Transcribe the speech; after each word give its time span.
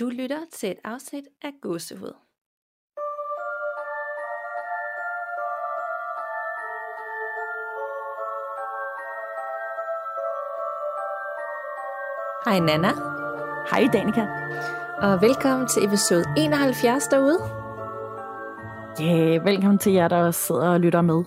Du 0.00 0.08
lytter 0.08 0.38
til 0.52 0.70
et 0.70 0.78
afsnit 0.84 1.24
af 1.42 1.50
Gåsehud. 1.62 2.14
Hej 12.44 12.58
Nana, 12.58 12.92
Hej 13.70 13.88
Danika. 13.92 14.26
og 14.98 15.22
velkommen 15.22 15.68
til 15.68 15.84
episode 15.84 16.24
71 16.36 17.08
derude. 17.08 17.38
Ja, 19.00 19.38
velkommen 19.50 19.78
til 19.78 19.92
jer, 19.92 20.08
der 20.08 20.30
sidder 20.30 20.68
og 20.68 20.80
lytter 20.80 21.02
med. 21.02 21.24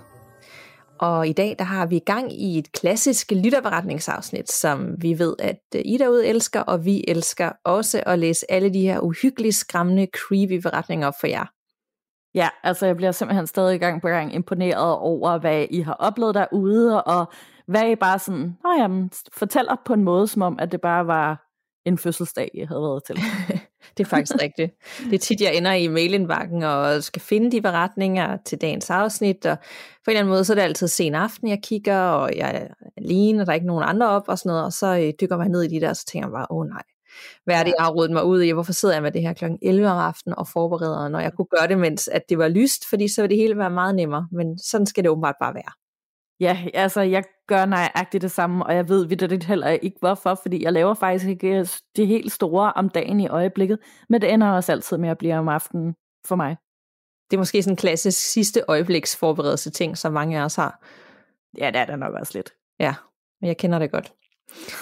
Og 1.03 1.27
i 1.27 1.33
dag 1.33 1.55
der 1.59 1.65
har 1.65 1.85
vi 1.85 1.99
gang 1.99 2.33
i 2.41 2.57
et 2.59 2.71
klassisk 2.71 3.31
lytterberetningsafsnit, 3.31 4.51
som 4.51 5.01
vi 5.01 5.19
ved, 5.19 5.35
at 5.39 5.61
øh, 5.75 5.81
I 5.85 5.97
derude 5.97 6.27
elsker, 6.27 6.61
og 6.61 6.85
vi 6.85 7.03
elsker 7.07 7.51
også 7.63 8.03
at 8.05 8.19
læse 8.19 8.51
alle 8.51 8.73
de 8.73 8.81
her 8.81 8.99
uhyggeligt 8.99 9.55
skræmmende, 9.55 10.07
creepy 10.13 10.61
beretninger 10.61 11.07
op 11.07 11.13
for 11.19 11.27
jer. 11.27 11.45
Ja, 12.35 12.49
altså 12.63 12.85
jeg 12.85 12.95
bliver 12.95 13.11
simpelthen 13.11 13.47
stadig 13.47 13.79
gang 13.79 14.01
på 14.01 14.07
gang 14.07 14.33
imponeret 14.33 14.97
over, 14.97 15.37
hvad 15.37 15.65
I 15.69 15.81
har 15.81 15.93
oplevet 15.93 16.35
derude, 16.35 17.03
og 17.03 17.31
hvad 17.67 17.91
I 17.91 17.95
bare 17.95 18.19
sådan, 18.19 18.57
jamen, 18.79 19.11
fortæller 19.33 19.75
på 19.85 19.93
en 19.93 20.03
måde, 20.03 20.27
som 20.27 20.41
om, 20.41 20.59
at 20.59 20.71
det 20.71 20.81
bare 20.81 21.07
var 21.07 21.45
en 21.85 21.97
fødselsdag, 21.97 22.51
jeg 22.53 22.67
havde 22.67 22.81
været 22.81 23.03
til. 23.03 23.17
Det 23.97 24.03
er 24.03 24.09
faktisk 24.09 24.41
rigtigt. 24.45 24.71
Det 25.03 25.13
er 25.13 25.19
tit, 25.19 25.41
jeg 25.41 25.55
ender 25.55 25.73
i 25.73 25.87
mailindbakken 25.87 26.63
og 26.63 27.03
skal 27.03 27.21
finde 27.21 27.51
de 27.51 27.61
beretninger 27.61 28.37
til 28.45 28.61
dagens 28.61 28.89
afsnit, 28.89 29.45
og 29.45 29.57
på 29.57 29.63
en 30.07 30.11
eller 30.11 30.19
anden 30.19 30.33
måde, 30.33 30.45
så 30.45 30.53
er 30.53 30.55
det 30.55 30.61
altid 30.61 30.87
sen 30.87 31.15
aften, 31.15 31.47
jeg 31.47 31.59
kigger, 31.63 31.99
og 31.99 32.31
jeg 32.35 32.55
er 32.55 32.67
alene, 32.97 33.41
og 33.41 33.45
der 33.45 33.51
er 33.51 33.55
ikke 33.55 33.67
nogen 33.67 33.83
andre 33.87 34.09
op 34.09 34.23
og 34.27 34.39
sådan 34.39 34.49
noget, 34.49 34.65
og 34.65 34.73
så 34.73 34.97
øh, 34.97 35.13
dykker 35.21 35.37
man 35.37 35.51
ned 35.51 35.63
i 35.63 35.67
de 35.67 35.81
der, 35.81 35.89
og 35.89 35.95
så 35.95 36.05
tænker 36.05 36.27
jeg 36.27 36.33
bare, 36.33 36.47
åh 36.49 36.57
oh, 36.57 36.67
nej, 36.67 36.83
hvad 37.45 37.55
er 37.55 37.63
det, 37.63 37.73
jeg 37.77 37.85
har 37.85 37.91
rodet 37.91 38.11
mig 38.11 38.25
ud 38.25 38.41
i, 38.41 38.51
hvorfor 38.51 38.73
sidder 38.73 38.95
jeg 38.95 39.03
med 39.03 39.11
det 39.11 39.21
her 39.21 39.33
kl. 39.33 39.45
11 39.61 39.89
om 39.89 39.97
aftenen 39.97 40.37
og 40.37 40.47
forbereder, 40.47 41.09
når 41.09 41.19
jeg 41.19 41.33
kunne 41.33 41.47
gøre 41.57 41.67
det, 41.67 41.77
mens 41.77 42.07
at 42.07 42.21
det 42.29 42.37
var 42.37 42.47
lyst, 42.47 42.89
fordi 42.89 43.07
så 43.07 43.21
ville 43.21 43.35
det 43.35 43.41
hele 43.41 43.57
være 43.57 43.69
meget 43.69 43.95
nemmere, 43.95 44.27
men 44.31 44.59
sådan 44.59 44.87
skal 44.87 45.03
det 45.03 45.11
åbenbart 45.11 45.35
bare 45.39 45.53
være. 45.53 45.71
Ja, 46.39 46.57
altså 46.73 47.01
jeg 47.01 47.23
gør 47.47 47.65
nøjagtigt 47.65 48.21
det 48.21 48.31
samme, 48.31 48.65
og 48.65 48.75
jeg 48.75 48.89
ved 48.89 49.07
vidt 49.07 49.43
heller 49.43 49.67
ikke 49.67 49.97
hvorfor, 49.99 50.39
fordi 50.41 50.63
jeg 50.63 50.73
laver 50.73 50.93
faktisk 50.93 51.29
ikke 51.29 51.69
det 51.95 52.07
helt 52.07 52.31
store 52.31 52.73
om 52.73 52.89
dagen 52.89 53.19
i 53.19 53.27
øjeblikket, 53.27 53.79
men 54.09 54.21
det 54.21 54.33
ender 54.33 54.49
også 54.49 54.71
altid 54.71 54.97
med 54.97 55.09
at 55.09 55.17
blive 55.17 55.35
om 55.35 55.47
aftenen 55.47 55.95
for 56.27 56.35
mig. 56.35 56.57
Det 57.31 57.37
er 57.37 57.39
måske 57.39 57.63
sådan 57.63 57.73
en 57.73 57.77
klassisk 57.77 58.31
sidste 58.31 58.63
øjebliks 58.67 59.17
forberedelse 59.17 59.71
ting, 59.71 59.97
som 59.97 60.13
mange 60.13 60.39
af 60.39 60.45
os 60.45 60.55
har. 60.55 60.85
Ja, 61.57 61.67
det 61.67 61.75
er 61.75 61.85
der 61.85 61.95
nok 61.95 62.13
også 62.13 62.31
lidt. 62.35 62.53
Ja, 62.79 62.93
men 63.41 63.47
jeg 63.47 63.57
kender 63.57 63.79
det 63.79 63.91
godt. 63.91 64.13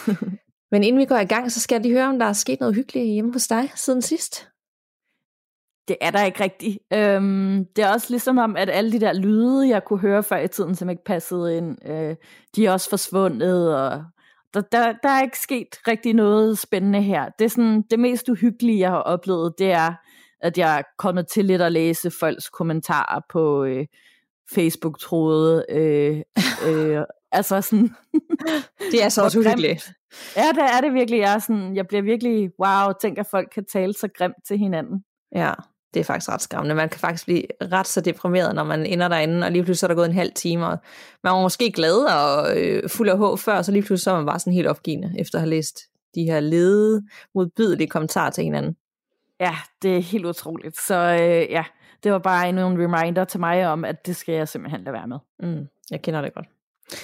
men 0.71 0.83
inden 0.83 0.99
vi 0.99 1.05
går 1.05 1.17
i 1.17 1.25
gang, 1.25 1.51
så 1.51 1.59
skal 1.59 1.75
jeg 1.75 1.81
lige 1.81 1.93
høre, 1.93 2.09
om 2.09 2.19
der 2.19 2.25
er 2.25 2.33
sket 2.33 2.59
noget 2.59 2.75
hyggeligt 2.75 3.13
hjemme 3.13 3.33
hos 3.33 3.47
dig 3.47 3.71
siden 3.75 4.01
sidst. 4.01 4.50
Det 5.87 5.97
er 6.01 6.11
der 6.11 6.23
ikke 6.23 6.43
rigtigt. 6.43 6.77
Øhm, 6.93 7.65
det 7.75 7.83
er 7.83 7.93
også 7.93 8.07
ligesom 8.09 8.37
om, 8.37 8.55
at 8.55 8.69
alle 8.69 8.91
de 8.91 8.99
der 8.99 9.13
lyde, 9.13 9.69
jeg 9.69 9.83
kunne 9.83 9.99
høre 9.99 10.23
før 10.23 10.37
i 10.37 10.47
tiden, 10.47 10.75
som 10.75 10.89
ikke 10.89 11.03
passede 11.03 11.57
ind, 11.57 11.77
øh, 11.89 12.15
de 12.55 12.65
er 12.65 12.71
også 12.71 12.89
forsvundet, 12.89 13.75
og 13.75 14.03
der, 14.53 14.61
der, 14.61 14.93
der 15.03 15.09
er 15.09 15.21
ikke 15.21 15.39
sket 15.39 15.87
rigtig 15.87 16.13
noget 16.13 16.57
spændende 16.57 17.01
her. 17.01 17.29
Det 17.39 17.45
er 17.45 17.49
sådan, 17.49 17.83
det 17.91 17.99
mest 17.99 18.29
uhyggelige, 18.29 18.79
jeg 18.79 18.89
har 18.89 18.97
oplevet, 19.01 19.53
det 19.59 19.71
er, 19.71 19.93
at 20.41 20.57
jeg 20.57 20.79
er 20.79 20.83
kommet 20.97 21.27
til 21.27 21.45
lidt 21.45 21.61
at 21.61 21.71
læse 21.71 22.11
folks 22.19 22.49
kommentarer 22.49 23.21
på 23.29 23.63
øh, 23.63 23.85
Facebook-tråde. 24.53 25.65
Øh, 25.69 26.21
øh, 26.67 27.03
altså 27.31 27.61
sådan... 27.61 27.89
det 28.91 29.03
er 29.03 29.09
så 29.09 29.23
også 29.23 29.39
uhyggeligt. 29.39 29.91
Ja, 30.35 30.47
det 30.55 30.63
er 30.63 30.81
det 30.81 30.93
virkelig. 30.93 31.19
Jeg, 31.19 31.35
er 31.35 31.39
sådan, 31.39 31.75
jeg 31.75 31.87
bliver 31.87 32.01
virkelig, 32.01 32.49
wow, 32.59 32.93
tænk 33.01 33.17
at 33.17 33.27
folk 33.31 33.49
kan 33.53 33.65
tale 33.65 33.93
så 33.93 34.07
grimt 34.17 34.35
til 34.47 34.57
hinanden. 34.57 35.03
Ja, 35.35 35.53
det 35.93 35.99
er 35.99 36.03
faktisk 36.03 36.29
ret 36.29 36.41
skræmmende. 36.41 36.75
Man 36.75 36.89
kan 36.89 36.99
faktisk 36.99 37.25
blive 37.25 37.43
ret 37.61 37.87
så 37.87 38.01
deprimeret, 38.01 38.55
når 38.55 38.63
man 38.63 38.85
ender 38.85 39.07
derinde, 39.07 39.45
og 39.45 39.51
lige 39.51 39.63
pludselig 39.63 39.85
er 39.85 39.87
der 39.87 39.95
gået 39.95 40.09
en 40.09 40.15
halv 40.15 40.31
time, 40.33 40.65
og 40.67 40.77
man 41.23 41.33
var 41.33 41.41
måske 41.41 41.71
glad 41.71 41.97
og 41.97 42.57
øh, 42.57 42.89
fuld 42.89 43.09
af 43.09 43.17
håb 43.17 43.39
før, 43.39 43.61
så 43.61 43.71
lige 43.71 43.81
pludselig 43.81 44.03
så 44.03 44.11
er 44.11 44.15
man 44.15 44.25
bare 44.25 44.39
sådan 44.39 44.53
helt 44.53 44.67
opgivende, 44.67 45.13
efter 45.19 45.37
at 45.37 45.41
have 45.41 45.49
læst 45.49 45.79
de 46.15 46.23
her 46.23 46.39
lede, 46.39 47.01
modbydelige 47.35 47.87
kommentarer 47.87 48.29
til 48.29 48.43
hinanden. 48.43 48.75
Ja, 49.39 49.55
det 49.81 49.97
er 49.97 50.01
helt 50.01 50.25
utroligt. 50.25 50.77
Så 50.77 50.95
øh, 50.95 51.51
ja, 51.51 51.63
det 52.03 52.11
var 52.11 52.19
bare 52.19 52.49
endnu 52.49 52.67
en 52.67 52.83
reminder 52.83 53.25
til 53.25 53.39
mig 53.39 53.67
om, 53.67 53.85
at 53.85 54.05
det 54.05 54.15
skal 54.15 54.35
jeg 54.35 54.47
simpelthen 54.47 54.83
lade 54.83 54.93
være 54.93 55.07
med. 55.07 55.17
Mm, 55.39 55.67
jeg 55.91 56.01
kender 56.01 56.21
det 56.21 56.33
godt. 56.33 56.45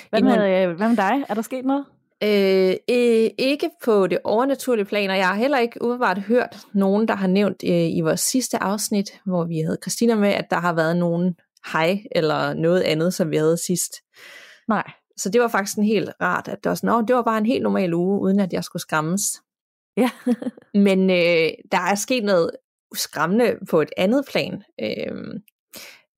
Hvad 0.09 0.21
med, 0.21 0.69
øh, 0.69 0.77
hvad 0.77 0.87
med 0.87 0.97
dig? 0.97 1.25
Er 1.29 1.33
der 1.33 1.41
sket 1.41 1.65
noget? 1.65 1.85
Øh, 2.23 2.75
øh, 2.89 3.29
ikke 3.37 3.69
på 3.83 4.07
det 4.07 4.19
overnaturlige 4.23 4.85
plan, 4.85 5.09
og 5.09 5.17
jeg 5.17 5.27
har 5.27 5.35
heller 5.35 5.57
ikke 5.57 5.81
umiddelbart 5.81 6.19
hørt 6.19 6.57
nogen, 6.73 7.07
der 7.07 7.15
har 7.15 7.27
nævnt 7.27 7.63
øh, 7.63 7.97
i 7.97 8.01
vores 8.01 8.19
sidste 8.19 8.63
afsnit, 8.63 9.21
hvor 9.25 9.45
vi 9.45 9.59
havde 9.59 9.77
Christina 9.81 10.15
med, 10.15 10.29
at 10.29 10.45
der 10.49 10.59
har 10.59 10.73
været 10.73 10.97
nogen 10.97 11.35
hej 11.71 11.97
eller 12.11 12.53
noget 12.53 12.81
andet, 12.81 13.13
som 13.13 13.31
vi 13.31 13.37
havde 13.37 13.57
sidst. 13.57 13.93
Nej. 14.67 14.91
Så 15.17 15.29
det 15.29 15.41
var 15.41 15.47
faktisk 15.47 15.77
en 15.77 15.83
helt 15.83 16.09
rart, 16.21 16.47
at 16.47 16.63
det 16.63 16.69
var 16.69 16.75
sådan, 16.75 17.07
det 17.07 17.15
var 17.15 17.21
bare 17.21 17.37
en 17.37 17.45
helt 17.45 17.63
normal 17.63 17.93
uge, 17.93 18.21
uden 18.21 18.39
at 18.39 18.53
jeg 18.53 18.63
skulle 18.63 18.81
skræmmes. 18.81 19.21
Ja. 19.97 20.09
Men 20.87 21.09
øh, 21.09 21.49
der 21.71 21.81
er 21.91 21.95
sket 21.95 22.23
noget 22.23 22.51
skræmmende 22.95 23.55
på 23.69 23.81
et 23.81 23.89
andet 23.97 24.25
plan 24.31 24.63
øh, 24.81 25.41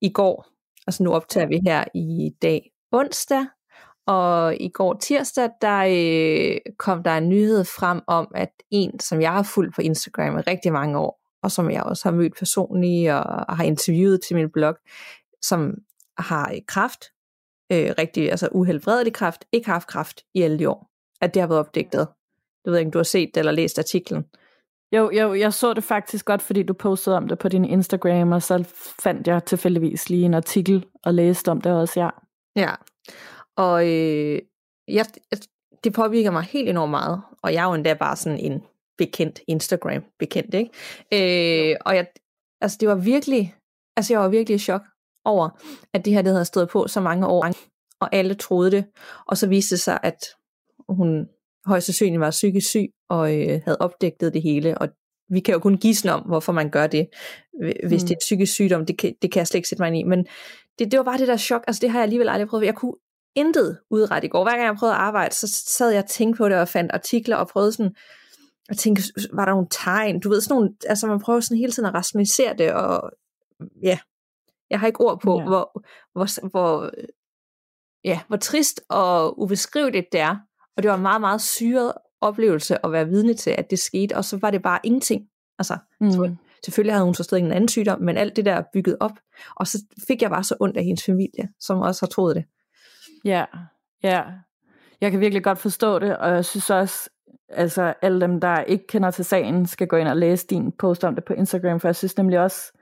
i 0.00 0.12
går. 0.12 0.46
Altså 0.86 1.02
nu 1.02 1.12
optager 1.12 1.46
vi 1.46 1.60
her 1.66 1.84
i 1.94 2.30
dag 2.42 2.70
onsdag, 2.92 3.46
og 4.10 4.56
i 4.60 4.68
går 4.68 4.94
tirsdag, 4.94 5.50
der 5.60 5.78
øh, 5.78 6.72
kom 6.78 7.02
der 7.02 7.16
en 7.16 7.28
nyhed 7.28 7.64
frem 7.64 8.00
om, 8.06 8.32
at 8.34 8.50
en, 8.70 9.00
som 9.00 9.20
jeg 9.20 9.32
har 9.32 9.42
fulgt 9.42 9.74
på 9.74 9.80
Instagram 9.80 10.38
i 10.38 10.40
rigtig 10.40 10.72
mange 10.72 10.98
år, 10.98 11.20
og 11.42 11.50
som 11.50 11.70
jeg 11.70 11.82
også 11.82 12.08
har 12.08 12.16
mødt 12.16 12.38
personligt 12.38 13.12
og 13.12 13.56
har 13.56 13.64
interviewet 13.64 14.20
til 14.22 14.36
min 14.36 14.50
blog, 14.50 14.76
som 15.42 15.74
har 16.18 16.54
kraft, 16.66 17.04
øh, 17.72 17.94
rigtig, 17.98 18.30
altså 18.30 18.48
uhelbredelig 18.52 19.12
kraft, 19.12 19.44
ikke 19.52 19.66
har 19.66 19.74
haft 19.74 19.88
kraft 19.88 20.22
i 20.34 20.42
alle 20.42 20.58
de 20.58 20.68
år, 20.68 20.90
at 21.20 21.34
det 21.34 21.42
har 21.42 21.48
været 21.48 21.60
opdigtet. 21.60 22.08
Du 22.66 22.70
ved 22.70 22.78
ikke, 22.78 22.90
du 22.90 22.98
har 22.98 23.02
set 23.04 23.30
det 23.34 23.40
eller 23.40 23.52
læst 23.52 23.78
artiklen. 23.78 24.24
Jo, 24.92 25.10
jo, 25.10 25.34
jeg 25.34 25.52
så 25.54 25.74
det 25.74 25.84
faktisk 25.84 26.24
godt, 26.24 26.42
fordi 26.42 26.62
du 26.62 26.72
postede 26.72 27.16
om 27.16 27.28
det 27.28 27.38
på 27.38 27.48
din 27.48 27.64
Instagram, 27.64 28.32
og 28.32 28.42
så 28.42 28.64
fandt 29.02 29.26
jeg 29.26 29.44
tilfældigvis 29.44 30.10
lige 30.10 30.24
en 30.24 30.34
artikel 30.34 30.86
og 31.04 31.14
læste 31.14 31.50
om 31.50 31.60
det 31.60 31.72
også, 31.72 32.00
ja. 32.00 32.10
Ja, 32.56 32.74
og 33.60 33.88
øh, 33.88 34.38
jeg, 34.88 35.06
det 35.84 35.92
påvirker 35.92 36.30
mig 36.30 36.42
helt 36.42 36.68
enormt 36.68 36.90
meget, 36.90 37.22
og 37.42 37.54
jeg 37.54 37.64
er 37.64 37.68
jo 37.68 37.74
endda 37.74 37.94
bare 37.94 38.16
sådan 38.16 38.38
en 38.38 38.62
bekendt 38.98 39.40
Instagram-bekendt, 39.48 40.54
ikke? 40.54 40.70
Øh, 41.72 41.76
og 41.86 41.96
jeg, 41.96 42.06
altså 42.60 42.76
det 42.80 42.88
var 42.88 42.94
virkelig, 42.94 43.54
altså 43.96 44.12
jeg 44.12 44.20
var 44.20 44.28
virkelig 44.28 44.54
i 44.54 44.58
chok 44.58 44.82
over, 45.24 45.48
at 45.94 46.04
det 46.04 46.12
her 46.12 46.22
det 46.22 46.32
havde 46.32 46.44
stået 46.44 46.68
på 46.68 46.88
så 46.88 47.00
mange 47.00 47.26
år, 47.26 47.46
og 48.00 48.14
alle 48.14 48.34
troede 48.34 48.70
det, 48.70 48.84
og 49.26 49.36
så 49.36 49.48
viste 49.48 49.74
det 49.74 49.80
sig, 49.80 50.00
at 50.02 50.18
hun 50.88 51.28
højst 51.66 51.86
sandsynligt 51.86 52.20
var 52.20 52.30
psykisk 52.30 52.68
syg, 52.68 52.88
og 53.10 53.38
øh, 53.38 53.60
havde 53.64 53.78
opdægtet 53.80 54.34
det 54.34 54.42
hele, 54.42 54.78
og 54.78 54.88
vi 55.28 55.40
kan 55.40 55.54
jo 55.54 55.60
kun 55.60 55.76
gisne 55.76 56.12
om, 56.12 56.20
hvorfor 56.20 56.52
man 56.52 56.70
gør 56.70 56.86
det, 56.86 57.08
hvis 57.88 58.02
mm. 58.02 58.06
det 58.06 58.10
er 58.10 58.16
en 58.16 58.26
psykisk 58.26 58.52
sygdom, 58.52 58.86
det 58.86 58.98
kan, 58.98 59.14
det 59.22 59.32
kan 59.32 59.38
jeg 59.38 59.46
slet 59.46 59.58
ikke 59.58 59.68
sætte 59.68 59.82
mig 59.82 59.88
ind 59.88 59.96
i, 59.96 60.02
men 60.02 60.26
det, 60.78 60.90
det 60.90 60.98
var 60.98 61.04
bare 61.04 61.18
det 61.18 61.28
der 61.28 61.36
chok, 61.36 61.64
altså 61.66 61.80
det 61.80 61.90
har 61.90 61.98
jeg 61.98 62.02
alligevel 62.02 62.28
aldrig 62.28 62.48
prøvet, 62.48 62.66
jeg 62.66 62.74
kunne 62.74 62.94
intet 63.34 63.78
udret 63.90 64.24
i 64.24 64.28
går. 64.28 64.42
Hver 64.42 64.56
gang 64.56 64.66
jeg 64.66 64.76
prøvede 64.76 64.94
at 64.94 65.00
arbejde, 65.00 65.34
så 65.34 65.48
sad 65.66 65.90
jeg 65.90 66.02
og 66.02 66.08
tænkte 66.08 66.38
på 66.38 66.48
det, 66.48 66.58
og 66.58 66.68
fandt 66.68 66.92
artikler 66.92 67.36
og 67.36 67.48
prøvede 67.48 67.72
sådan, 67.72 67.94
at 68.68 68.78
tænke, 68.78 69.02
var 69.32 69.44
der 69.44 69.52
nogle 69.52 69.66
tegn? 69.70 70.20
Du 70.20 70.28
ved, 70.28 70.40
sådan 70.40 70.54
nogle, 70.54 70.74
altså 70.86 71.06
man 71.06 71.20
prøver 71.20 71.40
sådan 71.40 71.58
hele 71.58 71.72
tiden 71.72 71.88
at 71.88 71.94
rationalisere 71.94 72.56
det, 72.56 72.72
og 72.72 73.10
ja, 73.82 73.98
jeg 74.70 74.80
har 74.80 74.86
ikke 74.86 75.00
ord 75.00 75.20
på, 75.20 75.38
ja. 75.38 75.46
hvor, 75.46 75.84
hvor, 76.12 76.48
hvor, 76.48 76.90
ja, 78.04 78.20
hvor 78.28 78.36
trist 78.36 78.80
og 78.88 79.40
ubeskriveligt 79.40 80.06
det 80.12 80.20
er. 80.20 80.36
Og 80.76 80.82
det 80.82 80.90
var 80.90 80.96
en 80.96 81.02
meget, 81.02 81.20
meget 81.20 81.40
syret 81.40 81.92
oplevelse 82.20 82.86
at 82.86 82.92
være 82.92 83.08
vidne 83.08 83.34
til, 83.34 83.50
at 83.50 83.70
det 83.70 83.78
skete, 83.78 84.16
og 84.16 84.24
så 84.24 84.36
var 84.36 84.50
det 84.50 84.62
bare 84.62 84.80
ingenting. 84.84 85.28
Altså, 85.58 85.78
mm. 86.00 86.36
selvfølgelig 86.64 86.94
havde 86.94 87.04
hun 87.04 87.14
så 87.14 87.22
stadig 87.22 87.44
en 87.44 87.52
anden 87.52 87.68
sygdom, 87.68 88.02
men 88.02 88.16
alt 88.16 88.36
det 88.36 88.44
der 88.44 88.62
bygget 88.72 88.96
op, 89.00 89.18
og 89.56 89.66
så 89.66 89.78
fik 90.08 90.22
jeg 90.22 90.30
bare 90.30 90.44
så 90.44 90.56
ondt 90.60 90.76
af 90.76 90.84
hendes 90.84 91.04
familie, 91.04 91.48
som 91.60 91.78
også 91.78 92.02
har 92.02 92.08
troet 92.08 92.36
det. 92.36 92.44
Ja, 93.24 93.44
ja. 94.02 94.22
Jeg 95.00 95.10
kan 95.10 95.20
virkelig 95.20 95.44
godt 95.44 95.58
forstå 95.58 95.98
det, 95.98 96.16
og 96.16 96.30
jeg 96.30 96.44
synes 96.44 96.70
også, 96.70 97.10
altså 97.48 97.94
alle 98.02 98.20
dem, 98.20 98.40
der 98.40 98.60
ikke 98.60 98.86
kender 98.86 99.10
til 99.10 99.24
sagen, 99.24 99.66
skal 99.66 99.86
gå 99.86 99.96
ind 99.96 100.08
og 100.08 100.16
læse 100.16 100.46
din 100.46 100.72
post 100.72 101.04
om 101.04 101.14
det 101.14 101.24
på 101.24 101.32
Instagram, 101.32 101.80
for 101.80 101.88
jeg 101.88 101.96
synes 101.96 102.16
nemlig 102.16 102.38
også, 102.38 102.72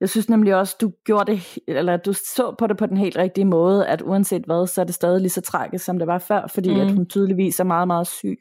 jeg 0.00 0.08
synes 0.08 0.28
nemlig 0.28 0.54
også, 0.54 0.76
du 0.80 0.92
gjorde 1.04 1.32
det, 1.32 1.58
eller 1.68 1.96
du 1.96 2.12
så 2.12 2.54
på 2.58 2.66
det 2.66 2.76
på 2.76 2.86
den 2.86 2.96
helt 2.96 3.16
rigtige 3.16 3.44
måde, 3.44 3.86
at 3.86 4.02
uanset 4.02 4.44
hvad, 4.44 4.66
så 4.66 4.80
er 4.80 4.84
det 4.84 4.94
stadig 4.94 5.20
lige 5.20 5.30
så 5.30 5.40
tragisk, 5.40 5.84
som 5.84 5.98
det 5.98 6.06
var 6.06 6.18
før, 6.18 6.46
fordi 6.46 6.74
mm. 6.74 6.80
at 6.80 6.92
hun 6.92 7.06
tydeligvis 7.06 7.60
er 7.60 7.64
meget, 7.64 7.86
meget 7.86 8.06
syg. 8.06 8.38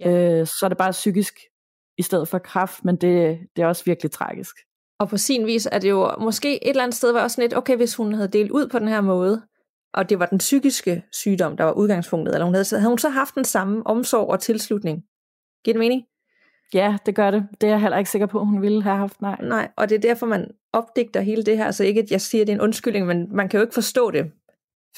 Ja. 0.00 0.40
Øh, 0.40 0.46
så 0.46 0.60
er 0.62 0.68
det 0.68 0.78
bare 0.78 0.90
psykisk 0.90 1.34
i 1.98 2.02
stedet 2.02 2.28
for 2.28 2.38
kraft, 2.38 2.84
men 2.84 2.96
det, 2.96 3.38
det 3.56 3.62
er 3.62 3.66
også 3.66 3.84
virkelig 3.84 4.10
tragisk. 4.10 4.56
Og 5.00 5.08
på 5.08 5.16
sin 5.16 5.46
vis 5.46 5.68
er 5.72 5.78
det 5.78 5.90
jo 5.90 6.12
måske 6.20 6.64
et 6.64 6.70
eller 6.70 6.82
andet 6.82 6.96
sted 6.96 7.12
var 7.12 7.22
også 7.22 7.40
lidt, 7.40 7.56
okay, 7.56 7.76
hvis 7.76 7.94
hun 7.94 8.12
havde 8.12 8.28
delt 8.28 8.50
ud 8.50 8.68
på 8.68 8.78
den 8.78 8.88
her 8.88 9.00
måde, 9.00 9.42
og 9.94 10.08
det 10.08 10.18
var 10.18 10.26
den 10.26 10.38
psykiske 10.38 11.02
sygdom, 11.12 11.56
der 11.56 11.64
var 11.64 11.72
udgangspunktet, 11.72 12.34
eller 12.34 12.44
hun 12.44 12.54
havde, 12.54 12.66
havde 12.70 12.88
hun 12.88 12.98
så 12.98 13.08
haft 13.08 13.34
den 13.34 13.44
samme 13.44 13.86
omsorg 13.86 14.28
og 14.28 14.40
tilslutning? 14.40 15.02
Giver 15.64 15.72
det 15.72 15.78
mening? 15.78 16.02
Ja, 16.74 16.96
det 17.06 17.14
gør 17.14 17.30
det. 17.30 17.46
Det 17.60 17.66
er 17.66 17.70
jeg 17.70 17.80
heller 17.80 17.98
ikke 17.98 18.10
sikker 18.10 18.26
på, 18.26 18.44
hun 18.44 18.62
ville 18.62 18.82
have 18.82 18.96
haft, 18.96 19.20
nej. 19.20 19.36
Nej, 19.42 19.68
og 19.76 19.88
det 19.88 19.96
er 19.96 20.00
derfor, 20.00 20.26
man 20.26 20.50
opdigter 20.72 21.20
hele 21.20 21.42
det 21.42 21.56
her. 21.56 21.66
Altså 21.66 21.84
ikke, 21.84 22.00
at 22.00 22.10
jeg 22.10 22.20
siger, 22.20 22.42
at 22.42 22.46
det 22.46 22.52
er 22.52 22.56
en 22.56 22.60
undskyldning, 22.60 23.06
men 23.06 23.36
man 23.36 23.48
kan 23.48 23.58
jo 23.58 23.62
ikke 23.62 23.74
forstå 23.74 24.10
det 24.10 24.30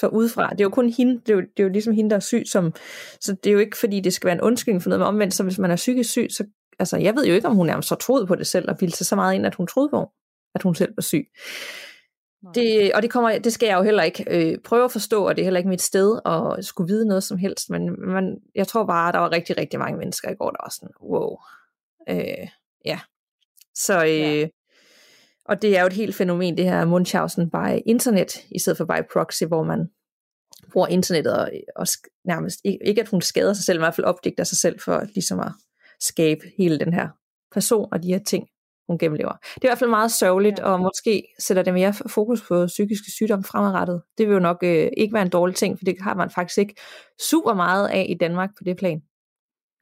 for 0.01 0.09
udefra. 0.09 0.51
Det 0.51 0.61
er 0.61 0.65
jo 0.65 0.71
kun 0.71 0.91
hende, 0.91 1.13
det 1.13 1.29
er 1.29 1.35
jo, 1.35 1.41
det 1.41 1.61
er 1.61 1.63
jo 1.63 1.69
ligesom 1.69 1.95
hende, 1.95 2.11
der 2.11 2.17
er 2.17 2.21
syg, 2.21 2.43
som, 2.47 2.73
så 3.21 3.37
det 3.45 3.51
er 3.51 3.55
jo 3.55 3.59
ikke, 3.59 3.77
fordi 3.77 4.01
det 4.01 4.13
skal 4.13 4.27
være 4.27 4.35
en 4.35 4.41
undskyldning 4.41 4.83
for 4.83 4.91
noget, 4.91 5.01
men 5.01 5.07
omvendt, 5.07 5.35
så 5.35 5.43
hvis 5.43 5.59
man 5.59 5.71
er 5.71 5.77
psykisk 5.77 6.11
syg, 6.11 6.27
så, 6.31 6.45
altså 6.79 6.97
jeg 6.97 7.15
ved 7.15 7.27
jo 7.27 7.35
ikke, 7.35 7.49
om 7.49 7.57
hun 7.57 7.67
nærmest 7.67 7.89
så 7.89 7.95
troede 7.95 8.27
på 8.27 8.35
det 8.35 8.47
selv, 8.47 8.71
og 8.71 8.77
ville 8.81 8.95
sig 8.95 9.07
så 9.07 9.17
meget 9.17 9.35
ind, 9.35 9.47
at 9.47 9.55
hun 9.55 9.67
troede 9.67 9.89
på, 9.89 10.11
at 10.55 10.63
hun 10.63 10.75
selv 10.75 10.93
var 10.97 11.03
syg. 11.03 11.27
Det, 12.55 12.93
og 12.95 13.03
det, 13.03 13.11
kommer, 13.11 13.39
det 13.39 13.53
skal 13.53 13.67
jeg 13.67 13.79
jo 13.79 13.83
heller 13.83 14.03
ikke 14.03 14.25
øh, 14.31 14.59
prøve 14.59 14.85
at 14.85 14.93
forstå, 14.93 15.29
og 15.29 15.37
det 15.37 15.43
er 15.43 15.47
heller 15.47 15.59
ikke 15.59 15.69
mit 15.71 15.83
sted 15.83 16.21
at 16.27 16.65
skulle 16.65 16.93
vide 16.93 17.09
noget 17.09 17.23
som 17.23 17.39
helst, 17.39 17.71
men 17.71 18.11
man, 18.13 18.39
jeg 18.55 18.69
tror 18.69 18.87
bare, 18.87 19.09
at 19.09 19.15
der 19.15 19.21
var 19.21 19.33
rigtig, 19.33 19.59
rigtig 19.59 19.79
mange 19.79 19.99
mennesker 19.99 20.31
i 20.31 20.35
går, 20.35 20.51
der 20.51 20.65
var 20.65 20.71
sådan, 20.71 20.95
wow. 21.03 21.37
Øh, 22.09 22.49
ja. 22.85 23.01
Så, 23.75 24.05
øh, 24.05 24.41
ja. 24.41 24.49
og 25.45 25.63
det 25.63 25.77
er 25.77 25.81
jo 25.81 25.87
et 25.87 25.93
helt 25.93 26.15
fænomen, 26.15 26.57
det 26.57 26.65
her 26.65 26.85
Munchausen 26.85 27.51
by 27.51 27.83
internet, 27.87 28.45
i 28.51 28.59
stedet 28.59 28.77
for 28.77 28.85
by 28.85 29.01
proxy, 29.13 29.45
hvor 29.45 29.63
man 29.63 29.89
bruger 30.73 30.87
internettet 30.87 31.37
og, 31.37 31.51
og 31.77 31.87
nærmest, 32.25 32.61
ikke, 32.65 32.79
ikke 32.85 33.01
at 33.01 33.09
hun 33.09 33.21
skader 33.21 33.53
sig 33.53 33.65
selv, 33.65 33.79
men 33.79 33.83
i 33.83 33.85
hvert 33.85 33.95
fald 33.95 34.07
opdigter 34.07 34.45
sig 34.45 34.59
selv 34.59 34.81
for 34.81 35.01
ligesom 35.15 35.41
at 35.41 35.53
skabe 36.01 36.41
hele 36.59 36.79
den 36.79 36.95
her 36.95 37.09
person 37.53 37.89
og 37.93 38.03
de 38.03 38.09
her 38.09 38.19
ting, 38.19 38.49
hun 38.91 38.99
gennemlever. 38.99 39.33
Det 39.33 39.65
er 39.65 39.69
i 39.69 39.71
hvert 39.71 39.79
fald 39.79 39.91
meget 39.91 40.11
sørgeligt, 40.11 40.59
ja. 40.59 40.65
og 40.65 40.81
måske 40.81 41.23
sætter 41.39 41.63
det 41.63 41.75
mere 41.75 41.93
fokus 41.93 42.43
på 42.49 42.67
psykiske 42.67 43.11
sygdomme 43.11 43.45
fremadrettet. 43.45 44.03
Det 44.19 44.27
vil 44.27 44.35
jo 44.35 44.41
nok 44.41 44.59
øh, 44.63 44.89
ikke 44.97 45.15
være 45.15 45.23
en 45.23 45.31
dårlig 45.31 45.57
ting, 45.57 45.79
for 45.79 45.85
det 45.85 45.97
har 46.01 46.15
man 46.15 46.31
faktisk 46.31 46.59
ikke 46.59 46.75
super 47.31 47.55
meget 47.55 47.89
af 47.89 48.07
i 48.09 48.15
Danmark 48.15 48.51
på 48.59 48.65
det 48.65 48.77
plan. 48.77 49.03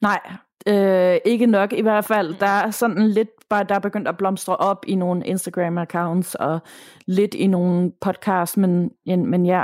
Nej, 0.01 0.19
øh, 0.67 1.17
ikke 1.25 1.45
nok 1.45 1.73
i 1.73 1.81
hvert 1.81 2.05
fald. 2.05 2.35
Der 2.39 2.45
er 2.45 2.71
sådan 2.71 3.07
lidt, 3.07 3.29
bare 3.49 3.63
der 3.63 3.75
er 3.75 3.79
begyndt 3.79 4.07
at 4.07 4.17
blomstre 4.17 4.55
op 4.55 4.85
i 4.87 4.95
nogle 4.95 5.25
Instagram-accounts, 5.25 6.35
og 6.39 6.59
lidt 7.05 7.33
i 7.33 7.47
nogle 7.47 7.91
podcasts, 8.01 8.57
men, 8.57 8.91
men 9.05 9.45
ja, 9.45 9.63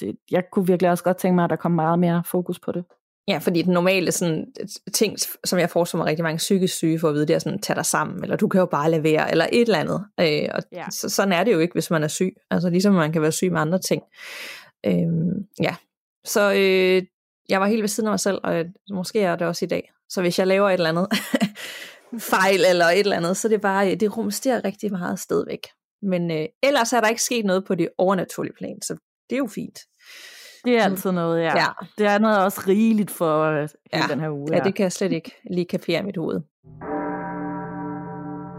det, 0.00 0.16
jeg 0.30 0.44
kunne 0.52 0.66
virkelig 0.66 0.90
også 0.90 1.04
godt 1.04 1.16
tænke 1.16 1.34
mig, 1.34 1.44
at 1.44 1.50
der 1.50 1.56
kom 1.56 1.72
meget 1.72 1.98
mere 1.98 2.22
fokus 2.26 2.58
på 2.58 2.72
det. 2.72 2.84
Ja, 3.28 3.38
fordi 3.38 3.62
den 3.62 3.72
normale 3.72 4.12
sådan, 4.12 4.46
ting, 4.92 5.16
som 5.44 5.58
jeg 5.58 5.70
får 5.70 5.96
mig 5.96 6.06
rigtig 6.06 6.22
mange 6.22 6.36
psykisk 6.36 6.74
syge 6.74 6.98
for 6.98 7.08
at 7.08 7.14
vide, 7.14 7.26
det 7.26 7.34
er 7.34 7.38
sådan, 7.38 7.60
tag 7.60 7.76
dig 7.76 7.86
sammen, 7.86 8.22
eller 8.22 8.36
du 8.36 8.48
kan 8.48 8.58
jo 8.58 8.66
bare 8.66 8.90
levere, 8.90 9.30
eller 9.30 9.46
et 9.52 9.60
eller 9.60 9.78
andet. 9.78 10.04
Øh, 10.20 10.48
og 10.54 10.62
ja. 10.72 10.84
så, 10.90 11.08
sådan 11.08 11.32
er 11.32 11.44
det 11.44 11.52
jo 11.52 11.58
ikke, 11.58 11.72
hvis 11.72 11.90
man 11.90 12.02
er 12.02 12.08
syg. 12.08 12.36
Altså 12.50 12.70
ligesom 12.70 12.94
man 12.94 13.12
kan 13.12 13.22
være 13.22 13.32
syg 13.32 13.52
med 13.52 13.60
andre 13.60 13.78
ting. 13.78 14.02
Øh, 14.86 15.06
ja, 15.60 15.74
så 16.24 16.52
øh, 16.52 17.02
jeg 17.48 17.60
var 17.60 17.66
helt 17.66 17.82
ved 17.82 17.88
siden 17.88 18.06
af 18.06 18.12
mig 18.12 18.20
selv, 18.20 18.40
og 18.44 18.64
måske 18.90 19.20
er 19.20 19.36
det 19.36 19.46
også 19.46 19.64
i 19.64 19.68
dag. 19.68 19.92
Så 20.08 20.20
hvis 20.20 20.38
jeg 20.38 20.46
laver 20.46 20.68
et 20.68 20.74
eller 20.74 20.88
andet 20.88 21.08
fejl, 22.32 22.60
eller 22.70 22.86
et 22.86 23.00
eller 23.00 23.16
andet, 23.16 23.36
så 23.36 23.48
det 23.48 23.60
bare, 23.60 23.94
det 23.94 24.16
rumsterer 24.16 24.64
rigtig 24.64 24.92
meget 24.92 25.20
stadigvæk. 25.20 25.66
Men 26.02 26.30
øh, 26.30 26.46
ellers 26.62 26.92
er 26.92 27.00
der 27.00 27.08
ikke 27.08 27.22
sket 27.22 27.44
noget 27.44 27.64
på 27.64 27.74
det 27.74 27.88
overnaturlige 27.98 28.54
plan, 28.58 28.82
så 28.82 28.96
det 29.30 29.36
er 29.36 29.38
jo 29.38 29.46
fint. 29.46 29.78
Det 30.66 30.78
er 30.78 30.84
altid 30.84 31.12
noget, 31.12 31.42
ja. 31.42 31.56
ja. 31.56 31.66
Det 31.98 32.06
er 32.06 32.18
noget 32.18 32.44
også 32.44 32.62
rigeligt 32.68 33.10
for 33.10 33.42
øh, 33.42 33.68
ja. 33.92 34.02
den 34.10 34.20
her 34.20 34.30
uge. 34.30 34.48
Ja. 34.50 34.56
ja, 34.56 34.64
det 34.64 34.74
kan 34.74 34.82
jeg 34.82 34.92
slet 34.92 35.12
ikke 35.12 35.32
lige 35.50 35.64
kapere 35.64 36.00
i 36.00 36.02
mit 36.02 36.16
hoved. 36.16 36.40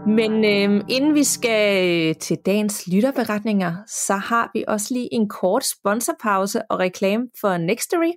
Men 0.06 0.44
øh, 0.44 0.84
inden 0.88 1.14
vi 1.14 1.24
skal 1.24 2.14
til 2.14 2.36
dagens 2.46 2.86
lytterberetninger, 2.92 3.74
så 3.86 4.14
har 4.14 4.50
vi 4.54 4.64
også 4.68 4.94
lige 4.94 5.14
en 5.14 5.28
kort 5.28 5.64
sponsorpause 5.64 6.62
og 6.70 6.78
reklame 6.78 7.28
for 7.40 7.56
Nextory. 7.56 8.12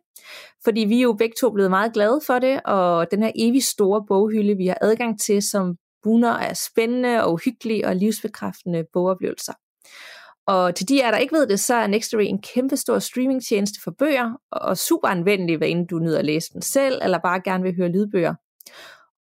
Fordi 0.64 0.82
vi 0.82 0.98
er 0.98 1.02
jo 1.02 1.14
begge 1.14 1.36
to 1.40 1.52
blevet 1.52 1.70
meget 1.70 1.94
glade 1.94 2.22
for 2.28 2.40
det, 2.40 2.62
og 2.66 3.12
den 3.12 3.24
her 3.24 3.32
evig 3.36 3.64
store 3.64 4.04
boghylde, 4.08 4.58
vi 4.58 4.68
har 4.68 4.78
adgang 4.82 5.20
til, 5.20 5.42
som 5.42 5.76
bunder 6.04 6.32
af 6.32 6.58
spændende 6.58 7.24
og 7.24 7.40
hyggelige 7.46 7.88
og 7.88 7.96
livsbekræftende 7.96 8.84
bogoplevelser. 8.94 9.54
Og 10.52 10.76
til 10.76 10.90
de 10.90 11.06
af 11.06 11.12
der 11.12 11.20
ikke 11.20 11.36
ved 11.36 11.48
det, 11.48 11.60
så 11.60 11.76
er 11.76 11.88
Nextory 11.88 12.22
en 12.22 12.42
kæmpe 12.42 12.78
stor 12.78 13.00
streamingtjeneste 13.00 13.82
for 13.84 13.92
bøger, 14.00 14.32
og 14.52 14.78
super 14.78 15.08
anvendelig, 15.08 15.58
hvad 15.58 15.68
end 15.68 15.88
du 15.88 16.00
nyder 16.00 16.20
at 16.20 16.26
læse 16.26 16.54
den 16.54 16.62
selv, 16.62 17.00
eller 17.04 17.18
bare 17.18 17.42
gerne 17.42 17.64
vil 17.64 17.76
høre 17.76 17.90
lydbøger. 17.90 18.36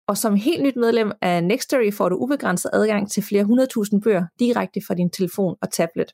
Og 0.09 0.19
som 0.19 0.35
helt 0.35 0.63
nyt 0.63 0.77
medlem 0.77 1.13
af 1.23 1.45
Nextory 1.45 1.93
får 1.93 2.09
du 2.09 2.17
ubegrænset 2.17 2.71
adgang 2.73 3.11
til 3.11 3.23
flere 3.23 3.45
hundredtusind 3.45 4.03
bøger 4.03 4.27
direkte 4.39 4.81
fra 4.87 4.95
din 4.95 5.11
telefon 5.11 5.57
og 5.63 5.73
tablet. 5.73 6.13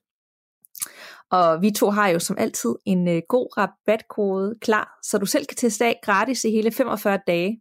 Og 1.31 1.63
vi 1.63 1.71
to 1.71 1.91
har 1.91 2.09
jo 2.09 2.19
som 2.19 2.37
altid 2.39 2.75
en 2.85 3.09
øh, 3.09 3.23
god 3.29 3.57
rabatkode 3.59 4.55
klar, 4.61 4.99
så 5.03 5.19
du 5.19 5.27
selv 5.27 5.47
kan 5.47 5.57
teste 5.57 5.85
af 5.85 6.01
gratis 6.03 6.45
i 6.45 6.51
hele 6.51 6.71
45 6.71 7.19
dage. 7.27 7.61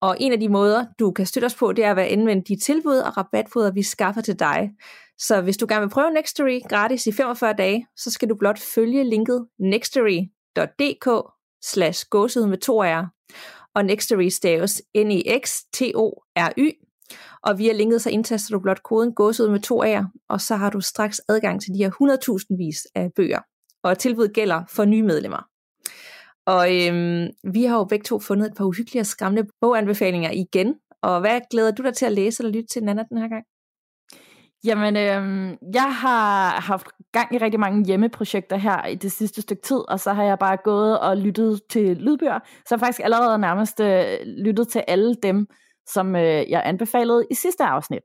Og 0.00 0.16
en 0.20 0.32
af 0.32 0.40
de 0.40 0.48
måder, 0.48 0.86
du 0.98 1.10
kan 1.10 1.26
støtte 1.26 1.46
os 1.46 1.54
på, 1.54 1.72
det 1.72 1.84
er 1.84 1.94
at 1.94 1.98
anvende 1.98 2.44
de 2.54 2.60
tilbud 2.60 2.96
og 2.96 3.16
rabatkoder, 3.16 3.72
vi 3.72 3.82
skaffer 3.82 4.20
til 4.20 4.38
dig. 4.38 4.70
Så 5.20 5.40
hvis 5.40 5.56
du 5.56 5.66
gerne 5.68 5.80
vil 5.80 5.90
prøve 5.90 6.10
Nextory 6.10 6.60
gratis 6.68 7.06
i 7.06 7.12
45 7.12 7.52
dage, 7.52 7.86
så 7.96 8.10
skal 8.10 8.28
du 8.28 8.34
blot 8.34 8.58
følge 8.58 9.04
linket 9.04 9.46
nextory.dk 9.58 11.08
slash 11.62 12.06
med 12.48 12.58
to 12.58 12.82
r 12.82 13.06
og 13.74 13.84
Nextory 13.84 14.28
staves 14.28 14.82
N-E-X-T-O-R-Y. 14.96 16.70
Og 17.42 17.58
via 17.58 17.72
linket 17.72 18.02
så 18.02 18.10
indtaster 18.10 18.54
du 18.54 18.60
blot 18.60 18.82
koden 18.82 19.14
gåsud 19.14 19.48
med 19.48 19.60
to 19.60 19.82
r, 19.82 20.04
og 20.28 20.40
så 20.40 20.56
har 20.56 20.70
du 20.70 20.80
straks 20.80 21.20
adgang 21.28 21.62
til 21.62 21.74
de 21.74 21.78
her 21.78 21.90
100.000 22.50 22.56
vis 22.56 22.86
af 22.94 23.10
bøger. 23.16 23.40
Og 23.82 23.98
tilbuddet 23.98 24.34
gælder 24.34 24.64
for 24.68 24.84
nye 24.84 25.02
medlemmer. 25.02 25.46
Og 26.46 26.76
øhm, 26.76 27.28
vi 27.52 27.64
har 27.64 27.76
jo 27.76 27.84
begge 27.84 28.04
to 28.04 28.20
fundet 28.20 28.46
et 28.46 28.56
par 28.56 28.64
uhyggelige 28.64 29.02
og 29.02 29.06
skræmmende 29.06 29.50
boganbefalinger 29.60 30.30
igen. 30.30 30.74
Og 31.02 31.20
hvad 31.20 31.40
glæder 31.50 31.70
du 31.70 31.82
dig 31.82 31.94
til 31.94 32.06
at 32.06 32.12
læse 32.12 32.42
eller 32.42 32.52
lytte 32.52 32.68
til, 32.72 32.84
Nana, 32.84 33.04
den 33.10 33.18
her 33.18 33.28
gang? 33.28 33.44
Jamen, 34.64 34.96
øh, 34.96 35.56
jeg 35.74 35.94
har 35.96 36.60
haft 36.60 36.86
gang 37.12 37.34
i 37.34 37.38
rigtig 37.38 37.60
mange 37.60 37.86
hjemmeprojekter 37.86 38.56
her 38.56 38.86
i 38.86 38.94
det 38.94 39.12
sidste 39.12 39.42
stykke 39.42 39.62
tid, 39.62 39.80
og 39.88 40.00
så 40.00 40.12
har 40.12 40.24
jeg 40.24 40.38
bare 40.38 40.56
gået 40.64 41.00
og 41.00 41.16
lyttet 41.16 41.60
til 41.70 41.96
lydbøger. 41.96 42.38
Så 42.38 42.66
jeg 42.70 42.78
har 42.78 42.86
faktisk 42.86 43.04
allerede 43.04 43.38
nærmest 43.38 43.80
øh, 43.80 44.04
lyttet 44.26 44.68
til 44.68 44.84
alle 44.88 45.14
dem, 45.14 45.46
som 45.86 46.16
øh, 46.16 46.50
jeg 46.50 46.62
anbefalede 46.64 47.26
i 47.30 47.34
sidste 47.34 47.64
afsnit. 47.64 48.02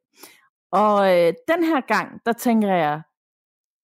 Og 0.71 1.13
øh, 1.13 1.33
den 1.47 1.63
her 1.63 1.81
gang, 1.81 2.21
der 2.25 2.33
tænker 2.33 2.73
jeg, 2.73 3.01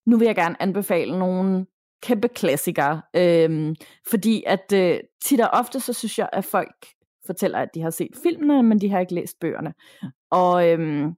nu 0.06 0.16
vil 0.16 0.26
jeg 0.26 0.34
gerne 0.34 0.62
anbefale 0.62 1.18
nogle 1.18 1.66
kæmpe 2.02 2.28
klassikere. 2.28 3.02
Øh, 3.16 3.74
fordi 4.10 4.44
at 4.46 4.72
øh, 4.74 5.00
tit 5.24 5.40
og 5.40 5.48
ofte, 5.52 5.80
så 5.80 5.92
synes 5.92 6.18
jeg, 6.18 6.28
at 6.32 6.44
folk 6.44 6.86
fortæller, 7.26 7.58
at 7.58 7.68
de 7.74 7.82
har 7.82 7.90
set 7.90 8.16
filmene, 8.22 8.62
men 8.62 8.80
de 8.80 8.90
har 8.90 9.00
ikke 9.00 9.14
læst 9.14 9.40
bøgerne. 9.40 9.74
Og 10.30 10.68
øh, 10.68 11.08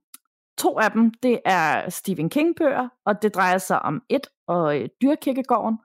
To 0.57 0.79
af 0.79 0.91
dem, 0.91 1.11
det 1.23 1.39
er 1.45 1.89
Stephen 1.89 2.29
King-bøger, 2.29 2.89
og 3.05 3.21
det 3.21 3.35
drejer 3.35 3.57
sig 3.57 3.81
om 3.81 4.01
et 4.09 4.27
og 4.47 4.81
øh, 4.81 4.89
Dyrkirkegården. 5.01 5.77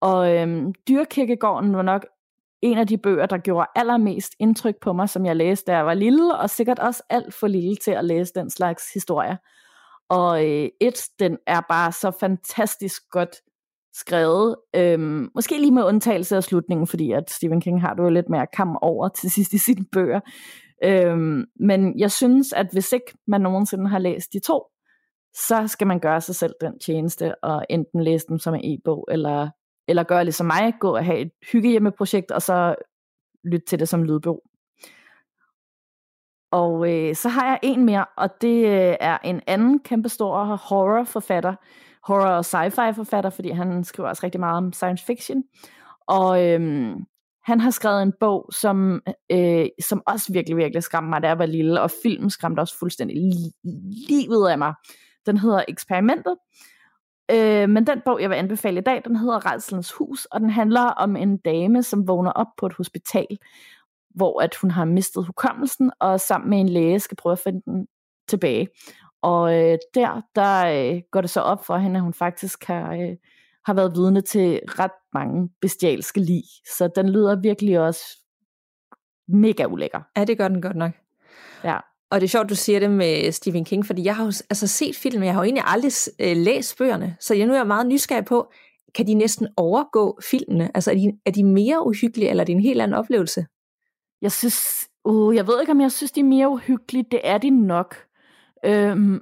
Og 0.00 0.36
øhm, 0.36 0.74
Dyrkirkegården 0.88 1.76
var 1.76 1.82
nok 1.82 2.06
en 2.62 2.78
af 2.78 2.86
de 2.86 2.98
bøger, 2.98 3.26
der 3.26 3.38
gjorde 3.38 3.66
allermest 3.74 4.32
indtryk 4.38 4.74
på 4.80 4.92
mig, 4.92 5.08
som 5.08 5.26
jeg 5.26 5.36
læste, 5.36 5.72
da 5.72 5.76
jeg 5.76 5.86
var 5.86 5.94
lille, 5.94 6.38
og 6.38 6.50
sikkert 6.50 6.78
også 6.78 7.02
alt 7.10 7.34
for 7.34 7.46
lille 7.46 7.76
til 7.76 7.90
at 7.90 8.04
læse 8.04 8.32
den 8.34 8.50
slags 8.50 8.92
historier. 8.94 9.36
Og 10.08 10.46
øh, 10.46 10.68
et, 10.80 11.02
den 11.18 11.38
er 11.46 11.60
bare 11.68 11.92
så 11.92 12.10
fantastisk 12.20 13.02
godt 13.10 13.36
skrevet. 13.94 14.56
Øhm, 14.76 15.30
måske 15.34 15.58
lige 15.58 15.70
med 15.70 15.84
undtagelse 15.84 16.36
af 16.36 16.44
slutningen, 16.44 16.86
fordi 16.86 17.12
at 17.12 17.30
Stephen 17.30 17.60
King 17.60 17.80
har 17.80 17.94
du 17.94 18.02
jo 18.02 18.08
lidt 18.08 18.28
mere 18.28 18.46
kam 18.56 18.78
over 18.82 19.08
til 19.08 19.30
sidst 19.30 19.52
i 19.52 19.58
sine 19.58 19.84
bøger. 19.92 20.20
Øhm, 20.84 21.44
men 21.60 21.98
jeg 21.98 22.10
synes, 22.10 22.52
at 22.52 22.66
hvis 22.72 22.92
ikke 22.92 23.18
man 23.26 23.40
nogensinde 23.40 23.88
har 23.88 23.98
læst 23.98 24.32
de 24.32 24.40
to, 24.40 24.66
så 25.34 25.66
skal 25.66 25.86
man 25.86 26.00
gøre 26.00 26.20
sig 26.20 26.34
selv 26.34 26.54
den 26.60 26.78
tjeneste, 26.78 27.44
og 27.44 27.66
enten 27.70 28.02
læse 28.02 28.26
dem 28.28 28.38
som 28.38 28.54
en 28.54 28.60
e-bog, 28.64 29.08
eller, 29.10 29.50
eller 29.88 30.02
gøre 30.02 30.24
ligesom 30.24 30.46
mig, 30.46 30.74
gå 30.80 30.96
og 30.96 31.04
have 31.04 31.18
et 31.18 31.30
hyggehjemmeprojekt, 31.52 32.30
og 32.30 32.42
så 32.42 32.74
lytte 33.44 33.66
til 33.66 33.78
det 33.78 33.88
som 33.88 34.04
lydbog. 34.04 34.42
Og 36.52 36.92
øh, 36.92 37.14
så 37.14 37.28
har 37.28 37.46
jeg 37.46 37.58
en 37.62 37.84
mere, 37.84 38.04
og 38.16 38.30
det 38.40 38.66
øh, 38.66 38.96
er 39.00 39.18
en 39.24 39.40
anden 39.46 39.78
kæmpestor 39.78 40.44
horrorforfatter, 40.44 41.54
horror- 42.06 42.36
og 42.36 42.44
sci-fi 42.44 42.90
forfatter, 42.90 43.30
fordi 43.30 43.50
han 43.50 43.84
skriver 43.84 44.08
også 44.08 44.20
rigtig 44.24 44.40
meget 44.40 44.56
om 44.56 44.72
science 44.72 45.04
fiction. 45.04 45.44
Og 46.06 46.46
øhm, 46.46 47.06
han 47.42 47.60
har 47.60 47.70
skrevet 47.70 48.02
en 48.02 48.12
bog, 48.20 48.50
som, 48.52 49.02
øh, 49.32 49.66
som 49.82 50.02
også 50.06 50.32
virkelig, 50.32 50.56
virkelig 50.56 50.82
skræmte 50.82 51.08
mig, 51.08 51.22
da 51.22 51.28
jeg 51.28 51.38
var 51.38 51.46
lille, 51.46 51.80
og 51.80 51.90
filmen 52.02 52.30
skræmte 52.30 52.60
også 52.60 52.78
fuldstændig 52.78 53.16
li- 53.16 53.60
livet 54.08 54.48
af 54.48 54.58
mig. 54.58 54.74
Den 55.26 55.36
hedder 55.36 55.64
Eksperimentet, 55.68 56.36
øh, 57.30 57.68
men 57.68 57.86
den 57.86 58.02
bog, 58.04 58.20
jeg 58.20 58.30
vil 58.30 58.36
anbefale 58.36 58.80
i 58.80 58.82
dag, 58.82 59.02
den 59.04 59.16
hedder 59.16 59.52
Redselens 59.52 59.92
Hus, 59.92 60.24
og 60.24 60.40
den 60.40 60.50
handler 60.50 60.82
om 60.82 61.16
en 61.16 61.36
dame, 61.36 61.82
som 61.82 62.08
vågner 62.08 62.30
op 62.30 62.46
på 62.56 62.66
et 62.66 62.72
hospital, 62.72 63.38
hvor 64.14 64.42
at 64.42 64.54
hun 64.54 64.70
har 64.70 64.84
mistet 64.84 65.26
hukommelsen, 65.26 65.90
og 66.00 66.20
sammen 66.20 66.50
med 66.50 66.60
en 66.60 66.68
læge 66.68 67.00
skal 67.00 67.16
prøve 67.16 67.32
at 67.32 67.38
finde 67.38 67.62
den 67.64 67.86
tilbage. 68.28 68.68
Og 69.22 69.54
øh, 69.54 69.78
der, 69.94 70.22
der 70.34 70.66
øh, 70.66 71.02
går 71.10 71.20
det 71.20 71.30
så 71.30 71.40
op 71.40 71.64
for 71.64 71.76
hende, 71.76 71.96
at 71.96 72.02
hun 72.02 72.14
faktisk 72.14 72.64
har, 72.64 72.92
øh, 72.92 73.16
har 73.64 73.74
været 73.74 73.94
vidne 73.94 74.20
til 74.20 74.60
ret 74.66 74.90
mange 75.14 75.48
bestialske 75.60 76.20
lig. 76.20 76.42
Så 76.76 76.90
den 76.96 77.08
lyder 77.08 77.40
virkelig 77.40 77.80
også 77.80 78.02
mega 79.28 79.64
ulækker. 79.64 80.00
Ja, 80.16 80.24
det 80.24 80.38
gør 80.38 80.48
den 80.48 80.62
godt 80.62 80.76
nok. 80.76 80.92
Ja. 81.64 81.78
Og 82.10 82.20
det 82.20 82.26
er 82.26 82.28
sjovt, 82.28 82.50
du 82.50 82.54
siger 82.54 82.80
det 82.80 82.90
med 82.90 83.32
Stephen 83.32 83.64
King, 83.64 83.86
fordi 83.86 84.04
jeg 84.04 84.16
har 84.16 84.24
jo 84.24 84.32
altså 84.50 84.66
set 84.66 84.96
filmen, 84.96 85.24
jeg 85.24 85.34
har 85.34 85.40
jo 85.40 85.44
egentlig 85.44 85.64
aldrig 85.66 85.92
øh, 86.20 86.36
læst 86.36 86.78
bøgerne, 86.78 87.16
så 87.20 87.34
jeg 87.34 87.46
nu 87.46 87.54
er 87.54 87.64
meget 87.64 87.86
nysgerrig 87.86 88.24
på, 88.24 88.52
kan 88.94 89.06
de 89.06 89.14
næsten 89.14 89.48
overgå 89.56 90.18
filmene? 90.30 90.70
Altså 90.74 90.90
er 90.90 90.94
de, 90.94 91.12
er 91.26 91.30
de 91.30 91.44
mere 91.44 91.86
uhyggelige, 91.86 92.30
eller 92.30 92.42
er 92.42 92.44
det 92.44 92.52
en 92.52 92.60
helt 92.60 92.80
anden 92.80 92.98
oplevelse? 92.98 93.46
Jeg 94.22 94.32
synes, 94.32 94.88
uh, 95.04 95.36
jeg 95.36 95.46
ved 95.46 95.60
ikke, 95.60 95.72
om 95.72 95.80
jeg 95.80 95.92
synes, 95.92 96.12
de 96.12 96.20
er 96.20 96.24
mere 96.24 96.48
uhyggelige. 96.48 97.04
Det 97.10 97.20
er 97.24 97.38
de 97.38 97.50
nok. 97.50 97.96
Øhm, 98.64 99.20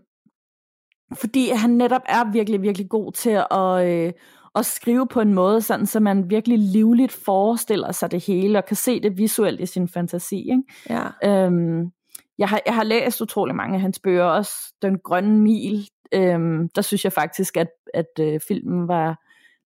fordi 1.14 1.50
han 1.50 1.70
netop 1.70 2.02
er 2.06 2.32
virkelig, 2.32 2.62
virkelig 2.62 2.88
god 2.88 3.12
til 3.12 3.42
at, 3.50 3.86
øh, 3.86 4.12
at 4.58 4.66
skrive 4.66 5.06
på 5.06 5.20
en 5.20 5.34
måde, 5.34 5.62
sådan, 5.62 5.86
så 5.86 6.00
man 6.00 6.30
virkelig 6.30 6.58
livligt 6.58 7.12
forestiller 7.12 7.92
sig 7.92 8.10
det 8.10 8.24
hele, 8.26 8.58
og 8.58 8.64
kan 8.64 8.76
se 8.76 9.00
det 9.00 9.18
visuelt 9.18 9.60
i 9.60 9.66
sin 9.66 9.88
fantasi. 9.88 10.50
Ikke? 10.50 10.62
Ja. 10.90 11.44
Øhm, 11.44 11.92
jeg, 12.38 12.48
har, 12.48 12.60
jeg 12.66 12.74
har 12.74 12.84
læst 12.84 13.20
utrolig 13.20 13.54
mange 13.54 13.74
af 13.74 13.80
hans 13.80 13.98
bøger, 13.98 14.24
også 14.24 14.52
Den 14.82 14.98
Grønne 14.98 15.40
Mil. 15.40 15.88
Øhm, 16.14 16.68
der 16.68 16.82
synes 16.82 17.04
jeg 17.04 17.12
faktisk, 17.12 17.56
at, 17.56 17.68
at 17.94 18.20
øh, 18.20 18.40
filmen 18.48 18.88
var 18.88 19.18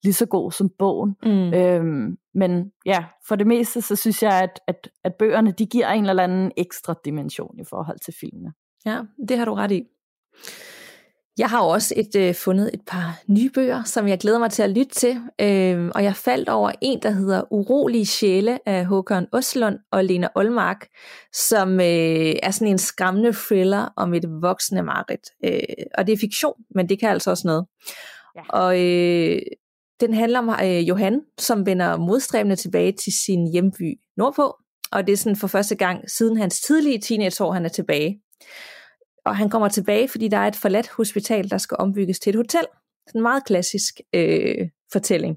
lige 0.02 0.12
så 0.12 0.26
god 0.26 0.52
som 0.52 0.70
bogen. 0.78 1.16
Mm. 1.22 1.54
Øhm, 1.54 2.18
men 2.34 2.72
ja, 2.86 3.04
for 3.28 3.36
det 3.36 3.46
meste, 3.46 3.82
så 3.82 3.96
synes 3.96 4.22
jeg, 4.22 4.42
at, 4.42 4.60
at, 4.66 4.90
at 5.04 5.14
bøgerne, 5.14 5.52
de 5.52 5.66
giver 5.66 5.88
en 5.88 6.06
eller 6.06 6.22
anden 6.22 6.52
ekstra 6.56 6.94
dimension 7.04 7.60
i 7.60 7.64
forhold 7.64 7.98
til 7.98 8.14
filmene. 8.20 8.52
Ja, 8.86 9.00
det 9.28 9.38
har 9.38 9.44
du 9.44 9.54
ret 9.54 9.72
i. 9.72 9.84
Jeg 11.40 11.50
har 11.50 11.60
også 11.60 11.94
et, 11.96 12.16
øh, 12.16 12.34
fundet 12.34 12.70
et 12.74 12.80
par 12.86 13.22
nye 13.26 13.50
bøger, 13.54 13.84
som 13.84 14.08
jeg 14.08 14.18
glæder 14.18 14.38
mig 14.38 14.50
til 14.50 14.62
at 14.62 14.70
lytte 14.70 14.94
til. 14.94 15.20
Øh, 15.40 15.90
og 15.94 16.04
jeg 16.04 16.16
faldt 16.16 16.48
over 16.48 16.72
en, 16.80 17.02
der 17.02 17.10
hedder 17.10 17.52
Urolige 17.52 18.06
Sjæle 18.06 18.68
af 18.68 18.86
Håkon 18.86 19.26
Oslund 19.32 19.78
og 19.92 20.04
Lena 20.04 20.28
Olmark, 20.34 20.86
som 21.32 21.80
øh, 21.80 22.34
er 22.42 22.50
sådan 22.50 22.68
en 22.68 22.78
skræmmende 22.78 23.32
thriller 23.32 23.88
om 23.96 24.14
et 24.14 24.24
voksende 24.42 24.82
mareridt. 24.82 25.30
Øh, 25.44 25.84
og 25.98 26.06
det 26.06 26.12
er 26.12 26.16
fiktion, 26.16 26.54
men 26.74 26.88
det 26.88 27.00
kan 27.00 27.08
altså 27.08 27.30
også 27.30 27.46
noget. 27.46 27.66
Ja. 28.36 28.42
Og 28.48 28.80
øh, 28.80 29.40
den 30.00 30.14
handler 30.14 30.38
om 30.38 30.48
øh, 30.64 30.88
Johan, 30.88 31.20
som 31.38 31.66
vender 31.66 31.96
modstræbende 31.96 32.56
tilbage 32.56 32.92
til 32.92 33.12
sin 33.24 33.52
hjemby 33.52 34.00
nordpå. 34.16 34.56
Og 34.92 35.06
det 35.06 35.12
er 35.12 35.16
sådan 35.16 35.36
for 35.36 35.46
første 35.46 35.74
gang 35.74 36.10
siden 36.10 36.36
hans 36.36 36.60
tidlige 36.60 37.00
teenageår, 37.00 37.52
han 37.52 37.64
er 37.64 37.68
tilbage. 37.68 38.20
Og 39.24 39.36
han 39.36 39.50
kommer 39.50 39.68
tilbage, 39.68 40.08
fordi 40.08 40.28
der 40.28 40.36
er 40.36 40.48
et 40.48 40.56
forladt 40.56 40.88
hospital, 40.88 41.50
der 41.50 41.58
skal 41.58 41.76
ombygges 41.80 42.20
til 42.20 42.30
et 42.30 42.36
hotel. 42.36 42.64
Sådan 43.08 43.18
en 43.18 43.22
meget 43.22 43.44
klassisk 43.44 43.94
øh, 44.14 44.68
fortælling. 44.92 45.36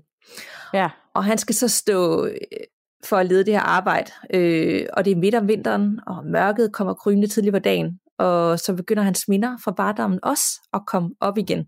Ja. 0.74 0.90
Og 1.16 1.24
han 1.24 1.38
skal 1.38 1.56
så 1.56 1.68
stå 1.68 2.25
øh, 2.25 2.38
for 3.06 3.18
at 3.18 3.25
lede 3.25 3.46
det 3.46 3.54
her 3.54 3.62
arbejde. 3.62 4.12
Øh, 4.34 4.86
og 4.94 5.06
det 5.06 5.12
er 5.12 5.16
midt 5.16 5.36
om 5.36 5.48
vinteren, 5.48 6.00
og 6.08 6.25
mørket 6.25 6.74
kommer 6.74 6.94
krymende 6.94 7.28
tidligt 7.28 7.54
på 7.54 7.60
dagen. 7.60 8.00
Og 8.18 8.60
så 8.60 8.74
begynder 8.74 9.04
hans 9.04 9.28
minder 9.28 9.58
fra 9.63 9.72
barndommen 9.72 10.20
også 10.24 10.46
at 10.74 10.82
komme 10.88 11.10
op 11.20 11.38
igen. 11.38 11.66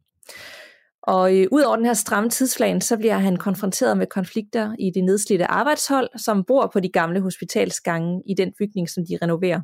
Og 1.04 1.38
øh, 1.38 1.48
ud 1.52 1.62
over 1.62 1.76
den 1.76 1.86
her 1.86 1.94
stramme 1.94 2.30
tidsplan, 2.30 2.82
så 2.82 2.98
bliver 2.98 3.18
han 3.18 3.38
konfronteret 3.38 3.98
med 3.98 4.08
konflikter 4.08 4.76
i 4.80 4.92
det 4.96 5.04
nedslidte 5.04 5.46
arbejdshold, 5.46 6.10
som 6.18 6.44
bor 6.44 6.70
på 6.74 6.80
de 6.80 6.90
gamle 6.90 7.22
hospitalsgange 7.22 8.22
i 8.30 8.34
den 8.34 8.52
bygning, 8.60 8.90
som 8.90 9.04
de 9.10 9.18
renoverer. 9.22 9.62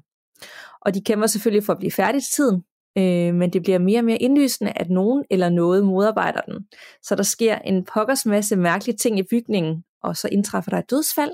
Og 0.81 0.93
de 0.93 1.01
kæmper 1.01 1.27
selvfølgelig 1.27 1.63
for 1.65 1.73
at 1.73 1.79
blive 1.79 1.91
færdige 1.91 2.21
til 2.21 2.33
tiden, 2.35 2.63
øh, 2.97 3.35
men 3.35 3.53
det 3.53 3.61
bliver 3.63 3.79
mere 3.79 3.99
og 3.99 4.05
mere 4.05 4.17
indlysende, 4.17 4.73
at 4.75 4.89
nogen 4.89 5.23
eller 5.29 5.49
noget 5.49 5.85
modarbejder 5.85 6.41
den. 6.41 6.65
Så 7.03 7.15
der 7.15 7.23
sker 7.23 7.55
en 7.55 7.85
pokkers 7.93 8.25
masse 8.25 8.55
mærkelige 8.55 8.97
ting 8.97 9.19
i 9.19 9.23
bygningen, 9.23 9.83
og 10.03 10.17
så 10.17 10.29
indtræffer 10.31 10.71
der 10.71 10.77
et 10.77 10.89
dødsfald, 10.89 11.31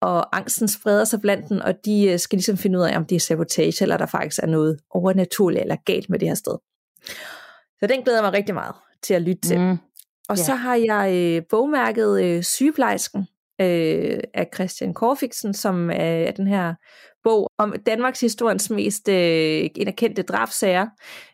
og 0.00 0.36
angsten 0.36 0.68
spreder 0.68 1.04
sig 1.04 1.20
blandt 1.20 1.48
den, 1.48 1.62
og 1.62 1.74
de 1.84 2.04
øh, 2.12 2.18
skal 2.18 2.36
ligesom 2.36 2.56
finde 2.56 2.78
ud 2.78 2.84
af, 2.84 2.96
om 2.96 3.04
det 3.06 3.16
er 3.16 3.20
sabotage, 3.20 3.82
eller 3.84 3.96
der 3.96 4.06
faktisk 4.06 4.42
er 4.42 4.46
noget 4.46 4.80
overnaturligt 4.90 5.62
eller 5.62 5.76
galt 5.84 6.10
med 6.10 6.18
det 6.18 6.28
her 6.28 6.34
sted. 6.34 6.54
Så 7.80 7.86
den 7.88 8.02
glæder 8.02 8.18
jeg 8.18 8.24
mig 8.24 8.32
rigtig 8.32 8.54
meget 8.54 8.74
til 9.02 9.14
at 9.14 9.22
lytte 9.22 9.40
til. 9.48 9.60
Mm. 9.60 9.70
Og 10.28 10.36
Ja. 10.36 10.42
så 10.42 10.54
har 10.54 10.74
jeg 10.74 11.14
øh, 11.14 11.42
bogmærket 11.50 12.24
øh, 12.24 12.42
Sygeplejersken 12.42 13.26
øh, 13.60 14.18
af 14.34 14.48
Christian 14.54 14.94
Korfiksen, 14.94 15.54
som 15.54 15.90
er 15.92 16.30
den 16.30 16.46
her 16.46 16.74
bog 17.24 17.50
om 17.58 17.74
Danmarks 17.86 18.20
historiens 18.20 18.70
mest 18.70 19.08
øh, 19.08 19.70
kendte 19.96 20.22
drabsager, 20.22 20.86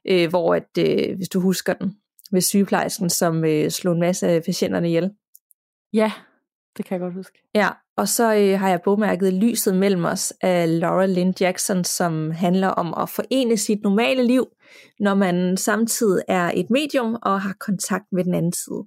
øh, 0.09 0.29
hvor 0.29 0.55
at, 0.55 0.79
øh, 0.79 1.17
hvis 1.17 1.29
du 1.29 1.41
husker 1.41 1.73
den, 1.73 1.97
med 2.33 2.41
sygeplejersken, 2.41 3.11
som 3.11 3.45
øh, 3.45 3.71
slog 3.71 3.95
en 3.95 4.01
masse 4.01 4.29
af 4.29 4.43
patienterne 4.43 4.89
ihjel. 4.89 5.11
Ja, 5.93 6.13
det 6.77 6.85
kan 6.85 6.95
jeg 6.95 7.01
godt 7.01 7.15
huske. 7.15 7.39
Ja, 7.55 7.69
og 7.97 8.09
så 8.09 8.35
øh, 8.35 8.61
har 8.61 8.69
jeg 8.69 8.81
bogmærket 8.85 9.33
Lyset 9.33 9.77
mellem 9.77 10.05
os 10.05 10.33
af 10.41 10.81
Laura 10.81 11.07
Lynn 11.07 11.35
Jackson, 11.41 11.85
som 11.85 12.31
handler 12.31 12.69
om 12.69 12.95
at 13.03 13.09
forene 13.09 13.57
sit 13.57 13.83
normale 13.83 14.27
liv, 14.27 14.47
når 15.01 15.15
man 15.15 15.57
samtidig 15.57 16.23
er 16.29 16.53
et 16.55 16.71
medium 16.71 17.17
og 17.23 17.41
har 17.41 17.55
kontakt 17.61 18.05
med 18.13 18.25
den 18.25 18.35
anden 18.35 18.53
side. 18.53 18.85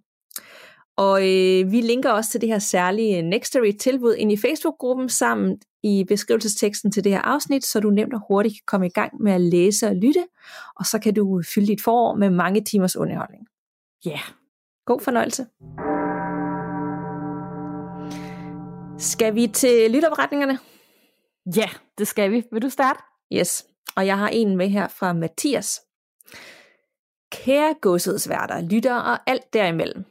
Og 0.98 1.22
øh, 1.22 1.72
vi 1.72 1.82
linker 1.82 2.12
også 2.12 2.32
til 2.32 2.42
det 2.42 2.50
her 2.50 2.60
særlige 2.60 3.22
Nextory 3.22 3.72
tilbud 3.80 4.16
ind 4.16 4.32
i 4.32 4.38
Facebook-gruppen 4.38 5.10
sammen 5.10 5.58
i 5.84 6.04
beskrivelsesteksten 6.08 6.92
til 6.92 7.04
det 7.04 7.12
her 7.12 7.22
afsnit, 7.22 7.66
så 7.66 7.80
du 7.80 7.90
nemt 7.90 8.14
og 8.14 8.22
hurtigt 8.28 8.54
kan 8.54 8.64
komme 8.68 8.88
i 8.88 8.90
gang 8.90 9.22
med 9.22 9.32
at 9.32 9.42
læse 9.42 9.88
og 9.88 9.96
lytte, 9.96 10.28
og 10.76 10.86
så 10.86 11.00
kan 11.00 11.14
du 11.14 11.42
fylde 11.56 11.68
dit 11.68 11.84
forår 11.84 12.16
med 12.16 12.30
mange 12.30 12.64
timers 12.64 12.96
underholdning. 12.96 13.48
Ja. 14.06 14.10
Yeah. 14.10 14.20
God 14.86 15.00
fornøjelse. 15.00 15.46
Skal 18.98 19.36
vi 19.36 19.48
til 19.48 19.92
lytopretningerne? 19.92 20.60
Ja, 21.56 21.70
det 21.98 22.08
skal 22.08 22.32
vi. 22.32 22.44
Vil 22.52 22.62
du 22.62 22.70
starte? 22.70 23.00
Yes, 23.34 23.66
og 23.96 24.06
jeg 24.06 24.18
har 24.18 24.30
en 24.30 24.58
med 24.58 24.70
her 24.70 24.88
fra 24.88 25.14
Mathias. 25.14 25.82
Kære 27.32 27.76
godsedsværter, 27.82 28.62
lytter 28.62 28.96
og 28.96 29.20
alt 29.28 29.54
derimellem. 29.54 30.06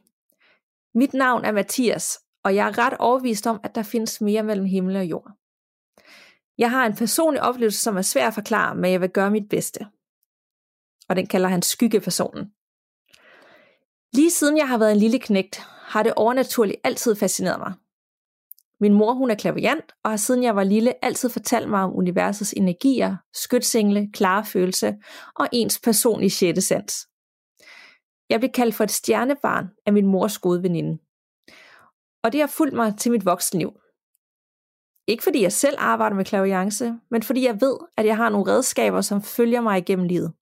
Mit 0.96 1.14
navn 1.14 1.44
er 1.44 1.52
Mathias, 1.52 2.18
og 2.44 2.54
jeg 2.54 2.68
er 2.68 2.78
ret 2.78 2.94
overbevist 2.98 3.46
om, 3.46 3.60
at 3.64 3.74
der 3.74 3.82
findes 3.82 4.20
mere 4.20 4.42
mellem 4.42 4.66
himmel 4.66 4.96
og 4.96 5.04
jord. 5.04 5.30
Jeg 6.58 6.70
har 6.70 6.86
en 6.86 6.96
personlig 6.96 7.42
oplevelse, 7.42 7.80
som 7.80 7.96
er 7.96 8.02
svær 8.02 8.26
at 8.28 8.34
forklare, 8.34 8.74
men 8.74 8.92
jeg 8.92 9.00
vil 9.00 9.10
gøre 9.10 9.30
mit 9.30 9.48
bedste. 9.48 9.86
Og 11.08 11.16
den 11.16 11.26
kalder 11.26 11.48
han 11.48 11.62
skyggepersonen. 11.62 12.44
Lige 14.12 14.30
siden 14.30 14.56
jeg 14.56 14.68
har 14.68 14.78
været 14.78 14.92
en 14.92 14.98
lille 14.98 15.18
knægt, 15.18 15.56
har 15.66 16.02
det 16.02 16.14
overnaturligt 16.16 16.80
altid 16.84 17.16
fascineret 17.16 17.58
mig. 17.58 17.72
Min 18.80 18.92
mor 18.92 19.12
hun 19.12 19.30
er 19.30 19.34
klaviant, 19.34 19.92
og 20.04 20.10
har 20.10 20.16
siden 20.16 20.42
jeg 20.42 20.56
var 20.56 20.64
lille 20.64 21.04
altid 21.04 21.28
fortalt 21.30 21.68
mig 21.68 21.82
om 21.82 21.96
universets 21.96 22.52
energier, 22.56 23.16
skytsengle, 23.34 24.12
klare 24.12 24.44
følelse 24.44 24.96
og 25.34 25.48
ens 25.52 25.80
personlige 25.80 26.30
sjette 26.30 26.60
sans. 26.60 27.06
Jeg 28.30 28.40
blev 28.40 28.50
kaldt 28.50 28.74
for 28.74 28.84
et 28.84 28.90
stjernebarn 28.90 29.68
af 29.86 29.92
min 29.92 30.06
mors 30.06 30.38
gode 30.38 30.62
veninde. 30.62 30.98
Og 32.22 32.32
det 32.32 32.40
har 32.40 32.46
fulgt 32.46 32.74
mig 32.74 32.98
til 32.98 33.12
mit 33.12 33.24
voksenliv. 33.24 33.80
Ikke 35.06 35.22
fordi 35.22 35.42
jeg 35.42 35.52
selv 35.52 35.76
arbejder 35.78 36.16
med 36.16 36.24
klaviance, 36.24 36.94
men 37.10 37.22
fordi 37.22 37.44
jeg 37.44 37.60
ved, 37.60 37.78
at 37.96 38.06
jeg 38.06 38.16
har 38.16 38.28
nogle 38.28 38.52
redskaber, 38.52 39.00
som 39.00 39.22
følger 39.22 39.60
mig 39.60 39.78
igennem 39.78 40.06
livet. 40.06 40.32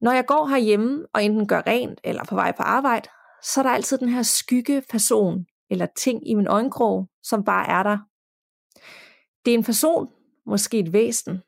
Når 0.00 0.12
jeg 0.12 0.26
går 0.26 0.46
herhjemme 0.46 1.06
og 1.12 1.24
enten 1.24 1.48
gør 1.48 1.62
rent 1.66 2.00
eller 2.04 2.24
på 2.24 2.34
vej 2.34 2.52
på 2.56 2.62
arbejde, 2.62 3.08
så 3.42 3.60
er 3.60 3.62
der 3.62 3.70
altid 3.70 3.98
den 3.98 4.08
her 4.08 4.22
skygge 4.22 4.82
person 4.90 5.46
eller 5.70 5.86
ting 5.86 6.28
i 6.28 6.34
min 6.34 6.46
øjenkrog, 6.46 7.08
som 7.22 7.44
bare 7.44 7.68
er 7.68 7.82
der. 7.82 7.98
Det 9.44 9.54
er 9.54 9.58
en 9.58 9.64
person, 9.64 10.08
måske 10.46 10.78
et 10.78 10.92
væsen. 10.92 11.42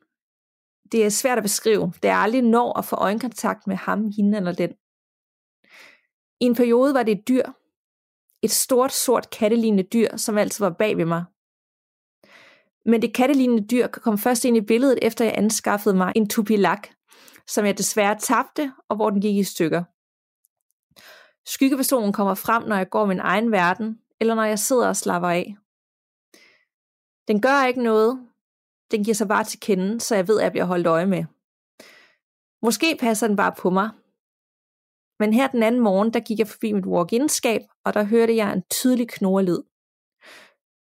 Det 0.91 1.05
er 1.05 1.09
svært 1.09 1.37
at 1.37 1.43
beskrive, 1.43 1.93
da 2.03 2.07
jeg 2.07 2.17
aldrig 2.17 2.41
når 2.41 2.77
at 2.77 2.85
få 2.85 2.95
øjenkontakt 2.95 3.67
med 3.67 3.75
ham, 3.75 4.11
hende 4.17 4.37
eller 4.37 4.51
den. 4.51 4.69
I 6.41 6.45
en 6.45 6.55
periode 6.55 6.93
var 6.93 7.03
det 7.03 7.11
et 7.11 7.27
dyr. 7.27 7.43
Et 8.41 8.51
stort, 8.51 8.91
sort 8.91 9.29
kattelignende 9.29 9.83
dyr, 9.83 10.17
som 10.17 10.37
altid 10.37 10.65
var 10.65 10.69
bag 10.69 10.97
ved 10.97 11.05
mig. 11.05 11.23
Men 12.85 13.01
det 13.01 13.13
kattelignende 13.13 13.67
dyr 13.67 13.87
kom 13.87 14.17
først 14.17 14.45
ind 14.45 14.57
i 14.57 14.61
billedet, 14.61 14.99
efter 15.01 15.25
jeg 15.25 15.33
anskaffede 15.37 15.95
mig 15.95 16.13
en 16.15 16.29
tupilak, 16.29 16.87
som 17.47 17.65
jeg 17.65 17.77
desværre 17.77 18.19
tabte, 18.19 18.73
og 18.89 18.95
hvor 18.95 19.09
den 19.09 19.21
gik 19.21 19.37
i 19.37 19.43
stykker. 19.43 19.83
Skyggepersonen 21.45 22.13
kommer 22.13 22.35
frem, 22.35 22.63
når 22.63 22.75
jeg 22.75 22.89
går 22.89 23.05
min 23.05 23.19
egen 23.19 23.51
verden, 23.51 23.99
eller 24.19 24.35
når 24.35 24.43
jeg 24.43 24.59
sidder 24.59 24.87
og 24.87 24.95
slapper 24.95 25.29
af. 25.29 25.55
Den 27.27 27.41
gør 27.41 27.65
ikke 27.67 27.83
noget. 27.83 28.28
Den 28.91 29.03
giver 29.03 29.15
sig 29.15 29.27
bare 29.27 29.43
til 29.43 29.59
kende, 29.59 30.01
så 30.01 30.15
jeg 30.15 30.27
ved, 30.27 30.39
at 30.39 30.43
jeg 30.43 30.51
bliver 30.51 30.65
holdt 30.65 30.87
øje 30.87 31.05
med. 31.05 31.25
Måske 32.61 32.97
passer 32.99 33.27
den 33.27 33.35
bare 33.35 33.53
på 33.57 33.69
mig. 33.69 33.89
Men 35.19 35.33
her 35.33 35.47
den 35.47 35.63
anden 35.63 35.81
morgen, 35.81 36.13
der 36.13 36.19
gik 36.19 36.39
jeg 36.39 36.47
forbi 36.47 36.71
mit 36.71 36.85
walk-in-skab, 36.85 37.61
og 37.85 37.93
der 37.93 38.03
hørte 38.03 38.35
jeg 38.35 38.53
en 38.53 38.63
tydelig 38.71 39.09
knorrelyd. 39.09 39.61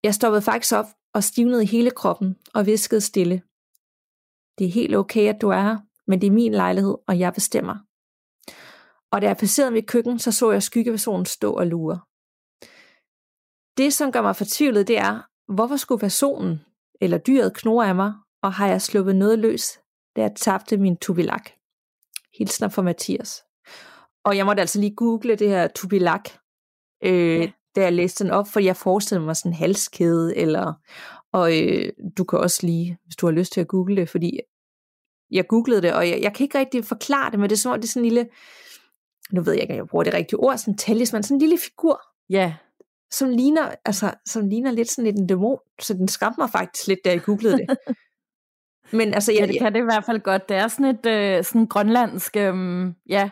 Jeg 0.04 0.16
stoppede 0.16 0.42
faktisk 0.42 0.74
op 0.76 0.86
og 1.14 1.24
stivnede 1.24 1.64
i 1.64 1.66
hele 1.66 1.92
kroppen 1.92 2.38
og 2.54 2.66
viskede 2.66 3.02
stille. 3.02 3.42
Det 4.58 4.68
er 4.68 4.72
helt 4.72 4.96
okay, 4.96 5.30
at 5.34 5.42
du 5.42 5.50
er 5.50 5.62
her, 5.62 5.78
men 6.08 6.22
det 6.22 6.28
er 6.28 6.32
min 6.32 6.52
lejlighed, 6.52 6.98
og 7.08 7.20
jeg 7.20 7.34
bestemmer. 7.34 7.78
Og 9.12 9.22
da 9.22 9.28
jeg 9.28 9.38
passerede 9.38 9.72
mit 9.72 9.88
køkken, 9.88 10.20
så 10.20 10.32
så 10.32 10.52
jeg 10.52 10.64
skyggepersonen 10.64 11.26
stå 11.26 11.54
og 11.54 11.68
lure. 11.68 12.00
Det, 13.78 13.94
som 13.94 14.12
gør 14.12 14.22
mig 14.22 14.36
fortvivlet, 14.36 14.88
det 14.88 14.98
er, 14.98 15.22
hvorfor 15.54 15.78
skulle 15.78 16.00
personen 16.00 16.66
eller 17.02 17.18
dyret 17.18 17.54
knurre 17.54 17.88
af 17.88 17.96
mig, 17.96 18.14
og 18.44 18.54
har 18.54 18.68
jeg 18.68 18.82
sluppet 18.82 19.16
noget 19.16 19.40
løs, 19.40 19.80
da 20.16 20.22
jeg 20.22 20.32
tabte 20.36 20.78
min 20.78 20.98
tubilak. 20.98 21.50
Hilsner 22.38 22.70
fra 22.70 22.82
Mathias. 22.82 23.44
Og 24.24 24.38
jeg 24.38 24.46
måtte 24.46 24.62
altså 24.62 24.80
lige 24.80 24.96
google 24.96 25.36
det 25.36 25.50
her 25.50 25.68
tubilak, 25.68 26.30
øh, 27.04 27.40
ja. 27.40 27.52
da 27.76 27.82
jeg 27.82 27.94
læste 27.94 28.24
den 28.24 28.32
op, 28.32 28.48
for 28.48 28.60
jeg 28.60 28.76
forestillede 28.76 29.26
mig 29.26 29.36
sådan 29.36 29.52
en 29.52 29.56
halskæde, 29.56 30.38
eller, 30.38 30.74
og 31.34 31.62
øh, 31.62 31.90
du 32.18 32.24
kan 32.24 32.40
også 32.40 32.66
lige, 32.66 32.98
hvis 33.04 33.16
du 33.16 33.26
har 33.26 33.32
lyst 33.32 33.54
til 33.54 33.62
at 33.62 33.68
google 33.68 33.96
det, 33.96 34.10
fordi 34.10 34.40
jeg 35.32 35.48
googlede 35.48 35.82
det, 35.82 35.94
og 35.94 36.10
jeg, 36.10 36.20
jeg 36.22 36.34
kan 36.34 36.44
ikke 36.44 36.60
rigtig 36.60 36.86
forklare 36.86 37.32
det, 37.32 37.40
men 37.40 37.50
det 37.50 37.56
er 37.56 37.60
som 37.60 37.72
om 37.72 37.82
det 37.82 37.88
er 37.88 37.92
sådan 37.92 38.06
en 38.06 38.12
lille, 38.12 38.30
nu 39.32 39.42
ved 39.42 39.54
jeg 39.54 39.62
ikke, 39.62 39.74
om 39.74 39.78
jeg 39.78 39.88
bruger 39.88 40.04
det 40.04 40.14
rigtige 40.14 40.40
ord, 40.40 40.58
sådan 40.58 40.74
en 40.74 40.78
talisman, 40.78 41.24
sådan 41.24 41.36
en 41.36 41.42
lille 41.42 41.58
figur, 41.58 42.02
Ja, 42.30 42.56
som 43.12 43.30
ligner, 43.30 43.76
altså, 43.86 44.14
som 44.28 44.48
ligner 44.48 44.72
lidt 44.72 44.90
sådan 44.90 45.04
lidt 45.06 45.16
en 45.16 45.28
dæmon, 45.28 45.58
så 45.82 45.94
den 45.94 46.08
skræmte 46.08 46.40
mig 46.40 46.50
faktisk 46.50 46.88
lidt, 46.88 47.00
da 47.06 47.10
jeg 47.10 47.22
googlede 47.24 47.58
det. 47.58 47.78
Men 48.98 49.14
altså, 49.14 49.32
ja, 49.32 49.40
jeg, 49.40 49.48
det 49.48 49.58
kan 49.60 49.74
det 49.74 49.80
i 49.80 49.84
hvert 49.84 50.06
fald 50.06 50.20
godt. 50.20 50.50
Det 50.50 50.58
er 50.58 50.68
sådan 50.68 50.86
et 50.86 51.06
øh, 51.06 51.44
sådan 51.44 51.68
grønlandsk, 51.68 52.36
øhm, 52.38 52.94
ja, 53.10 53.30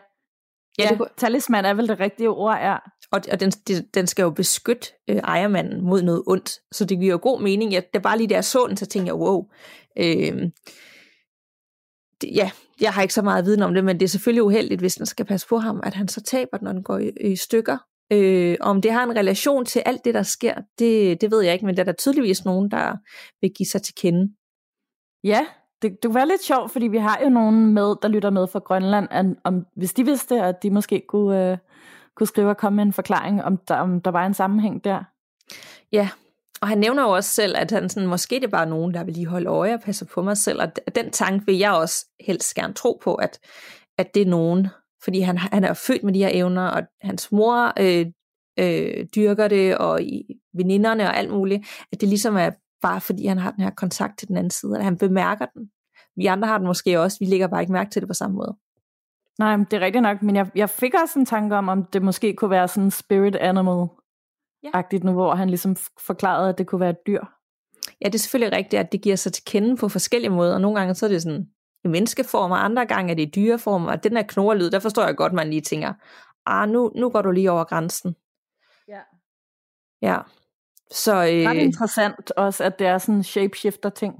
Ja, 0.80 0.84
ja, 0.92 0.98
talisman 1.18 1.66
er 1.66 1.74
vel 1.74 1.88
det 1.88 2.00
rigtige 2.00 2.30
ord, 2.30 2.58
ja. 2.58 2.76
og, 3.12 3.22
og 3.32 3.40
den, 3.40 3.52
det- 3.52 3.94
den 3.96 4.08
skal 4.08 4.24
jo 4.24 4.30
beskytte 4.30 4.88
øh, 5.10 5.16
ejermanden 5.16 5.82
mod 5.86 6.02
noget 6.02 6.24
ondt, 6.28 6.60
så 6.72 6.86
det 6.86 7.00
giver 7.00 7.12
jo 7.12 7.20
god 7.22 7.42
mening. 7.42 7.74
Jeg, 7.74 7.84
det 7.94 8.00
er 8.00 8.04
bare 8.04 8.18
lige 8.18 8.28
da 8.28 8.34
jeg 8.36 8.46
så 8.46 8.66
den, 8.70 8.78
så 8.78 8.86
tænkte 8.86 9.08
jeg, 9.08 9.16
wow. 9.16 9.46
Øh, 9.98 10.52
det, 12.22 12.30
ja, 12.36 12.52
jeg 12.82 12.94
har 12.94 13.02
ikke 13.02 13.14
så 13.14 13.22
meget 13.22 13.46
viden 13.46 13.62
om 13.62 13.74
det, 13.74 13.84
men 13.84 14.00
det 14.00 14.06
er 14.06 14.10
selvfølgelig 14.10 14.44
uheldigt, 14.44 14.82
hvis 14.82 15.00
man 15.00 15.06
skal 15.06 15.26
passe 15.26 15.48
på 15.48 15.58
ham, 15.58 15.82
at 15.84 15.94
han 15.94 16.08
så 16.08 16.22
taber 16.22 16.58
den, 16.58 16.66
når 16.66 16.72
den 16.74 16.84
går 16.84 16.98
i, 16.98 17.12
i 17.22 17.36
stykker. 17.36 17.78
Øh, 18.14 18.58
om 18.60 18.82
det 18.82 18.92
har 18.92 19.04
en 19.04 19.16
relation 19.16 19.66
til 19.66 19.84
alt 19.86 20.06
det, 20.06 20.14
der 20.14 20.24
sker, 20.24 20.56
det, 20.80 21.22
det 21.22 21.32
ved 21.32 21.42
jeg 21.42 21.54
ikke, 21.54 21.66
men 21.66 21.76
der 21.76 21.82
er 21.82 21.86
der 21.86 21.92
tydeligvis 21.92 22.46
nogen, 22.46 22.72
der 22.72 22.96
vil 23.42 23.52
give 23.56 23.68
sig 23.68 23.82
til 23.82 23.96
kende. 23.96 24.34
Ja, 25.24 25.46
det, 25.82 25.92
det 25.92 26.04
kunne 26.04 26.16
være 26.16 26.28
lidt 26.28 26.44
sjovt, 26.44 26.72
fordi 26.72 26.88
vi 26.88 26.98
har 26.98 27.20
jo 27.24 27.30
nogen 27.30 27.74
med, 27.74 27.96
der 28.02 28.08
lytter 28.08 28.30
med 28.30 28.48
fra 28.48 28.60
Grønland, 28.60 29.08
at, 29.12 29.26
om, 29.44 29.66
hvis 29.76 29.94
de 29.94 30.06
vidste, 30.06 30.42
at 30.42 30.64
de 30.64 30.70
måske 30.70 31.04
kunne, 31.08 31.52
øh, 31.52 31.58
kunne 32.16 32.28
skrive 32.28 32.50
og 32.50 32.58
komme 32.58 32.76
med 32.76 32.86
en 32.86 32.94
forklaring, 32.94 33.44
om 33.44 33.58
der, 33.58 33.76
om 33.76 34.02
der 34.02 34.12
var 34.12 34.26
en 34.26 34.34
sammenhæng 34.34 34.84
der. 34.84 35.04
Ja, 35.92 36.10
og 36.62 36.68
han 36.68 36.78
nævner 36.78 37.04
jo 37.04 37.10
også 37.10 37.30
selv, 37.30 37.58
at 37.58 37.72
han 37.72 37.90
sådan, 37.90 38.10
måske 38.10 38.36
det 38.36 38.44
er 38.44 38.48
bare 38.48 38.70
nogen, 38.70 38.94
der 38.94 39.04
vil 39.04 39.14
lige 39.14 39.26
holde 39.26 39.50
øje 39.50 39.74
og 39.74 39.82
passe 39.82 40.06
på 40.06 40.22
mig 40.22 40.38
selv, 40.38 40.62
og 40.62 40.96
den 40.96 41.12
tanke 41.12 41.46
vil 41.46 41.58
jeg 41.58 41.72
også 41.72 42.06
helst 42.20 42.56
gerne 42.56 42.74
tro 42.74 43.00
på, 43.04 43.16
at, 43.16 43.40
at 43.98 44.14
det 44.14 44.22
er 44.22 44.26
nogen, 44.26 44.68
fordi 45.08 45.20
han, 45.20 45.38
han 45.38 45.64
er 45.64 45.74
født 45.74 46.04
med 46.04 46.14
de 46.14 46.20
her 46.20 46.30
evner, 46.34 46.68
og 46.68 46.84
hans 47.02 47.32
mor 47.32 47.74
øh, 47.80 48.06
øh, 48.60 49.06
dyrker 49.16 49.48
det, 49.48 49.78
og 49.78 50.04
i 50.04 50.40
veninderne 50.54 51.04
og 51.04 51.18
alt 51.18 51.32
muligt, 51.32 51.68
at 51.92 52.02
det 52.02 52.10
ligesom 52.10 52.38
er 52.38 52.52
bare 52.82 53.02
fordi 53.02 53.26
han 53.26 53.38
har 53.38 53.52
den 53.52 53.64
her 53.64 53.70
kontakt 53.70 54.20
til 54.20 54.28
den 54.28 54.38
anden 54.38 54.52
side, 54.52 54.78
at 54.78 54.84
han 54.84 54.98
bemærker 54.98 55.46
den. 55.46 55.70
Vi 56.16 56.26
andre 56.26 56.48
har 56.48 56.58
den 56.58 56.68
måske 56.68 57.00
også, 57.00 57.18
vi 57.20 57.26
lægger 57.26 57.48
bare 57.48 57.62
ikke 57.62 57.74
mærke 57.74 57.90
til 57.90 58.02
det 58.02 58.08
på 58.08 58.14
samme 58.14 58.36
måde. 58.36 58.58
Nej, 59.40 59.58
det 59.58 59.74
er 59.74 59.80
rigtigt 59.80 60.02
nok, 60.02 60.22
men 60.22 60.36
jeg, 60.36 60.50
jeg 60.56 60.70
fik 60.70 60.94
også 61.04 61.20
en 61.20 61.26
tanke 61.26 61.56
om, 61.56 61.70
om 61.70 61.86
det 61.86 62.02
måske 62.02 62.34
kunne 62.34 62.52
være 62.52 62.68
sådan 62.68 62.92
spirit 62.92 63.36
animal 63.36 63.88
agtigt 64.74 65.04
nu, 65.04 65.12
hvor 65.12 65.36
han 65.36 65.50
ligesom 65.50 65.76
forklarede, 66.08 66.50
at 66.50 66.58
det 66.58 66.68
kunne 66.68 66.82
være 66.82 66.90
et 66.90 67.08
dyr. 67.08 67.22
Ja, 68.02 68.06
det 68.06 68.16
er 68.16 68.20
selvfølgelig 68.20 68.58
rigtigt, 68.58 68.80
at 68.80 68.92
det 68.92 69.02
giver 69.02 69.16
sig 69.16 69.34
til 69.34 69.44
kende 69.46 69.78
på 69.78 69.90
forskellige 69.90 70.32
måder, 70.32 70.54
og 70.54 70.62
nogle 70.62 70.80
gange 70.80 70.96
så 70.96 71.06
er 71.06 71.10
det 71.10 71.22
sådan 71.22 71.48
i 71.84 71.88
menneskeform, 71.88 72.52
og 72.52 72.66
andre 72.66 72.86
gange 72.86 73.12
er 73.12 73.16
det 73.16 73.24
i 73.24 73.32
dyreform, 73.36 73.86
og 73.86 74.04
den 74.04 74.18
her 74.18 74.24
knorlyd, 74.24 74.70
der 74.70 74.80
forstår 74.80 75.06
jeg 75.06 75.16
godt, 75.16 75.34
man 75.34 75.50
lige 75.50 75.62
tænker, 75.62 75.94
ah, 76.46 76.70
nu, 76.70 76.92
nu 76.96 77.10
går 77.10 77.22
du 77.22 77.32
lige 77.32 77.52
over 77.52 77.64
grænsen. 77.64 78.16
Ja. 78.88 79.02
Ja, 80.02 80.18
så 80.92 81.16
Ret 81.16 81.56
øh, 81.56 81.64
interessant 81.64 82.32
også, 82.32 82.64
at 82.64 82.80
det 82.80 82.88
er 82.88 82.98
sådan 82.98 83.16
en 83.16 83.24
shapeshifter 83.24 83.90
ting. 83.90 84.16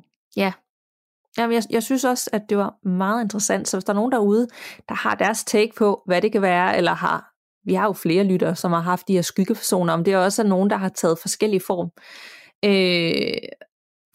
jamen, 1.38 1.54
jeg, 1.54 1.64
jeg 1.70 1.84
synes 1.84 2.04
også, 2.04 2.30
at 2.34 2.42
det 2.50 2.58
var 2.58 2.88
meget 2.88 3.24
interessant, 3.24 3.68
så 3.68 3.78
hvis 3.78 3.84
der 3.84 3.94
er 3.94 3.96
nogen 3.96 4.12
derude, 4.12 4.48
der 4.90 4.96
har 4.96 5.16
deres 5.16 5.44
take 5.44 5.72
på, 5.78 6.02
hvad 6.06 6.22
det 6.22 6.32
kan 6.32 6.42
være, 6.42 6.78
eller 6.78 6.94
har, 6.94 7.34
vi 7.66 7.74
har 7.74 7.86
jo 7.86 7.94
flere 7.94 8.24
lyttere, 8.24 8.56
som 8.56 8.72
har 8.72 8.80
haft 8.80 9.08
de 9.08 9.14
her 9.14 9.22
skyggepersoner, 9.22 9.94
om 9.94 10.04
det 10.04 10.14
er 10.14 10.18
også 10.18 10.44
nogen, 10.44 10.70
der 10.70 10.78
har 10.78 10.90
taget 10.90 11.20
forskellige 11.20 11.62
form, 11.68 11.90
øh, 12.66 13.50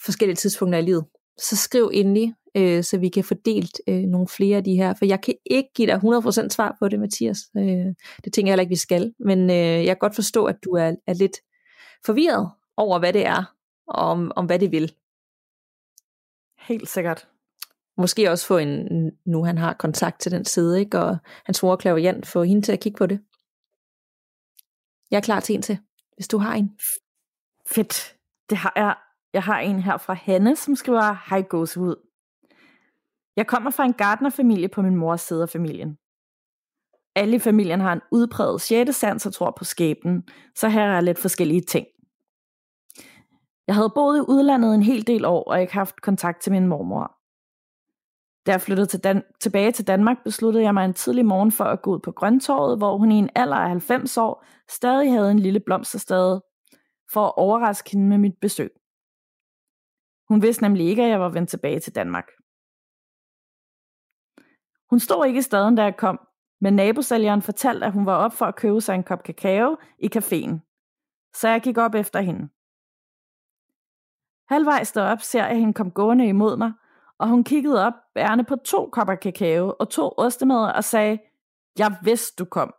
forskellige 0.04 0.36
tidspunkter 0.36 0.78
i 0.78 0.82
livet, 0.82 1.04
så 1.38 1.56
skriv 1.56 1.90
endelig, 1.94 2.34
øh, 2.56 2.84
så 2.84 2.98
vi 2.98 3.08
kan 3.08 3.24
få 3.24 3.34
delt 3.34 3.80
øh, 3.88 4.00
nogle 4.02 4.28
flere 4.28 4.56
af 4.56 4.64
de 4.64 4.76
her, 4.76 4.94
for 4.94 5.04
jeg 5.04 5.20
kan 5.20 5.34
ikke 5.46 5.70
give 5.74 5.88
dig 5.88 5.96
100% 5.96 6.48
svar 6.48 6.76
på 6.78 6.88
det, 6.88 7.00
Mathias. 7.00 7.38
Øh, 7.56 7.86
det 8.24 8.32
tænker 8.32 8.48
jeg 8.48 8.52
heller 8.52 8.62
ikke, 8.62 8.70
vi 8.70 8.76
skal, 8.76 9.14
men 9.18 9.50
øh, 9.50 9.56
jeg 9.56 9.86
kan 9.86 9.98
godt 9.98 10.14
forstå, 10.14 10.44
at 10.44 10.56
du 10.64 10.70
er, 10.70 10.94
er 11.06 11.14
lidt 11.14 11.36
forvirret 12.04 12.50
over, 12.76 12.98
hvad 12.98 13.12
det 13.12 13.26
er, 13.26 13.54
og 13.86 14.02
om, 14.02 14.32
om 14.36 14.46
hvad 14.46 14.58
det 14.58 14.72
vil. 14.72 14.94
Helt 16.58 16.88
sikkert. 16.88 17.28
Måske 17.96 18.30
også 18.30 18.46
få 18.46 18.58
en, 18.58 19.10
nu 19.24 19.44
han 19.44 19.58
har 19.58 19.72
kontakt 19.72 20.20
til 20.20 20.32
den 20.32 20.44
side, 20.44 20.80
ikke? 20.80 20.98
og 20.98 21.16
hans 21.44 21.62
mor 21.62 21.76
Claudian, 21.80 22.24
få 22.24 22.42
hende 22.42 22.62
til 22.62 22.72
at 22.72 22.80
kigge 22.80 22.96
på 22.96 23.06
det. 23.06 23.20
Jeg 25.10 25.16
er 25.16 25.20
klar 25.20 25.40
til 25.40 25.54
en 25.54 25.62
til, 25.62 25.78
hvis 26.16 26.28
du 26.28 26.38
har 26.38 26.54
en. 26.54 26.78
Fedt. 27.66 28.16
Det 28.50 28.58
har 28.58 28.72
jeg. 28.76 28.94
Jeg 29.32 29.42
har 29.42 29.58
en 29.58 29.80
her 29.80 29.96
fra 29.96 30.14
Hanne, 30.14 30.56
som 30.56 30.74
skriver, 30.74 31.28
Hej 31.30 31.42
gåsehud. 31.42 31.96
Jeg 33.36 33.46
kommer 33.46 33.70
fra 33.70 33.84
en 33.84 33.92
gardnerfamilie 33.92 34.68
på 34.68 34.82
min 34.82 34.96
mors 34.96 35.20
side 35.20 35.42
af 35.42 35.48
familien. 35.48 35.98
Alle 37.16 37.36
i 37.36 37.38
familien 37.38 37.80
har 37.80 37.92
en 37.92 38.00
udpræget 38.12 38.60
sjette 38.60 38.92
sans 38.92 39.26
og 39.26 39.34
tror 39.34 39.54
på 39.58 39.64
skæbnen, 39.64 40.28
så 40.56 40.68
her 40.68 40.82
er 40.82 41.00
lidt 41.00 41.18
forskellige 41.18 41.60
ting. 41.60 41.86
Jeg 43.66 43.74
havde 43.74 43.92
boet 43.94 44.18
i 44.18 44.20
udlandet 44.20 44.74
en 44.74 44.82
hel 44.82 45.06
del 45.06 45.24
år 45.24 45.42
og 45.44 45.60
ikke 45.60 45.72
haft 45.72 46.00
kontakt 46.00 46.42
til 46.42 46.52
min 46.52 46.66
mormor. 46.66 47.18
Da 48.46 48.50
jeg 48.52 48.60
flyttede 48.60 48.86
til 48.86 49.00
Dan- 49.04 49.24
tilbage 49.40 49.72
til 49.72 49.86
Danmark, 49.86 50.16
besluttede 50.24 50.64
jeg 50.64 50.74
mig 50.74 50.84
en 50.84 50.94
tidlig 50.94 51.26
morgen 51.26 51.52
for 51.52 51.64
at 51.64 51.82
gå 51.82 51.94
ud 51.94 51.98
på 51.98 52.12
Grøntorvet, 52.12 52.78
hvor 52.78 52.98
hun 52.98 53.12
i 53.12 53.14
en 53.14 53.30
alder 53.34 53.56
af 53.56 53.68
90 53.68 54.16
år 54.16 54.44
stadig 54.70 55.12
havde 55.12 55.30
en 55.30 55.38
lille 55.38 55.60
blomsterstade, 55.60 56.42
for 57.12 57.26
at 57.26 57.32
overraske 57.36 57.90
hende 57.90 58.08
med 58.08 58.18
mit 58.18 58.34
besøg. 58.40 58.70
Hun 60.32 60.42
vidste 60.42 60.62
nemlig 60.62 60.86
ikke, 60.86 61.02
at 61.02 61.10
jeg 61.10 61.20
var 61.20 61.28
vendt 61.28 61.50
tilbage 61.50 61.80
til 61.80 61.94
Danmark. 61.94 62.28
Hun 64.90 65.00
stod 65.00 65.26
ikke 65.26 65.38
i 65.38 65.42
staden, 65.42 65.76
da 65.76 65.82
jeg 65.82 65.96
kom, 65.96 66.20
men 66.60 66.74
nabosælgeren 66.74 67.42
fortalte, 67.42 67.86
at 67.86 67.92
hun 67.92 68.06
var 68.06 68.16
op 68.16 68.32
for 68.32 68.46
at 68.46 68.56
købe 68.56 68.80
sig 68.80 68.94
en 68.94 69.04
kop 69.04 69.22
kakao 69.22 69.76
i 69.98 70.08
caféen. 70.16 70.54
Så 71.34 71.48
jeg 71.48 71.60
gik 71.62 71.78
op 71.78 71.94
efter 71.94 72.20
hende. 72.20 72.48
Halvvejs 74.48 74.92
derop 74.92 75.20
ser 75.20 75.46
jeg 75.46 75.58
hende 75.58 75.74
komme 75.74 75.92
gående 75.92 76.26
imod 76.26 76.56
mig, 76.56 76.72
og 77.18 77.28
hun 77.28 77.44
kiggede 77.44 77.86
op, 77.86 77.94
bærende 78.14 78.44
på 78.44 78.56
to 78.56 78.88
kopper 78.92 79.14
kakao 79.14 79.74
og 79.80 79.90
to 79.90 80.12
ostemad 80.16 80.72
og 80.76 80.84
sagde, 80.84 81.18
jeg 81.78 81.96
vidste 82.02 82.44
du 82.44 82.48
kom. 82.50 82.74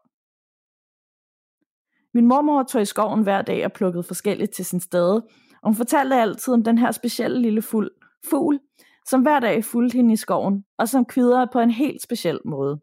Min 2.13 2.27
mormor 2.27 2.63
tog 2.63 2.81
i 2.81 2.85
skoven 2.85 3.23
hver 3.23 3.41
dag 3.41 3.65
og 3.65 3.73
plukkede 3.73 4.03
forskelligt 4.03 4.53
til 4.53 4.65
sin 4.65 4.79
stade, 4.79 5.27
og 5.63 5.69
hun 5.69 5.76
fortalte 5.76 6.15
altid 6.15 6.54
om 6.54 6.63
den 6.63 6.78
her 6.78 6.91
specielle 6.91 7.41
lille 7.41 7.62
fugl, 7.62 7.91
fugl 8.30 8.60
som 9.06 9.21
hver 9.21 9.39
dag 9.39 9.65
fulgte 9.65 9.95
hende 9.95 10.13
i 10.13 10.15
skoven, 10.15 10.65
og 10.78 10.89
som 10.89 11.06
kvider 11.06 11.45
på 11.54 11.60
en 11.60 11.71
helt 11.71 12.02
speciel 12.02 12.39
måde. 12.45 12.80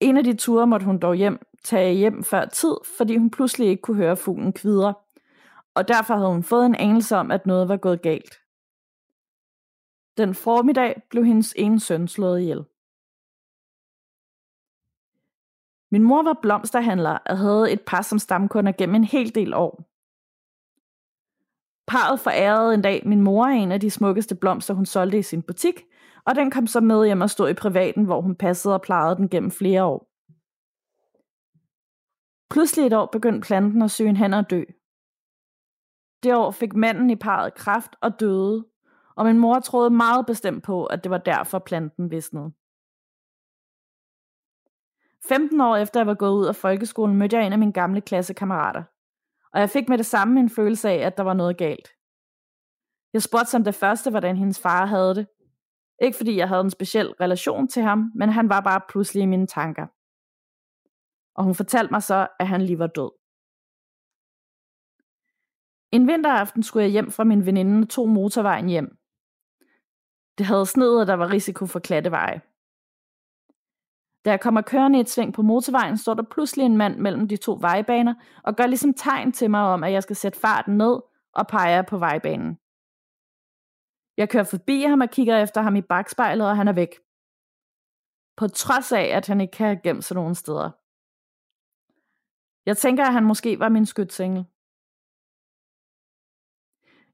En 0.00 0.16
af 0.16 0.24
de 0.24 0.36
ture 0.36 0.66
måtte 0.66 0.86
hun 0.86 0.98
dog 0.98 1.14
hjem, 1.14 1.38
tage 1.64 1.94
hjem 1.94 2.24
før 2.24 2.44
tid, 2.44 2.74
fordi 2.96 3.16
hun 3.16 3.30
pludselig 3.30 3.68
ikke 3.68 3.82
kunne 3.82 3.96
høre 3.96 4.16
fuglen 4.16 4.52
kvidre, 4.52 4.94
og 5.74 5.88
derfor 5.88 6.14
havde 6.14 6.30
hun 6.30 6.42
fået 6.42 6.66
en 6.66 6.74
anelse 6.74 7.16
om, 7.16 7.30
at 7.30 7.46
noget 7.46 7.68
var 7.68 7.76
gået 7.76 8.02
galt. 8.02 8.40
Den 10.16 10.34
formiddag 10.34 11.02
blev 11.10 11.24
hendes 11.24 11.54
ene 11.56 11.80
søn 11.80 12.08
slået 12.08 12.40
ihjel. 12.40 12.64
Min 15.90 16.02
mor 16.02 16.22
var 16.22 16.38
blomsterhandler 16.42 17.18
og 17.26 17.38
havde 17.38 17.72
et 17.72 17.80
par 17.86 18.02
som 18.02 18.18
stamkunder 18.18 18.72
gennem 18.72 18.94
en 18.94 19.04
hel 19.04 19.34
del 19.34 19.54
år. 19.54 19.89
Parret 21.90 22.20
forærede 22.20 22.74
en 22.74 22.82
dag 22.82 23.02
min 23.06 23.20
mor 23.20 23.44
en 23.46 23.72
af 23.72 23.80
de 23.80 23.90
smukkeste 23.90 24.34
blomster, 24.34 24.74
hun 24.74 24.86
solgte 24.86 25.18
i 25.18 25.22
sin 25.22 25.42
butik, 25.42 25.86
og 26.24 26.34
den 26.34 26.50
kom 26.50 26.66
så 26.66 26.80
med 26.80 27.06
hjem 27.06 27.20
og 27.20 27.30
stod 27.30 27.50
i 27.50 27.54
privaten, 27.54 28.04
hvor 28.04 28.20
hun 28.20 28.34
passede 28.34 28.74
og 28.74 28.82
plejede 28.82 29.16
den 29.16 29.28
gennem 29.28 29.50
flere 29.50 29.84
år. 29.84 30.10
Pludselig 32.50 32.86
et 32.86 32.92
år 32.92 33.06
begyndte 33.06 33.46
planten 33.46 33.82
at 33.82 33.90
søge 33.90 34.16
hen 34.16 34.34
og 34.34 34.50
dø. 34.50 34.62
Det 36.22 36.34
år 36.34 36.50
fik 36.50 36.74
manden 36.74 37.10
i 37.10 37.16
parret 37.16 37.54
kraft 37.54 37.96
og 38.00 38.20
døde, 38.20 38.66
og 39.16 39.24
min 39.26 39.38
mor 39.38 39.60
troede 39.60 39.90
meget 39.90 40.26
bestemt 40.26 40.64
på, 40.64 40.84
at 40.84 41.04
det 41.04 41.10
var 41.10 41.18
derfor 41.18 41.58
planten 41.58 42.10
visnede. 42.10 42.52
15 45.28 45.60
år 45.60 45.76
efter 45.76 46.00
jeg 46.00 46.06
var 46.06 46.14
gået 46.14 46.32
ud 46.32 46.46
af 46.46 46.56
folkeskolen, 46.56 47.16
mødte 47.16 47.36
jeg 47.36 47.46
en 47.46 47.52
af 47.52 47.58
mine 47.58 47.72
gamle 47.72 48.00
klassekammerater. 48.00 48.82
Og 49.52 49.60
jeg 49.60 49.70
fik 49.70 49.88
med 49.88 49.98
det 49.98 50.06
samme 50.06 50.40
en 50.40 50.50
følelse 50.50 50.88
af, 50.88 50.96
at 51.06 51.16
der 51.16 51.22
var 51.22 51.34
noget 51.34 51.58
galt. 51.58 51.88
Jeg 53.12 53.22
spurgte 53.22 53.50
som 53.50 53.64
det 53.64 53.74
første, 53.74 54.10
hvordan 54.10 54.36
hendes 54.36 54.60
far 54.60 54.86
havde 54.86 55.14
det. 55.14 55.26
Ikke 56.02 56.16
fordi 56.16 56.36
jeg 56.36 56.48
havde 56.48 56.60
en 56.60 56.70
speciel 56.70 57.08
relation 57.20 57.68
til 57.68 57.82
ham, 57.82 58.12
men 58.14 58.28
han 58.28 58.48
var 58.48 58.60
bare 58.60 58.80
pludselig 58.88 59.22
i 59.22 59.26
mine 59.26 59.46
tanker. 59.46 59.86
Og 61.34 61.44
hun 61.44 61.54
fortalte 61.54 61.92
mig 61.92 62.02
så, 62.02 62.28
at 62.40 62.48
han 62.48 62.62
lige 62.62 62.78
var 62.78 62.86
død. 62.86 63.10
En 65.92 66.06
vinteraften 66.06 66.62
skulle 66.62 66.82
jeg 66.82 66.92
hjem 66.92 67.10
fra 67.10 67.24
min 67.24 67.46
veninde 67.46 67.84
og 67.84 67.88
tog 67.88 68.08
motorvejen 68.08 68.68
hjem. 68.68 68.98
Det 70.38 70.46
havde 70.46 70.66
sneet, 70.66 71.00
og 71.00 71.06
der 71.06 71.14
var 71.14 71.30
risiko 71.30 71.66
for 71.66 71.80
klatteveje. 71.80 72.40
Da 74.24 74.30
jeg 74.30 74.40
kommer 74.40 74.62
kørende 74.62 74.98
i 74.98 75.00
et 75.00 75.08
sving 75.08 75.34
på 75.34 75.42
motorvejen, 75.42 75.96
står 75.96 76.14
der 76.14 76.22
pludselig 76.22 76.66
en 76.66 76.76
mand 76.76 76.96
mellem 76.96 77.28
de 77.28 77.36
to 77.36 77.58
vejbaner 77.60 78.14
og 78.44 78.56
gør 78.56 78.66
ligesom 78.66 78.94
tegn 78.94 79.32
til 79.32 79.50
mig 79.50 79.60
om, 79.60 79.84
at 79.84 79.92
jeg 79.92 80.02
skal 80.02 80.16
sætte 80.16 80.40
farten 80.40 80.76
ned 80.76 81.00
og 81.32 81.46
peger 81.46 81.82
på 81.82 81.98
vejbanen. 81.98 82.58
Jeg 84.16 84.28
kører 84.28 84.44
forbi 84.44 84.82
ham 84.82 85.00
og 85.00 85.10
kigger 85.10 85.42
efter 85.42 85.60
ham 85.60 85.76
i 85.76 85.82
bagspejlet, 85.82 86.48
og 86.48 86.56
han 86.56 86.68
er 86.68 86.72
væk. 86.72 86.94
På 88.36 88.48
trods 88.48 88.92
af, 88.92 89.02
at 89.02 89.26
han 89.26 89.40
ikke 89.40 89.52
kan 89.52 89.66
have 89.66 89.80
gemt 89.82 90.04
sig 90.04 90.14
nogen 90.14 90.34
steder. 90.34 90.70
Jeg 92.66 92.76
tænker, 92.76 93.04
at 93.04 93.12
han 93.12 93.24
måske 93.24 93.58
var 93.58 93.68
min 93.68 93.86
skytsengel. 93.86 94.44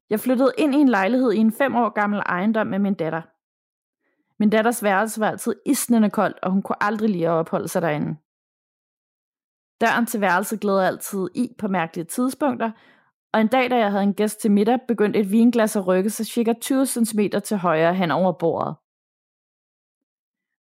Jeg 0.09 0.19
flyttede 0.19 0.51
ind 0.57 0.75
i 0.75 0.77
en 0.77 0.89
lejlighed 0.89 1.31
i 1.31 1.37
en 1.37 1.51
fem 1.51 1.75
år 1.75 1.89
gammel 1.89 2.19
ejendom 2.19 2.67
med 2.67 2.79
min 2.79 2.93
datter. 2.93 3.36
Min 4.39 4.49
datters 4.49 4.83
værelse 4.83 5.19
var 5.19 5.27
altid 5.27 5.55
isnende 5.65 6.09
koldt, 6.09 6.39
og 6.43 6.51
hun 6.51 6.61
kunne 6.61 6.83
aldrig 6.83 7.09
lide 7.09 7.27
at 7.27 7.31
opholde 7.31 7.67
sig 7.67 7.81
derinde. 7.81 8.17
Døren 9.81 10.05
til 10.05 10.21
værelset 10.21 10.59
glæder 10.59 10.87
altid 10.87 11.27
i 11.35 11.55
på 11.59 11.67
mærkelige 11.67 12.05
tidspunkter, 12.05 12.71
og 13.33 13.41
en 13.41 13.47
dag, 13.47 13.69
da 13.69 13.77
jeg 13.77 13.91
havde 13.91 14.03
en 14.03 14.13
gæst 14.13 14.41
til 14.41 14.51
middag, 14.51 14.79
begyndte 14.87 15.19
et 15.19 15.31
vinglas 15.31 15.75
at 15.75 15.87
rykke 15.87 16.09
sig 16.09 16.25
cirka 16.25 16.53
20 16.61 16.85
cm 16.85 17.19
til 17.43 17.57
højre 17.57 17.95
hen 17.95 18.11
over 18.11 18.31
bordet. 18.31 18.75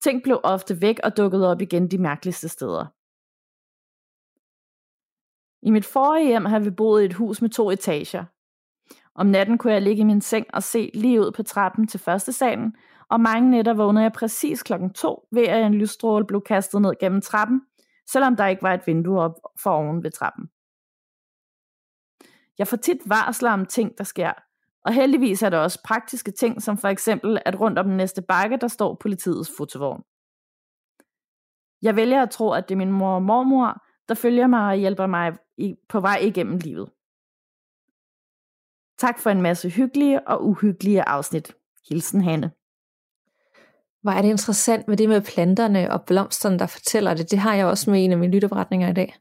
Ting 0.03 0.23
blev 0.23 0.41
ofte 0.45 0.81
væk 0.81 1.01
og 1.05 1.17
dukkede 1.17 1.51
op 1.51 1.61
igen 1.61 1.91
de 1.91 1.99
mærkeligste 1.99 2.49
steder. 2.49 2.87
I 5.67 5.71
mit 5.71 5.85
forrige 5.85 6.27
hjem 6.27 6.45
har 6.45 6.59
vi 6.59 6.71
boet 6.71 7.03
i 7.03 7.05
et 7.05 7.15
hus 7.15 7.43
med 7.43 7.51
to 7.51 7.71
etager. 7.71 8.25
Om 9.15 9.27
natten 9.27 9.59
kunne 9.59 9.73
jeg 9.73 9.83
ligge 9.83 10.01
i 10.01 10.05
min 10.05 10.21
seng 10.21 10.47
og 10.53 10.63
se 10.63 10.91
lige 10.95 11.21
ud 11.21 11.33
på 11.33 11.43
trappen 11.43 11.87
til 11.87 12.01
første 12.01 12.33
salen, 12.33 12.77
og 13.13 13.21
mange 13.21 13.51
nætter 13.51 13.75
vågnede 13.75 14.03
jeg 14.03 14.13
præcis 14.13 14.63
klokken 14.63 14.93
to 14.93 15.29
ved 15.33 15.43
at 15.43 15.67
en 15.67 15.75
lysstråle 15.75 16.27
blev 16.27 16.43
kastet 16.43 16.83
ned 16.83 16.93
gennem 17.01 17.21
trappen, 17.21 17.63
selvom 18.11 18.37
der 18.37 18.47
ikke 18.47 18.63
var 18.63 18.75
et 18.75 18.87
vindue 18.87 19.21
op 19.21 19.35
for 19.63 19.71
oven 19.71 20.03
ved 20.03 20.11
trappen. 20.11 20.45
Jeg 22.59 22.69
får 22.69 22.77
tit 22.77 22.99
varsler 23.07 23.51
om 23.51 23.67
ting, 23.67 23.99
der 23.99 24.05
sker, 24.05 24.33
og 24.85 24.93
heldigvis 24.93 25.43
er 25.43 25.51
der 25.51 25.59
også 25.59 25.81
praktiske 25.85 26.31
ting, 26.31 26.63
som 26.63 26.79
for 26.79 26.89
eksempel, 26.89 27.39
at 27.45 27.61
rundt 27.61 27.79
om 27.79 27.87
den 27.87 27.97
næste 27.97 28.23
bakke, 28.23 28.57
der 28.57 28.69
står 28.69 28.95
politiets 28.95 29.51
fotovogn. 29.57 30.03
Jeg 31.83 31.97
vælger 31.97 32.23
at 32.23 32.31
tro, 32.31 32.51
at 32.51 32.69
det 32.69 32.75
er 32.75 32.79
min 32.79 32.93
mor 32.93 33.15
og 33.15 33.23
mormor, 33.23 33.85
der 34.09 34.15
følger 34.15 34.47
mig 34.47 34.69
og 34.69 34.77
hjælper 34.77 35.07
mig 35.07 35.33
på 35.89 36.01
vej 36.01 36.17
igennem 36.17 36.59
livet. 36.59 36.91
Tak 38.99 39.19
for 39.19 39.31
en 39.31 39.43
masse 39.43 39.69
hyggelige 39.69 40.29
og 40.29 40.45
uhyggelige 40.45 41.09
afsnit. 41.09 41.55
Hilsen 41.89 42.21
Hanne. 42.21 42.62
Hvor 44.03 44.13
er 44.13 44.23
det 44.23 44.29
interessant 44.29 44.89
med 44.89 44.97
det 44.97 45.09
med 45.09 45.21
planterne 45.21 45.93
og 45.93 46.03
blomsterne, 46.03 46.59
der 46.59 46.67
fortæller 46.67 47.15
det. 47.15 47.31
Det 47.31 47.39
har 47.39 47.55
jeg 47.55 47.67
også 47.67 47.91
med 47.91 48.05
en 48.05 48.13
af 48.13 48.19
mine 48.19 48.33
lytteberetninger 48.33 48.89
i 48.91 48.93
dag. 48.93 49.15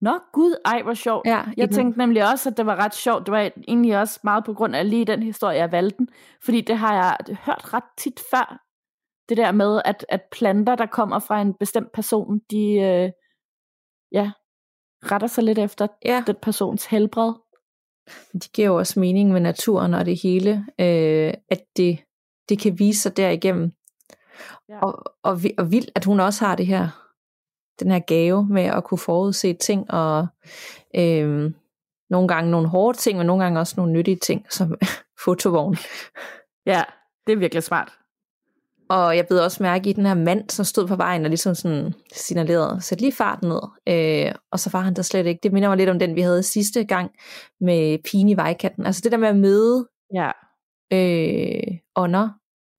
Nå 0.00 0.18
gud, 0.32 0.54
ej 0.64 0.82
hvor 0.82 0.94
sjovt. 0.94 1.26
Ja, 1.26 1.42
jeg 1.56 1.70
tænkte 1.70 1.98
nemlig 1.98 2.30
også, 2.32 2.48
at 2.48 2.56
det 2.56 2.66
var 2.66 2.76
ret 2.76 2.94
sjovt. 2.94 3.26
Det 3.26 3.32
var 3.32 3.50
egentlig 3.68 4.00
også 4.00 4.20
meget 4.24 4.44
på 4.44 4.54
grund 4.54 4.76
af 4.76 4.90
lige 4.90 5.04
den 5.04 5.22
historie, 5.22 5.58
jeg 5.58 5.72
valgte 5.72 5.98
den. 5.98 6.08
Fordi 6.44 6.60
det 6.60 6.76
har 6.76 6.94
jeg 6.94 7.36
hørt 7.46 7.74
ret 7.74 7.84
tit 7.98 8.20
før. 8.30 8.60
Det 9.28 9.36
der 9.36 9.52
med, 9.52 9.82
at, 9.84 10.06
at 10.08 10.20
planter, 10.32 10.74
der 10.74 10.86
kommer 10.86 11.18
fra 11.18 11.40
en 11.40 11.54
bestemt 11.54 11.92
person, 11.92 12.40
de 12.50 12.64
øh, 12.72 13.10
ja, 14.12 14.30
retter 15.02 15.26
sig 15.26 15.44
lidt 15.44 15.58
efter 15.58 15.86
ja. 16.04 16.24
den 16.26 16.36
persons 16.42 16.86
helbred. 16.86 17.32
Det 18.32 18.52
giver 18.52 18.68
jo 18.68 18.78
også 18.78 19.00
mening 19.00 19.32
med 19.32 19.40
naturen 19.40 19.94
og 19.94 20.06
det 20.06 20.22
hele, 20.22 20.66
øh, 20.78 21.34
at 21.50 21.60
det, 21.76 21.98
det 22.48 22.58
kan 22.58 22.78
vise 22.78 23.00
sig 23.00 23.16
derigennem. 23.16 23.72
Ja. 24.68 24.78
Og, 24.78 25.04
og, 25.22 25.40
og 25.58 25.70
vildt, 25.72 25.90
at 25.94 26.04
hun 26.04 26.20
også 26.20 26.44
har 26.44 26.56
det 26.56 26.66
her 26.66 26.88
den 27.80 27.90
her 27.90 27.98
gave 27.98 28.46
med 28.46 28.62
at 28.62 28.84
kunne 28.84 28.98
forudse 28.98 29.52
ting, 29.52 29.90
og 29.90 30.26
øh, 30.94 31.52
nogle 32.10 32.28
gange 32.28 32.50
nogle 32.50 32.68
hårde 32.68 32.98
ting, 32.98 33.18
men 33.18 33.26
nogle 33.26 33.42
gange 33.42 33.60
også 33.60 33.74
nogle 33.76 33.92
nyttige 33.92 34.16
ting, 34.16 34.46
som 34.50 34.74
fotovogn. 35.24 35.76
Ja, 36.66 36.82
det 37.26 37.32
er 37.32 37.36
virkelig 37.36 37.62
smart. 37.62 37.92
Og 38.90 39.16
jeg 39.16 39.26
blev 39.26 39.40
også 39.42 39.62
mærke 39.62 39.90
i 39.90 39.92
den 39.92 40.06
her 40.06 40.14
mand, 40.14 40.50
som 40.50 40.64
stod 40.64 40.86
på 40.86 40.96
vejen 40.96 41.24
og 41.24 41.28
ligesom 41.28 41.54
sådan 41.54 41.94
signalerede, 42.12 42.80
sæt 42.80 43.00
lige 43.00 43.12
farten 43.12 43.48
ned. 43.48 43.60
Øh, 43.88 44.34
og 44.52 44.60
så 44.60 44.70
var 44.70 44.80
han 44.80 44.94
der 44.94 45.02
slet 45.02 45.26
ikke. 45.26 45.40
Det 45.42 45.52
minder 45.52 45.68
mig 45.68 45.78
lidt 45.78 45.90
om 45.90 45.98
den, 45.98 46.14
vi 46.14 46.20
havde 46.20 46.42
sidste 46.42 46.84
gang 46.84 47.10
med 47.60 47.98
pigen 48.10 48.28
i 48.28 48.36
vejkatten. 48.36 48.86
Altså 48.86 49.00
det 49.04 49.12
der 49.12 49.18
med 49.18 49.28
at 49.28 49.36
møde 49.36 49.88
ja. 50.14 50.30
øh, 50.92 51.78
ånder, 51.96 52.28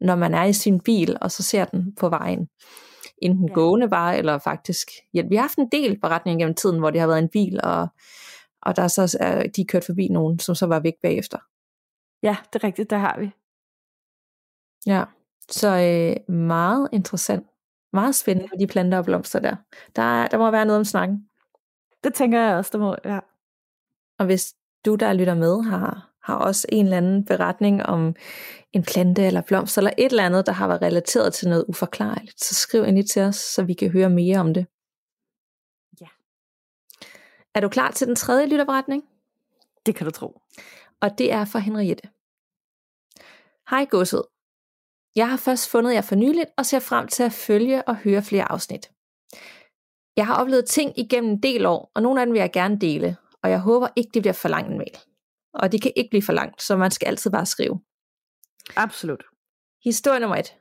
når 0.02 0.16
man 0.16 0.34
er 0.34 0.44
i 0.44 0.54
sin 0.54 0.80
bil, 0.80 1.18
og 1.22 1.32
så 1.32 1.44
ser 1.44 1.66
den 1.66 1.96
på 1.96 2.10
vejen 2.10 2.48
enten 3.22 3.48
ja. 3.48 3.54
gående 3.54 3.90
bare, 3.90 4.18
eller 4.18 4.38
faktisk 4.38 4.88
hjælp. 5.14 5.30
Vi 5.30 5.36
har 5.36 5.44
haft 5.44 5.58
en 5.58 5.70
del 5.72 6.00
beretninger 6.00 6.40
gennem 6.40 6.56
tiden, 6.56 6.80
hvor 6.80 6.90
det 6.90 7.00
har 7.00 7.08
været 7.08 7.20
en 7.20 7.30
bil, 7.30 7.60
og, 7.64 7.88
og 8.62 8.76
der 8.76 8.84
er 8.84 8.88
så 8.88 9.18
er 9.20 9.48
de 9.48 9.66
kørt 9.66 9.84
forbi 9.86 10.08
nogen, 10.08 10.40
som 10.40 10.56
så 10.56 10.66
var 10.66 10.80
væk 10.80 10.94
bagefter. 11.02 11.38
Ja, 12.24 12.38
det 12.54 12.64
er 12.64 12.68
rigtigt, 12.68 12.90
der 12.90 12.98
har 12.98 13.20
vi. 13.20 13.32
Ja, 14.86 15.04
så 15.50 15.68
øh, 15.68 16.36
meget 16.36 16.90
interessant. 16.92 17.48
Meget 17.94 18.16
spændende 18.16 18.50
med 18.52 18.60
de 18.60 18.72
planter 18.72 18.98
og 18.98 19.06
blomster 19.06 19.40
der. 19.40 19.56
Der, 19.96 20.28
der 20.28 20.38
må 20.38 20.52
være 20.52 20.66
noget 20.66 20.80
om 20.80 20.86
snakken. 20.86 21.30
Det 22.04 22.14
tænker 22.14 22.40
jeg 22.40 22.56
også, 22.56 22.70
der 22.74 22.80
må, 22.80 22.96
ja. 23.06 23.20
Og 24.20 24.26
hvis 24.26 24.56
du, 24.86 24.96
der 24.96 25.14
lytter 25.14 25.36
med, 25.36 25.64
har 25.64 26.11
har 26.24 26.36
også 26.36 26.68
en 26.70 26.86
eller 26.86 26.98
anden 26.98 27.26
beretning 27.26 27.86
om 27.86 28.16
en 28.74 28.84
plante 28.84 29.22
eller 29.26 29.42
blomst, 29.42 29.78
eller 29.78 29.92
et 29.98 30.12
eller 30.12 30.26
andet, 30.26 30.46
der 30.46 30.52
har 30.52 30.68
været 30.68 30.82
relateret 30.82 31.34
til 31.34 31.50
noget 31.50 31.66
uforklarligt, 31.68 32.44
så 32.44 32.56
skriv 32.56 32.86
ind 32.86 33.08
til 33.08 33.22
os, 33.22 33.36
så 33.36 33.64
vi 33.64 33.74
kan 33.74 33.92
høre 33.92 34.10
mere 34.10 34.40
om 34.40 34.54
det. 34.54 34.66
Ja. 36.02 36.08
Er 37.56 37.60
du 37.62 37.70
klar 37.70 37.92
til 37.92 38.08
den 38.08 38.16
tredje 38.16 38.48
lytterberetning? 38.48 39.04
Det 39.86 39.96
kan 39.96 40.06
du 40.06 40.12
tro. 40.12 40.42
Og 41.02 41.18
det 41.18 41.32
er 41.32 41.46
fra 41.46 41.60
Henriette. 41.60 42.10
Hej 43.70 43.86
godset. 43.86 44.24
Jeg 45.16 45.30
har 45.30 45.38
først 45.38 45.70
fundet 45.70 45.94
jer 45.94 46.02
for 46.02 46.16
nyligt, 46.16 46.50
og 46.58 46.66
ser 46.66 46.80
frem 46.80 47.08
til 47.08 47.24
at 47.24 47.32
følge 47.32 47.88
og 47.88 47.96
høre 47.96 48.22
flere 48.22 48.52
afsnit. 48.52 48.92
Jeg 50.18 50.28
har 50.28 50.36
oplevet 50.36 50.66
ting 50.66 51.00
igennem 51.00 51.32
en 51.32 51.44
del 51.44 51.66
år, 51.66 51.92
og 51.96 52.02
nogle 52.02 52.22
af 52.22 52.26
dem 52.26 52.34
vil 52.34 52.40
jeg 52.40 52.52
gerne 52.52 52.80
dele, 52.80 53.18
og 53.44 53.50
jeg 53.50 53.60
håber 53.60 53.88
ikke, 53.96 54.10
det 54.14 54.22
bliver 54.22 54.34
for 54.34 54.50
langt 54.50 54.72
en 54.72 54.78
mail 54.78 54.98
og 55.54 55.72
det 55.72 55.82
kan 55.82 55.92
ikke 55.96 56.10
blive 56.10 56.24
for 56.24 56.34
langt, 56.34 56.62
så 56.62 56.78
man 56.78 56.92
skal 56.92 57.08
altid 57.08 57.32
bare 57.32 57.46
skrive. 57.46 57.82
Absolut. 58.76 59.24
Historie 59.84 60.20
nummer 60.20 60.38
et. 60.38 60.56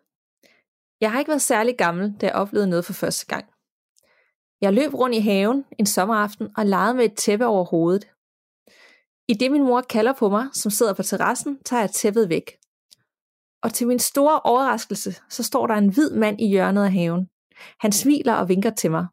Jeg 1.01 1.13
har 1.13 1.19
ikke 1.19 1.29
været 1.29 1.43
særlig 1.43 1.79
gammel, 1.79 2.15
da 2.21 2.27
jeg 2.27 2.35
oplevede 2.35 2.71
noget 2.71 2.85
for 2.85 2.93
første 2.93 3.27
gang. 3.27 3.45
Jeg 4.61 4.73
løb 4.73 4.95
rundt 4.95 5.17
i 5.17 5.21
haven 5.21 5.65
en 5.79 5.87
sommeraften 5.87 6.49
og 6.57 6.67
legede 6.67 6.95
med 6.95 7.05
et 7.05 7.17
tæppe 7.17 7.47
over 7.47 7.65
hovedet. 7.65 8.05
I 9.29 9.35
det 9.35 9.53
min 9.53 9.63
mor 9.63 9.81
kalder 9.81 10.13
på 10.13 10.29
mig, 10.29 10.47
som 10.53 10.71
sidder 10.71 10.95
på 10.95 11.03
terrassen, 11.03 11.63
tager 11.63 11.81
jeg 11.81 11.91
tæppet 11.91 12.29
væk. 12.29 12.57
Og 13.63 13.73
til 13.73 13.87
min 13.87 13.99
store 13.99 14.41
overraskelse, 14.41 15.15
så 15.29 15.43
står 15.43 15.67
der 15.67 15.75
en 15.75 15.93
hvid 15.93 16.11
mand 16.11 16.41
i 16.41 16.49
hjørnet 16.49 16.85
af 16.85 16.93
haven. 16.93 17.31
Han 17.81 17.93
smiler 17.93 18.35
og 18.35 18.49
vinker 18.49 18.71
til 18.71 18.91
mig. 18.91 19.07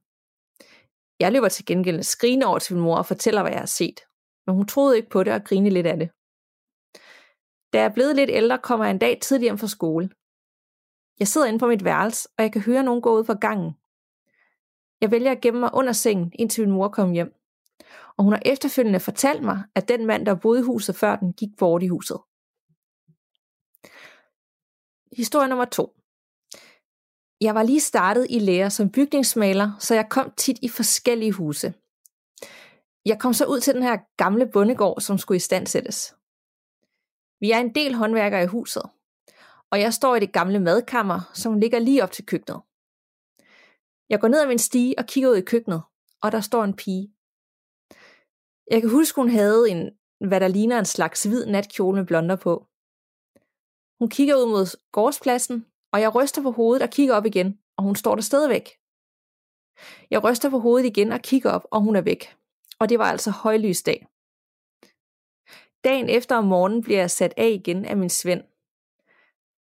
Jeg 1.20 1.32
løber 1.32 1.50
til 1.50 1.66
gengæld 1.66 2.04
skrigende 2.04 2.46
over 2.46 2.60
til 2.60 2.76
min 2.76 2.84
mor 2.84 2.98
og 2.98 3.06
fortæller, 3.06 3.42
hvad 3.42 3.52
jeg 3.52 3.60
har 3.60 3.66
set 3.66 4.00
men 4.47 4.55
hun 4.55 4.67
troede 4.67 4.97
ikke 4.97 5.10
på 5.10 5.23
det 5.23 5.33
og 5.33 5.43
grinede 5.43 5.73
lidt 5.73 5.88
af 5.88 5.97
det. 5.97 6.10
Da 7.73 7.77
jeg 7.77 7.86
er 7.86 7.93
blevet 7.93 8.15
lidt 8.15 8.29
ældre, 8.29 8.57
kommer 8.57 8.86
jeg 8.86 8.91
en 8.91 8.99
dag 8.99 9.19
tidligt 9.21 9.47
hjem 9.47 9.57
fra 9.57 9.67
skole. 9.67 10.10
Jeg 11.19 11.27
sidder 11.27 11.47
inde 11.47 11.60
på 11.60 11.67
mit 11.67 11.83
værelse, 11.83 12.29
og 12.38 12.43
jeg 12.43 12.51
kan 12.51 12.62
høre 12.62 12.83
nogen 12.83 13.01
gå 13.01 13.17
ud 13.17 13.23
på 13.23 13.33
gangen. 13.33 13.71
Jeg 15.01 15.12
vælger 15.12 15.31
at 15.31 15.41
gemme 15.41 15.60
mig 15.60 15.69
under 15.73 15.93
sengen, 15.93 16.31
indtil 16.36 16.63
min 16.63 16.73
mor 16.73 16.88
kom 16.88 17.12
hjem. 17.12 17.33
Og 18.17 18.23
hun 18.23 18.33
har 18.33 18.41
efterfølgende 18.45 18.99
fortalt 18.99 19.43
mig, 19.43 19.63
at 19.75 19.88
den 19.88 20.05
mand, 20.05 20.25
der 20.25 20.36
boede 20.36 20.60
i 20.60 20.63
huset 20.63 20.95
før 20.95 21.15
den, 21.15 21.33
gik 21.33 21.49
bort 21.57 21.83
i 21.83 21.88
huset. 21.88 22.17
Historie 25.17 25.47
nummer 25.47 25.65
to. 25.65 25.93
Jeg 27.41 27.55
var 27.55 27.63
lige 27.63 27.79
startet 27.79 28.27
i 28.29 28.39
lære 28.39 28.69
som 28.69 28.91
bygningsmaler, 28.91 29.71
så 29.79 29.95
jeg 29.95 30.10
kom 30.10 30.33
tit 30.38 30.57
i 30.62 30.69
forskellige 30.69 31.31
huse. 31.31 31.73
Jeg 33.08 33.20
kom 33.20 33.34
så 33.34 33.46
ud 33.46 33.60
til 33.60 33.74
den 33.74 33.84
her 33.84 33.98
gamle 34.17 34.52
bondegård, 34.52 35.02
som 35.02 35.17
skulle 35.17 35.36
i 35.36 35.48
stand 35.50 35.67
sættes. 35.67 36.15
Vi 37.39 37.52
er 37.52 37.60
en 37.60 37.76
del 37.76 37.93
håndværkere 37.96 38.43
i 38.43 38.54
huset, 38.56 38.84
og 39.72 39.80
jeg 39.80 39.93
står 39.93 40.15
i 40.15 40.20
det 40.20 40.34
gamle 40.34 40.60
madkammer, 40.60 41.32
som 41.34 41.60
ligger 41.60 41.80
lige 41.80 42.04
op 42.04 42.12
til 42.12 42.26
køkkenet. 42.26 42.62
Jeg 44.10 44.20
går 44.20 44.28
ned 44.28 44.41
ad 44.41 44.48
min 44.48 44.60
stige 44.60 45.00
og 45.00 45.06
kigger 45.06 45.30
ud 45.30 45.36
i 45.36 45.50
køkkenet, 45.52 45.82
og 46.22 46.32
der 46.32 46.41
står 46.41 46.63
en 46.63 46.76
pige. 46.76 47.13
Jeg 48.72 48.82
kan 48.82 48.89
huske, 48.89 49.15
hun 49.22 49.30
havde 49.30 49.70
en, 49.70 49.98
hvad 50.28 50.39
der 50.39 50.48
ligner 50.48 50.80
en 50.80 50.86
slags 50.86 51.24
hvid 51.24 51.46
natkjole 51.46 51.98
med 51.98 52.06
blonder 52.06 52.36
på. 52.36 52.67
Hun 54.00 54.10
kigger 54.10 54.36
ud 54.36 54.48
mod 54.50 54.78
gårdspladsen, 54.91 55.65
og 55.93 56.02
jeg 56.02 56.15
ryster 56.15 56.41
på 56.41 56.52
hovedet 56.52 56.84
og 56.84 56.89
kigger 56.89 57.15
op 57.15 57.26
igen, 57.26 57.60
og 57.78 57.84
hun 57.84 57.96
står 57.96 58.15
der 58.15 58.22
stadigvæk. 58.22 58.70
Jeg 60.12 60.24
ryster 60.24 60.50
på 60.50 60.60
hovedet 60.60 60.86
igen 60.86 61.12
og 61.12 61.22
kigger 61.22 61.52
op, 61.52 61.65
og 61.72 61.82
hun 61.82 61.96
er 61.96 62.02
væk 62.02 62.37
og 62.80 62.90
det 62.90 63.00
var 63.00 63.06
altså 63.06 63.32
højlysdag. 63.32 64.08
Dagen 65.84 66.10
efter 66.10 66.36
om 66.36 66.44
morgenen 66.44 66.84
bliver 66.84 67.00
jeg 67.00 67.12
sat 67.12 67.34
af 67.38 67.50
igen 67.50 67.86
af 67.86 67.98
min 67.98 68.10
svend. 68.10 68.44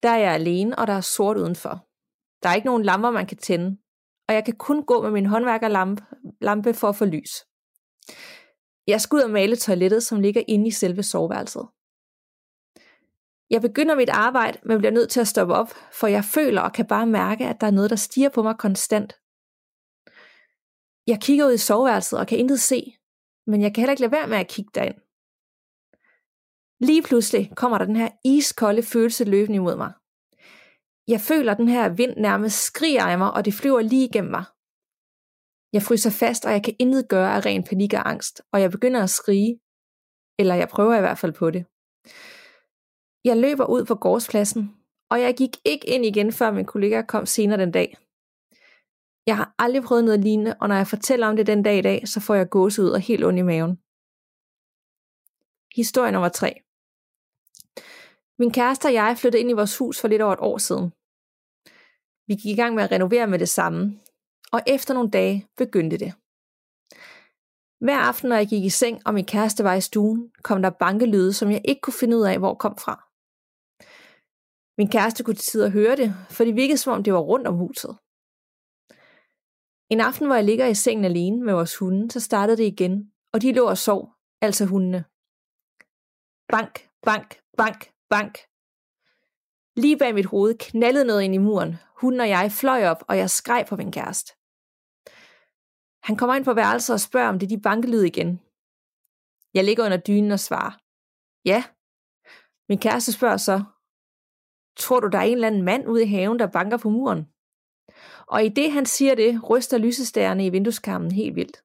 Der 0.02 0.10
er 0.10 0.16
jeg 0.16 0.32
alene, 0.34 0.78
og 0.78 0.86
der 0.86 0.92
er 0.92 1.00
sort 1.00 1.36
udenfor. 1.36 1.86
Der 2.42 2.48
er 2.48 2.54
ikke 2.54 2.66
nogen 2.66 2.82
lamper, 2.82 3.10
man 3.10 3.26
kan 3.26 3.36
tænde, 3.36 3.78
og 4.28 4.34
jeg 4.34 4.44
kan 4.44 4.56
kun 4.56 4.84
gå 4.84 5.02
med 5.02 5.10
min 5.10 5.26
håndværkerlampe 5.26 6.04
lampe 6.40 6.74
for 6.74 6.88
at 6.88 6.96
få 6.96 7.04
lys. 7.04 7.46
Jeg 8.86 9.00
skal 9.00 9.16
ud 9.16 9.22
og 9.22 9.30
male 9.30 9.56
toilettet, 9.56 10.02
som 10.02 10.20
ligger 10.20 10.42
inde 10.48 10.66
i 10.66 10.70
selve 10.70 11.02
soveværelset. 11.02 11.68
Jeg 13.50 13.60
begynder 13.60 13.94
mit 13.94 14.08
arbejde, 14.08 14.58
men 14.62 14.78
bliver 14.78 14.92
nødt 14.92 15.10
til 15.10 15.20
at 15.20 15.28
stoppe 15.28 15.54
op, 15.54 15.70
for 15.92 16.06
jeg 16.06 16.24
føler 16.24 16.60
og 16.60 16.72
kan 16.72 16.86
bare 16.86 17.06
mærke, 17.06 17.44
at 17.46 17.60
der 17.60 17.66
er 17.66 17.70
noget, 17.70 17.90
der 17.90 17.96
stiger 17.96 18.28
på 18.28 18.42
mig 18.42 18.58
konstant. 18.58 19.20
Jeg 21.10 21.20
kigger 21.20 21.46
ud 21.46 21.54
i 21.54 21.66
soveværelset 21.68 22.18
og 22.18 22.26
kan 22.26 22.38
intet 22.38 22.60
se, 22.60 22.80
men 23.50 23.58
jeg 23.62 23.70
kan 23.70 23.80
heller 23.80 23.92
ikke 23.92 24.04
lade 24.06 24.16
være 24.18 24.28
med 24.32 24.38
at 24.38 24.52
kigge 24.54 24.70
derind. 24.74 24.98
Lige 26.88 27.02
pludselig 27.08 27.44
kommer 27.56 27.78
der 27.78 27.84
den 27.84 27.96
her 28.02 28.10
iskolde 28.24 28.82
følelse 28.82 29.24
løbende 29.24 29.56
imod 29.56 29.76
mig. 29.76 29.92
Jeg 31.12 31.20
føler, 31.20 31.52
at 31.52 31.58
den 31.58 31.68
her 31.68 31.88
vind 32.00 32.14
nærmest 32.16 32.58
skriger 32.68 33.04
af 33.12 33.18
mig, 33.18 33.30
og 33.36 33.44
det 33.44 33.54
flyver 33.54 33.80
lige 33.80 34.08
igennem 34.08 34.30
mig. 34.30 34.44
Jeg 35.72 35.82
fryser 35.82 36.12
fast, 36.22 36.42
og 36.46 36.52
jeg 36.52 36.62
kan 36.64 36.76
intet 36.78 37.08
gøre 37.08 37.34
af 37.36 37.46
ren 37.46 37.64
panik 37.64 37.92
og 37.94 38.08
angst, 38.12 38.42
og 38.52 38.60
jeg 38.60 38.70
begynder 38.70 39.02
at 39.02 39.10
skrige. 39.10 39.60
Eller 40.40 40.54
jeg 40.54 40.68
prøver 40.68 40.96
i 40.96 41.04
hvert 41.06 41.18
fald 41.18 41.32
på 41.32 41.50
det. 41.50 41.62
Jeg 43.24 43.36
løber 43.44 43.66
ud 43.74 43.84
på 43.84 43.94
gårdspladsen, 43.94 44.62
og 45.10 45.20
jeg 45.20 45.36
gik 45.36 45.54
ikke 45.64 45.86
ind 45.94 46.04
igen, 46.06 46.32
før 46.32 46.50
min 46.50 46.70
kollega 46.72 47.02
kom 47.02 47.26
senere 47.26 47.60
den 47.60 47.72
dag. 47.72 47.96
Jeg 49.30 49.36
har 49.36 49.54
aldrig 49.58 49.82
prøvet 49.82 50.04
noget 50.04 50.20
lignende, 50.20 50.56
og 50.60 50.68
når 50.68 50.76
jeg 50.76 50.86
fortæller 50.86 51.26
om 51.26 51.36
det 51.36 51.46
den 51.46 51.62
dag 51.62 51.78
i 51.78 51.82
dag, 51.82 52.08
så 52.08 52.20
får 52.20 52.34
jeg 52.34 52.50
gåse 52.50 52.82
ud 52.82 52.90
og 52.90 53.00
helt 53.00 53.24
ondt 53.24 53.38
i 53.38 53.42
maven. 53.42 53.76
Historie 55.76 56.12
nummer 56.12 56.28
3. 56.28 56.60
Min 58.38 58.52
kæreste 58.52 58.86
og 58.86 58.92
jeg 58.92 59.16
flyttede 59.18 59.40
ind 59.40 59.50
i 59.50 59.58
vores 59.60 59.78
hus 59.78 60.00
for 60.00 60.08
lidt 60.08 60.22
over 60.22 60.32
et 60.32 60.38
år 60.40 60.58
siden. 60.58 60.90
Vi 62.26 62.34
gik 62.34 62.52
i 62.52 62.60
gang 62.60 62.74
med 62.74 62.82
at 62.84 62.92
renovere 62.92 63.26
med 63.26 63.38
det 63.38 63.48
samme, 63.48 64.00
og 64.52 64.60
efter 64.66 64.94
nogle 64.94 65.10
dage 65.10 65.46
begyndte 65.56 65.98
det. 65.98 66.12
Hver 67.84 67.98
aften, 67.98 68.28
når 68.28 68.36
jeg 68.36 68.48
gik 68.48 68.64
i 68.64 68.70
seng, 68.70 69.02
og 69.06 69.14
min 69.14 69.26
kæreste 69.26 69.64
var 69.64 69.74
i 69.74 69.80
stuen, 69.80 70.32
kom 70.42 70.62
der 70.62 70.70
bankelyde, 70.70 71.32
som 71.32 71.50
jeg 71.50 71.62
ikke 71.64 71.80
kunne 71.80 72.00
finde 72.00 72.16
ud 72.16 72.26
af, 72.26 72.38
hvor 72.38 72.54
kom 72.54 72.76
fra. 72.84 72.94
Min 74.78 74.90
kæreste 74.90 75.24
kunne 75.24 75.34
til 75.34 75.50
tider 75.50 75.68
høre 75.68 75.96
det, 75.96 76.14
for 76.30 76.44
det 76.44 76.56
virkede 76.56 76.78
som 76.78 76.92
om 76.92 77.02
det 77.02 77.12
var 77.12 77.20
rundt 77.20 77.46
om 77.46 77.54
huset. 77.54 77.96
En 79.90 80.00
aften, 80.00 80.26
hvor 80.26 80.34
jeg 80.34 80.44
ligger 80.44 80.66
i 80.66 80.74
sengen 80.74 81.04
alene 81.04 81.44
med 81.44 81.54
vores 81.54 81.76
hunde, 81.76 82.10
så 82.10 82.20
startede 82.20 82.56
det 82.56 82.64
igen, 82.64 83.12
og 83.32 83.42
de 83.42 83.52
lå 83.52 83.68
og 83.68 83.78
sov, 83.78 84.14
altså 84.40 84.64
hundene. 84.66 85.04
Bank, 86.48 86.88
bank, 87.02 87.40
bank, 87.56 87.92
bank. 88.10 88.38
Lige 89.76 89.98
bag 89.98 90.14
mit 90.14 90.26
hoved 90.26 90.54
knaldede 90.58 91.04
noget 91.04 91.22
ind 91.22 91.34
i 91.34 91.38
muren. 91.38 91.74
Hunden 92.00 92.20
og 92.20 92.28
jeg 92.28 92.52
fløj 92.52 92.86
op, 92.86 93.04
og 93.08 93.16
jeg 93.18 93.30
skreg 93.30 93.66
på 93.68 93.76
min 93.76 93.92
kæreste. 93.92 94.32
Han 96.02 96.16
kommer 96.16 96.34
ind 96.34 96.44
på 96.44 96.54
værelset 96.54 96.94
og 96.94 97.00
spørger, 97.00 97.28
om 97.28 97.38
det 97.38 97.46
er 97.46 97.56
de 97.56 97.62
bankelyd 97.62 98.02
igen. 98.02 98.40
Jeg 99.54 99.64
ligger 99.64 99.84
under 99.84 99.96
dynen 99.96 100.32
og 100.32 100.40
svarer. 100.40 100.72
Ja. 101.44 101.64
Min 102.68 102.78
kæreste 102.78 103.12
spørger 103.12 103.36
så, 103.36 103.64
tror 104.76 105.00
du, 105.00 105.08
der 105.08 105.18
er 105.18 105.22
en 105.22 105.32
eller 105.32 105.46
anden 105.46 105.62
mand 105.62 105.88
ude 105.88 106.02
i 106.02 106.06
haven, 106.06 106.38
der 106.38 106.46
banker 106.46 106.76
på 106.76 106.88
muren? 106.88 107.28
Og 108.30 108.44
i 108.44 108.48
det 108.48 108.72
han 108.72 108.86
siger 108.86 109.14
det, 109.14 109.50
ryster 109.50 109.78
lysestærerne 109.78 110.46
i 110.46 110.50
vindueskarmen 110.50 111.12
helt 111.12 111.36
vildt. 111.36 111.62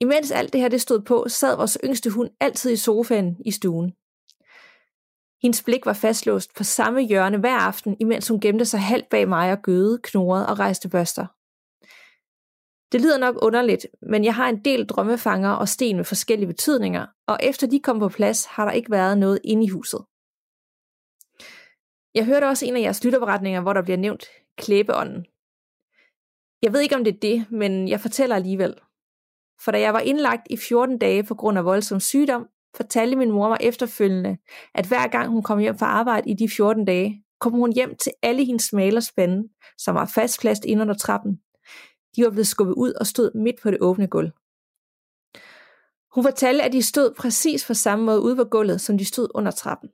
Imens 0.00 0.30
alt 0.30 0.52
det 0.52 0.60
her 0.60 0.68
det 0.68 0.80
stod 0.80 1.00
på, 1.00 1.28
sad 1.28 1.56
vores 1.56 1.78
yngste 1.84 2.10
hund 2.10 2.30
altid 2.40 2.72
i 2.72 2.76
sofaen 2.76 3.36
i 3.44 3.50
stuen. 3.50 3.92
Hendes 5.42 5.62
blik 5.62 5.86
var 5.86 5.92
fastlåst 5.92 6.54
på 6.54 6.64
samme 6.64 7.00
hjørne 7.00 7.38
hver 7.38 7.56
aften, 7.56 7.96
imens 8.00 8.28
hun 8.28 8.40
gemte 8.40 8.64
sig 8.64 8.80
halvt 8.80 9.08
bag 9.08 9.28
mig 9.28 9.52
og 9.52 9.62
gøde, 9.62 10.00
knurrede 10.02 10.48
og 10.48 10.58
rejste 10.58 10.88
børster. 10.88 11.26
Det 12.92 13.00
lyder 13.00 13.18
nok 13.18 13.36
underligt, 13.42 13.86
men 14.02 14.24
jeg 14.24 14.34
har 14.34 14.48
en 14.48 14.64
del 14.64 14.86
drømmefanger 14.86 15.50
og 15.50 15.68
sten 15.68 15.96
med 15.96 16.04
forskellige 16.04 16.46
betydninger, 16.46 17.06
og 17.26 17.38
efter 17.42 17.66
de 17.66 17.80
kom 17.80 17.98
på 17.98 18.08
plads, 18.08 18.44
har 18.44 18.64
der 18.64 18.72
ikke 18.72 18.90
været 18.90 19.18
noget 19.18 19.38
inde 19.44 19.64
i 19.64 19.68
huset. 19.68 20.00
Jeg 22.14 22.24
hørte 22.24 22.44
også 22.44 22.66
en 22.66 22.76
af 22.76 22.80
jeres 22.80 23.04
lytterberetninger, 23.04 23.60
hvor 23.60 23.72
der 23.72 23.82
bliver 23.82 23.96
nævnt 23.96 24.26
klæbeånden. 24.58 25.26
Jeg 26.62 26.72
ved 26.72 26.80
ikke, 26.80 26.96
om 26.96 27.04
det 27.04 27.14
er 27.14 27.20
det, 27.20 27.46
men 27.50 27.88
jeg 27.88 28.00
fortæller 28.00 28.36
alligevel. 28.36 28.74
For 29.64 29.72
da 29.72 29.80
jeg 29.80 29.94
var 29.94 30.00
indlagt 30.00 30.42
i 30.50 30.56
14 30.56 30.98
dage 30.98 31.22
på 31.22 31.34
grund 31.34 31.58
af 31.58 31.64
voldsom 31.64 32.00
sygdom, 32.00 32.48
fortalte 32.76 33.16
min 33.16 33.30
mor 33.30 33.48
mig 33.48 33.58
efterfølgende, 33.60 34.36
at 34.74 34.86
hver 34.86 35.08
gang 35.08 35.28
hun 35.28 35.42
kom 35.42 35.58
hjem 35.58 35.78
fra 35.78 35.86
arbejde 35.86 36.30
i 36.30 36.34
de 36.34 36.48
14 36.48 36.84
dage, 36.84 37.24
kom 37.40 37.52
hun 37.52 37.72
hjem 37.72 37.96
til 37.96 38.12
alle 38.22 38.44
hendes 38.44 38.72
malerspande, 38.72 39.48
som 39.78 39.94
var 39.94 40.10
fastplast 40.14 40.64
ind 40.64 40.80
under 40.80 40.94
trappen. 40.94 41.40
De 42.16 42.24
var 42.24 42.30
blevet 42.30 42.46
skubbet 42.46 42.74
ud 42.74 42.92
og 42.92 43.06
stod 43.06 43.30
midt 43.34 43.56
på 43.62 43.70
det 43.70 43.78
åbne 43.80 44.06
gulv. 44.06 44.30
Hun 46.14 46.24
fortalte, 46.24 46.62
at 46.62 46.72
de 46.72 46.82
stod 46.82 47.14
præcis 47.14 47.66
på 47.66 47.74
samme 47.74 48.04
måde 48.04 48.20
ude 48.20 48.36
på 48.36 48.44
gulvet, 48.44 48.80
som 48.80 48.98
de 48.98 49.04
stod 49.04 49.28
under 49.34 49.50
trappen. 49.50 49.90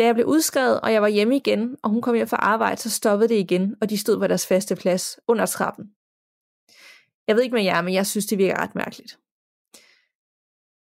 Da 0.00 0.04
jeg 0.04 0.14
blev 0.14 0.26
udskrevet, 0.26 0.80
og 0.80 0.92
jeg 0.92 1.02
var 1.02 1.08
hjemme 1.08 1.36
igen, 1.36 1.76
og 1.82 1.90
hun 1.90 2.02
kom 2.02 2.14
hjem 2.14 2.26
fra 2.26 2.36
arbejde, 2.36 2.80
så 2.80 2.90
stoppede 2.90 3.28
det 3.28 3.34
igen, 3.34 3.76
og 3.80 3.90
de 3.90 3.98
stod 3.98 4.18
på 4.18 4.26
deres 4.26 4.46
faste 4.46 4.76
plads 4.76 5.20
under 5.28 5.46
trappen. 5.46 5.84
Jeg 7.26 7.36
ved 7.36 7.42
ikke 7.42 7.54
med 7.54 7.62
jer, 7.62 7.82
men 7.82 7.94
jeg 7.94 8.06
synes, 8.06 8.26
det 8.26 8.38
virker 8.38 8.62
ret 8.62 8.74
mærkeligt. 8.74 9.18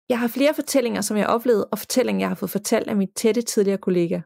Jeg 0.09 0.19
har 0.19 0.27
flere 0.27 0.53
fortællinger, 0.53 1.01
som 1.01 1.17
jeg 1.17 1.27
oplevede, 1.27 1.65
og 1.65 1.79
fortællinger, 1.79 2.21
jeg 2.21 2.29
har 2.29 2.35
fået 2.35 2.51
fortalt 2.51 2.87
af 2.87 2.95
mit 2.95 3.09
tætte 3.15 3.41
tidligere 3.41 3.77
kollega. 3.77 4.21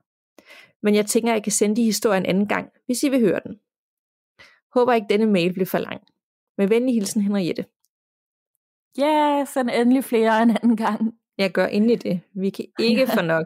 Men 0.84 0.95
jeg 0.95 1.06
tænker, 1.06 1.32
at 1.32 1.36
jeg 1.36 1.43
kan 1.43 1.52
sende 1.52 1.76
de 1.76 1.84
historier 1.84 2.17
en 2.17 2.26
anden 2.26 2.47
gang, 2.47 2.69
hvis 2.86 3.04
I 3.04 3.10
vil 3.10 3.19
høre 3.19 3.39
den. 3.43 3.60
Håber 4.73 4.93
ikke, 4.93 5.08
denne 5.10 5.26
mail 5.26 5.54
bliver 5.54 5.65
for 5.65 5.78
lang. 5.78 6.02
Med 6.58 6.67
venlig 6.67 6.95
hilsen, 6.95 7.21
Henriette. 7.21 7.65
Ja, 8.97 9.38
yeah, 9.38 9.47
send 9.47 9.69
endelig 9.69 10.04
flere 10.04 10.43
en 10.43 10.50
anden 10.50 10.78
gang. 10.78 11.19
Jeg 11.38 11.52
gør 11.52 11.65
endelig 11.65 12.04
det. 12.04 12.21
Vi 12.36 12.50
kan 12.50 12.65
ikke 12.80 13.08
få 13.08 13.21
nok. 13.36 13.45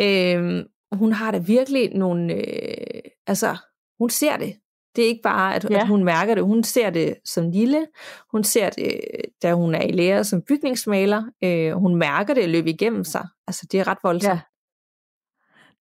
Øhm, 0.00 0.66
hun 0.92 1.12
har 1.12 1.30
da 1.30 1.38
virkelig 1.38 1.94
nogle... 1.94 2.34
Øh, 2.34 3.00
altså, 3.26 3.56
hun 3.98 4.10
ser 4.10 4.36
det. 4.36 4.54
Det 4.96 5.04
er 5.04 5.08
ikke 5.08 5.22
bare, 5.22 5.54
at, 5.54 5.70
ja. 5.70 5.80
at 5.80 5.88
hun 5.88 6.04
mærker 6.04 6.34
det. 6.34 6.44
Hun 6.44 6.64
ser 6.64 6.90
det 6.90 7.14
som 7.24 7.50
lille. 7.50 7.86
Hun 8.30 8.44
ser 8.44 8.70
det, 8.70 9.00
da 9.42 9.52
hun 9.52 9.74
er 9.74 9.82
i 9.82 9.92
lære 9.92 10.24
som 10.24 10.42
bygningsmaler. 10.48 11.22
Øh, 11.44 11.72
hun 11.72 11.96
mærker 11.96 12.34
det 12.34 12.48
løbe 12.48 12.70
igennem 12.70 13.04
sig. 13.04 13.26
Altså, 13.46 13.66
det 13.72 13.80
er 13.80 13.88
ret 13.88 13.98
voldsomt. 14.02 14.34
Ja. 14.34 14.40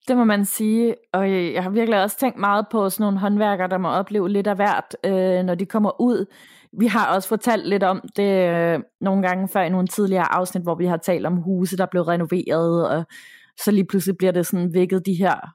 Det 0.08 0.18
må 0.18 0.24
man 0.24 0.46
sige, 0.46 0.96
og 1.14 1.32
jeg 1.32 1.64
har 1.64 1.70
virkelig 1.70 2.04
også 2.04 2.18
tænkt 2.18 2.38
meget 2.38 2.66
på 2.72 2.90
sådan 2.90 3.04
nogle 3.04 3.20
håndværkere, 3.20 3.68
der 3.68 3.78
må 3.78 3.90
opleve 3.90 4.30
lidt 4.30 4.48
af 4.48 4.56
hvert, 4.56 4.96
øh, 5.06 5.44
når 5.44 5.56
de 5.56 5.66
kommer 5.66 6.02
ud. 6.02 6.26
Vi 6.80 6.88
har 6.88 7.16
også 7.16 7.30
fortalt 7.30 7.68
lidt 7.68 7.84
om 7.84 8.02
det 8.16 8.50
øh, 8.50 8.80
nogle 9.02 9.28
gange 9.28 9.48
før 9.48 9.62
i 9.62 9.70
nogle 9.70 9.88
tidligere 9.88 10.34
afsnit, 10.34 10.64
hvor 10.64 10.76
vi 10.76 10.86
har 10.86 10.98
talt 10.98 11.26
om 11.26 11.38
huse, 11.38 11.78
der 11.78 11.86
blev 11.86 12.04
renoveret, 12.04 12.90
og 12.90 13.06
så 13.60 13.72
lige 13.72 13.86
pludselig 13.86 14.18
bliver 14.18 14.32
det 14.32 14.46
sådan 14.46 14.74
vækket 14.74 15.06
de 15.06 15.14
her 15.14 15.54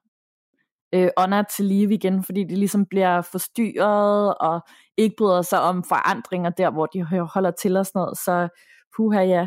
øh, 0.94 1.08
ånder 1.16 1.42
til 1.42 1.64
live 1.64 1.94
igen, 1.94 2.24
fordi 2.24 2.44
de 2.44 2.54
ligesom 2.54 2.86
bliver 2.86 3.22
forstyrret 3.22 4.34
og 4.34 4.60
ikke 4.96 5.14
bryder 5.18 5.42
sig 5.42 5.60
om 5.60 5.84
forandringer 5.84 6.50
der, 6.50 6.70
hvor 6.70 6.86
de 6.86 7.02
holder 7.02 7.50
til 7.50 7.76
og 7.76 7.86
sådan 7.86 7.98
noget. 7.98 8.18
Så 8.18 8.48
puha 8.96 9.20
ja. 9.20 9.46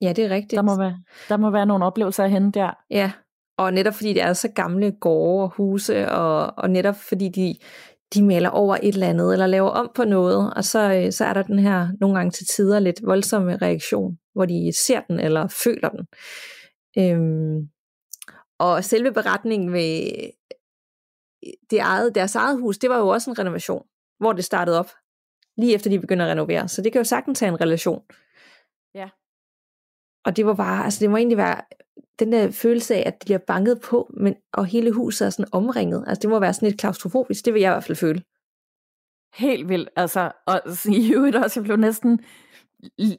Ja, 0.00 0.12
det 0.12 0.24
er 0.24 0.30
rigtigt. 0.30 0.56
Der 0.56 0.62
må 0.62 0.78
være, 0.78 0.98
der 1.28 1.36
må 1.36 1.50
være 1.50 1.66
nogle 1.66 1.84
oplevelser 1.84 2.24
at 2.24 2.30
hente 2.30 2.60
der. 2.60 2.70
Ja, 2.90 3.12
og 3.58 3.72
netop 3.72 3.94
fordi 3.94 4.12
det 4.12 4.22
er 4.22 4.32
så 4.32 4.48
gamle 4.48 4.92
gårde 5.00 5.44
og 5.44 5.50
huse, 5.56 6.10
og, 6.10 6.52
og 6.56 6.70
netop 6.70 6.96
fordi 6.96 7.28
de, 7.28 7.54
de 8.14 8.22
maler 8.22 8.50
over 8.50 8.76
et 8.76 8.94
eller 8.94 9.08
andet, 9.08 9.32
eller 9.32 9.46
laver 9.46 9.70
om 9.70 9.90
på 9.94 10.04
noget, 10.04 10.54
og 10.54 10.64
så, 10.64 10.94
øh, 10.94 11.12
så 11.12 11.24
er 11.24 11.32
der 11.32 11.42
den 11.42 11.58
her 11.58 11.88
nogle 12.00 12.16
gange 12.16 12.30
til 12.30 12.46
tider 12.46 12.78
lidt 12.78 13.00
voldsomme 13.04 13.56
reaktion, 13.56 14.18
hvor 14.32 14.44
de 14.44 14.72
ser 14.86 15.00
den 15.00 15.20
eller 15.20 15.48
føler 15.64 15.88
den. 15.88 16.06
Øhm, 16.98 17.68
og 18.58 18.84
selve 18.84 19.12
beretningen 19.12 19.70
med 19.70 20.10
det 21.70 21.78
eget, 21.78 22.14
deres 22.14 22.34
eget 22.34 22.60
hus, 22.60 22.78
det 22.78 22.90
var 22.90 22.98
jo 22.98 23.08
også 23.08 23.30
en 23.30 23.38
renovation, 23.38 23.82
hvor 24.18 24.32
det 24.32 24.44
startede 24.44 24.78
op, 24.78 24.90
lige 25.56 25.74
efter 25.74 25.90
de 25.90 26.00
begynder 26.00 26.24
at 26.24 26.30
renovere. 26.30 26.68
Så 26.68 26.82
det 26.82 26.92
kan 26.92 27.00
jo 27.00 27.04
sagtens 27.04 27.40
have 27.40 27.48
en 27.48 27.60
relation. 27.60 28.02
Ja. 28.94 29.08
Og 30.24 30.36
det 30.36 30.46
var 30.46 30.54
bare, 30.54 30.84
altså 30.84 31.00
det 31.00 31.10
må 31.10 31.16
egentlig 31.16 31.38
være 31.38 31.62
den 32.18 32.32
der 32.32 32.50
følelse 32.50 32.94
af, 32.94 33.02
at 33.06 33.22
de 33.22 33.24
bliver 33.24 33.38
banket 33.38 33.80
på, 33.80 34.10
men, 34.16 34.34
og 34.52 34.66
hele 34.66 34.92
huset 34.92 35.26
er 35.26 35.30
sådan 35.30 35.52
omringet. 35.52 36.04
Altså 36.06 36.20
det 36.22 36.30
må 36.30 36.38
være 36.38 36.54
sådan 36.54 36.68
lidt 36.68 36.80
klaustrofobisk, 36.80 37.44
det 37.44 37.54
vil 37.54 37.60
jeg 37.60 37.70
i 37.70 37.74
hvert 37.74 37.84
fald 37.84 37.96
føle. 37.96 38.22
Helt 39.34 39.68
vildt, 39.68 39.88
altså, 39.96 40.32
og 40.46 40.60
i 40.88 41.12
øvrigt 41.14 41.36
også, 41.36 41.60
jeg 41.60 41.64
blev 41.64 41.76
næsten 41.76 42.20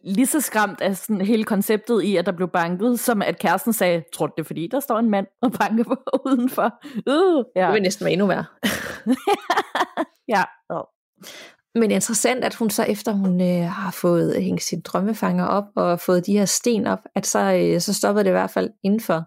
lige 0.04 0.26
så 0.26 0.42
skræmt 0.42 0.82
af 0.82 0.98
sådan 0.98 1.22
hele 1.22 1.44
konceptet 1.44 2.04
i, 2.04 2.16
at 2.16 2.26
der 2.26 2.32
blev 2.32 2.48
banket, 2.48 3.00
som 3.00 3.22
at 3.22 3.40
kæresten 3.40 3.74
sagde, 3.74 4.04
tror 4.14 4.28
du 4.28 4.34
det 4.38 4.44
er 4.44 4.48
fordi, 4.48 4.68
der 4.68 4.80
står 4.80 5.00
en 5.00 5.10
mand 5.10 5.28
og 5.42 5.52
banker 5.52 5.84
på 5.84 5.98
udenfor? 6.26 6.80
Uh, 6.96 7.46
ja. 7.56 7.66
Det 7.66 7.74
vil 7.74 7.82
næsten 7.82 8.06
være 8.06 8.14
endnu 8.14 8.28
værre. 8.28 8.46
ja. 10.36 10.44
Oh. 10.70 10.84
Men 11.76 11.92
interessant, 11.92 12.44
at 12.44 12.56
hun 12.56 12.70
så 12.70 12.84
efter 12.84 13.12
hun 13.12 13.42
øh, 13.42 13.64
har 13.64 13.92
fået 13.92 14.44
hængt 14.44 14.64
sin 14.64 14.82
drømmefanger 14.82 15.46
op 15.46 15.64
og 15.76 16.00
fået 16.00 16.26
de 16.26 16.38
her 16.38 16.46
sten 16.46 16.88
op, 16.88 17.00
at 17.16 17.28
så, 17.28 17.54
øh, 17.54 17.82
så 17.82 17.94
stoppede 17.94 18.24
det 18.24 18.30
i 18.30 18.32
hvert 18.32 18.52
fald 18.52 18.70
indenfor. 18.84 19.26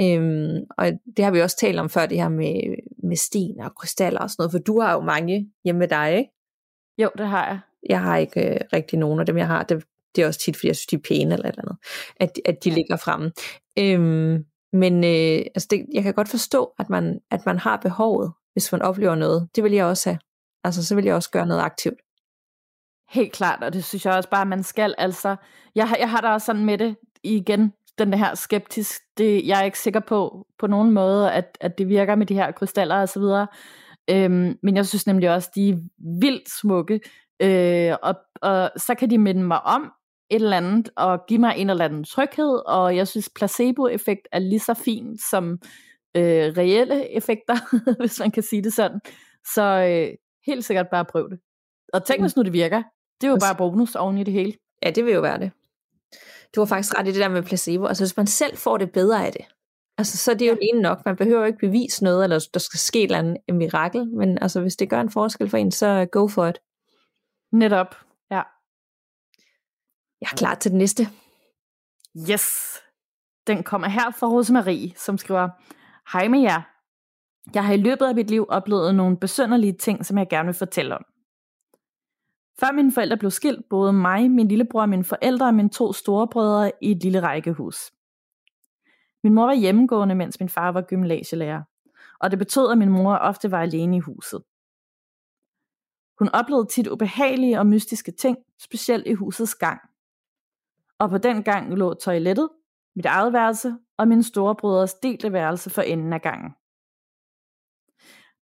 Øhm, 0.00 0.64
og 0.78 0.92
det 1.16 1.24
har 1.24 1.32
vi 1.32 1.40
også 1.40 1.56
talt 1.56 1.78
om 1.78 1.90
før, 1.90 2.06
det 2.06 2.18
her 2.18 2.28
med, 2.28 2.76
med 3.08 3.16
sten 3.16 3.60
og 3.60 3.74
krystaller 3.74 4.20
og 4.20 4.30
sådan 4.30 4.42
noget, 4.42 4.52
for 4.52 4.58
du 4.58 4.80
har 4.80 4.92
jo 4.92 5.00
mange 5.00 5.50
hjemme 5.64 5.78
med 5.78 5.88
dig, 5.88 6.16
ikke? 6.16 6.30
Jo, 6.98 7.10
det 7.18 7.26
har 7.26 7.46
jeg. 7.46 7.58
Jeg 7.88 8.00
har 8.00 8.16
ikke 8.16 8.54
øh, 8.54 8.60
rigtig 8.72 8.98
nogen 8.98 9.20
af 9.20 9.26
dem, 9.26 9.38
jeg 9.38 9.46
har. 9.46 9.62
Det, 9.62 9.84
det 10.16 10.22
er 10.22 10.26
også 10.26 10.40
tit, 10.40 10.56
fordi 10.56 10.66
jeg 10.66 10.76
synes, 10.76 10.86
de 10.86 10.96
er 10.96 11.00
pæne 11.08 11.34
eller 11.34 11.48
et 11.48 11.52
eller 11.52 11.62
andet, 11.62 11.76
at, 12.16 12.30
at 12.44 12.64
de 12.64 12.70
ligger 12.70 12.96
fremme. 12.96 13.32
Øhm, 13.78 14.44
men 14.72 15.04
øh, 15.04 15.44
altså 15.54 15.68
det, 15.70 15.86
jeg 15.92 16.02
kan 16.02 16.14
godt 16.14 16.28
forstå, 16.28 16.72
at 16.78 16.90
man, 16.90 17.20
at 17.30 17.46
man 17.46 17.58
har 17.58 17.76
behovet, 17.76 18.32
hvis 18.52 18.72
man 18.72 18.82
oplever 18.82 19.14
noget. 19.14 19.48
Det 19.56 19.64
vil 19.64 19.72
jeg 19.72 19.84
også 19.84 20.10
have. 20.10 20.18
Altså, 20.64 20.86
så 20.86 20.94
vil 20.94 21.04
jeg 21.04 21.14
også 21.14 21.30
gøre 21.30 21.46
noget 21.46 21.62
aktivt. 21.62 21.98
Helt 23.10 23.32
klart, 23.32 23.62
og 23.62 23.72
det 23.72 23.84
synes 23.84 24.06
jeg 24.06 24.14
også 24.14 24.30
bare, 24.30 24.40
at 24.40 24.48
man 24.48 24.62
skal. 24.62 24.94
Altså, 24.98 25.36
jeg, 25.74 25.88
har, 25.88 25.96
jeg 25.96 26.10
har 26.10 26.20
da 26.20 26.28
også 26.28 26.44
sådan 26.44 26.64
med 26.64 26.78
det 26.78 26.96
igen, 27.22 27.72
den 27.98 28.14
her 28.14 28.34
skeptisk. 28.34 29.02
Det, 29.18 29.46
jeg 29.46 29.60
er 29.60 29.64
ikke 29.64 29.78
sikker 29.78 30.00
på, 30.00 30.46
på 30.58 30.66
nogen 30.66 30.90
måde, 30.90 31.32
at, 31.32 31.58
at 31.60 31.78
det 31.78 31.88
virker 31.88 32.14
med 32.14 32.26
de 32.26 32.34
her 32.34 32.52
krystaller 32.52 33.00
og 33.00 33.08
så 33.08 33.20
videre. 33.20 33.46
Øhm, 34.10 34.58
men 34.62 34.76
jeg 34.76 34.86
synes 34.86 35.06
nemlig 35.06 35.30
også, 35.30 35.50
de 35.54 35.68
er 35.68 35.76
vildt 36.20 36.50
smukke. 36.60 37.00
Øh, 37.42 37.96
og, 38.02 38.14
og 38.42 38.70
så 38.76 38.94
kan 38.94 39.10
de 39.10 39.18
minde 39.18 39.44
mig 39.44 39.62
om 39.62 39.92
et 40.30 40.42
eller 40.42 40.56
andet, 40.56 40.90
og 40.96 41.26
give 41.28 41.40
mig 41.40 41.54
en 41.56 41.70
eller 41.70 41.84
anden 41.84 42.04
tryghed, 42.04 42.66
og 42.66 42.96
jeg 42.96 43.08
synes, 43.08 43.30
placeboeffekt 43.34 44.28
er 44.32 44.38
lige 44.38 44.60
så 44.60 44.74
fint 44.74 45.20
som 45.30 45.58
øh, 46.16 46.52
reelle 46.58 47.16
effekter, 47.16 47.56
hvis 48.00 48.20
man 48.20 48.30
kan 48.30 48.42
sige 48.42 48.62
det 48.62 48.72
sådan. 48.72 49.00
Så 49.54 49.62
øh, 49.62 50.14
helt 50.46 50.64
sikkert 50.64 50.88
bare 50.90 51.04
prøv 51.04 51.30
det. 51.30 51.38
Og 51.92 52.04
tænk, 52.04 52.20
mm. 52.20 52.22
hvis 52.22 52.36
nu 52.36 52.42
det 52.42 52.52
virker. 52.52 52.82
Det 53.20 53.26
er 53.26 53.30
jo 53.30 53.38
bare 53.40 53.56
bonus 53.56 53.94
oven 53.94 54.18
i 54.18 54.24
det 54.24 54.32
hele. 54.32 54.52
Ja, 54.82 54.90
det 54.90 55.04
vil 55.04 55.14
jo 55.14 55.20
være 55.20 55.38
det. 55.38 55.50
Du 56.54 56.60
har 56.60 56.66
faktisk 56.66 56.98
ret 56.98 57.08
i 57.08 57.12
det 57.12 57.20
der 57.20 57.28
med 57.28 57.42
placebo. 57.42 57.86
Altså, 57.86 58.04
hvis 58.04 58.16
man 58.16 58.26
selv 58.26 58.56
får 58.56 58.76
det 58.76 58.92
bedre 58.92 59.26
af 59.26 59.32
det, 59.32 59.46
altså, 59.98 60.16
så 60.16 60.30
er 60.30 60.34
det 60.34 60.48
jo 60.48 60.58
ja. 60.74 60.80
nok. 60.80 61.04
Man 61.04 61.16
behøver 61.16 61.40
jo 61.40 61.46
ikke 61.46 61.58
bevise 61.58 62.04
noget, 62.04 62.24
eller 62.24 62.48
der 62.54 62.60
skal 62.60 62.78
ske 62.78 62.98
et 62.98 63.04
eller 63.04 63.18
andet 63.18 63.36
mirakel. 63.48 64.08
Men 64.08 64.38
altså, 64.42 64.60
hvis 64.60 64.76
det 64.76 64.90
gør 64.90 65.00
en 65.00 65.10
forskel 65.10 65.48
for 65.48 65.56
en, 65.56 65.70
så 65.70 66.08
go 66.12 66.28
for 66.28 66.46
it. 66.46 66.58
Netop, 67.52 67.96
ja. 68.30 68.42
Jeg 70.20 70.28
er 70.32 70.36
klar 70.36 70.54
til 70.54 70.70
den 70.70 70.78
næste. 70.78 71.08
Yes. 72.30 72.78
Den 73.46 73.62
kommer 73.62 73.88
her 73.88 74.10
fra 74.10 74.26
Rosemarie, 74.26 74.92
som 74.96 75.18
skriver, 75.18 75.48
Hej 76.12 76.28
med 76.28 76.40
jer. 76.40 76.71
Jeg 77.54 77.66
har 77.66 77.72
i 77.72 77.76
løbet 77.76 78.06
af 78.06 78.14
mit 78.14 78.30
liv 78.30 78.46
oplevet 78.48 78.94
nogle 78.94 79.16
besønderlige 79.16 79.72
ting, 79.72 80.06
som 80.06 80.18
jeg 80.18 80.28
gerne 80.28 80.46
vil 80.46 80.54
fortælle 80.54 80.94
om. 80.94 81.04
Før 82.60 82.72
mine 82.72 82.92
forældre 82.92 83.16
blev 83.16 83.30
skilt, 83.30 83.68
boede 83.70 83.92
mig, 83.92 84.30
min 84.30 84.48
lillebror, 84.48 84.86
mine 84.86 85.04
forældre 85.04 85.46
og 85.46 85.54
mine 85.54 85.68
to 85.68 85.92
storebrødre 85.92 86.72
i 86.80 86.90
et 86.90 87.02
lille 87.02 87.20
rækkehus. 87.20 87.92
Min 89.22 89.34
mor 89.34 89.46
var 89.46 89.54
hjemmegående, 89.54 90.14
mens 90.14 90.40
min 90.40 90.48
far 90.48 90.72
var 90.72 90.82
gymnasielærer, 90.82 91.62
og 92.18 92.30
det 92.30 92.38
betød, 92.38 92.70
at 92.72 92.78
min 92.78 92.88
mor 92.88 93.14
ofte 93.14 93.50
var 93.50 93.60
alene 93.62 93.96
i 93.96 94.00
huset. 94.00 94.42
Hun 96.18 96.28
oplevede 96.28 96.66
tit 96.66 96.88
ubehagelige 96.88 97.58
og 97.58 97.66
mystiske 97.66 98.12
ting, 98.12 98.38
specielt 98.58 99.06
i 99.06 99.12
husets 99.12 99.54
gang. 99.54 99.80
Og 100.98 101.10
på 101.10 101.18
den 101.18 101.42
gang 101.42 101.74
lå 101.74 101.94
toilettet, 101.94 102.48
mit 102.96 103.06
eget 103.06 103.32
værelse 103.32 103.74
og 103.96 104.08
min 104.08 104.22
storebrødres 104.22 104.94
delte 104.94 105.32
værelse 105.32 105.70
for 105.70 105.82
enden 105.82 106.12
af 106.12 106.22
gangen. 106.22 106.54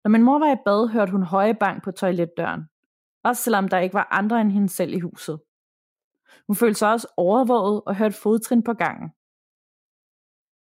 Når 0.05 0.09
min 0.09 0.23
mor 0.23 0.39
var 0.39 0.53
i 0.53 0.63
bad, 0.65 0.89
hørte 0.89 1.13
hun 1.13 1.23
høje 1.23 1.55
bank 1.55 1.85
på 1.85 1.93
toiletdøren, 1.93 2.69
også 3.25 3.43
selvom 3.43 3.69
der 3.69 3.79
ikke 3.79 3.95
var 3.95 4.09
andre 4.11 4.41
end 4.41 4.53
hende 4.53 4.69
selv 4.69 4.93
i 4.93 5.01
huset. 5.01 5.41
Hun 6.47 6.57
følte 6.57 6.79
sig 6.79 6.93
også 6.93 7.09
overvåget 7.17 7.83
og 7.87 7.97
hørte 7.97 8.17
fodtrin 8.17 8.63
på 8.63 8.75
gangen. 8.75 9.11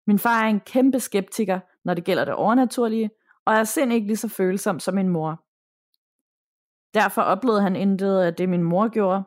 Min 0.07 0.19
far 0.19 0.43
er 0.43 0.47
en 0.47 0.59
kæmpe 0.59 0.99
skeptiker, 0.99 1.59
når 1.85 1.93
det 1.93 2.03
gælder 2.03 2.25
det 2.25 2.33
overnaturlige, 2.33 3.09
og 3.45 3.53
er 3.53 3.63
sind 3.63 3.93
ikke 3.93 4.07
lige 4.07 4.17
så 4.17 4.27
følsom 4.27 4.79
som 4.79 4.95
min 4.95 5.09
mor. 5.09 5.43
Derfor 6.93 7.21
oplevede 7.21 7.61
han 7.61 7.75
intet 7.75 8.19
af 8.19 8.35
det, 8.35 8.49
min 8.49 8.63
mor 8.63 8.87
gjorde, 8.87 9.23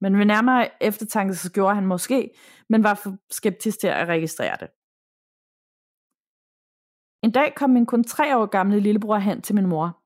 men 0.00 0.18
ved 0.18 0.24
nærmere 0.24 0.82
eftertanke 0.82 1.34
så 1.34 1.52
gjorde 1.52 1.74
han 1.74 1.86
måske, 1.86 2.30
men 2.68 2.82
var 2.82 2.94
for 2.94 3.16
skeptisk 3.30 3.80
til 3.80 3.88
at 3.88 4.08
registrere 4.08 4.56
det. 4.60 4.68
En 7.26 7.32
dag 7.32 7.54
kom 7.56 7.70
min 7.70 7.86
kun 7.86 8.04
tre 8.04 8.36
år 8.36 8.46
gamle 8.46 8.80
lillebror 8.80 9.16
hen 9.16 9.42
til 9.42 9.54
min 9.54 9.66
mor. 9.66 10.02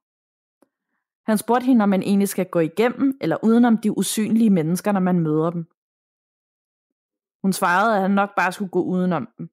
Han 1.31 1.39
spurgte 1.39 1.67
hende, 1.67 1.83
om 1.83 1.89
man 1.89 2.03
egentlig 2.03 2.29
skal 2.29 2.47
gå 2.47 2.61
igennem 2.61 3.19
eller 3.21 3.37
udenom 3.43 3.79
de 3.79 3.99
usynlige 3.99 4.51
mennesker, 4.51 4.93
når 4.93 5.01
man 5.01 5.21
møder 5.21 5.51
dem. 5.51 5.67
Hun 7.43 7.53
svarede, 7.53 7.95
at 7.97 8.03
han 8.03 8.11
nok 8.11 8.31
bare 8.37 8.53
skulle 8.53 8.71
gå 8.71 8.83
udenom 8.83 9.29
dem. 9.39 9.51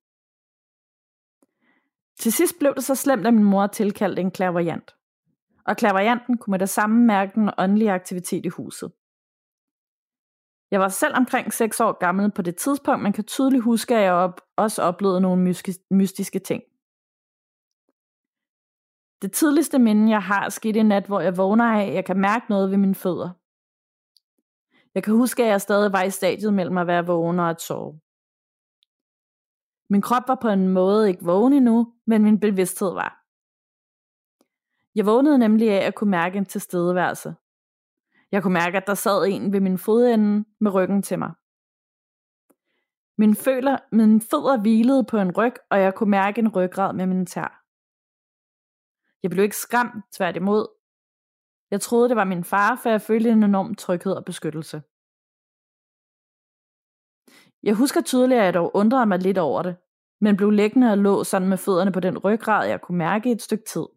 Til 2.19 2.33
sidst 2.33 2.59
blev 2.59 2.75
det 2.75 2.83
så 2.83 2.95
slemt, 2.95 3.27
at 3.27 3.33
min 3.33 3.43
mor 3.43 3.67
tilkaldte 3.67 4.21
en 4.21 4.31
klaverjant. 4.31 4.95
Og 5.65 5.77
klaverjanten 5.77 6.37
kunne 6.37 6.51
med 6.51 6.59
det 6.59 6.69
samme 6.69 7.05
mærke 7.05 7.31
den 7.35 7.49
åndelige 7.57 7.91
aktivitet 7.91 8.45
i 8.45 8.49
huset. 8.49 8.91
Jeg 10.71 10.79
var 10.79 10.89
selv 10.89 11.15
omkring 11.17 11.53
6 11.53 11.79
år 11.79 11.99
gammel 11.99 12.31
på 12.31 12.41
det 12.41 12.55
tidspunkt, 12.55 13.03
man 13.03 13.13
kan 13.13 13.23
tydeligt 13.23 13.63
huske, 13.63 13.95
at 13.95 14.03
jeg 14.03 14.13
op, 14.13 14.41
også 14.55 14.81
oplevede 14.81 15.21
nogle 15.21 15.55
mystiske 15.91 16.39
ting. 16.39 16.63
Det 19.21 19.31
tidligste 19.31 19.79
minde, 19.79 20.11
jeg 20.11 20.23
har, 20.23 20.49
skete 20.49 20.79
i 20.79 20.83
nat, 20.83 21.07
hvor 21.07 21.19
jeg 21.19 21.37
vågner 21.37 21.65
af, 21.65 21.87
at 21.87 21.93
jeg 21.93 22.05
kan 22.05 22.19
mærke 22.19 22.45
noget 22.49 22.71
ved 22.71 22.77
mine 22.77 22.95
fødder. 22.95 23.29
Jeg 24.95 25.03
kan 25.03 25.13
huske, 25.13 25.43
at 25.43 25.49
jeg 25.49 25.61
stadig 25.61 25.91
var 25.93 26.03
i 26.03 26.09
stadiet 26.09 26.53
mellem 26.53 26.77
at 26.77 26.87
være 26.87 27.05
vågen 27.05 27.39
og 27.39 27.49
at 27.49 27.61
sove. 27.61 27.99
Min 29.89 30.01
krop 30.01 30.23
var 30.27 30.37
på 30.41 30.49
en 30.49 30.67
måde 30.69 31.09
ikke 31.09 31.25
vågen 31.25 31.53
endnu, 31.53 31.93
men 32.05 32.23
min 32.23 32.39
bevidsthed 32.39 32.93
var. 32.93 33.23
Jeg 34.95 35.05
vågnede 35.05 35.37
nemlig 35.37 35.71
af 35.71 35.87
at 35.87 35.95
kunne 35.95 36.11
mærke 36.11 36.37
en 36.37 36.45
tilstedeværelse. 36.45 37.35
Jeg 38.31 38.43
kunne 38.43 38.53
mærke, 38.53 38.77
at 38.77 38.87
der 38.87 38.93
sad 38.93 39.27
en 39.27 39.53
ved 39.53 39.59
min 39.59 39.77
fodende 39.77 40.45
med 40.59 40.73
ryggen 40.73 41.01
til 41.01 41.19
mig. 41.19 41.31
Min, 43.17 43.35
føler, 43.35 43.77
min 43.91 44.21
fødder 44.21 44.61
hvilede 44.61 45.03
på 45.03 45.17
en 45.17 45.31
ryg, 45.31 45.53
og 45.69 45.79
jeg 45.79 45.95
kunne 45.95 46.09
mærke 46.09 46.39
en 46.39 46.47
ryggrad 46.47 46.93
med 46.93 47.05
min 47.05 47.25
tær. 47.25 47.66
Jeg 49.23 49.31
blev 49.31 49.43
ikke 49.43 49.55
skræmt, 49.55 50.05
tværtimod. 50.11 50.67
Jeg 51.71 51.81
troede, 51.81 52.09
det 52.09 52.17
var 52.17 52.23
min 52.23 52.43
far, 52.43 52.75
for 52.75 52.89
jeg 52.89 53.01
følte 53.01 53.29
en 53.29 53.43
enorm 53.43 53.75
tryghed 53.75 54.13
og 54.13 54.25
beskyttelse. 54.25 54.81
Jeg 57.63 57.75
husker 57.75 58.01
tydeligt, 58.01 58.39
at 58.39 58.45
jeg 58.45 58.53
dog 58.53 58.75
undrede 58.75 59.05
mig 59.05 59.19
lidt 59.19 59.37
over 59.37 59.61
det, 59.61 59.75
men 60.21 60.37
blev 60.37 60.49
liggende 60.49 60.91
og 60.91 60.97
lå 60.97 61.23
sådan 61.23 61.49
med 61.49 61.57
fødderne 61.57 61.91
på 61.91 61.99
den 61.99 62.17
ryggrad, 62.17 62.67
jeg 62.67 62.81
kunne 62.81 62.97
mærke 62.97 63.29
i 63.29 63.31
et 63.31 63.41
stykke 63.41 63.63
tid. 63.63 63.87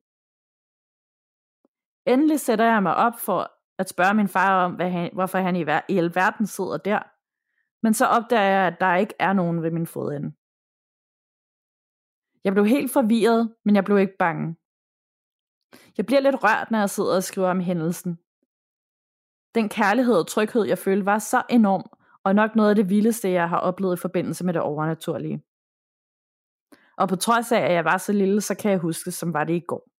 Endelig 2.06 2.40
sætter 2.40 2.64
jeg 2.64 2.82
mig 2.82 2.94
op 2.94 3.18
for 3.18 3.50
at 3.78 3.88
spørge 3.88 4.14
min 4.14 4.28
far 4.28 4.64
om, 4.64 4.72
hvad 4.74 4.90
han, 4.90 5.10
hvorfor 5.12 5.38
han 5.38 5.56
i, 5.56 5.64
i 5.94 5.98
alverden 5.98 6.46
sidder 6.46 6.76
der. 6.76 7.02
Men 7.82 7.94
så 7.94 8.06
opdager 8.06 8.42
jeg, 8.42 8.66
at 8.66 8.80
der 8.80 8.96
ikke 8.96 9.14
er 9.18 9.32
nogen 9.32 9.62
ved 9.62 9.70
min 9.70 9.86
fodende. 9.86 10.32
Jeg 12.44 12.52
blev 12.52 12.66
helt 12.66 12.92
forvirret, 12.92 13.54
men 13.64 13.76
jeg 13.76 13.84
blev 13.84 13.98
ikke 13.98 14.16
bange. 14.18 14.56
Jeg 15.96 16.06
bliver 16.06 16.20
lidt 16.20 16.44
rørt, 16.44 16.70
når 16.70 16.78
jeg 16.78 16.90
sidder 16.90 17.16
og 17.16 17.24
skriver 17.24 17.50
om 17.50 17.60
hændelsen. 17.60 18.18
Den 19.54 19.68
kærlighed 19.68 20.14
og 20.14 20.26
tryghed, 20.26 20.64
jeg 20.64 20.78
følte, 20.78 21.06
var 21.06 21.18
så 21.18 21.42
enorm, 21.50 21.84
og 22.24 22.34
nok 22.34 22.56
noget 22.56 22.70
af 22.70 22.76
det 22.76 22.88
vildeste, 22.88 23.30
jeg 23.30 23.48
har 23.48 23.58
oplevet 23.58 23.96
i 23.96 24.00
forbindelse 24.00 24.44
med 24.44 24.54
det 24.54 24.62
overnaturlige. 24.62 25.42
Og 26.96 27.08
på 27.08 27.16
trods 27.16 27.52
af, 27.52 27.60
at 27.60 27.72
jeg 27.72 27.84
var 27.84 27.98
så 27.98 28.12
lille, 28.12 28.40
så 28.40 28.54
kan 28.54 28.70
jeg 28.70 28.78
huske, 28.78 29.10
som 29.10 29.32
var 29.34 29.44
det 29.44 29.54
i 29.54 29.64
går. 29.68 29.90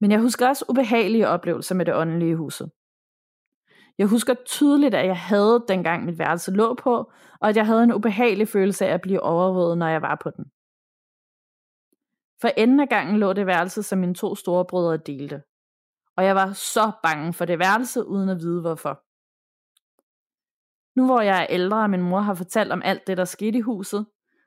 Men 0.00 0.10
jeg 0.10 0.20
husker 0.20 0.48
også 0.48 0.64
ubehagelige 0.68 1.28
oplevelser 1.28 1.74
med 1.74 1.84
det 1.84 1.94
åndelige 1.94 2.36
huset. 2.36 2.70
Jeg 3.98 4.06
husker 4.06 4.34
tydeligt, 4.46 4.94
at 4.94 5.06
jeg 5.06 5.18
havde 5.18 5.64
dengang 5.68 6.04
mit 6.04 6.18
værelse 6.18 6.50
lå 6.50 6.74
på, 6.74 7.12
og 7.40 7.48
at 7.48 7.56
jeg 7.56 7.66
havde 7.66 7.84
en 7.84 7.92
ubehagelig 7.92 8.48
følelse 8.48 8.86
af 8.86 8.94
at 8.94 9.00
blive 9.00 9.20
overvåget, 9.20 9.78
når 9.78 9.88
jeg 9.88 10.02
var 10.02 10.14
på 10.22 10.30
den. 10.30 10.44
For 12.44 12.50
enden 12.56 12.80
af 12.80 12.88
gangen 12.88 13.18
lå 13.18 13.32
det 13.32 13.46
værelse, 13.46 13.82
som 13.82 13.98
mine 13.98 14.14
to 14.14 14.34
store 14.34 14.64
brødre 14.64 14.96
delte. 14.96 15.42
Og 16.16 16.24
jeg 16.24 16.34
var 16.34 16.52
så 16.52 16.92
bange 17.02 17.32
for 17.32 17.44
det 17.44 17.58
værelse, 17.58 18.06
uden 18.06 18.28
at 18.28 18.36
vide 18.36 18.60
hvorfor. 18.60 19.02
Nu 20.98 21.06
hvor 21.06 21.20
jeg 21.20 21.42
er 21.42 21.46
ældre, 21.50 21.82
og 21.82 21.90
min 21.90 22.02
mor 22.02 22.20
har 22.20 22.34
fortalt 22.34 22.72
om 22.72 22.82
alt 22.84 23.06
det, 23.06 23.16
der 23.16 23.24
skete 23.24 23.58
i 23.58 23.60
huset, 23.60 24.06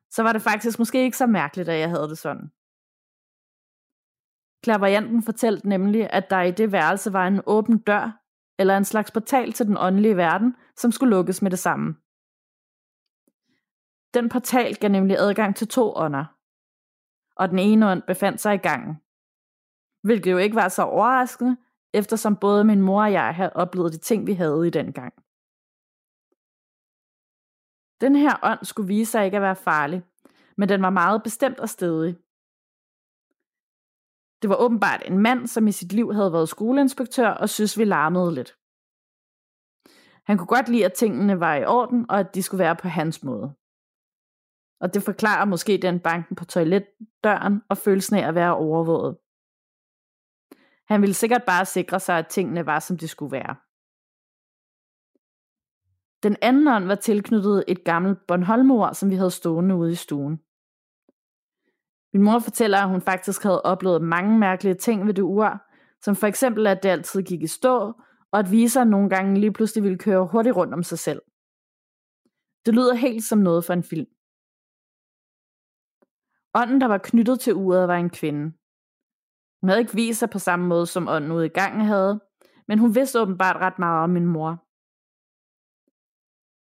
så 0.09 0.23
var 0.23 0.33
det 0.33 0.41
faktisk 0.41 0.79
måske 0.79 1.03
ikke 1.03 1.17
så 1.17 1.25
mærkeligt, 1.25 1.69
at 1.69 1.79
jeg 1.79 1.89
havde 1.89 2.09
det 2.09 2.17
sådan. 2.17 2.51
Klaverianten 4.63 5.23
fortalte 5.23 5.69
nemlig, 5.69 6.09
at 6.13 6.29
der 6.29 6.41
i 6.41 6.51
det 6.51 6.71
værelse 6.71 7.13
var 7.13 7.27
en 7.27 7.41
åben 7.45 7.77
dør, 7.77 8.21
eller 8.59 8.77
en 8.77 8.85
slags 8.85 9.11
portal 9.11 9.53
til 9.53 9.65
den 9.65 9.77
åndelige 9.77 10.17
verden, 10.17 10.55
som 10.75 10.91
skulle 10.91 11.15
lukkes 11.15 11.41
med 11.41 11.51
det 11.51 11.59
samme. 11.59 11.95
Den 14.13 14.29
portal 14.29 14.75
gav 14.75 14.89
nemlig 14.89 15.17
adgang 15.19 15.55
til 15.55 15.67
to 15.67 15.93
ånder, 15.95 16.36
og 17.39 17.49
den 17.49 17.59
ene 17.59 17.91
ånd 17.91 18.01
befandt 18.07 18.41
sig 18.41 18.53
i 18.55 18.57
gangen. 18.57 18.95
Hvilket 20.03 20.31
jo 20.31 20.37
ikke 20.37 20.55
var 20.55 20.67
så 20.67 20.83
overraskende, 20.83 21.57
eftersom 21.93 22.35
både 22.35 22.63
min 22.63 22.81
mor 22.81 23.03
og 23.03 23.11
jeg 23.11 23.35
havde 23.35 23.53
oplevet 23.53 23.93
de 23.93 23.97
ting, 23.97 24.27
vi 24.27 24.33
havde 24.33 24.67
i 24.67 24.69
den 24.69 24.93
gang. 24.93 25.13
Den 28.01 28.15
her 28.15 28.39
ånd 28.43 28.65
skulle 28.65 28.87
vise 28.87 29.11
sig 29.11 29.25
ikke 29.25 29.37
at 29.37 29.43
være 29.43 29.55
farlig, 29.55 30.03
men 30.57 30.69
den 30.69 30.81
var 30.81 30.89
meget 30.89 31.23
bestemt 31.23 31.59
og 31.59 31.69
stedig. 31.69 32.17
Det 34.41 34.49
var 34.49 34.55
åbenbart 34.55 35.01
en 35.05 35.17
mand, 35.17 35.47
som 35.47 35.67
i 35.67 35.71
sit 35.71 35.93
liv 35.93 36.13
havde 36.13 36.33
været 36.33 36.49
skoleinspektør 36.49 37.29
og 37.29 37.49
synes, 37.49 37.77
vi 37.77 37.85
larmede 37.85 38.33
lidt. 38.35 38.57
Han 40.23 40.37
kunne 40.37 40.47
godt 40.47 40.69
lide, 40.69 40.85
at 40.85 40.93
tingene 40.93 41.39
var 41.39 41.55
i 41.55 41.65
orden, 41.65 42.05
og 42.09 42.19
at 42.19 42.35
de 42.35 42.43
skulle 42.43 42.63
være 42.63 42.75
på 42.75 42.87
hans 42.87 43.23
måde. 43.23 43.53
Og 44.79 44.93
det 44.93 45.03
forklarer 45.03 45.45
måske 45.45 45.77
den 45.81 45.99
banken 45.99 46.35
på 46.35 46.45
toiletdøren 46.45 47.61
og 47.69 47.77
følelsen 47.77 48.15
af 48.15 48.27
at 48.27 48.35
være 48.35 48.55
overvåget. 48.55 49.17
Han 50.87 51.01
ville 51.01 51.13
sikkert 51.13 51.43
bare 51.47 51.65
sikre 51.65 51.99
sig, 51.99 52.17
at 52.17 52.27
tingene 52.27 52.65
var, 52.65 52.79
som 52.79 52.97
de 52.97 53.07
skulle 53.07 53.31
være. 53.31 53.55
Den 56.23 56.35
anden 56.41 56.67
ånd 56.67 56.85
var 56.85 56.95
tilknyttet 56.95 57.63
et 57.67 57.83
gammelt 57.83 58.27
Bornholmor, 58.27 58.93
som 58.93 59.09
vi 59.09 59.15
havde 59.15 59.31
stående 59.31 59.75
ude 59.75 59.91
i 59.91 59.95
stuen. 59.95 60.41
Min 62.13 62.23
mor 62.23 62.39
fortæller, 62.39 62.77
at 62.77 62.89
hun 62.89 63.01
faktisk 63.01 63.43
havde 63.43 63.61
oplevet 63.61 64.01
mange 64.01 64.39
mærkelige 64.39 64.75
ting 64.75 65.07
ved 65.07 65.13
det 65.13 65.21
ur, 65.21 65.63
som 66.01 66.15
for 66.15 66.27
eksempel, 66.27 66.67
at 66.67 66.83
det 66.83 66.89
altid 66.89 67.21
gik 67.23 67.41
i 67.41 67.47
stå, 67.47 67.93
og 68.31 68.39
at 68.39 68.51
viseren 68.51 68.89
nogle 68.89 69.09
gange 69.09 69.39
lige 69.39 69.53
pludselig 69.53 69.83
ville 69.83 69.97
køre 69.97 70.27
hurtigt 70.27 70.55
rundt 70.55 70.73
om 70.73 70.83
sig 70.83 70.99
selv. 70.99 71.21
Det 72.65 72.73
lyder 72.75 72.93
helt 72.93 73.23
som 73.23 73.39
noget 73.39 73.65
for 73.65 73.73
en 73.73 73.83
film. 73.83 74.07
Ånden, 76.57 76.81
der 76.81 76.87
var 76.87 76.97
knyttet 76.97 77.39
til 77.39 77.55
uret, 77.55 77.87
var 77.87 77.95
en 77.95 78.09
kvinde. 78.09 78.43
Hun 79.61 79.69
havde 79.69 79.79
ikke 79.79 79.93
vist 79.93 80.19
sig 80.19 80.29
på 80.29 80.39
samme 80.39 80.67
måde, 80.67 80.85
som 80.87 81.07
ånden 81.07 81.31
ude 81.31 81.45
i 81.45 81.49
gangen 81.49 81.81
havde, 81.81 82.19
men 82.67 82.79
hun 82.79 82.95
vidste 82.95 83.21
åbenbart 83.21 83.55
ret 83.55 83.79
meget 83.79 84.03
om 84.03 84.09
min 84.09 84.25
mor. 84.25 84.63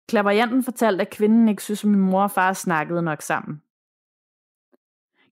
Klaverianten 0.09 0.62
fortalte, 0.62 1.03
at 1.03 1.11
kvinden 1.11 1.49
ikke 1.49 1.62
synes, 1.62 1.84
at 1.84 1.91
min 1.91 2.01
mor 2.01 2.22
og 2.22 2.30
far 2.30 2.53
snakkede 2.53 3.03
nok 3.03 3.22
sammen. 3.22 3.62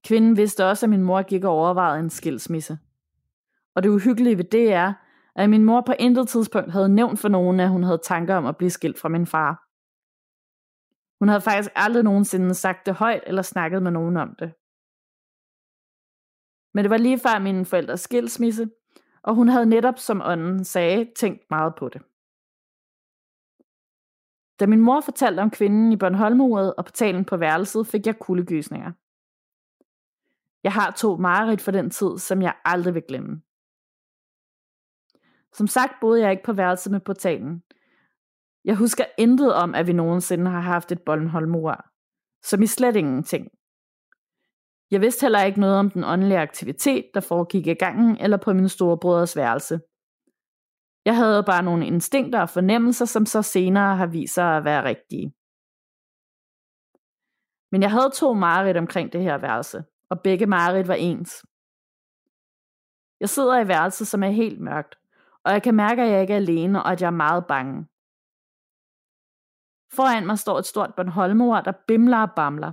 Kvinden 0.05 0.37
vidste 0.37 0.67
også, 0.67 0.87
at 0.87 0.91
min 0.91 1.03
mor 1.03 1.23
gik 1.23 1.45
og 1.45 1.53
overvejede 1.53 2.01
en 2.01 2.11
skilsmisse. 2.11 2.79
Og 3.75 3.83
det 3.83 3.89
uhyggelige 3.89 4.39
ved 4.39 4.45
det 4.45 4.73
er, 4.73 4.93
at 5.35 5.51
min 5.51 5.65
mor 5.65 5.81
på 5.81 5.93
intet 5.99 6.29
tidspunkt 6.29 6.73
havde 6.73 6.89
nævnt 6.89 7.19
for 7.19 7.29
nogen, 7.29 7.61
at 7.61 7.69
hun 7.69 7.83
havde 7.83 8.01
tanker 8.05 8.35
om 8.35 8.47
at 8.47 8.57
blive 8.57 8.71
skilt 8.71 9.01
fra 9.01 9.09
min 9.09 9.27
far. 9.27 9.68
Hun 11.19 11.29
havde 11.29 11.41
faktisk 11.41 11.71
aldrig 11.75 12.05
nogensinde 12.05 12.55
sagt 12.55 12.87
det 12.87 12.95
højt 12.95 13.23
eller 13.27 13.43
snakket 13.43 13.83
med 13.83 13.91
nogen 13.91 14.17
om 14.17 14.35
det. 14.39 14.53
Men 16.75 16.85
det 16.85 16.91
var 16.91 16.97
lige 16.97 17.19
før 17.19 17.39
mine 17.39 17.65
forældres 17.65 18.01
skilsmisse, 18.01 18.71
og 19.23 19.35
hun 19.35 19.49
havde 19.49 19.67
netop, 19.67 19.99
som 19.99 20.23
ånden 20.25 20.65
sagde, 20.65 21.13
tænkt 21.17 21.51
meget 21.51 21.75
på 21.79 21.89
det. 21.89 22.03
Da 24.61 24.67
min 24.67 24.81
mor 24.81 25.01
fortalte 25.01 25.41
om 25.41 25.51
kvinden 25.51 25.93
i 25.93 25.97
Bornholmuret 25.97 26.75
og 26.75 26.85
portalen 26.85 27.25
på 27.25 27.37
værelset, 27.37 27.87
fik 27.87 28.07
jeg 28.07 28.19
kuldegysninger. 28.19 28.93
Jeg 30.63 30.73
har 30.73 30.91
to 30.91 31.17
mareridt 31.17 31.61
for 31.61 31.71
den 31.71 31.91
tid, 31.91 32.19
som 32.19 32.43
jeg 32.43 32.55
aldrig 32.65 32.95
vil 32.95 33.03
glemme. 33.09 33.43
Som 35.53 35.67
sagt 35.67 35.93
boede 36.01 36.23
jeg 36.23 36.31
ikke 36.31 36.43
på 36.43 36.53
værelset 36.53 36.93
med 36.93 37.01
portalen. 37.01 37.63
Jeg 38.65 38.77
husker 38.77 39.05
intet 39.19 39.55
om, 39.55 39.75
at 39.75 39.87
vi 39.87 39.93
nogensinde 39.93 40.51
har 40.51 40.61
haft 40.61 40.93
et 40.93 41.03
Bornholmur. 41.07 41.85
Som 42.43 42.63
i 42.63 42.67
slet 42.67 42.97
ingenting. 42.97 43.49
Jeg 44.91 45.01
vidste 45.01 45.23
heller 45.23 45.43
ikke 45.45 45.61
noget 45.61 45.79
om 45.79 45.91
den 45.91 46.05
åndelige 46.05 46.39
aktivitet, 46.39 47.05
der 47.15 47.21
foregik 47.21 47.67
i 47.67 47.75
gangen 47.75 48.17
eller 48.21 48.37
på 48.37 48.53
min 48.53 48.69
store 48.69 48.99
brødres 48.99 49.37
værelse. 49.37 49.81
Jeg 51.05 51.17
havde 51.17 51.45
bare 51.45 51.63
nogle 51.63 51.87
instinkter 51.87 52.41
og 52.41 52.51
fornemmelser, 52.51 53.05
som 53.05 53.27
så 53.27 53.43
senere 53.43 53.97
har 53.97 54.07
vist 54.07 54.35
sig 54.35 54.57
at 54.57 54.65
være 54.65 54.85
rigtige. 54.85 55.35
Men 57.73 57.83
jeg 57.83 57.91
havde 57.91 58.11
to 58.15 58.35
mareridt 58.35 58.77
omkring 58.77 59.13
det 59.13 59.23
her 59.23 59.39
værelse, 59.39 59.85
og 60.11 60.21
begge 60.25 60.47
mareridt 60.47 60.89
var 60.89 60.95
ens. 60.95 61.45
Jeg 63.21 63.29
sidder 63.29 63.61
i 63.61 63.69
værelset, 63.69 64.07
som 64.07 64.23
er 64.23 64.29
helt 64.29 64.61
mørkt, 64.61 64.95
og 65.45 65.53
jeg 65.53 65.63
kan 65.63 65.75
mærke, 65.75 66.03
at 66.03 66.11
jeg 66.11 66.21
ikke 66.21 66.33
er 66.33 66.37
alene, 66.37 66.83
og 66.83 66.93
at 66.93 67.01
jeg 67.01 67.07
er 67.07 67.21
meget 67.27 67.45
bange. 67.47 67.87
Foran 69.93 70.27
mig 70.27 70.39
står 70.39 70.59
et 70.59 70.67
stort 70.67 70.95
Bornholmor, 70.95 71.61
der 71.61 71.73
bimler 71.73 72.19
og 72.19 72.31
bamler. 72.37 72.73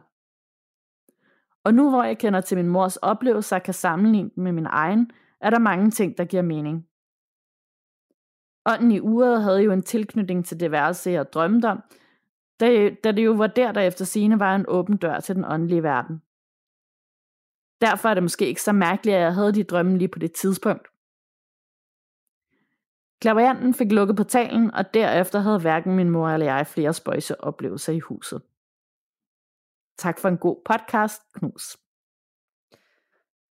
Og 1.63 1.73
nu 1.73 1.89
hvor 1.89 2.03
jeg 2.03 2.17
kender 2.17 2.41
til 2.41 2.57
min 2.57 2.67
mors 2.67 2.97
oplevelser 2.97 3.55
og 3.55 3.63
kan 3.63 3.73
sammenligne 3.73 4.29
dem 4.35 4.43
med 4.43 4.51
min 4.51 4.65
egen, 4.65 5.11
er 5.41 5.49
der 5.49 5.59
mange 5.59 5.91
ting, 5.91 6.17
der 6.17 6.25
giver 6.25 6.43
mening. 6.43 6.87
Ånden 8.65 8.91
i 8.91 8.99
uret 8.99 9.43
havde 9.43 9.61
jo 9.61 9.71
en 9.71 9.81
tilknytning 9.81 10.45
til 10.45 10.59
det 10.59 10.71
værelse, 10.71 11.11
jeg 11.11 11.33
drømte 11.33 11.65
om, 11.65 11.83
da, 12.59 12.89
da 13.03 13.11
det 13.11 13.25
jo 13.25 13.31
var 13.31 13.47
der, 13.47 13.71
der 13.71 13.81
efter 13.81 14.05
sine 14.05 14.39
var 14.39 14.55
en 14.55 14.65
åben 14.67 14.97
dør 14.97 15.19
til 15.19 15.35
den 15.35 15.45
åndelige 15.45 15.83
verden. 15.83 16.21
Derfor 17.81 18.09
er 18.09 18.13
det 18.13 18.23
måske 18.23 18.47
ikke 18.47 18.61
så 18.61 18.71
mærkeligt, 18.71 19.15
at 19.15 19.21
jeg 19.21 19.33
havde 19.33 19.53
de 19.53 19.63
drømme 19.63 19.97
lige 19.97 20.07
på 20.07 20.19
det 20.19 20.31
tidspunkt. 20.31 20.87
Klavianten 23.21 23.73
fik 23.73 23.91
lukket 23.91 24.15
portalen, 24.15 24.73
og 24.73 24.93
derefter 24.93 25.39
havde 25.39 25.59
hverken 25.59 25.95
min 25.95 26.09
mor 26.09 26.29
eller 26.29 26.45
jeg 26.45 26.67
flere 26.67 26.93
spøjse 26.93 27.43
oplevelser 27.43 27.93
i 27.93 27.99
huset. 27.99 28.41
Tak 29.97 30.19
for 30.19 30.29
en 30.29 30.37
god 30.37 30.61
podcast, 30.65 31.21
Knus. 31.33 31.77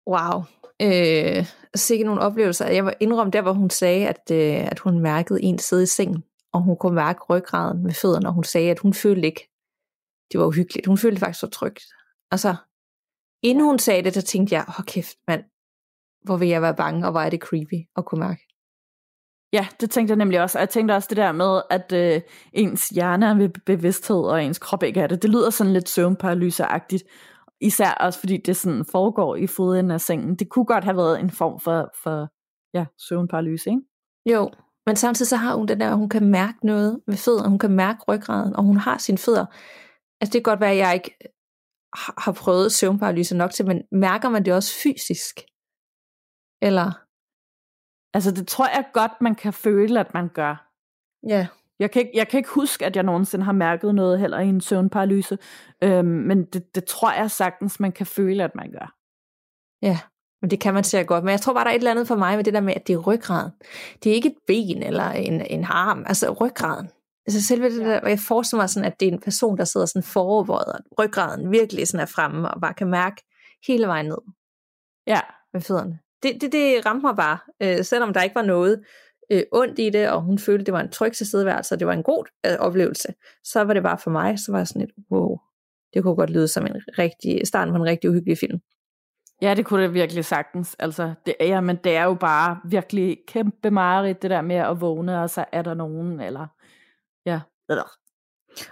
Wow. 0.07 0.43
Øh, 0.81 1.45
sikke 1.75 2.03
nogle 2.03 2.21
oplevelser. 2.21 2.67
Jeg 2.67 2.85
var 2.85 2.93
indrømme 2.99 3.31
der, 3.31 3.41
hvor 3.41 3.53
hun 3.53 3.69
sagde, 3.69 4.07
at, 4.07 4.31
øh, 4.31 4.71
at 4.71 4.79
hun 4.79 4.99
mærkede 4.99 5.41
en 5.41 5.59
sidde 5.59 5.83
i 5.83 5.85
sengen, 5.85 6.23
og 6.53 6.61
hun 6.61 6.77
kunne 6.77 6.95
mærke 6.95 7.19
ryggraden 7.29 7.83
med 7.83 7.93
fødderne, 7.93 8.27
og 8.27 8.33
hun 8.33 8.43
sagde, 8.43 8.71
at 8.71 8.79
hun 8.79 8.93
følte 8.93 9.27
ikke, 9.27 9.49
det 10.31 10.39
var 10.39 10.45
uhyggeligt. 10.45 10.87
Hun 10.87 10.97
følte 10.97 11.19
faktisk 11.19 11.39
så 11.39 11.47
trygt. 11.47 11.83
Altså, 12.31 12.55
inden 13.43 13.63
hun 13.63 13.79
sagde 13.79 14.03
det, 14.03 14.13
så 14.13 14.21
tænkte 14.21 14.55
jeg, 14.55 14.65
åh 14.67 14.85
kæft, 14.85 15.17
mand, 15.27 15.43
hvor 16.23 16.37
vil 16.37 16.47
jeg 16.47 16.61
være 16.61 16.75
bange, 16.75 17.05
og 17.05 17.11
hvor 17.11 17.21
er 17.21 17.29
det 17.29 17.41
creepy 17.41 17.87
at 17.97 18.05
kunne 18.05 18.19
mærke. 18.19 18.48
Ja, 19.53 19.67
det 19.81 19.91
tænkte 19.91 20.11
jeg 20.11 20.17
nemlig 20.17 20.41
også. 20.41 20.57
Og 20.57 20.59
jeg 20.59 20.69
tænkte 20.69 20.93
også 20.93 21.07
det 21.09 21.17
der 21.17 21.31
med, 21.31 21.61
at 21.69 21.91
øh, 21.91 22.21
ens 22.53 22.89
hjerne 22.89 23.25
er 23.25 23.33
ved 23.33 23.49
bevidsthed, 23.65 24.21
og 24.21 24.43
ens 24.43 24.59
krop 24.59 24.83
ikke 24.83 25.01
er 25.01 25.07
det. 25.07 25.21
Det 25.21 25.29
lyder 25.29 25.49
sådan 25.49 25.73
lidt 25.73 25.89
søvnparalyseagtigt. 25.89 27.03
Især 27.61 27.91
også 27.91 28.19
fordi 28.19 28.37
det 28.37 28.57
sådan 28.57 28.85
foregår 28.85 29.35
i 29.35 29.47
foden 29.47 29.91
af 29.91 30.01
sengen. 30.01 30.35
Det 30.35 30.49
kunne 30.49 30.65
godt 30.65 30.83
have 30.83 30.97
været 30.97 31.19
en 31.19 31.31
form 31.31 31.59
for, 31.59 31.91
for 32.03 32.27
ja, 32.73 32.85
søvnparalyse, 32.97 33.69
ikke? 33.69 33.81
Jo, 34.25 34.51
men 34.85 34.95
samtidig 34.95 35.27
så 35.27 35.35
har 35.35 35.55
hun 35.55 35.67
den 35.67 35.79
der, 35.79 35.95
hun 35.95 36.09
kan 36.09 36.31
mærke 36.31 36.57
noget 36.63 36.99
med 37.07 37.17
fødderne, 37.17 37.49
hun 37.49 37.59
kan 37.59 37.71
mærke 37.71 37.99
ryggraden, 38.07 38.55
og 38.55 38.63
hun 38.63 38.77
har 38.77 38.97
sine 38.97 39.17
fødder. 39.17 39.45
Altså 40.21 40.33
det 40.33 40.33
kan 40.33 40.51
godt 40.51 40.59
være, 40.59 40.71
at 40.71 40.77
jeg 40.77 40.93
ikke 40.93 41.17
har 42.17 42.31
prøvet 42.31 42.71
søvnparalyse 42.71 43.37
nok 43.37 43.51
til, 43.51 43.67
men 43.67 43.81
mærker 43.91 44.29
man 44.29 44.45
det 44.45 44.53
også 44.53 44.73
fysisk? 44.83 45.35
Eller? 46.61 47.08
Altså 48.13 48.31
det 48.31 48.47
tror 48.47 48.67
jeg 48.67 48.85
godt, 48.93 49.11
man 49.21 49.35
kan 49.35 49.53
føle, 49.53 49.99
at 49.99 50.13
man 50.13 50.29
gør. 50.29 50.69
Ja. 51.27 51.47
Jeg 51.79 51.91
kan, 51.91 52.01
ikke, 52.01 52.11
jeg 52.15 52.27
kan 52.27 52.37
ikke 52.37 52.49
huske, 52.49 52.85
at 52.85 52.95
jeg 52.95 53.03
nogensinde 53.03 53.45
har 53.45 53.51
mærket 53.51 53.95
noget 53.95 54.19
heller 54.19 54.39
i 54.39 54.47
en 54.47 54.61
søvnparalyse, 54.61 55.37
øhm, 55.83 56.07
men 56.07 56.45
det, 56.45 56.75
det 56.75 56.85
tror 56.85 57.11
jeg 57.11 57.31
sagtens, 57.31 57.79
man 57.79 57.91
kan 57.91 58.05
føle, 58.05 58.43
at 58.43 58.55
man 58.55 58.71
gør. 58.71 58.95
Ja, 59.81 59.99
men 60.41 60.51
det 60.51 60.59
kan 60.59 60.73
man 60.73 60.83
sikkert 60.83 61.07
godt. 61.07 61.23
Men 61.23 61.31
jeg 61.31 61.41
tror 61.41 61.53
bare, 61.53 61.63
der 61.63 61.69
er 61.69 61.75
et 61.75 61.79
eller 61.79 61.91
andet 61.91 62.07
for 62.07 62.15
mig 62.15 62.35
med 62.35 62.43
det 62.43 62.53
der 62.53 62.61
med, 62.61 62.73
at 62.75 62.87
det 62.87 62.93
er 62.93 62.97
ryggraden. 62.97 63.51
Det 64.03 64.09
er 64.09 64.13
ikke 64.13 64.29
et 64.29 64.37
ben 64.47 64.83
eller 64.83 65.11
en, 65.11 65.41
en 65.41 65.63
arm, 65.63 66.03
altså 66.07 66.31
ryggraden. 66.31 66.89
Altså 67.27 67.47
selve 67.47 67.69
det 67.69 67.85
der, 67.85 67.99
og 67.99 68.09
jeg 68.09 68.19
forestiller 68.19 68.61
mig 68.61 68.69
sådan, 68.69 68.91
at 68.91 68.99
det 68.99 69.07
er 69.07 69.11
en 69.11 69.21
person, 69.21 69.57
der 69.57 69.63
sidder 69.63 69.85
sådan 69.85 70.03
foroverbøjet, 70.03 70.67
og 70.67 70.79
ryggraden 70.99 71.51
virkelig 71.51 71.87
sådan 71.87 72.01
er 72.01 72.05
fremme, 72.05 72.51
og 72.51 72.61
bare 72.61 72.73
kan 72.73 72.87
mærke 72.87 73.23
hele 73.67 73.87
vejen 73.87 74.05
ned. 74.05 74.17
Ja. 75.07 75.19
Med 75.53 75.61
fødderne. 75.61 75.99
Det, 76.23 76.41
det, 76.41 76.51
det 76.51 76.85
ramte 76.85 77.05
mig 77.05 77.15
bare, 77.15 77.37
øh, 77.61 77.83
selvom 77.85 78.13
der 78.13 78.23
ikke 78.23 78.35
var 78.35 78.41
noget 78.41 78.83
øh, 79.31 79.43
ondt 79.51 79.79
i 79.79 79.89
det, 79.89 80.09
og 80.09 80.21
hun 80.21 80.39
følte, 80.39 80.65
det 80.65 80.73
var 80.73 80.81
en 80.81 80.91
tryg 80.91 81.11
tilstedeværelse, 81.11 81.75
og 81.75 81.79
det 81.79 81.87
var 81.87 81.93
en 81.93 82.03
god 82.03 82.25
øh, 82.45 82.55
oplevelse, 82.59 83.13
så 83.43 83.61
var 83.61 83.73
det 83.73 83.83
bare 83.83 83.97
for 83.97 84.11
mig, 84.11 84.39
så 84.39 84.51
var 84.51 84.59
jeg 84.59 84.67
sådan 84.67 84.81
et, 84.81 84.91
wow, 85.11 85.37
det 85.93 86.03
kunne 86.03 86.15
godt 86.15 86.29
lyde 86.29 86.47
som 86.47 86.65
en 86.65 86.75
rigtig, 86.97 87.47
starten 87.47 87.73
på 87.73 87.75
en 87.75 87.85
rigtig 87.85 88.09
uhyggelig 88.09 88.37
film. 88.37 88.59
Ja, 89.41 89.53
det 89.53 89.65
kunne 89.65 89.83
det 89.83 89.93
virkelig 89.93 90.25
sagtens. 90.25 90.75
Altså, 90.79 91.13
det, 91.25 91.35
ja, 91.39 91.61
men 91.61 91.75
det 91.75 91.95
er 91.95 92.03
jo 92.03 92.13
bare 92.13 92.59
virkelig 92.65 93.17
kæmpe 93.27 93.71
mareridt, 93.71 94.21
det 94.21 94.29
der 94.29 94.41
med 94.41 94.55
at 94.55 94.81
vågne, 94.81 95.21
og 95.21 95.29
så 95.29 95.45
er 95.51 95.61
der 95.61 95.73
nogen, 95.73 96.19
eller 96.19 96.47
ja. 97.25 97.39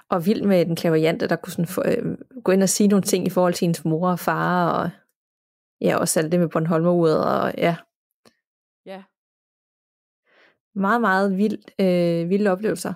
Og 0.10 0.26
vild 0.26 0.42
med 0.42 0.66
den 0.66 0.76
klaverjante, 0.76 1.28
der 1.28 1.36
kunne 1.36 1.54
sådan 1.54 1.68
få, 1.68 1.84
øh, 1.86 2.18
gå 2.44 2.52
ind 2.52 2.64
og 2.64 2.70
sige 2.70 2.88
nogle 2.88 3.04
ting 3.04 3.28
i 3.28 3.30
forhold 3.30 3.54
til 3.54 3.66
hendes 3.66 3.86
mor 3.86 4.12
og 4.12 4.20
far, 4.20 4.72
og 4.72 4.90
ja, 5.82 5.98
også 5.98 6.20
alt 6.20 6.32
det 6.32 6.40
med 6.40 6.50
Bornholmeruret, 6.50 7.26
og 7.26 7.54
ja. 7.58 7.76
Ja. 8.86 9.04
Meget, 10.76 11.02
meget 11.02 11.38
vild, 11.38 11.58
øh, 11.82 12.30
vilde 12.30 12.52
oplevelser. 12.52 12.94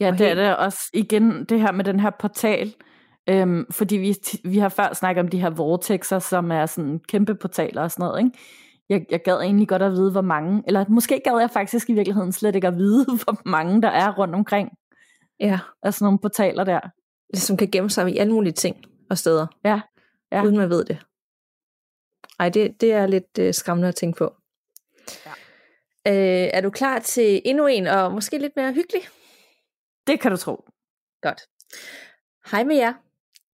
Ja, 0.00 0.06
og 0.06 0.18
det 0.18 0.26
helt... 0.26 0.38
er 0.38 0.44
det 0.44 0.56
også 0.56 0.90
igen, 0.94 1.44
det 1.44 1.60
her 1.60 1.72
med 1.72 1.84
den 1.84 2.00
her 2.00 2.10
portal, 2.10 2.74
øhm, 3.28 3.66
fordi 3.70 3.96
vi, 3.96 4.16
vi 4.44 4.58
har 4.58 4.68
før 4.68 4.92
snakket 4.92 5.22
om 5.24 5.28
de 5.28 5.40
her 5.40 5.50
vortexer, 5.50 6.18
som 6.18 6.52
er 6.52 6.66
sådan 6.66 6.98
kæmpe 6.98 7.34
portaler 7.34 7.82
og 7.82 7.90
sådan 7.90 8.04
noget, 8.06 8.24
ikke? 8.24 8.38
jeg, 8.92 9.06
jeg 9.10 9.20
gad 9.24 9.40
egentlig 9.40 9.68
godt 9.68 9.82
at 9.82 9.92
vide, 9.92 10.10
hvor 10.10 10.20
mange, 10.20 10.62
eller 10.66 10.84
måske 10.88 11.20
gad 11.24 11.38
jeg 11.38 11.50
faktisk 11.50 11.90
i 11.90 11.92
virkeligheden 11.92 12.32
slet 12.32 12.54
ikke 12.54 12.68
at 12.68 12.76
vide, 12.76 13.04
hvor 13.24 13.48
mange 13.48 13.82
der 13.82 13.88
er 13.88 14.14
rundt 14.14 14.34
omkring. 14.34 14.70
Ja. 15.40 15.58
Altså 15.82 16.04
nogle 16.04 16.18
portaler 16.18 16.64
der. 16.64 16.80
Som 17.34 17.56
kan 17.56 17.68
gemme 17.70 17.90
sig 17.90 18.10
i 18.10 18.18
alle 18.18 18.32
mulige 18.32 18.52
ting 18.52 18.76
og 19.10 19.18
steder. 19.18 19.46
Ja. 19.64 19.80
ja. 20.32 20.42
Uden 20.44 20.56
man 20.56 20.70
ved 20.70 20.84
det. 20.84 20.98
Ej, 22.42 22.48
det, 22.48 22.80
det 22.80 22.92
er 22.92 23.06
lidt 23.06 23.38
øh, 23.38 23.54
skræmmende 23.54 23.88
at 23.88 23.94
tænke 23.94 24.18
på. 24.18 24.34
Ja. 25.26 25.32
Øh, 26.08 26.50
er 26.54 26.60
du 26.60 26.70
klar 26.70 26.98
til 26.98 27.42
endnu 27.44 27.66
en, 27.66 27.86
og 27.86 28.12
måske 28.12 28.38
lidt 28.38 28.56
mere 28.56 28.72
hyggelig? 28.72 29.02
Det 30.06 30.20
kan 30.20 30.30
du 30.30 30.36
tro. 30.36 30.64
Godt. 31.20 31.42
Hej 32.50 32.64
med 32.64 32.76
jer. 32.76 32.92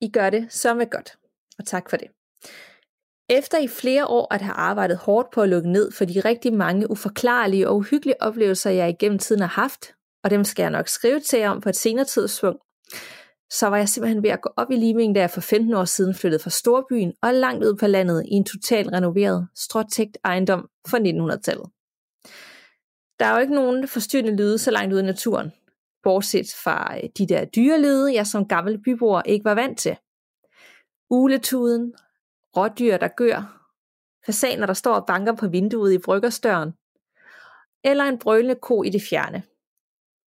I 0.01 0.11
gør 0.11 0.31
det 0.31 0.53
så 0.53 0.75
med 0.75 0.91
godt. 0.91 1.19
Og 1.59 1.67
tak 1.67 1.91
for 1.91 1.97
det. 1.97 2.09
Efter 3.29 3.59
i 3.59 3.69
flere 3.69 4.07
år 4.07 4.35
at 4.35 4.43
have 4.43 4.55
arbejdet 4.55 4.97
hårdt 4.97 5.31
på 5.31 5.43
at 5.43 5.49
lukke 5.49 5.73
ned 5.73 5.93
for 5.93 6.05
de 6.05 6.21
rigtig 6.21 6.53
mange 6.53 6.91
uforklarlige 6.91 7.69
og 7.69 7.77
uhyggelige 7.77 8.23
oplevelser, 8.23 8.71
jeg 8.71 8.89
igennem 8.89 9.19
tiden 9.19 9.41
har 9.41 9.63
haft, 9.63 9.95
og 10.25 10.31
dem 10.31 10.45
skal 10.45 10.63
jeg 10.63 10.71
nok 10.71 10.89
skrive 10.89 11.21
til 11.21 11.39
jer 11.39 11.51
om 11.51 11.61
på 11.61 11.69
et 11.69 11.77
senere 11.77 12.05
tidspunkt, 12.05 12.63
så 13.51 13.67
var 13.67 13.77
jeg 13.77 13.89
simpelthen 13.89 14.23
ved 14.23 14.31
at 14.31 14.41
gå 14.41 14.51
op 14.57 14.71
i 14.71 14.77
limingen, 14.77 15.15
da 15.15 15.21
jeg 15.21 15.31
for 15.31 15.41
15 15.41 15.75
år 15.75 15.85
siden 15.85 16.15
flyttede 16.15 16.43
fra 16.43 16.51
Storbyen 16.51 17.13
og 17.23 17.35
langt 17.35 17.65
ud 17.65 17.77
på 17.77 17.87
landet 17.87 18.25
i 18.27 18.35
en 18.35 18.45
totalt 18.45 18.93
renoveret, 18.93 19.49
stråtægt 19.57 20.19
ejendom 20.25 20.69
fra 20.89 20.99
1900-tallet. 20.99 21.71
Der 23.19 23.27
er 23.27 23.35
jo 23.35 23.41
ikke 23.41 23.55
nogen 23.55 23.89
forstyrrende 23.89 24.37
lyde 24.37 24.59
så 24.59 24.71
langt 24.71 24.93
ude 24.93 25.03
i 25.03 25.07
naturen, 25.07 25.53
bortset 26.03 26.47
fra 26.65 26.97
øh, 26.97 27.09
de 27.19 27.27
der 27.27 27.45
dyrelyde, 27.45 28.15
jeg 28.15 28.27
som 28.27 28.49
gammel 28.49 28.83
byboer 28.83 29.23
ikke 29.23 29.45
var 29.45 29.55
vant 29.55 29.79
til. 29.79 29.97
Uletuden, 31.11 31.95
rådyr, 32.57 32.97
der 32.97 33.09
gør, 33.09 33.65
fasaner, 34.27 34.67
der 34.67 34.75
står 34.75 34.95
og 34.95 35.07
banker 35.07 35.35
på 35.35 35.49
vinduet 35.49 35.93
i 35.93 35.99
bryggerstøren, 35.99 36.73
eller 37.85 38.05
en 38.05 38.19
brølende 38.19 38.55
ko 38.55 38.83
i 38.83 38.91
det 38.91 39.03
fjerne. 39.11 39.43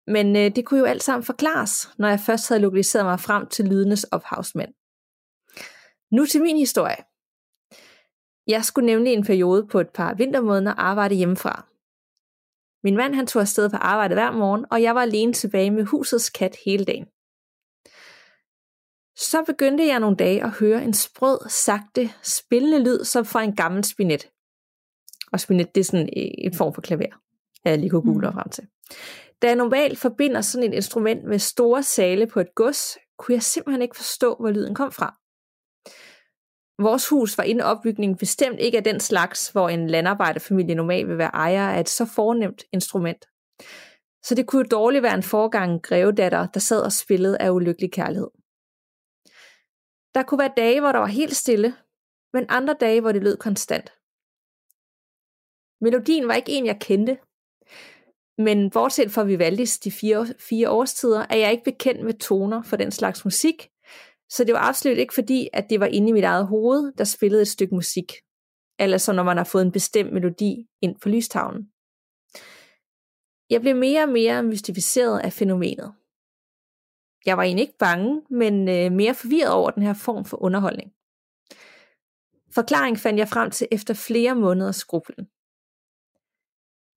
Men 0.08 0.36
øh, 0.36 0.56
det 0.56 0.64
kunne 0.64 0.80
jo 0.80 0.86
alt 0.86 1.02
sammen 1.02 1.24
forklares, 1.24 1.90
når 1.98 2.08
jeg 2.08 2.20
først 2.20 2.48
havde 2.48 2.62
lokaliseret 2.62 3.04
mig 3.04 3.20
frem 3.20 3.46
til 3.46 3.64
lydenes 3.64 4.04
ophavsmænd. 4.04 4.74
Nu 6.10 6.26
til 6.26 6.42
min 6.42 6.56
historie. 6.56 6.96
Jeg 8.46 8.64
skulle 8.64 8.86
nemlig 8.86 9.12
en 9.12 9.24
periode 9.24 9.66
på 9.66 9.80
et 9.80 9.88
par 9.88 10.14
vintermåneder 10.14 10.74
arbejde 10.74 11.14
hjemmefra. 11.14 11.66
Min 12.84 12.96
mand 12.96 13.14
han 13.14 13.26
tog 13.26 13.42
afsted 13.42 13.70
på 13.70 13.76
arbejde 13.76 14.14
hver 14.14 14.30
morgen, 14.30 14.64
og 14.70 14.82
jeg 14.82 14.94
var 14.94 15.02
alene 15.02 15.32
tilbage 15.32 15.70
med 15.70 15.84
husets 15.84 16.30
kat 16.30 16.56
hele 16.64 16.84
dagen. 16.84 17.06
Så 19.16 19.44
begyndte 19.46 19.86
jeg 19.86 20.00
nogle 20.00 20.16
dage 20.16 20.44
at 20.44 20.50
høre 20.50 20.84
en 20.84 20.94
sprød, 20.94 21.38
sagte, 21.48 22.10
spillende 22.22 22.84
lyd 22.84 23.04
som 23.04 23.24
fra 23.24 23.42
en 23.42 23.56
gammel 23.56 23.84
spinet. 23.84 24.30
Og 25.32 25.40
spinet, 25.40 25.74
det 25.74 25.80
er 25.80 25.84
sådan 25.84 26.08
en 26.12 26.54
form 26.54 26.74
for 26.74 26.80
klaver, 26.80 27.20
jeg 27.64 27.78
lige 27.78 27.90
kunne 27.90 28.02
google 28.02 28.28
mm. 28.28 28.34
frem 28.34 28.48
til. 28.48 28.66
Da 29.42 29.46
jeg 29.46 29.56
normalt 29.56 29.98
forbinder 29.98 30.40
sådan 30.40 30.68
et 30.68 30.76
instrument 30.76 31.24
med 31.24 31.38
store 31.38 31.82
sale 31.82 32.26
på 32.26 32.40
et 32.40 32.54
gods, 32.54 32.98
kunne 33.18 33.34
jeg 33.34 33.42
simpelthen 33.42 33.82
ikke 33.82 33.96
forstå, 33.96 34.36
hvor 34.40 34.50
lyden 34.50 34.74
kom 34.74 34.92
fra. 34.92 35.18
Vores 36.82 37.08
hus 37.08 37.38
var 37.38 37.44
inden 37.44 37.64
opbygningen 37.64 38.18
bestemt 38.18 38.60
ikke 38.60 38.78
af 38.78 38.84
den 38.84 39.00
slags, 39.00 39.48
hvor 39.48 39.68
en 39.68 39.90
landarbejderfamilie 39.90 40.74
normalt 40.74 41.08
vil 41.08 41.18
være 41.18 41.34
ejer 41.34 41.70
af 41.70 41.80
et 41.80 41.88
så 41.88 42.06
fornemt 42.06 42.64
instrument. 42.72 43.24
Så 44.22 44.34
det 44.34 44.46
kunne 44.46 44.62
jo 44.62 44.68
dårligt 44.70 45.02
være 45.02 45.14
en 45.14 45.22
forgang 45.22 45.82
grevedatter, 45.82 46.46
der 46.46 46.60
sad 46.60 46.82
og 46.82 46.92
spillede 46.92 47.40
af 47.40 47.50
ulykkelig 47.50 47.92
kærlighed. 47.92 48.30
Der 50.14 50.22
kunne 50.22 50.38
være 50.38 50.52
dage, 50.56 50.80
hvor 50.80 50.92
der 50.92 50.98
var 50.98 51.06
helt 51.06 51.36
stille, 51.36 51.74
men 52.32 52.46
andre 52.48 52.76
dage, 52.80 53.00
hvor 53.00 53.12
det 53.12 53.22
lød 53.22 53.36
konstant. 53.36 53.92
Melodien 55.80 56.28
var 56.28 56.34
ikke 56.34 56.52
en, 56.52 56.66
jeg 56.66 56.80
kendte, 56.80 57.18
men 58.38 58.70
bortset 58.70 59.10
fra 59.10 59.24
Vivaldis 59.24 59.78
de 59.78 59.90
fire, 59.90 60.26
fire 60.38 60.70
årstider, 60.70 61.26
er 61.30 61.36
jeg 61.36 61.52
ikke 61.52 61.64
bekendt 61.64 62.04
med 62.04 62.14
toner 62.14 62.62
for 62.62 62.76
den 62.76 62.90
slags 62.90 63.24
musik, 63.24 63.68
så 64.30 64.44
det 64.44 64.54
var 64.54 64.68
absolut 64.68 64.98
ikke 64.98 65.14
fordi, 65.14 65.48
at 65.52 65.66
det 65.70 65.80
var 65.80 65.86
inde 65.86 66.08
i 66.08 66.12
mit 66.12 66.24
eget 66.24 66.46
hoved, 66.46 66.92
der 66.98 67.04
spillede 67.04 67.42
et 67.42 67.48
stykke 67.48 67.74
musik. 67.74 68.12
Eller 68.78 68.98
som 68.98 69.16
når 69.16 69.22
man 69.22 69.36
har 69.36 69.44
fået 69.44 69.62
en 69.64 69.72
bestemt 69.72 70.12
melodi 70.12 70.66
ind 70.82 70.96
på 71.00 71.08
lystavlen. 71.08 71.68
Jeg 73.50 73.60
blev 73.60 73.76
mere 73.76 74.02
og 74.02 74.08
mere 74.08 74.42
mystificeret 74.42 75.20
af 75.20 75.32
fænomenet. 75.32 75.94
Jeg 77.26 77.36
var 77.36 77.42
egentlig 77.42 77.62
ikke 77.62 77.78
bange, 77.78 78.22
men 78.30 78.68
øh, 78.68 78.92
mere 78.92 79.14
forvirret 79.14 79.52
over 79.52 79.70
den 79.70 79.82
her 79.82 79.94
form 79.94 80.24
for 80.24 80.42
underholdning. 80.42 80.92
Forklaring 82.54 82.98
fandt 82.98 83.18
jeg 83.18 83.28
frem 83.28 83.50
til 83.50 83.68
efter 83.72 83.94
flere 83.94 84.34
måneders 84.34 84.76
skrublen. 84.76 85.28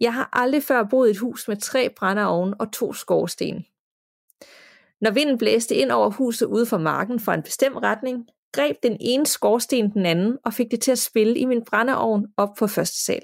Jeg 0.02 0.14
har 0.14 0.30
aldrig 0.34 0.64
før 0.64 0.84
boet 0.84 1.08
i 1.08 1.12
et 1.12 1.18
hus 1.18 1.48
med 1.48 1.58
tre 1.58 1.90
brændeovne 1.90 2.56
og 2.60 2.72
to 2.72 2.94
skorsten. 2.94 3.66
Når 5.02 5.12
vinden 5.12 5.38
blæste 5.38 5.76
ind 5.76 5.92
over 5.92 6.10
huset 6.10 6.46
ude 6.46 6.66
for 6.66 6.78
marken 6.78 7.20
fra 7.20 7.34
en 7.34 7.44
bestemt 7.44 7.78
retning, 7.78 8.28
greb 8.54 8.76
den 8.84 8.98
ene 9.00 9.26
skorsten 9.26 9.92
den 9.92 10.06
anden 10.06 10.38
og 10.46 10.54
fik 10.54 10.72
det 10.72 10.82
til 10.82 10.92
at 10.92 11.00
spille 11.00 11.38
i 11.38 11.46
min 11.46 11.66
brændeovn 11.66 12.28
op 12.38 12.50
på 12.60 12.68
første 12.68 13.06
sal. 13.06 13.22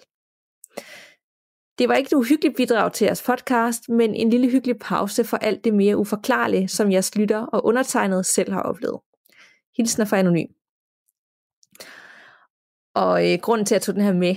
Det 1.78 1.90
var 1.90 1.96
ikke 1.96 2.08
et 2.08 2.14
uhyggeligt 2.14 2.58
bidrag 2.58 2.94
til 2.94 3.06
jeres 3.06 3.24
podcast, 3.24 3.90
men 3.90 4.16
en 4.16 4.30
lille 4.30 4.50
hyggelig 4.50 4.80
pause 4.80 5.24
for 5.24 5.38
alt 5.38 5.64
det 5.64 5.74
mere 5.74 5.98
uforklarlige, 5.98 6.68
som 6.68 6.92
jeres 6.92 7.16
lytter 7.16 7.46
og 7.46 7.66
undertegnet 7.66 8.26
selv 8.26 8.52
har 8.52 8.62
oplevet. 8.62 9.00
Hilsner 9.78 10.06
fra 10.06 10.18
Anonym. 10.18 10.48
Og 12.96 13.32
øh, 13.32 13.40
grunden 13.42 13.66
til, 13.66 13.76
at 13.76 13.80
jeg 13.80 13.82
tog 13.82 13.96
den 13.96 14.04
her 14.04 14.14
med, 14.14 14.36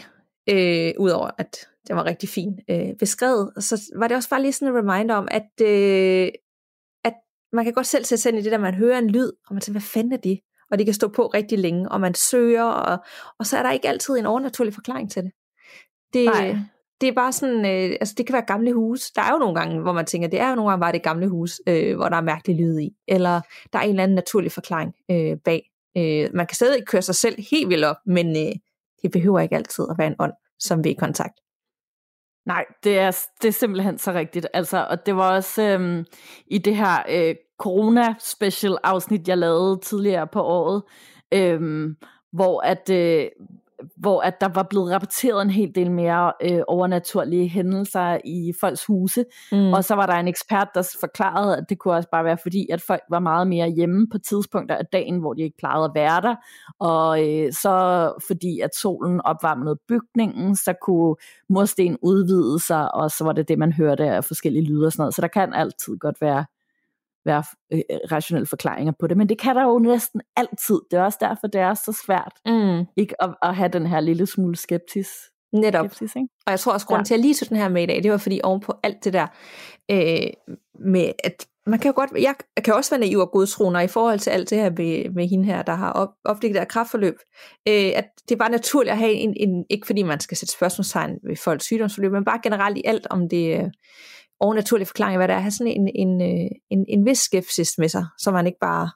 øh, 0.51 0.93
udover 0.99 1.31
at 1.39 1.57
den 1.89 1.97
var 1.97 2.05
rigtig 2.05 2.29
fin 2.29 2.59
øh, 2.71 2.97
beskrevet, 2.99 3.53
så 3.59 3.81
var 3.97 4.09
det 4.09 4.17
også 4.17 4.31
bare 4.31 4.43
lige 4.43 4.53
sådan 4.53 4.75
en 4.75 4.79
reminder 4.79 5.15
om, 5.15 5.29
at, 5.31 5.67
øh, 5.67 6.29
at 7.05 7.15
man 7.53 7.65
kan 7.65 7.75
godt 7.75 7.87
selv 7.87 8.05
sætte 8.05 8.23
sig 8.23 8.31
ind 8.31 8.39
i 8.39 8.43
det, 8.43 8.53
der 8.53 8.59
man 8.59 8.75
hører 8.75 8.99
en 8.99 9.11
lyd, 9.11 9.33
og 9.47 9.55
man 9.55 9.61
tænker, 9.61 9.81
hvad 9.81 9.89
fanden 9.89 10.13
er 10.13 10.17
det? 10.17 10.41
Og 10.71 10.79
det 10.79 10.87
kan 10.87 10.95
stå 10.95 11.09
på 11.09 11.27
rigtig 11.27 11.59
længe, 11.59 11.89
og 11.89 12.01
man 12.01 12.15
søger, 12.15 12.65
og, 12.65 12.99
og 13.39 13.47
så 13.47 13.59
er 13.59 13.63
der 13.63 13.73
ikke 13.73 13.89
altid 13.89 14.15
en 14.15 14.27
overnaturlig 14.27 14.75
forklaring 14.75 15.11
til 15.11 15.23
det. 15.23 15.33
Det, 16.13 16.25
Nej 16.25 16.57
det 17.01 17.09
er 17.09 17.13
bare 17.13 17.33
sådan, 17.33 17.67
øh, 17.67 17.97
altså 18.01 18.15
det 18.19 18.27
kan 18.27 18.33
være 18.33 18.47
gamle 18.47 18.73
hus. 18.73 19.11
Der 19.11 19.23
er 19.23 19.33
jo 19.33 19.39
nogle 19.39 19.55
gange, 19.55 19.81
hvor 19.81 19.93
man 19.93 20.07
tænker, 20.07 20.29
det 20.29 20.41
er 20.41 20.49
jo 20.49 20.55
nogle 20.55 20.71
gange 20.71 20.81
bare 20.81 20.93
det 20.93 21.03
gamle 21.03 21.29
hus, 21.29 21.61
øh, 21.67 21.97
hvor 21.97 22.09
der 22.09 22.17
er 22.17 22.21
mærkelig 22.21 22.57
lyd 22.57 22.79
i. 22.79 22.91
Eller 23.09 23.41
der 23.73 23.79
er 23.79 23.83
en 23.83 23.91
eller 23.91 24.03
anden 24.03 24.15
naturlig 24.15 24.53
forklaring 24.53 24.95
øh, 25.11 25.37
bag. 25.45 25.71
Øh, 25.97 26.29
man 26.35 26.47
kan 26.47 26.55
stadig 26.55 26.87
køre 26.87 27.03
sig 27.03 27.15
selv 27.15 27.37
helt 27.51 27.69
vildt 27.69 27.85
op, 27.85 27.97
men 28.07 28.37
øh, 28.37 28.53
det 29.03 29.13
behøver 29.13 29.41
ikke 29.41 29.57
altid 29.57 29.87
at 29.91 29.99
være 29.99 30.07
en 30.07 30.17
ånd, 30.19 30.33
som 30.59 30.85
vil 30.85 30.93
i 30.93 30.95
kontakt. 30.95 31.35
Nej, 32.47 32.65
det 32.85 32.99
er, 32.99 33.27
det 33.43 33.49
er 33.49 33.53
simpelthen 33.53 33.99
så 33.99 34.13
rigtigt. 34.13 34.47
Altså, 34.55 34.87
og 34.91 35.07
det 35.07 35.17
var 35.17 35.35
også 35.35 35.63
øhm, 35.63 36.05
i 36.47 36.59
det 36.59 36.77
her 36.77 37.03
øh, 37.09 37.35
corona-special 37.59 38.77
afsnit, 38.83 39.29
jeg 39.29 39.39
lavede 39.39 39.81
tidligere 39.83 40.27
på 40.27 40.43
året, 40.43 40.83
øhm, 41.35 41.97
hvor 42.33 42.61
at, 42.61 42.91
øh, 42.91 43.27
hvor 44.01 44.21
at 44.21 44.35
der 44.41 44.49
var 44.49 44.67
blevet 44.71 44.93
rapporteret 44.93 45.43
en 45.43 45.51
hel 45.51 45.75
del 45.75 45.91
mere 45.91 46.33
øh, 46.43 46.61
overnaturlige 46.69 47.49
hændelser 47.49 48.19
i 48.25 48.53
folks 48.61 48.87
huse. 48.87 49.25
Mm. 49.53 49.73
Og 49.73 49.85
så 49.85 49.95
var 49.95 50.07
der 50.07 50.15
en 50.15 50.29
ekspert, 50.29 50.69
der 50.75 50.97
forklarede, 51.01 51.57
at 51.57 51.65
det 51.69 51.79
kunne 51.79 51.95
også 51.95 52.09
bare 52.13 52.25
være 52.25 52.39
fordi, 52.43 52.67
at 52.73 52.83
folk 52.83 53.03
var 53.11 53.19
meget 53.19 53.47
mere 53.49 53.69
hjemme 53.69 54.07
på 54.13 54.19
tidspunkter 54.19 54.77
af 54.77 54.87
dagen, 54.93 55.19
hvor 55.19 55.35
de 55.35 55.43
ikke 55.43 55.57
plejede 55.59 55.85
at 55.85 55.91
være 55.95 56.21
der. 56.21 56.35
Og 56.79 57.29
øh, 57.29 57.53
så 57.53 57.75
fordi, 58.27 58.61
at 58.61 58.71
solen 58.77 59.21
opvarmede 59.21 59.77
bygningen, 59.89 60.57
så 60.57 60.75
kunne 60.83 61.17
mursten 61.49 61.99
udvide 62.03 62.61
sig, 62.61 62.95
og 62.95 63.11
så 63.11 63.25
var 63.25 63.33
det 63.33 63.49
det, 63.49 63.59
man 63.59 63.73
hørte 63.73 64.05
af 64.05 64.25
forskellige 64.25 64.65
lyde 64.65 64.87
og 64.87 64.93
sådan 64.93 65.03
noget. 65.03 65.15
Så 65.15 65.23
der 65.23 65.29
kan 65.29 65.55
altid 65.55 65.97
godt 65.97 66.21
være 66.21 66.45
være 67.25 67.45
øh, 67.73 67.81
rationelle 68.13 68.47
forklaringer 68.47 68.93
på 69.01 69.07
det, 69.07 69.17
men 69.17 69.29
det 69.29 69.39
kan 69.39 69.57
der 69.57 69.63
jo 69.63 69.79
næsten 69.79 70.21
altid. 70.37 70.81
Det 70.91 70.99
er 70.99 71.03
også 71.03 71.19
derfor, 71.21 71.47
det 71.47 71.61
er 71.61 71.75
så 71.75 72.03
svært 72.07 72.33
mm. 72.47 72.87
ikke 72.97 73.23
at, 73.23 73.35
at 73.43 73.57
have 73.57 73.69
den 73.69 73.87
her 73.87 74.01
lille 74.01 74.27
smule 74.27 74.57
skeptis. 74.57 75.09
Netop. 75.53 75.87
Skeptis, 75.87 76.17
ikke? 76.17 76.29
Og 76.47 76.51
jeg 76.51 76.61
tror 76.61 76.73
også, 76.73 76.87
grunden 76.87 77.03
ja. 77.03 77.05
til, 77.05 77.15
at 77.15 77.19
jeg 77.19 77.25
lige 77.25 77.35
tog 77.35 77.49
den 77.49 77.57
her 77.57 77.69
med 77.69 77.83
i 77.83 77.87
dag, 77.87 78.03
det 78.03 78.11
var 78.11 78.17
fordi 78.17 78.41
ovenpå 78.45 78.73
alt 78.83 79.05
det 79.05 79.13
der 79.13 79.27
øh, 79.91 80.57
med, 80.85 81.13
at 81.25 81.47
man 81.67 81.79
kan 81.79 81.89
jo 81.89 81.93
godt, 81.97 82.11
jeg 82.23 82.35
kan 82.65 82.75
også 82.75 82.91
være 82.91 83.01
naiv 83.01 83.19
og 83.19 83.31
godtroende 83.31 83.85
i 83.85 83.89
forhold 83.89 84.19
til 84.19 84.31
alt 84.31 84.51
det 84.51 84.59
her 84.59 84.71
med, 84.71 85.11
med 85.15 85.29
hende 85.29 85.45
her, 85.45 85.63
der 85.63 85.75
har 85.75 85.93
op, 85.93 86.09
opdaget 86.25 86.55
der 86.55 86.65
kraftforløb, 86.65 87.15
øh, 87.69 87.93
at 87.95 88.05
det 88.29 88.35
er 88.35 88.39
bare 88.39 88.51
naturligt 88.51 88.93
at 88.93 88.99
have 88.99 89.13
en, 89.13 89.35
en, 89.37 89.65
ikke 89.71 89.87
fordi 89.87 90.03
man 90.03 90.21
skal 90.21 90.37
sætte 90.37 90.53
spørgsmålstegn 90.53 91.19
ved 91.29 91.37
folks 91.37 91.65
sygdomsforløb, 91.65 92.13
men 92.13 92.25
bare 92.25 92.41
generelt 92.43 92.79
i 92.79 92.83
alt, 92.85 93.07
om 93.11 93.29
det, 93.29 93.59
øh, 93.59 93.71
overnaturlig 94.41 94.87
forklaring, 94.87 95.17
hvad 95.17 95.29
der 95.29 95.35
er, 95.35 95.39
at 95.39 95.43
have 95.43 95.51
sådan 95.51 95.73
en, 95.73 95.91
en, 95.95 96.23
øh, 96.23 96.51
en, 96.71 96.85
en 96.89 97.07
vis 97.07 97.19
skepsis 97.19 97.79
med 97.79 97.89
sig, 97.89 98.07
så 98.19 98.31
man 98.31 98.47
ikke 98.47 98.59
bare 98.61 98.91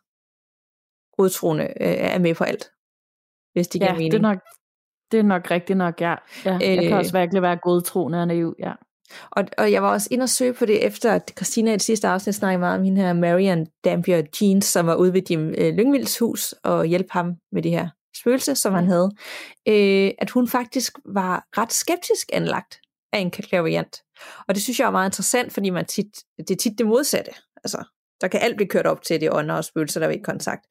godtroende 1.16 1.64
øh, 1.64 1.94
er 2.14 2.18
med 2.18 2.34
på 2.34 2.44
alt, 2.44 2.70
hvis 3.52 3.68
det 3.68 3.80
giver 3.80 3.92
ja, 3.92 3.96
mening. 3.96 4.12
Det 4.12 4.18
er, 4.18 4.22
nok, 4.22 4.38
det 5.12 5.18
er 5.18 5.22
nok 5.22 5.50
rigtigt 5.50 5.76
nok, 5.76 6.00
ja. 6.00 6.14
ja 6.44 6.58
jeg 6.60 6.82
kan 6.82 6.92
også 6.92 7.18
virkelig 7.18 7.42
være 7.42 7.56
godtroende 7.56 8.20
og 8.20 8.26
naiv, 8.26 8.54
ja. 8.58 8.72
Og, 9.30 9.44
og 9.58 9.72
jeg 9.72 9.82
var 9.82 9.90
også 9.92 10.08
inde 10.10 10.22
og 10.22 10.28
søge 10.28 10.52
på 10.52 10.66
det, 10.66 10.86
efter 10.86 11.12
at 11.12 11.32
Christina 11.36 11.70
i 11.70 11.72
det 11.72 11.82
sidste 11.82 12.08
afsnit 12.08 12.34
snakkede 12.34 12.60
meget 12.60 12.78
om 12.78 12.84
hende 12.84 13.00
her 13.00 13.12
Marian 13.12 13.66
Dampier 13.84 14.22
Jeans, 14.40 14.64
som 14.64 14.86
var 14.86 14.94
ude 14.94 15.12
ved 15.12 15.22
Jim 15.30 15.54
øh, 15.58 15.74
Lyngvilds 15.74 16.18
hus 16.18 16.52
og 16.52 16.86
hjælpe 16.86 17.08
ham 17.12 17.34
med 17.52 17.62
de 17.62 17.70
her 17.70 17.88
spøgelse, 18.16 18.54
som 18.54 18.74
han 18.74 18.86
havde, 18.86 19.10
øh, 19.68 20.10
at 20.18 20.30
hun 20.30 20.48
faktisk 20.48 20.98
var 21.04 21.46
ret 21.58 21.72
skeptisk 21.72 22.30
anlagt 22.32 22.80
af 23.12 23.18
en 23.18 23.30
klaviant. 23.30 24.03
Og 24.48 24.54
det 24.54 24.62
synes 24.62 24.80
jeg 24.80 24.86
er 24.86 24.90
meget 24.90 25.08
interessant, 25.08 25.52
fordi 25.52 25.70
man 25.70 25.86
tit, 25.86 26.06
det 26.38 26.50
er 26.50 26.56
tit 26.56 26.78
det 26.78 26.86
modsatte. 26.86 27.30
Altså, 27.64 27.84
der 28.20 28.28
kan 28.28 28.40
alt 28.40 28.56
blive 28.56 28.68
kørt 28.68 28.86
op 28.86 29.02
til 29.02 29.20
det 29.20 29.32
ånder 29.32 29.54
og 29.54 29.64
spøgelser, 29.64 30.00
der 30.00 30.06
er 30.06 30.10
ikke 30.10 30.24
kontakt. 30.24 30.66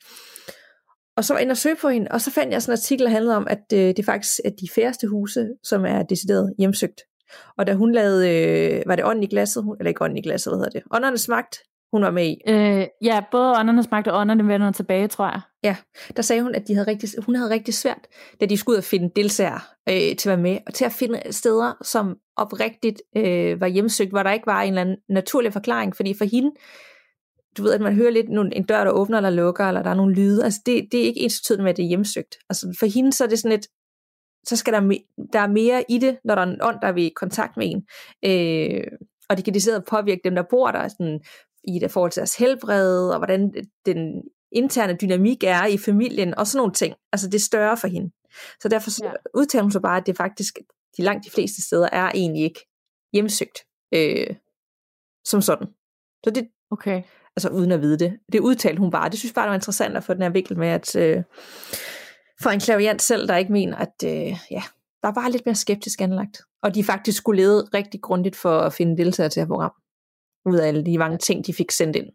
Og 1.17 1.25
så 1.25 1.33
var 1.33 1.39
jeg 1.39 1.41
inde 1.41 1.53
og 1.53 1.57
søge 1.57 1.75
på 1.75 1.89
hende, 1.89 2.07
og 2.11 2.21
så 2.21 2.31
fandt 2.31 2.53
jeg 2.53 2.61
sådan 2.61 2.71
en 2.71 2.77
artikel, 2.77 3.05
der 3.05 3.11
handlede 3.11 3.35
om, 3.35 3.47
at 3.49 3.63
øh, 3.73 3.93
det 3.97 4.05
faktisk 4.05 4.39
er 4.45 4.49
de 4.49 4.69
færreste 4.75 5.07
huse, 5.07 5.49
som 5.63 5.85
er 5.85 6.03
decideret 6.03 6.53
hjemsøgt. 6.59 7.01
Og 7.57 7.67
da 7.67 7.73
hun 7.73 7.91
lavede, 7.91 8.29
øh, 8.29 8.83
var 8.85 8.95
det 8.95 9.05
ånden 9.05 9.23
i 9.23 9.27
glasset, 9.27 9.63
eller 9.79 9.89
ikke 9.89 10.01
ånden 10.03 10.17
i 10.17 10.21
glasset, 10.21 10.51
hvad 10.53 10.57
hedder 10.57 10.79
det? 10.79 10.83
Åndernes 10.91 11.27
magt, 11.27 11.55
hun 11.93 12.03
var 12.03 12.11
med 12.11 12.25
i. 12.25 12.41
Øh, 12.47 12.87
ja, 13.03 13.23
både 13.31 13.59
åndernes 13.59 13.91
magt 13.91 14.07
og 14.07 14.19
ånderne 14.19 14.47
vender 14.47 14.71
tilbage, 14.71 15.07
tror 15.07 15.25
jeg. 15.25 15.41
Ja, 15.63 15.75
der 16.15 16.21
sagde 16.21 16.41
hun, 16.41 16.55
at 16.55 16.67
de 16.67 16.73
havde 16.75 16.87
rigtig, 16.87 17.09
hun 17.25 17.35
havde 17.35 17.49
rigtig 17.49 17.73
svært, 17.73 18.07
da 18.41 18.45
de 18.45 18.57
skulle 18.57 18.73
ud 18.73 18.77
og 18.77 18.83
finde 18.83 19.11
delsager 19.15 19.67
øh, 19.89 20.15
til 20.15 20.29
at 20.29 20.37
være 20.37 20.43
med, 20.43 20.57
og 20.67 20.73
til 20.73 20.85
at 20.85 20.91
finde 20.91 21.21
steder, 21.31 21.73
som 21.81 22.17
oprigtigt 22.37 23.01
øh, 23.17 23.61
var 23.61 23.67
hjemsøgt, 23.67 24.09
hvor 24.09 24.23
der 24.23 24.31
ikke 24.31 24.47
var 24.47 24.61
en 24.61 24.67
eller 24.67 24.81
anden 24.81 24.97
naturlig 25.09 25.53
forklaring, 25.53 25.95
fordi 25.95 26.13
for 26.17 26.25
hende, 26.25 26.51
du 27.57 27.63
ved, 27.63 27.73
at 27.73 27.81
man 27.81 27.95
hører 27.95 28.11
lidt 28.11 28.29
en 28.29 28.63
dør, 28.63 28.83
der 28.83 28.91
åbner 28.91 29.17
eller 29.17 29.29
lukker, 29.29 29.65
eller 29.65 29.83
der 29.83 29.89
er 29.89 29.95
nogle 29.95 30.15
lyde, 30.15 30.43
altså 30.43 30.61
det, 30.65 30.87
det 30.91 30.99
er 30.99 31.05
ikke 31.05 31.21
ens 31.21 31.51
med, 31.59 31.69
at 31.69 31.77
det 31.77 31.83
er 31.83 31.87
hjemsøgt. 31.87 32.37
Altså 32.49 32.75
for 32.79 32.85
hende, 32.85 33.13
så 33.13 33.23
er 33.23 33.27
det 33.27 33.39
sådan 33.39 33.57
et, 33.59 33.67
så 34.45 34.55
skal 34.55 34.73
der, 34.73 34.81
me- 34.81 35.29
der 35.33 35.39
er 35.39 35.47
mere 35.47 35.83
i 35.89 35.97
det, 35.97 36.17
når 36.23 36.35
der 36.35 36.41
er 36.41 36.47
en 36.47 36.61
ånd, 36.61 36.81
der 36.81 36.87
er 36.87 36.95
i 36.95 37.11
kontakt 37.15 37.57
med 37.57 37.71
en. 37.71 37.83
Øh, 38.25 38.83
og 39.29 39.37
det 39.37 39.45
kan 39.45 39.53
decideret 39.53 39.85
påvirke 39.85 40.21
dem, 40.23 40.35
der 40.35 40.43
bor 40.49 40.71
der, 40.71 40.87
sådan, 40.87 41.19
i 41.67 41.79
det 41.79 41.91
forhold 41.91 42.11
til 42.11 42.19
deres 42.19 42.35
helbred, 42.35 43.09
og 43.09 43.17
hvordan 43.17 43.53
den 43.85 44.23
interne 44.51 44.97
dynamik 45.01 45.43
er 45.43 45.65
i 45.65 45.77
familien, 45.77 46.35
og 46.35 46.47
sådan 46.47 46.57
nogle 46.57 46.73
ting. 46.73 46.95
Altså 47.11 47.27
det 47.27 47.35
er 47.35 47.39
større 47.39 47.77
for 47.77 47.87
hende. 47.87 48.11
Så 48.61 48.69
derfor 48.69 48.91
ja. 49.03 49.11
udtaler 49.35 49.63
hun 49.63 49.71
så 49.71 49.79
bare, 49.79 49.97
at 49.97 50.07
det 50.07 50.17
faktisk, 50.17 50.57
de 50.97 51.01
langt 51.01 51.25
de 51.25 51.31
fleste 51.31 51.61
steder, 51.61 51.89
er 51.91 52.11
egentlig 52.11 52.43
ikke 52.43 52.59
hjemsøgt 53.13 53.59
øh, 53.93 54.35
som 55.25 55.41
sådan. 55.41 55.67
Så 56.23 56.29
det, 56.29 56.47
okay. 56.71 57.03
altså 57.35 57.49
uden 57.49 57.71
at 57.71 57.81
vide 57.81 57.99
det. 57.99 58.19
Det 58.31 58.39
udtalte 58.39 58.79
hun 58.79 58.91
bare. 58.91 59.09
Det 59.09 59.19
synes 59.19 59.31
jeg 59.31 59.35
bare, 59.35 59.45
det 59.45 59.49
var 59.49 59.55
interessant 59.55 59.97
at 59.97 60.03
få 60.03 60.13
den 60.13 60.21
her 60.21 60.29
vinkel 60.29 60.57
med, 60.57 60.67
at 60.67 60.95
øh, 60.95 61.23
for 62.41 62.49
en 62.49 62.59
klaviant 62.59 63.01
selv, 63.01 63.27
der 63.27 63.37
ikke 63.37 63.51
mener, 63.51 63.77
at 63.77 63.93
øh, 64.05 64.35
ja, 64.51 64.63
der 65.01 65.07
er 65.07 65.13
bare 65.13 65.31
lidt 65.31 65.45
mere 65.45 65.55
skeptisk 65.55 66.01
anlagt. 66.01 66.41
Og 66.63 66.75
de 66.75 66.83
faktisk 66.83 67.17
skulle 67.17 67.41
lede 67.41 67.69
rigtig 67.73 68.01
grundigt 68.01 68.35
for 68.35 68.59
at 68.59 68.73
finde 68.73 68.97
deltagere 68.97 69.29
til 69.29 69.39
at 69.39 69.47
program. 69.47 69.71
Ud 70.45 70.55
af 70.55 70.67
alle 70.67 70.85
de 70.85 70.97
mange 70.97 71.17
ting, 71.17 71.45
de 71.45 71.53
fik 71.53 71.71
sendt 71.71 71.95
ind. 71.95 72.07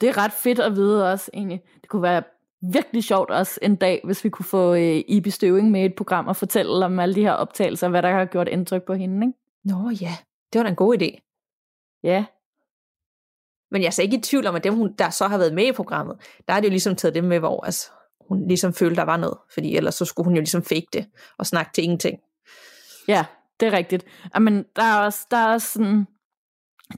Det 0.00 0.08
er 0.08 0.18
ret 0.18 0.32
fedt 0.32 0.58
at 0.58 0.76
vide 0.76 1.12
også, 1.12 1.30
egentlig. 1.34 1.62
Det 1.80 1.88
kunne 1.88 2.02
være 2.02 2.22
virkelig 2.60 3.04
sjovt 3.04 3.30
også 3.30 3.58
en 3.62 3.76
dag, 3.76 4.00
hvis 4.04 4.24
vi 4.24 4.28
kunne 4.28 4.46
få 4.46 4.74
øh, 4.74 5.04
Ibi 5.08 5.30
Støving 5.30 5.70
med 5.70 5.82
i 5.82 5.84
et 5.84 5.94
program 5.94 6.26
og 6.26 6.36
fortælle 6.36 6.84
om 6.84 6.98
alle 6.98 7.14
de 7.14 7.22
her 7.22 7.32
optagelser, 7.32 7.88
hvad 7.88 8.02
der 8.02 8.10
har 8.10 8.24
gjort 8.24 8.48
indtryk 8.48 8.82
på 8.82 8.94
hende, 8.94 9.26
ikke? 9.26 9.38
Nå 9.64 9.90
ja, 10.00 10.16
det 10.52 10.58
var 10.58 10.62
da 10.62 10.68
en 10.68 10.76
god 10.76 11.02
idé. 11.02 11.20
Ja. 12.02 12.24
Men 13.70 13.82
jeg 13.82 13.86
er 13.86 13.92
så 13.92 14.02
ikke 14.02 14.16
i 14.16 14.20
tvivl 14.20 14.46
om, 14.46 14.54
at 14.54 14.64
dem, 14.64 14.74
hun, 14.74 14.94
der 14.98 15.10
så 15.10 15.28
har 15.28 15.38
været 15.38 15.54
med 15.54 15.66
i 15.66 15.72
programmet, 15.72 16.16
der 16.48 16.54
er 16.54 16.60
det 16.60 16.66
jo 16.66 16.70
ligesom 16.70 16.96
taget 16.96 17.14
dem 17.14 17.24
med, 17.24 17.38
hvor 17.38 17.64
altså, 17.64 17.90
hun 18.28 18.48
ligesom 18.48 18.72
følte, 18.72 18.96
der 18.96 19.02
var 19.02 19.16
noget. 19.16 19.38
Fordi 19.54 19.76
ellers 19.76 19.94
så 19.94 20.04
skulle 20.04 20.24
hun 20.24 20.34
jo 20.34 20.40
ligesom 20.40 20.62
fake 20.62 20.86
det 20.92 21.06
og 21.38 21.46
snakke 21.46 21.72
til 21.74 21.84
ingenting. 21.84 22.18
Ja, 23.08 23.24
det 23.60 23.68
er 23.68 23.72
rigtigt. 23.72 24.04
Men 24.40 24.64
der 24.76 24.82
er 24.82 25.00
også, 25.00 25.26
der 25.30 25.36
er 25.36 25.52
også 25.52 25.68
sådan, 25.72 26.06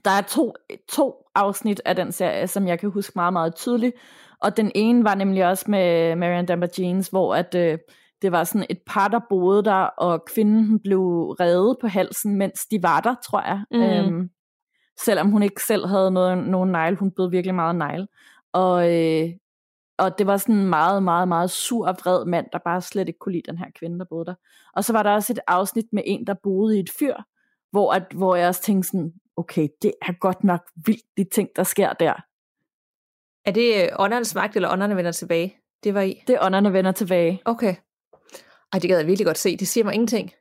der 0.05 0.11
er 0.11 0.21
to, 0.21 0.53
to 0.89 1.25
afsnit 1.35 1.81
af 1.85 1.95
den 1.95 2.11
serie, 2.11 2.47
som 2.47 2.67
jeg 2.67 2.79
kan 2.79 2.89
huske 2.89 3.11
meget, 3.15 3.33
meget 3.33 3.55
tydeligt. 3.55 3.95
Og 4.41 4.57
den 4.57 4.71
ene 4.75 5.03
var 5.03 5.15
nemlig 5.15 5.47
også 5.47 5.65
med 5.67 6.15
Marianne 6.15 6.47
Damper 6.47 6.67
Jeans, 6.79 7.07
hvor 7.07 7.35
at, 7.35 7.55
øh, 7.55 7.77
det 8.21 8.31
var 8.31 8.43
sådan 8.43 8.67
et 8.69 8.79
par, 8.87 9.07
der 9.07 9.19
boede 9.29 9.63
der, 9.63 9.83
og 9.83 10.25
kvinden 10.25 10.79
blev 10.79 11.01
reddet 11.39 11.77
på 11.81 11.87
halsen, 11.87 12.35
mens 12.35 12.65
de 12.65 12.83
var 12.83 13.01
der, 13.01 13.15
tror 13.25 13.41
jeg. 13.41 13.63
Mm. 13.71 13.81
Øhm, 13.81 14.29
selvom 14.99 15.29
hun 15.29 15.43
ikke 15.43 15.63
selv 15.63 15.87
havde 15.87 16.11
noget, 16.11 16.37
nogen 16.37 16.71
negl. 16.71 16.95
Hun 16.95 17.11
blev 17.11 17.31
virkelig 17.31 17.55
meget 17.55 17.75
negl. 17.75 18.07
Og, 18.53 18.95
øh, 18.95 19.29
og 19.97 20.17
det 20.17 20.27
var 20.27 20.37
sådan 20.37 20.55
en 20.55 20.69
meget, 20.69 21.03
meget, 21.03 21.27
meget 21.27 21.51
sur 21.51 21.87
og 21.87 21.95
vred 22.03 22.25
mand, 22.25 22.45
der 22.53 22.59
bare 22.65 22.81
slet 22.81 23.07
ikke 23.07 23.19
kunne 23.19 23.33
lide 23.33 23.51
den 23.51 23.57
her 23.57 23.67
kvinde, 23.79 23.99
der 23.99 24.05
boede 24.09 24.25
der. 24.25 24.35
Og 24.73 24.83
så 24.83 24.93
var 24.93 25.03
der 25.03 25.11
også 25.11 25.33
et 25.33 25.39
afsnit 25.47 25.85
med 25.91 26.03
en, 26.05 26.27
der 26.27 26.33
boede 26.43 26.77
i 26.77 26.79
et 26.79 26.89
fyr, 26.99 27.15
hvor, 27.71 27.93
at, 27.93 28.03
hvor 28.15 28.35
jeg 28.35 28.47
også 28.47 28.61
tænkte 28.61 28.89
sådan, 28.89 29.13
okay, 29.37 29.67
det 29.81 29.93
er 30.01 30.11
godt 30.19 30.43
nok 30.43 30.61
vildt, 30.85 31.05
de 31.17 31.23
ting, 31.23 31.49
der 31.55 31.63
sker 31.63 31.93
der. 31.93 32.13
Er 33.45 33.51
det 33.51 33.83
øh, 33.83 33.89
åndernes 33.99 34.35
magt, 34.35 34.55
eller 34.55 34.71
ånderne 34.71 34.95
vender 34.95 35.11
tilbage? 35.11 35.57
Det 35.83 35.93
var 35.93 36.01
i? 36.01 36.23
Det 36.27 36.35
er 36.35 36.45
ånderne 36.45 36.73
vender 36.73 36.91
tilbage. 36.91 37.41
Okay. 37.45 37.75
Ej, 38.73 38.79
det 38.79 38.89
gad 38.89 38.97
jeg 38.97 39.07
virkelig 39.07 39.25
godt 39.25 39.37
se. 39.37 39.57
Det 39.57 39.67
siger 39.67 39.83
mig 39.83 39.93
ingenting. 39.93 40.31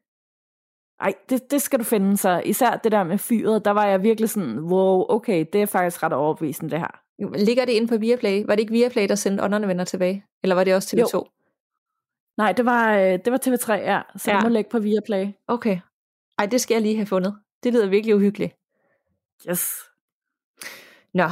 Ej, 1.01 1.14
det, 1.30 1.51
det 1.51 1.62
skal 1.62 1.78
du 1.78 1.84
finde 1.84 2.16
så. 2.16 2.43
Især 2.45 2.76
det 2.76 2.93
der 2.93 3.05
med 3.05 3.18
fyret, 3.18 3.64
der 3.64 3.70
var 3.70 3.86
jeg 3.86 4.03
virkelig 4.03 4.30
sådan, 4.30 4.59
wow, 4.59 5.05
okay, 5.09 5.47
det 5.53 5.62
er 5.62 5.66
faktisk 5.66 6.03
ret 6.03 6.12
overbevisende 6.12 6.70
det 6.70 6.78
her. 6.78 7.01
Ligger 7.47 7.64
det 7.64 7.72
inde 7.72 7.88
på 7.88 7.97
Viaplay? 7.97 8.45
Var 8.47 8.55
det 8.55 8.61
ikke 8.61 8.72
Viaplay, 8.72 9.09
der 9.09 9.14
sendte 9.14 9.45
ånderne 9.45 9.68
vender 9.68 9.84
tilbage? 9.84 10.24
Eller 10.43 10.55
var 10.55 10.64
det 10.64 10.74
også 10.74 10.97
TV2? 10.97 11.14
Jo. 11.14 11.26
Nej, 12.38 12.53
det 12.53 12.64
var, 12.64 12.97
øh, 12.97 13.18
det 13.24 13.32
var 13.32 13.38
TV3, 13.47 13.72
ja. 13.72 14.01
Så 14.16 14.30
ja. 14.30 14.36
det 14.36 14.45
må 14.45 14.49
lægge 14.49 14.70
på 14.70 14.78
Viaplay. 14.78 15.26
Okay. 15.49 15.78
Ej, 16.38 16.47
det 16.47 16.61
skal 16.61 16.74
jeg 16.74 16.82
lige 16.82 16.97
have 16.97 17.07
fundet. 17.07 17.36
Det 17.62 17.72
lyder 17.72 17.88
virkelig 17.88 18.16
uhyggeligt. 18.16 18.55
Yes. 19.49 19.74
Nå, 21.14 21.28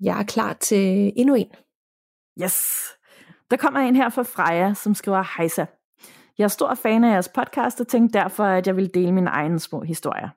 jeg 0.00 0.20
er 0.20 0.24
klar 0.24 0.52
til 0.52 1.12
endnu 1.16 1.34
en. 1.34 1.52
Yes. 2.42 2.88
Der 3.50 3.56
kommer 3.56 3.80
en 3.80 3.96
her 3.96 4.08
fra 4.08 4.22
Freja, 4.22 4.74
som 4.74 4.94
skriver, 4.94 5.36
Hejsa. 5.36 5.64
Jeg 6.38 6.44
er 6.44 6.48
stor 6.48 6.74
fan 6.74 7.04
af 7.04 7.12
jeres 7.12 7.28
podcast 7.28 7.80
og 7.80 7.88
tænkte 7.88 8.18
derfor, 8.18 8.44
at 8.44 8.66
jeg 8.66 8.76
vil 8.76 8.94
dele 8.94 9.12
mine 9.12 9.30
egne 9.30 9.58
små 9.58 9.82
historier. 9.82 10.28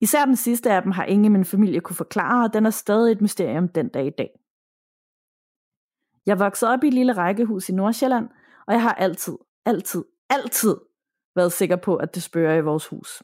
Især 0.00 0.24
den 0.24 0.36
sidste 0.36 0.72
af 0.72 0.82
dem 0.82 0.92
har 0.92 1.04
ingen 1.04 1.24
i 1.24 1.28
min 1.28 1.44
familie 1.44 1.80
kunne 1.80 1.96
forklare, 1.96 2.44
og 2.44 2.52
den 2.52 2.66
er 2.66 2.70
stadig 2.70 3.12
et 3.12 3.20
mysterium 3.20 3.68
den 3.68 3.88
dag 3.88 4.06
i 4.06 4.10
dag. 4.18 4.30
Jeg 6.26 6.38
voksede 6.38 6.70
op 6.70 6.84
i 6.84 6.88
et 6.88 6.94
lille 6.94 7.12
rækkehus 7.12 7.68
i 7.68 7.72
Nordsjælland, 7.72 8.28
og 8.66 8.72
jeg 8.74 8.82
har 8.82 8.94
altid, 8.94 9.38
altid, 9.64 10.04
altid 10.30 10.76
været 11.36 11.52
sikker 11.52 11.76
på, 11.76 11.96
at 11.96 12.14
det 12.14 12.22
spørger 12.22 12.56
i 12.56 12.60
vores 12.60 12.86
hus. 12.86 13.22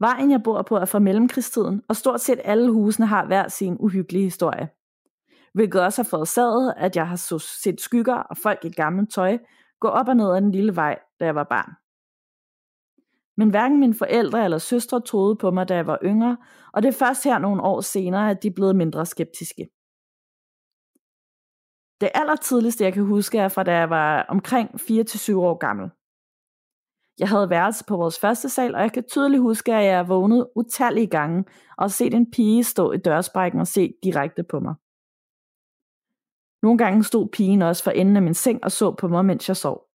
Vejen, 0.00 0.30
jeg 0.30 0.42
bor 0.42 0.62
på, 0.62 0.76
er 0.76 0.84
fra 0.84 0.98
mellemkrigstiden, 0.98 1.82
og 1.88 1.96
stort 1.96 2.20
set 2.20 2.40
alle 2.44 2.72
husene 2.72 3.06
har 3.06 3.26
hver 3.26 3.48
sin 3.48 3.76
uhyggelige 3.80 4.24
historie. 4.24 4.68
Hvilket 5.54 5.82
også 5.82 6.02
har 6.02 6.08
forårsaget, 6.08 6.74
at 6.76 6.96
jeg 6.96 7.08
har 7.08 7.38
set 7.62 7.80
skygger 7.80 8.14
og 8.14 8.36
folk 8.36 8.64
i 8.64 8.70
gammelt 8.70 9.12
tøj 9.12 9.38
gå 9.80 9.88
op 9.88 10.08
og 10.08 10.16
ned 10.16 10.30
ad 10.34 10.40
den 10.40 10.50
lille 10.50 10.76
vej, 10.76 10.98
da 11.20 11.24
jeg 11.24 11.34
var 11.34 11.44
barn. 11.44 11.72
Men 13.36 13.50
hverken 13.50 13.80
mine 13.80 13.94
forældre 13.94 14.44
eller 14.44 14.58
søstre 14.58 15.00
troede 15.00 15.36
på 15.36 15.50
mig, 15.50 15.68
da 15.68 15.74
jeg 15.74 15.86
var 15.86 15.98
yngre, 16.04 16.36
og 16.72 16.82
det 16.82 16.88
er 16.88 16.98
først 17.06 17.24
her 17.24 17.38
nogle 17.38 17.62
år 17.62 17.80
senere, 17.80 18.30
at 18.30 18.42
de 18.42 18.48
er 18.48 18.52
blevet 18.54 18.76
mindre 18.76 19.06
skeptiske. 19.06 19.68
Det 22.00 22.10
allertidligste, 22.14 22.84
jeg 22.84 22.92
kan 22.92 23.04
huske, 23.04 23.38
er 23.38 23.48
fra 23.48 23.62
da 23.62 23.72
jeg 23.72 23.90
var 23.90 24.26
omkring 24.28 24.70
4-7 24.74 25.34
år 25.36 25.58
gammel. 25.58 25.90
Jeg 27.18 27.28
havde 27.28 27.50
værelse 27.50 27.84
på 27.84 27.96
vores 27.96 28.18
første 28.18 28.48
sal, 28.48 28.74
og 28.74 28.80
jeg 28.80 28.92
kan 28.92 29.04
tydeligt 29.04 29.42
huske, 29.42 29.74
at 29.74 29.84
jeg 29.84 30.08
vågnede 30.08 30.50
utallige 30.56 31.06
gange 31.06 31.44
og 31.78 31.90
set 31.90 32.14
en 32.14 32.30
pige 32.30 32.64
stå 32.64 32.92
i 32.92 32.96
dørsprækken 32.96 33.60
og 33.60 33.66
se 33.66 33.94
direkte 34.02 34.42
på 34.42 34.60
mig. 34.60 34.74
Nogle 36.62 36.78
gange 36.78 37.04
stod 37.04 37.28
pigen 37.28 37.62
også 37.62 37.84
for 37.84 37.90
enden 37.90 38.16
af 38.16 38.22
min 38.22 38.34
seng 38.34 38.64
og 38.64 38.72
så 38.72 38.94
på 38.94 39.08
mig, 39.08 39.24
mens 39.24 39.48
jeg 39.48 39.56
sov. 39.56 39.88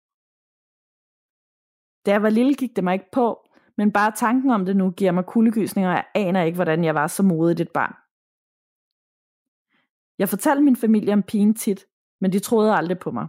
Da 2.07 2.11
jeg 2.11 2.23
var 2.23 2.31
lille, 2.31 2.55
gik 2.55 2.77
det 2.77 2.85
mig 2.85 2.95
ikke 2.95 3.11
på, 3.13 3.49
men 3.77 3.93
bare 3.93 4.13
tanken 4.13 4.51
om 4.51 4.65
det 4.65 4.77
nu 4.77 4.91
giver 4.91 5.13
mig 5.13 5.25
kuldegysninger, 5.25 5.91
og 5.91 5.97
jeg 5.97 6.05
aner 6.15 6.43
ikke, 6.43 6.57
hvordan 6.57 6.85
jeg 6.85 6.95
var 6.95 7.07
så 7.07 7.23
modigt 7.23 7.61
et 7.61 7.71
barn. 7.71 7.95
Jeg 10.19 10.29
fortalte 10.29 10.63
min 10.63 10.77
familie 10.77 11.13
om 11.13 11.23
pigen 11.23 11.55
tit, 11.55 11.87
men 12.21 12.33
de 12.33 12.39
troede 12.39 12.75
aldrig 12.75 12.99
på 12.99 13.11
mig. 13.11 13.29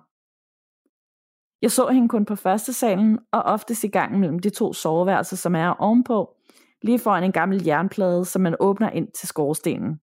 Jeg 1.61 1.71
så 1.71 1.87
hende 1.87 2.09
kun 2.09 2.25
på 2.25 2.35
første 2.35 2.73
salen, 2.73 3.19
og 3.31 3.41
oftest 3.41 3.83
i 3.83 3.87
gangen 3.87 4.19
mellem 4.19 4.39
de 4.39 4.49
to 4.49 4.73
soveværelser, 4.73 5.35
som 5.35 5.55
er 5.55 5.67
ovenpå, 5.69 6.35
lige 6.81 6.99
foran 6.99 7.23
en 7.23 7.31
gammel 7.31 7.65
jernplade, 7.65 8.25
som 8.25 8.41
man 8.41 8.55
åbner 8.59 8.89
ind 8.89 9.07
til 9.11 9.27
skorstenen. 9.27 9.99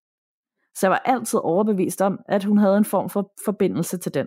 Så 0.74 0.86
jeg 0.86 0.90
var 0.90 1.02
altid 1.04 1.38
overbevist 1.42 2.02
om, 2.02 2.20
at 2.28 2.44
hun 2.44 2.58
havde 2.58 2.76
en 2.76 2.84
form 2.84 3.10
for 3.10 3.32
forbindelse 3.44 3.98
til 3.98 4.14
den. 4.14 4.26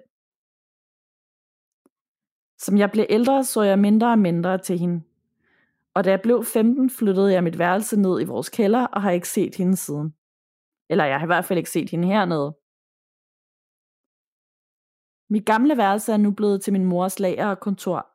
Som 2.60 2.78
jeg 2.78 2.92
blev 2.92 3.06
ældre, 3.10 3.44
så 3.44 3.62
jeg 3.62 3.80
mindre 3.80 4.12
og 4.12 4.20
mindre 4.20 4.58
til 4.58 4.80
hende. 4.80 5.02
Og 5.94 6.04
da 6.04 6.10
jeg 6.10 6.22
blev 6.22 6.46
15, 6.46 6.90
flyttede 6.90 7.34
jeg 7.34 7.44
mit 7.44 7.60
værelse 7.60 8.00
ned 8.00 8.22
i 8.22 8.24
vores 8.24 8.50
kælder, 8.50 8.86
og 8.86 9.02
har 9.02 9.12
ikke 9.12 9.30
set 9.30 9.56
hende 9.56 9.76
siden. 9.76 10.14
Eller 10.90 11.06
jeg 11.06 11.20
har 11.20 11.26
i 11.26 11.28
hvert 11.28 11.46
fald 11.46 11.58
ikke 11.58 11.70
set 11.70 11.90
hende 11.90 12.08
hernede. 12.08 12.56
Mit 15.30 15.46
gamle 15.46 15.78
værelse 15.78 16.14
er 16.14 16.18
nu 16.18 16.32
blevet 16.32 16.62
til 16.62 16.74
min 16.74 16.86
mors 16.86 17.20
lager 17.20 17.48
og 17.48 17.60
kontor, 17.60 18.08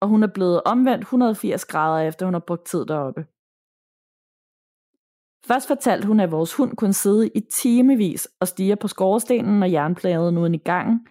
og 0.00 0.08
hun 0.08 0.22
er 0.22 0.26
blevet 0.34 0.62
omvendt 0.64 1.02
180 1.02 1.64
grader 1.64 2.08
efter 2.08 2.26
hun 2.26 2.34
har 2.34 2.44
brugt 2.46 2.66
tid 2.66 2.86
deroppe. 2.86 3.26
Først 5.46 5.68
fortalte 5.68 6.06
hun, 6.06 6.20
at 6.20 6.30
vores 6.30 6.54
hund 6.54 6.76
kunne 6.76 6.92
sidde 6.92 7.28
i 7.28 7.40
timevis 7.40 8.28
og 8.40 8.48
stige 8.48 8.76
på 8.76 8.88
skorstenen, 8.88 9.62
og 9.62 9.72
jernpladen 9.72 10.38
uden 10.38 10.54
i 10.54 10.58
gangen, 10.58 11.06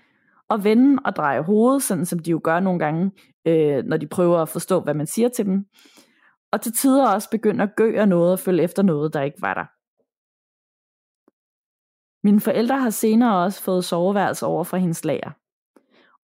og 0.50 0.64
vende 0.64 1.02
og 1.06 1.16
dreje 1.16 1.42
hovedet, 1.42 1.84
sådan 1.84 2.06
som 2.06 2.20
de 2.20 2.32
jo 2.32 2.42
gør 2.44 2.60
nogle 2.60 2.80
gange, 2.80 3.12
øh, 3.48 3.84
når 3.84 3.98
de 3.98 4.08
prøver 4.08 4.40
at 4.40 4.50
forstå, 4.50 4.80
hvad 4.80 4.94
man 4.94 5.08
siger 5.08 5.30
til 5.30 5.46
dem. 5.46 5.66
Og 6.52 6.62
til 6.62 6.74
tider 6.74 7.08
også 7.08 7.30
begynde 7.30 7.64
at 7.64 7.76
gøre 7.76 8.08
noget 8.08 8.32
og 8.32 8.40
følge 8.40 8.64
efter 8.64 8.84
noget, 8.84 9.14
der 9.14 9.22
ikke 9.22 9.42
var 9.42 9.54
der. 9.54 9.66
Mine 12.24 12.40
forældre 12.40 12.80
har 12.80 12.90
senere 12.90 13.44
også 13.44 13.62
fået 13.62 13.86
soveværelse 13.86 14.46
over 14.46 14.64
fra 14.64 14.78
hendes 14.78 15.06
lager. 15.06 15.32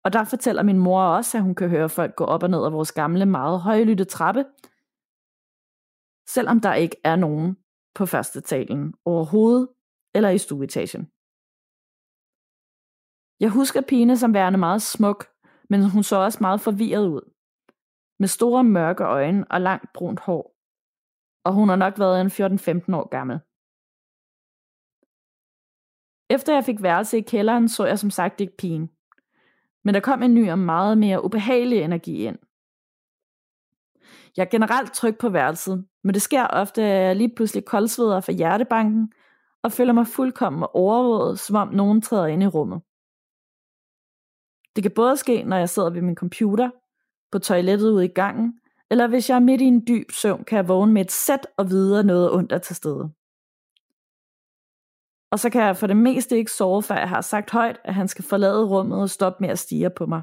Og 0.04 0.12
der 0.12 0.24
fortæller 0.24 0.62
min 0.62 0.78
mor 0.78 1.02
også, 1.02 1.38
at 1.38 1.42
hun 1.42 1.54
kan 1.54 1.68
høre 1.68 1.88
folk 1.88 2.16
gå 2.16 2.24
op 2.24 2.42
og 2.42 2.50
ned 2.50 2.64
af 2.64 2.72
vores 2.72 2.92
gamle, 2.92 3.26
meget 3.26 3.60
højlytte 3.60 4.04
trappe, 4.04 4.44
selvom 6.28 6.60
der 6.60 6.74
ikke 6.74 6.96
er 7.04 7.16
nogen 7.16 7.56
på 7.94 8.06
første 8.06 8.40
talen 8.40 8.94
overhovedet 9.04 9.68
eller 10.14 10.30
i 10.30 10.38
stueetagen. 10.38 11.02
Jeg 13.40 13.50
husker 13.50 13.80
Pine 13.88 14.16
som 14.16 14.34
værende 14.34 14.58
meget 14.58 14.82
smuk, 14.82 15.26
men 15.70 15.90
hun 15.90 16.02
så 16.02 16.16
også 16.16 16.38
meget 16.40 16.60
forvirret 16.60 17.06
ud. 17.08 17.32
Med 18.20 18.28
store 18.28 18.64
mørke 18.64 19.04
øjne 19.04 19.46
og 19.50 19.60
langt 19.60 19.92
brunt 19.94 20.20
hår. 20.20 20.54
Og 21.44 21.52
hun 21.52 21.68
har 21.68 21.76
nok 21.76 21.98
været 21.98 22.20
en 22.20 22.26
14-15 22.26 22.96
år 22.96 23.08
gammel. 23.08 23.40
Efter 26.30 26.54
jeg 26.54 26.64
fik 26.64 26.82
værelse 26.82 27.18
i 27.18 27.20
kælderen, 27.20 27.68
så 27.68 27.86
jeg 27.86 27.98
som 27.98 28.10
sagt 28.10 28.40
ikke 28.40 28.56
pigen. 28.56 28.90
Men 29.84 29.94
der 29.94 30.00
kom 30.00 30.22
en 30.22 30.34
ny 30.34 30.50
og 30.50 30.58
meget 30.58 30.98
mere 30.98 31.24
ubehagelig 31.24 31.78
energi 31.78 32.24
ind. 32.26 32.38
Jeg 34.36 34.44
er 34.44 34.50
generelt 34.50 34.92
tryg 34.92 35.18
på 35.18 35.28
værelset, 35.28 35.86
men 36.04 36.14
det 36.14 36.22
sker 36.22 36.46
ofte, 36.46 36.82
at 36.82 37.06
jeg 37.06 37.16
lige 37.16 37.34
pludselig 37.36 37.64
koldsveder 37.64 38.20
for 38.20 38.32
hjertebanken 38.32 39.12
og 39.62 39.72
føler 39.72 39.92
mig 39.92 40.06
fuldkommen 40.06 40.66
overvåget, 40.74 41.38
som 41.38 41.56
om 41.56 41.68
nogen 41.68 42.00
træder 42.02 42.26
ind 42.26 42.42
i 42.42 42.46
rummet. 42.46 42.80
Det 44.76 44.82
kan 44.84 44.92
både 44.94 45.16
ske, 45.16 45.42
når 45.42 45.56
jeg 45.56 45.68
sidder 45.68 45.90
ved 45.90 46.02
min 46.02 46.14
computer, 46.14 46.70
på 47.32 47.38
toilettet 47.38 47.90
ude 47.90 48.04
i 48.04 48.08
gangen, 48.08 48.60
eller 48.90 49.06
hvis 49.06 49.30
jeg 49.30 49.36
er 49.36 49.40
midt 49.40 49.60
i 49.60 49.64
en 49.64 49.86
dyb 49.88 50.10
søvn, 50.10 50.44
kan 50.44 50.56
jeg 50.56 50.68
vågne 50.68 50.92
med 50.92 51.02
et 51.02 51.12
sæt 51.12 51.46
og 51.56 51.70
videre 51.70 52.04
noget 52.04 52.32
ondt 52.32 52.52
er 52.52 52.58
til 52.58 52.76
stede. 52.76 53.10
Og 55.30 55.38
så 55.38 55.50
kan 55.50 55.62
jeg 55.62 55.76
for 55.76 55.86
det 55.86 55.96
meste 55.96 56.36
ikke 56.36 56.52
sove, 56.52 56.82
før 56.82 56.94
jeg 56.94 57.08
har 57.08 57.20
sagt 57.20 57.50
højt, 57.50 57.80
at 57.84 57.94
han 57.94 58.08
skal 58.08 58.24
forlade 58.24 58.66
rummet 58.66 59.00
og 59.00 59.10
stoppe 59.10 59.36
med 59.40 59.48
at 59.48 59.58
stige 59.58 59.90
på 59.90 60.06
mig. 60.06 60.22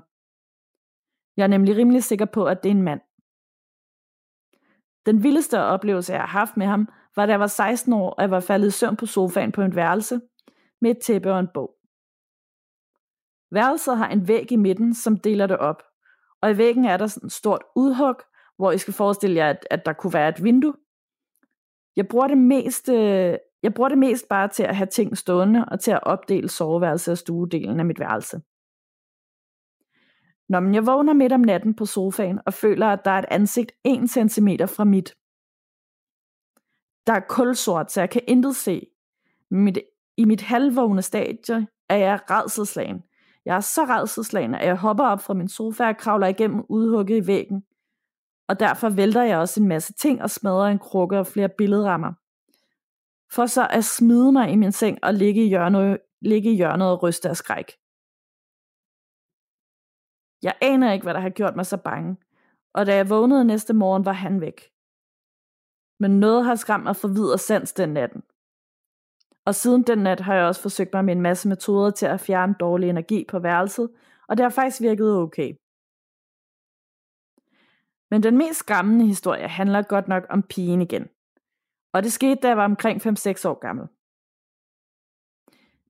Jeg 1.37 1.43
er 1.43 1.47
nemlig 1.47 1.77
rimelig 1.77 2.03
sikker 2.03 2.25
på, 2.25 2.45
at 2.45 2.63
det 2.63 2.69
er 2.69 2.75
en 2.75 2.81
mand. 2.81 3.01
Den 5.05 5.23
vildeste 5.23 5.61
oplevelse, 5.61 6.13
jeg 6.13 6.21
har 6.21 6.27
haft 6.27 6.57
med 6.57 6.67
ham, 6.67 6.87
var 7.15 7.25
da 7.25 7.31
jeg 7.31 7.39
var 7.39 7.47
16 7.47 7.93
år, 7.93 8.09
og 8.09 8.21
jeg 8.21 8.31
var 8.31 8.39
faldet 8.39 8.67
i 8.67 8.71
søvn 8.71 8.95
på 8.95 9.05
sofaen 9.05 9.51
på 9.51 9.61
en 9.61 9.75
værelse 9.75 10.21
med 10.81 10.91
et 10.91 10.97
tæppe 10.97 11.33
og 11.33 11.39
en 11.39 11.49
bog. 11.53 11.75
Værelset 13.51 13.97
har 13.97 14.09
en 14.09 14.27
væg 14.27 14.51
i 14.51 14.55
midten, 14.55 14.93
som 14.93 15.17
deler 15.17 15.47
det 15.47 15.57
op, 15.57 15.83
og 16.41 16.51
i 16.51 16.57
væggen 16.57 16.85
er 16.85 16.97
der 16.97 17.07
sådan 17.07 17.27
et 17.27 17.31
stort 17.31 17.61
udhug, 17.75 18.15
hvor 18.57 18.71
I 18.71 18.77
skal 18.77 18.93
forestille 18.93 19.35
jer, 19.35 19.49
at, 19.49 19.67
at 19.69 19.85
der 19.85 19.93
kunne 19.93 20.13
være 20.13 20.29
et 20.29 20.43
vindue. 20.43 20.73
Jeg 21.95 22.07
bruger 22.07 22.27
det 22.27 22.37
mest, 22.37 22.89
jeg 23.65 23.73
bruger 23.73 23.89
det 23.89 23.97
mest 23.97 24.29
bare 24.29 24.47
til 24.47 24.63
at 24.63 24.75
have 24.75 24.87
ting 24.87 25.17
stående 25.17 25.65
og 25.65 25.79
til 25.79 25.91
at 25.91 26.03
opdele 26.03 26.49
soveværelset 26.49 27.11
og 27.11 27.17
stuedelen 27.17 27.79
af 27.79 27.85
mit 27.85 27.99
værelse. 27.99 28.41
Når 30.49 30.73
jeg 30.73 30.85
vågner 30.85 31.13
midt 31.13 31.33
om 31.33 31.39
natten 31.39 31.73
på 31.73 31.85
sofaen 31.85 32.39
og 32.45 32.53
føler, 32.53 32.87
at 32.87 33.05
der 33.05 33.11
er 33.11 33.19
et 33.19 33.25
ansigt 33.31 33.71
1 33.83 34.09
cm 34.09 34.47
fra 34.67 34.83
mit. 34.83 35.15
Der 37.07 37.13
er 37.13 37.19
kulsort, 37.29 37.91
så 37.91 38.01
jeg 38.01 38.09
kan 38.09 38.21
intet 38.27 38.55
se. 38.55 38.87
Mit, 39.51 39.79
I 40.17 40.25
mit 40.25 40.41
halvvågne 40.41 41.01
stadie 41.01 41.67
er 41.89 41.97
jeg 41.97 42.19
redselslagen. 42.29 43.03
Jeg 43.45 43.55
er 43.55 43.59
så 43.59 43.83
redselslagen, 43.83 44.55
at 44.55 44.67
jeg 44.67 44.77
hopper 44.77 45.03
op 45.03 45.21
fra 45.21 45.33
min 45.33 45.47
sofa 45.47 45.87
og 45.87 45.97
kravler 45.97 46.27
igennem 46.27 46.65
udhugget 46.69 47.23
i 47.23 47.27
væggen. 47.27 47.63
Og 48.47 48.59
derfor 48.59 48.89
vælter 48.89 49.23
jeg 49.23 49.37
også 49.37 49.61
en 49.61 49.67
masse 49.67 49.93
ting 49.93 50.21
og 50.21 50.29
smadrer 50.29 50.67
en 50.67 50.79
krukke 50.79 51.19
og 51.19 51.27
flere 51.27 51.49
billedrammer. 51.49 52.13
For 53.31 53.45
så 53.45 53.67
at 53.71 53.85
smide 53.85 54.31
mig 54.31 54.51
i 54.51 54.55
min 54.55 54.71
seng 54.71 54.99
og 55.03 55.13
ligge 55.13 55.45
i 55.45 55.47
hjørnet, 55.47 55.97
ligge 56.21 56.51
i 56.51 56.55
hjørnet 56.55 56.91
og 56.91 57.03
ryste 57.03 57.29
af 57.29 57.37
skræk. 57.37 57.71
Jeg 60.43 60.55
aner 60.61 60.93
ikke, 60.93 61.03
hvad 61.03 61.13
der 61.13 61.19
har 61.19 61.29
gjort 61.29 61.55
mig 61.55 61.65
så 61.65 61.77
bange, 61.77 62.17
og 62.73 62.85
da 62.85 62.95
jeg 62.95 63.09
vågnede 63.09 63.45
næste 63.45 63.73
morgen, 63.73 64.05
var 64.05 64.11
han 64.13 64.41
væk. 64.41 64.71
Men 65.99 66.19
noget 66.19 66.45
har 66.45 66.55
skræmt 66.55 66.83
mig 66.83 66.95
for 66.95 67.07
videre 67.07 67.37
sans 67.37 67.73
den 67.73 67.89
natten. 67.89 68.23
Og 69.45 69.55
siden 69.55 69.83
den 69.83 69.97
nat 69.97 70.19
har 70.19 70.35
jeg 70.35 70.45
også 70.45 70.61
forsøgt 70.61 70.93
mig 70.93 71.05
med 71.05 71.15
en 71.15 71.21
masse 71.21 71.47
metoder 71.47 71.91
til 71.91 72.05
at 72.05 72.19
fjerne 72.19 72.55
dårlig 72.59 72.89
energi 72.89 73.25
på 73.29 73.39
værelset, 73.39 73.89
og 74.27 74.37
det 74.37 74.43
har 74.43 74.49
faktisk 74.49 74.81
virket 74.81 75.17
okay. 75.17 75.55
Men 78.11 78.23
den 78.23 78.37
mest 78.37 78.59
skræmmende 78.59 79.05
historie 79.05 79.47
handler 79.47 79.81
godt 79.81 80.07
nok 80.07 80.23
om 80.29 80.43
pigen 80.43 80.81
igen. 80.81 81.09
Og 81.95 82.03
det 82.03 82.13
skete, 82.13 82.41
da 82.41 82.47
jeg 82.47 82.57
var 82.57 82.65
omkring 82.65 83.01
5-6 83.01 83.47
år 83.49 83.59
gammel. 83.59 83.87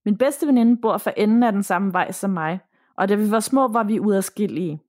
Min 0.06 0.18
bedste 0.18 0.48
veninde 0.48 0.82
bor 0.82 0.98
for 0.98 1.10
enden 1.10 1.44
af 1.44 1.52
den 1.52 1.64
samme 1.64 1.94
vej 1.94 2.12
som 2.12 2.30
mig, 2.30 2.60
og 2.98 3.10
da 3.10 3.16
vi 3.16 3.32
var 3.32 3.40
små, 3.40 3.68
var 3.68 3.84
vi 3.84 4.00
uadskillige. 4.00 4.82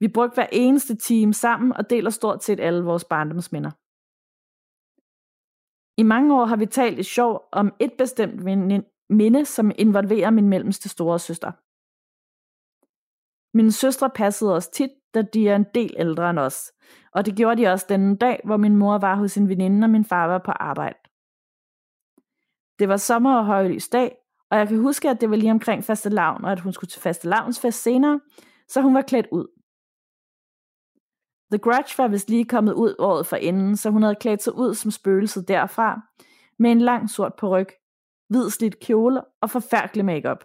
Vi 0.00 0.08
brugte 0.08 0.34
hver 0.34 0.46
eneste 0.52 0.96
time 0.96 1.34
sammen 1.34 1.72
og 1.72 1.90
deler 1.90 2.10
stort 2.10 2.44
set 2.44 2.60
alle 2.60 2.84
vores 2.84 3.04
barndomsminder. 3.04 3.70
I 6.00 6.02
mange 6.02 6.34
år 6.40 6.44
har 6.44 6.56
vi 6.56 6.66
talt 6.66 6.98
i 6.98 7.02
sjov 7.02 7.48
om 7.52 7.72
et 7.80 7.92
bestemt 7.98 8.44
minde, 9.08 9.44
som 9.44 9.70
involverer 9.78 10.30
min 10.30 10.48
mellemste 10.48 10.88
store 10.88 11.18
søster. 11.18 11.52
Mine 13.56 13.72
søstre 13.72 14.10
passede 14.10 14.54
os 14.54 14.68
tit, 14.68 14.90
da 15.14 15.22
de 15.22 15.48
er 15.48 15.56
en 15.56 15.66
del 15.74 15.94
ældre 15.96 16.30
end 16.30 16.38
os, 16.38 16.72
og 17.12 17.26
det 17.26 17.36
gjorde 17.36 17.62
de 17.62 17.68
også 17.68 17.86
den 17.88 18.16
dag, 18.16 18.40
hvor 18.44 18.56
min 18.56 18.76
mor 18.76 18.98
var 18.98 19.14
hos 19.14 19.32
sin 19.32 19.48
veninde, 19.48 19.84
og 19.84 19.90
min 19.90 20.04
far 20.04 20.26
var 20.26 20.38
på 20.38 20.50
arbejde. 20.50 20.98
Det 22.78 22.88
var 22.88 22.96
sommer 22.96 23.38
og 23.38 23.46
højlys 23.46 23.88
dag, 23.88 24.16
og 24.50 24.58
jeg 24.58 24.68
kan 24.68 24.78
huske, 24.78 25.10
at 25.10 25.20
det 25.20 25.30
var 25.30 25.36
lige 25.36 25.50
omkring 25.50 25.84
faste 25.84 26.08
lavn, 26.08 26.44
og 26.44 26.52
at 26.52 26.60
hun 26.60 26.72
skulle 26.72 26.88
til 26.88 27.00
faste 27.00 27.28
lavnsfest 27.28 27.82
senere, 27.82 28.20
så 28.68 28.80
hun 28.80 28.94
var 28.94 29.02
klædt 29.02 29.26
ud. 29.32 29.46
The 31.52 31.58
Grudge 31.58 31.98
var 31.98 32.08
vist 32.08 32.30
lige 32.30 32.44
kommet 32.44 32.72
ud 32.72 32.94
året 32.98 33.26
for 33.26 33.36
inden, 33.36 33.76
så 33.76 33.90
hun 33.90 34.02
havde 34.02 34.14
klædt 34.14 34.42
sig 34.42 34.54
ud 34.54 34.74
som 34.74 34.90
spøgelset 34.90 35.48
derfra, 35.48 36.00
med 36.58 36.70
en 36.70 36.80
lang 36.80 37.10
sort 37.10 37.34
peruk, 37.38 37.72
hvid 38.28 38.50
slidt 38.50 38.80
kjole 38.80 39.22
og 39.40 39.50
forfærdelig 39.50 40.04
makeup. 40.04 40.44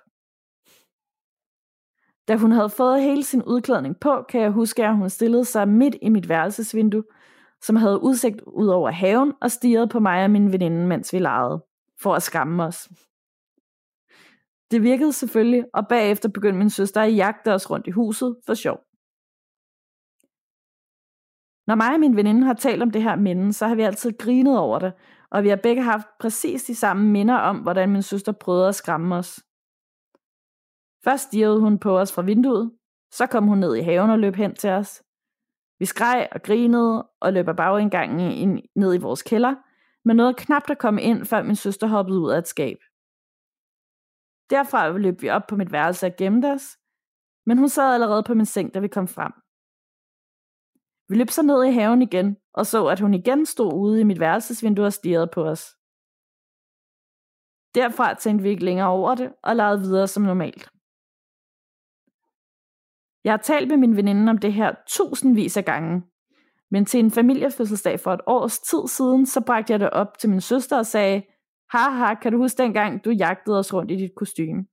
Da 2.28 2.36
hun 2.36 2.51
havde 2.51 2.69
fået 2.69 3.01
hele 3.01 3.23
sin 3.23 3.43
udklædning 3.43 3.99
på, 3.99 4.26
kan 4.30 4.41
jeg 4.41 4.51
huske, 4.51 4.86
at 4.86 4.97
hun 4.97 5.09
stillede 5.09 5.45
sig 5.45 5.67
midt 5.67 5.95
i 6.01 6.09
mit 6.09 6.30
værelsesvindue, 6.30 7.03
som 7.61 7.76
havde 7.76 8.03
udsigt 8.03 8.41
ud 8.41 8.67
over 8.67 8.91
haven 8.91 9.34
og 9.41 9.51
stirrede 9.51 9.88
på 9.88 9.99
mig 9.99 10.23
og 10.23 10.32
min 10.32 10.51
veninde, 10.51 10.88
mens 10.88 11.13
vi 11.13 11.19
legede, 11.19 11.65
for 12.01 12.15
at 12.15 12.23
skamme 12.23 12.63
os. 12.63 12.89
Det 14.71 14.84
virkede 14.84 15.13
selvfølgelig, 15.13 15.65
og 15.73 15.88
bagefter 15.88 16.30
begyndte 16.30 16.57
min 16.57 16.69
søster 16.69 17.01
at 17.01 17.15
jagte 17.15 17.53
os 17.53 17.69
rundt 17.71 17.88
i 17.88 17.91
huset 17.91 18.36
for 18.45 18.53
sjov. 18.53 18.78
Når 21.67 21.76
mig 21.76 21.93
og 21.93 21.99
min 21.99 22.15
veninde 22.15 22.43
har 22.43 22.53
talt 22.53 22.82
om 22.82 22.91
det 22.91 23.03
her 23.03 23.15
minde, 23.15 23.53
så 23.53 23.67
har 23.67 23.76
vi 23.76 23.82
altid 23.82 24.17
grinet 24.17 24.59
over 24.59 24.80
det, 24.80 24.93
og 25.32 25.43
vi 25.43 25.49
har 25.49 25.55
begge 25.63 25.82
haft 25.82 26.07
præcis 26.19 26.63
de 26.63 26.76
samme 26.76 27.11
minder 27.11 27.36
om, 27.36 27.57
hvordan 27.57 27.89
min 27.89 28.01
søster 28.01 28.32
prøvede 28.32 28.67
at 28.67 28.76
skræmme 28.76 29.15
os. 29.15 29.39
Først 31.06 31.24
stirrede 31.24 31.60
hun 31.60 31.80
på 31.80 31.99
os 31.99 32.14
fra 32.14 32.22
vinduet, 32.22 32.72
så 33.12 33.28
kom 33.28 33.47
hun 33.47 33.58
ned 33.58 33.76
i 33.76 33.82
haven 33.82 34.10
og 34.10 34.20
løb 34.20 34.36
hen 34.36 34.56
til 34.56 34.70
os. 34.70 35.03
Vi 35.80 35.86
skreg 35.86 36.28
og 36.32 36.41
grinede 36.41 37.10
og 37.22 37.34
løb 37.34 37.47
af 37.47 37.56
bagindgangen 37.56 38.32
ind, 38.32 38.64
ned 38.76 38.95
i 38.95 38.97
vores 38.97 39.24
kælder, 39.24 39.56
men 40.06 40.16
nåede 40.16 40.34
knap 40.34 40.70
at 40.70 40.78
komme 40.78 41.01
ind, 41.01 41.26
før 41.26 41.43
min 41.43 41.56
søster 41.56 41.88
hoppede 41.88 42.20
ud 42.20 42.32
af 42.32 42.38
et 42.38 42.47
skab. 42.47 42.78
Derfra 44.49 44.97
løb 44.97 45.22
vi 45.22 45.30
op 45.30 45.47
på 45.49 45.56
mit 45.56 45.72
værelse 45.72 46.06
og 46.06 46.16
gemte 46.18 46.51
os, 46.51 46.78
men 47.45 47.58
hun 47.58 47.70
sad 47.70 47.93
allerede 47.93 48.24
på 48.24 48.34
min 48.34 48.45
seng, 48.45 48.74
da 48.74 48.80
vi 48.80 48.88
kom 48.88 49.08
frem. 49.08 49.34
Vi 51.10 51.16
løb 51.16 51.30
så 51.30 51.43
ned 51.43 51.64
i 51.64 51.72
haven 51.72 52.01
igen, 52.01 52.38
og 52.53 52.66
så, 52.66 52.88
at 52.88 52.99
hun 52.99 53.14
igen 53.14 53.45
stod 53.45 53.74
ude 53.74 54.01
i 54.01 54.03
mit 54.03 54.20
værelsesvindue 54.20 54.86
og 54.86 54.93
stirrede 54.93 55.28
på 55.34 55.43
os. 55.43 55.64
Derfra 57.76 58.14
tænkte 58.14 58.43
vi 58.43 58.49
ikke 58.49 58.66
længere 58.66 58.88
over 58.88 59.16
det, 59.16 59.34
og 59.43 59.56
legede 59.56 59.80
videre 59.80 60.08
som 60.08 60.24
normalt. 60.24 60.74
Jeg 63.26 63.34
har 63.34 63.38
talt 63.38 63.67
med 63.67 63.78
min 63.78 63.95
veninde 63.95 64.30
om 64.30 64.38
det 64.38 64.53
her 64.53 64.76
tusindvis 64.88 65.57
af 65.57 65.65
gange, 65.65 66.03
men 66.71 66.86
til 66.86 66.99
en 66.99 67.11
familiefødselsdag 67.11 67.99
for 67.99 68.13
et 68.13 68.21
års 68.28 68.59
tid 68.59 68.88
siden, 68.88 69.26
så 69.26 69.41
bragte 69.41 69.73
jeg 69.73 69.80
det 69.80 69.89
op 69.89 70.17
til 70.17 70.30
min 70.30 70.41
søster 70.41 70.78
og 70.78 70.86
sagde, 70.86 71.23
haha, 71.69 72.15
kan 72.15 72.32
du 72.32 72.38
huske 72.38 72.63
dengang, 72.63 73.05
du 73.05 73.09
jagtede 73.09 73.59
os 73.59 73.73
rundt 73.73 73.91
i 73.91 73.95
dit 73.95 74.15
kostume? 74.15 74.65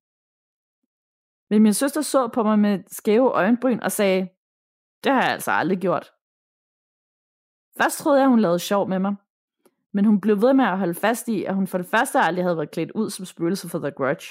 Men 1.51 1.63
min 1.63 1.75
søster 1.75 2.01
så 2.01 2.29
på 2.29 2.43
mig 2.43 2.59
med 2.59 2.79
skæve 2.87 3.31
øjenbryn 3.31 3.81
og 3.81 3.93
sagde, 3.93 4.29
det 5.05 5.13
har 5.13 5.23
jeg 5.23 5.33
altså 5.33 5.51
aldrig 5.51 5.79
gjort. 5.79 6.13
Først 7.81 7.99
troede 7.99 8.21
jeg, 8.21 8.29
hun 8.29 8.41
lavede 8.41 8.59
sjov 8.59 8.89
med 8.89 8.99
mig. 8.99 9.15
Men 9.93 10.05
hun 10.05 10.21
blev 10.21 10.43
ved 10.43 10.55
med 10.55 10.65
at 10.65 10.79
holde 10.79 10.95
fast 10.95 11.29
i, 11.29 11.45
at 11.45 11.55
hun 11.55 11.67
for 11.67 11.79
det 11.79 11.87
første 11.87 12.19
aldrig 12.19 12.45
havde 12.45 12.57
været 12.57 12.71
klædt 12.71 12.91
ud 12.91 13.11
som 13.11 13.25
spøgelse 13.25 13.69
for 13.69 13.79
The 13.79 13.91
Grudge. 13.91 14.27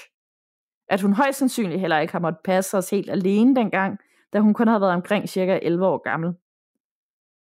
At 0.88 1.00
hun 1.00 1.12
højst 1.12 1.38
sandsynligt 1.38 1.80
heller 1.80 1.98
ikke 1.98 2.12
har 2.12 2.20
måttet 2.20 2.40
passe 2.44 2.78
os 2.78 2.90
helt 2.90 3.10
alene 3.10 3.56
dengang, 3.56 3.98
da 4.32 4.40
hun 4.40 4.54
kun 4.54 4.68
havde 4.68 4.80
været 4.80 4.92
omkring 4.92 5.28
cirka 5.28 5.58
11 5.62 5.86
år 5.86 5.98
gammel. 5.98 6.34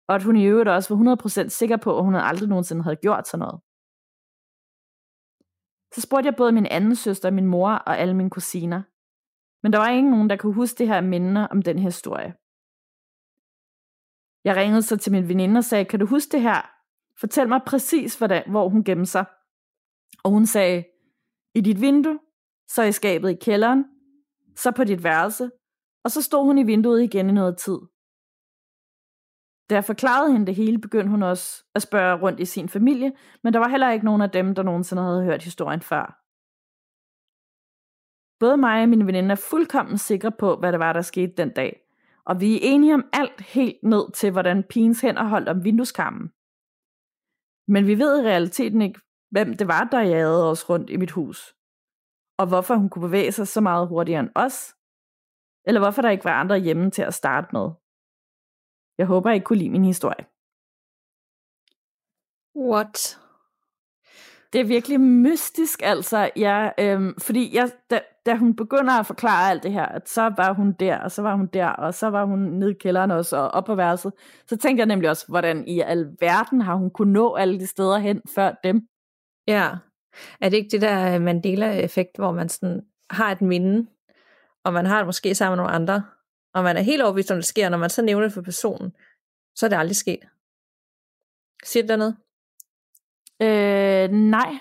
Og 0.09 0.15
at 0.15 0.23
hun 0.23 0.37
i 0.37 0.45
øvrigt 0.45 0.69
også 0.69 0.95
var 0.95 1.17
100% 1.45 1.49
sikker 1.49 1.77
på, 1.77 1.99
at 1.99 2.05
hun 2.05 2.15
aldrig 2.15 2.49
nogensinde 2.49 2.83
havde 2.83 2.97
gjort 2.97 3.29
sådan 3.29 3.39
noget. 3.39 3.61
Så 5.95 6.01
spurgte 6.01 6.27
jeg 6.27 6.37
både 6.37 6.53
min 6.53 6.67
anden 6.67 6.97
søster, 6.97 7.31
min 7.31 7.47
mor 7.47 7.71
og 7.71 7.99
alle 7.99 8.15
mine 8.15 8.31
kusiner. 8.31 8.83
Men 9.63 9.73
der 9.73 9.79
var 9.79 9.89
ingen 9.89 10.11
nogen, 10.11 10.31
der 10.31 10.37
kunne 10.37 10.55
huske 10.55 10.79
det 10.79 10.89
her 10.89 11.01
minde 11.01 11.49
om 11.51 11.63
den 11.63 11.79
historie. 11.79 12.35
Jeg 14.45 14.57
ringede 14.57 14.83
så 14.83 14.97
til 14.97 15.13
min 15.13 15.29
veninde 15.29 15.59
og 15.59 15.65
sagde, 15.65 15.85
kan 15.85 16.01
du 16.01 16.07
huske 16.07 16.33
det 16.33 16.43
her? 16.43 16.71
Fortæl 17.21 17.49
mig 17.49 17.61
præcis, 17.67 18.19
hvordan, 18.19 18.51
hvor 18.51 18.69
hun 18.69 18.85
gemte 18.85 19.07
sig. 19.07 19.25
Og 20.25 20.31
hun 20.31 20.47
sagde, 20.47 20.85
i 21.55 21.61
dit 21.61 21.81
vindue, 21.81 22.19
så 22.69 22.83
i 22.83 22.93
skabet 22.93 23.31
i 23.31 23.35
kælderen, 23.35 23.85
så 24.57 24.71
på 24.71 24.85
dit 24.85 25.05
værelse, 25.05 25.51
og 26.07 26.11
så 26.11 26.23
stod 26.23 26.45
hun 26.45 26.59
i 26.59 26.63
vinduet 26.63 27.03
igen 27.03 27.29
i 27.29 27.33
noget 27.33 27.59
tid. 27.59 27.79
Da 29.71 29.75
jeg 29.75 29.85
forklarede 29.85 30.33
hende 30.33 30.47
det 30.47 30.55
hele, 30.55 30.79
begyndte 30.79 31.11
hun 31.11 31.23
også 31.23 31.65
at 31.75 31.83
spørge 31.83 32.21
rundt 32.23 32.41
i 32.41 32.45
sin 32.45 32.69
familie, 32.69 33.13
men 33.43 33.53
der 33.53 33.59
var 33.59 33.69
heller 33.69 33.91
ikke 33.91 34.05
nogen 34.05 34.23
af 34.23 34.31
dem, 34.31 34.55
der 34.55 34.63
nogensinde 34.63 35.03
havde 35.03 35.25
hørt 35.25 35.43
historien 35.43 35.81
før. 35.81 36.05
Både 38.41 38.57
mig 38.57 38.83
og 38.83 38.89
min 38.89 39.07
veninde 39.07 39.31
er 39.31 39.43
fuldkommen 39.51 39.99
sikre 39.99 40.33
på, 40.33 40.57
hvad 40.57 40.73
det 40.73 40.81
var, 40.81 40.93
der 40.93 41.01
skete 41.03 41.33
den 41.37 41.53
dag, 41.53 41.81
og 42.25 42.41
vi 42.41 42.55
er 42.55 42.59
enige 42.63 42.95
om 42.95 43.09
alt 43.13 43.41
helt 43.41 43.83
ned 43.83 44.13
til, 44.13 44.31
hvordan 44.31 44.63
pigens 44.63 45.01
hænder 45.01 45.25
holdt 45.25 45.49
om 45.49 45.65
vindueskammen. 45.65 46.29
Men 47.69 47.87
vi 47.87 47.99
ved 47.99 48.23
i 48.23 48.27
realiteten 48.27 48.83
ikke, 48.83 49.01
hvem 49.31 49.57
det 49.57 49.69
var, 49.69 49.85
der 49.85 50.01
jagede 50.01 50.51
os 50.51 50.71
rundt 50.71 50.91
i 50.91 50.97
mit 50.97 51.11
hus, 51.11 51.55
og 52.39 52.47
hvorfor 52.47 52.75
hun 52.75 52.89
kunne 52.89 53.09
bevæge 53.09 53.33
sig 53.33 53.49
så 53.49 53.61
meget 53.61 53.89
hurtigere 53.89 54.21
end 54.21 54.31
os, 54.35 54.76
eller 55.67 55.81
hvorfor 55.81 56.03
der 56.03 56.11
ikke 56.11 56.25
var 56.25 56.41
andre 56.41 56.59
hjemme 56.59 56.91
til 56.91 57.03
at 57.03 57.15
starte 57.15 57.49
med. 57.53 57.71
Jeg 58.99 59.07
håber, 59.07 59.31
I 59.31 59.39
kunne 59.39 59.59
lide 59.59 59.71
min 59.71 59.85
historie. 59.85 60.27
What? 62.57 63.19
Det 64.53 64.61
er 64.61 64.65
virkelig 64.65 65.01
mystisk, 65.01 65.81
altså. 65.83 66.31
Ja, 66.37 66.71
øhm, 66.79 67.15
fordi 67.21 67.57
jeg, 67.57 67.71
da, 67.91 68.01
da 68.27 68.35
hun 68.35 68.57
begynder 68.57 68.93
at 68.93 69.07
forklare 69.07 69.51
alt 69.51 69.63
det 69.63 69.73
her, 69.73 69.87
at 69.87 70.09
så 70.09 70.23
var 70.37 70.53
hun 70.53 70.73
der, 70.73 70.99
og 70.99 71.13
så 71.13 71.23
var 71.23 71.37
hun 71.37 71.47
der, 71.47 71.69
og 71.69 71.95
så 71.95 72.07
var 72.07 72.25
hun 72.25 72.39
nede 72.39 72.71
i 72.71 72.79
kælderen 72.81 73.11
også, 73.11 73.37
og 73.37 73.49
op 73.49 73.65
på 73.65 73.75
værelset, 73.75 74.13
så 74.47 74.57
tænkte 74.57 74.81
jeg 74.81 74.87
nemlig 74.87 75.11
også, 75.11 75.27
hvordan 75.29 75.69
i 75.69 75.81
alverden 75.81 76.61
har 76.61 76.75
hun 76.75 76.91
kunne 76.91 77.13
nå 77.13 77.35
alle 77.35 77.61
de 77.61 77.67
steder 77.67 77.99
hen 77.99 78.23
før 78.35 78.53
dem? 78.65 78.89
Ja. 79.47 79.71
Er 80.41 80.49
det 80.49 80.57
ikke 80.57 80.71
det 80.71 80.83
der 80.83 81.19
Mandela-effekt, 81.19 82.17
hvor 82.17 82.33
man 82.33 82.49
sådan 82.49 82.83
har 83.11 83.33
et 83.33 83.43
minde, 83.43 83.87
og 84.67 84.73
man 84.73 84.87
har 84.87 84.99
det 84.99 85.07
måske 85.07 85.35
sammen 85.35 85.57
med 85.57 85.65
nogle 85.65 85.75
andre, 85.75 86.05
og 86.55 86.65
man 86.65 86.77
er 86.77 86.81
helt 86.81 87.03
overbevist 87.03 87.31
om, 87.31 87.37
det 87.37 87.45
sker, 87.45 87.69
når 87.69 87.79
man 87.79 87.91
så 87.91 88.03
nævner 88.03 88.27
det 88.27 88.33
for 88.33 88.43
personen, 88.43 88.93
så 89.55 89.67
er 89.67 89.71
det 89.71 89.77
aldrig 89.77 89.97
sket. 89.97 90.29
Siger 91.65 91.83
det 91.83 91.89
der 91.89 91.97
noget? 91.97 92.17
Øh, 93.43 94.11
nej. 94.11 94.59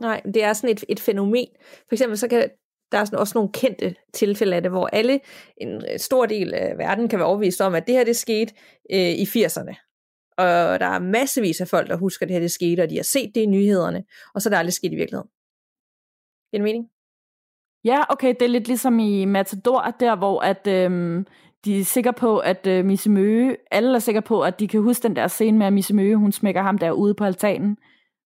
Nej, 0.00 0.20
det 0.20 0.44
er 0.44 0.52
sådan 0.52 0.70
et, 0.70 0.84
et 0.88 1.00
fænomen. 1.00 1.46
For 1.88 1.94
eksempel 1.94 2.18
så 2.18 2.28
kan 2.28 2.50
der 2.92 2.98
er 2.98 3.04
sådan 3.04 3.18
også 3.18 3.32
nogle 3.34 3.52
kendte 3.52 3.94
tilfælde 4.12 4.56
af 4.56 4.62
det, 4.62 4.70
hvor 4.70 4.86
alle, 4.86 5.20
en 5.56 5.98
stor 5.98 6.26
del 6.26 6.54
af 6.54 6.78
verden 6.78 7.08
kan 7.08 7.18
være 7.18 7.28
overbevist 7.28 7.60
om, 7.60 7.74
at 7.74 7.86
det 7.86 7.94
her 7.94 8.04
det 8.04 8.16
skete 8.16 8.54
øh, 8.92 8.98
i 8.98 9.24
80'erne. 9.24 9.74
Og 10.36 10.80
der 10.80 10.86
er 10.86 10.98
massevis 10.98 11.60
af 11.60 11.68
folk, 11.68 11.88
der 11.88 11.96
husker, 11.96 12.26
at 12.26 12.28
det 12.28 12.34
her 12.34 12.40
det 12.40 12.50
skete, 12.50 12.82
og 12.82 12.90
de 12.90 12.96
har 12.96 13.02
set 13.02 13.34
det 13.34 13.40
i 13.40 13.46
nyhederne, 13.46 14.04
og 14.34 14.42
så 14.42 14.48
er 14.48 14.50
det 14.50 14.58
aldrig 14.58 14.72
sket 14.72 14.92
i 14.92 14.96
virkeligheden. 14.96 15.30
Giver 16.50 16.58
det 16.58 16.62
mening? 16.62 16.91
Ja, 17.84 18.02
okay, 18.08 18.28
det 18.28 18.42
er 18.42 18.48
lidt 18.48 18.66
ligesom 18.66 18.98
i 18.98 19.24
Matador, 19.24 19.94
der 20.00 20.16
hvor 20.16 20.40
at, 20.40 20.66
øhm, 20.66 21.26
de 21.64 21.80
er 21.80 21.84
sikre 21.84 22.12
på, 22.12 22.38
at 22.38 22.66
øh, 22.66 22.84
Misse 22.84 23.10
Møge, 23.10 23.56
alle 23.70 23.94
er 23.94 23.98
sikre 23.98 24.22
på, 24.22 24.40
at 24.40 24.60
de 24.60 24.68
kan 24.68 24.80
huske 24.80 25.02
den 25.02 25.16
der 25.16 25.28
scene 25.28 25.58
med, 25.58 25.66
at 25.66 25.72
Misse 25.72 25.94
Møge, 25.94 26.16
hun 26.16 26.32
smækker 26.32 26.62
ham 26.62 26.78
derude 26.78 27.14
på 27.14 27.24
altanen. 27.24 27.76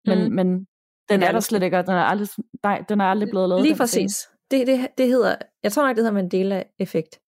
Men, 0.06 0.24
mm. 0.24 0.34
men 0.34 0.46
den, 0.48 0.66
den 1.08 1.22
er, 1.22 1.26
er 1.26 1.32
der 1.32 1.40
slet 1.40 1.62
ikke, 1.62 1.78
og 1.78 1.86
den 1.86 1.94
er 1.94 2.02
aldrig, 2.02 2.28
nej, 2.62 2.84
den 2.88 3.00
er 3.00 3.04
aldrig 3.04 3.30
blevet 3.30 3.48
lavet. 3.48 3.62
Lige 3.62 3.76
præcis. 3.76 4.28
Det, 4.50 4.66
det, 4.66 4.86
det 4.98 5.06
hedder, 5.06 5.36
jeg 5.62 5.72
tror 5.72 5.86
nok, 5.86 5.96
det 5.96 6.04
hedder 6.04 6.22
Mandela-effekt. 6.22 7.20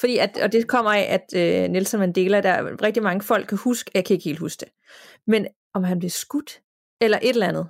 Fordi 0.00 0.18
at, 0.18 0.38
og 0.42 0.52
det 0.52 0.68
kommer 0.68 0.92
af, 0.92 1.06
at 1.08 1.26
øh, 1.36 1.70
Nelson 1.70 2.00
Mandela, 2.00 2.40
der 2.40 2.50
er 2.50 2.82
rigtig 2.82 3.02
mange 3.02 3.20
folk 3.20 3.46
kan 3.46 3.58
huske, 3.58 3.90
jeg 3.94 4.04
kan 4.04 4.14
ikke 4.14 4.24
helt 4.24 4.38
huske 4.38 4.60
det. 4.60 4.68
Men 5.26 5.46
om 5.74 5.84
han 5.84 5.98
blev 5.98 6.10
skudt, 6.10 6.60
eller 7.00 7.18
et 7.22 7.28
eller 7.28 7.48
andet, 7.48 7.68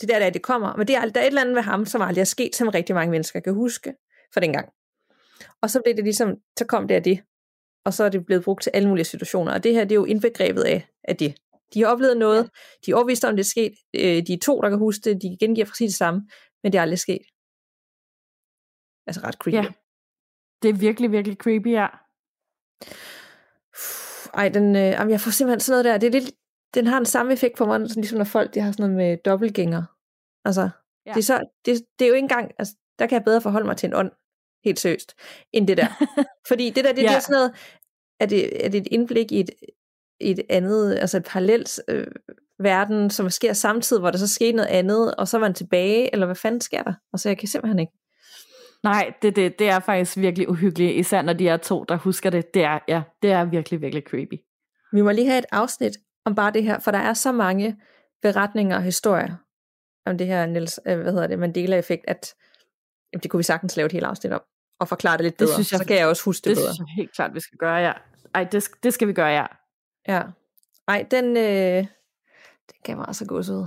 det 0.00 0.10
er 0.10 0.14
der, 0.14 0.18
der 0.18 0.30
det 0.30 0.42
kommer. 0.42 0.76
Men 0.76 0.88
det 0.88 0.96
er, 0.96 1.00
der 1.00 1.20
er 1.20 1.24
et 1.24 1.26
eller 1.26 1.40
andet 1.40 1.54
ved 1.54 1.62
ham, 1.62 1.86
som 1.86 2.02
aldrig 2.02 2.20
er 2.20 2.24
sket, 2.24 2.56
som 2.56 2.68
rigtig 2.68 2.94
mange 2.94 3.10
mennesker 3.10 3.40
kan 3.40 3.54
huske 3.54 3.94
for 4.32 4.40
dengang. 4.40 4.68
Og 5.62 5.70
så 5.70 5.80
blev 5.84 5.96
det 5.96 6.04
ligesom, 6.04 6.36
så 6.58 6.64
kom 6.66 6.88
det 6.88 6.94
af 6.94 7.02
det. 7.02 7.20
Og 7.84 7.94
så 7.94 8.04
er 8.04 8.08
det 8.08 8.26
blevet 8.26 8.44
brugt 8.44 8.62
til 8.62 8.70
alle 8.74 8.88
mulige 8.88 9.04
situationer. 9.04 9.52
Og 9.52 9.64
det 9.64 9.74
her, 9.74 9.84
det 9.84 9.92
er 9.92 9.94
jo 9.94 10.04
indbegrebet 10.04 10.62
af, 10.62 10.88
af 11.04 11.16
det. 11.16 11.34
De 11.74 11.80
har 11.80 11.88
oplevet 11.88 12.16
noget, 12.16 12.50
de 12.86 12.90
er 12.90 12.94
overvist 12.94 13.24
om, 13.24 13.36
det 13.36 13.44
er 13.44 13.48
sket. 13.48 13.74
Øh, 13.94 14.26
de 14.26 14.32
er 14.32 14.38
to, 14.42 14.60
der 14.60 14.68
kan 14.68 14.78
huske 14.78 15.10
det, 15.10 15.22
de 15.22 15.36
gengiver 15.40 15.66
præcis 15.66 15.90
det 15.90 15.98
samme, 15.98 16.28
men 16.62 16.72
det 16.72 16.78
er 16.78 16.82
aldrig 16.82 16.98
sket. 16.98 17.22
Altså 19.06 19.20
ret 19.24 19.34
creepy. 19.34 19.54
Ja. 19.54 19.72
Det 20.62 20.68
er 20.68 20.74
virkelig, 20.74 21.12
virkelig 21.12 21.36
creepy, 21.36 21.72
ja. 21.72 21.86
Ej, 24.34 24.48
den, 24.48 24.76
øh, 24.76 25.10
jeg 25.10 25.20
får 25.20 25.30
simpelthen 25.30 25.60
sådan 25.60 25.72
noget 25.72 25.84
der. 25.84 25.98
Det 25.98 26.06
er 26.06 26.20
lidt, 26.20 26.34
den 26.74 26.86
har 26.86 26.98
den 26.98 27.06
samme 27.06 27.32
effekt 27.32 27.56
på 27.56 27.66
mig, 27.66 27.88
sådan 27.88 28.00
ligesom 28.00 28.18
når 28.18 28.24
folk 28.24 28.54
de 28.54 28.60
har 28.60 28.72
sådan 28.72 28.90
noget 28.90 28.96
med 28.96 29.16
dobbeltgænger. 29.24 29.82
Altså, 30.44 30.70
ja. 31.06 31.10
det, 31.10 31.18
er 31.18 31.22
så, 31.22 31.44
det, 31.64 31.80
det 31.98 32.04
er 32.04 32.08
jo 32.08 32.14
ikke 32.14 32.24
engang, 32.24 32.50
altså, 32.58 32.74
der 32.98 33.06
kan 33.06 33.16
jeg 33.16 33.24
bedre 33.24 33.40
forholde 33.40 33.66
mig 33.66 33.76
til 33.76 33.86
en 33.86 33.94
ånd, 33.94 34.10
helt 34.64 34.80
seriøst, 34.80 35.14
end 35.52 35.66
det 35.66 35.76
der. 35.76 36.06
Fordi 36.48 36.70
det 36.70 36.84
der, 36.84 36.92
det, 36.92 37.02
ja. 37.02 37.08
det 37.08 37.16
er 37.16 37.20
sådan 37.20 37.34
noget, 37.34 37.52
er 38.20 38.26
det, 38.26 38.66
er 38.66 38.68
det 38.68 38.80
et 38.80 38.88
indblik 38.90 39.32
i 39.32 39.40
et, 39.40 39.50
et 40.20 40.40
andet, 40.50 40.96
altså 40.96 41.16
et 41.16 41.24
parallelt 41.24 41.80
øh, 41.88 42.06
verden, 42.58 43.10
som 43.10 43.30
sker 43.30 43.52
samtidig, 43.52 44.00
hvor 44.00 44.10
der 44.10 44.18
så 44.18 44.28
sker 44.28 44.52
noget 44.52 44.68
andet, 44.68 45.14
og 45.14 45.28
så 45.28 45.36
er 45.36 45.40
man 45.40 45.54
tilbage, 45.54 46.12
eller 46.12 46.26
hvad 46.26 46.36
fanden 46.36 46.60
sker 46.60 46.82
der? 46.82 46.94
Altså, 47.12 47.28
jeg 47.28 47.38
kan 47.38 47.48
simpelthen 47.48 47.78
ikke. 47.78 47.92
Nej, 48.82 49.12
det, 49.22 49.36
det, 49.36 49.58
det 49.58 49.68
er 49.68 49.80
faktisk 49.80 50.16
virkelig 50.16 50.48
uhyggeligt, 50.48 50.96
især 50.96 51.22
når 51.22 51.32
de 51.32 51.48
er 51.48 51.56
to, 51.56 51.84
der 51.84 51.96
husker 51.96 52.30
det. 52.30 52.54
Det 52.54 52.64
er, 52.64 52.78
ja, 52.88 53.02
det 53.22 53.30
er 53.30 53.44
virkelig, 53.44 53.80
virkelig 53.80 54.02
creepy. 54.02 54.34
Vi 54.92 55.02
må 55.02 55.10
lige 55.10 55.26
have 55.26 55.38
et 55.38 55.46
afsnit 55.52 55.96
om 56.24 56.34
bare 56.34 56.52
det 56.52 56.62
her, 56.62 56.78
for 56.78 56.90
der 56.90 56.98
er 56.98 57.14
så 57.14 57.32
mange 57.32 57.76
beretninger 58.22 58.76
og 58.76 58.82
historier 58.82 59.36
om 60.06 60.18
det 60.18 60.26
her 60.26 60.46
Niels, 60.46 60.80
øh, 60.86 61.00
hvad 61.00 61.12
hedder 61.12 61.26
det, 61.26 61.38
Mandela-effekt, 61.38 62.04
at 62.08 62.34
jamen, 63.12 63.22
det 63.22 63.30
kunne 63.30 63.38
vi 63.38 63.44
sagtens 63.44 63.76
lave 63.76 63.86
et 63.86 63.92
helt 63.92 64.04
afsnit 64.04 64.32
om, 64.32 64.42
og 64.80 64.88
forklare 64.88 65.16
det 65.16 65.24
lidt 65.24 65.36
bedre, 65.36 65.48
det 65.48 65.54
synes 65.54 65.72
jeg, 65.72 65.78
så 65.78 65.86
kan 65.86 65.96
jeg 65.96 66.06
også 66.06 66.24
huske 66.24 66.44
det, 66.44 66.50
det 66.50 66.56
bedre. 66.56 66.68
Det 66.68 66.74
synes 66.74 66.88
jeg 66.88 66.94
helt 66.96 67.12
klart, 67.12 67.34
vi 67.34 67.40
skal 67.40 67.58
gøre, 67.58 67.76
ja. 67.76 67.92
Ej, 68.34 68.44
det, 68.44 68.68
det 68.82 68.94
skal 68.94 69.08
vi 69.08 69.12
gøre, 69.12 69.28
ja. 69.28 69.46
Ja. 70.08 70.22
Ej, 70.88 71.06
den, 71.10 71.36
øh, 71.36 71.86
den 72.68 72.78
gav 72.84 72.96
mig 72.96 73.04
altså 73.08 73.24
ud. 73.30 73.66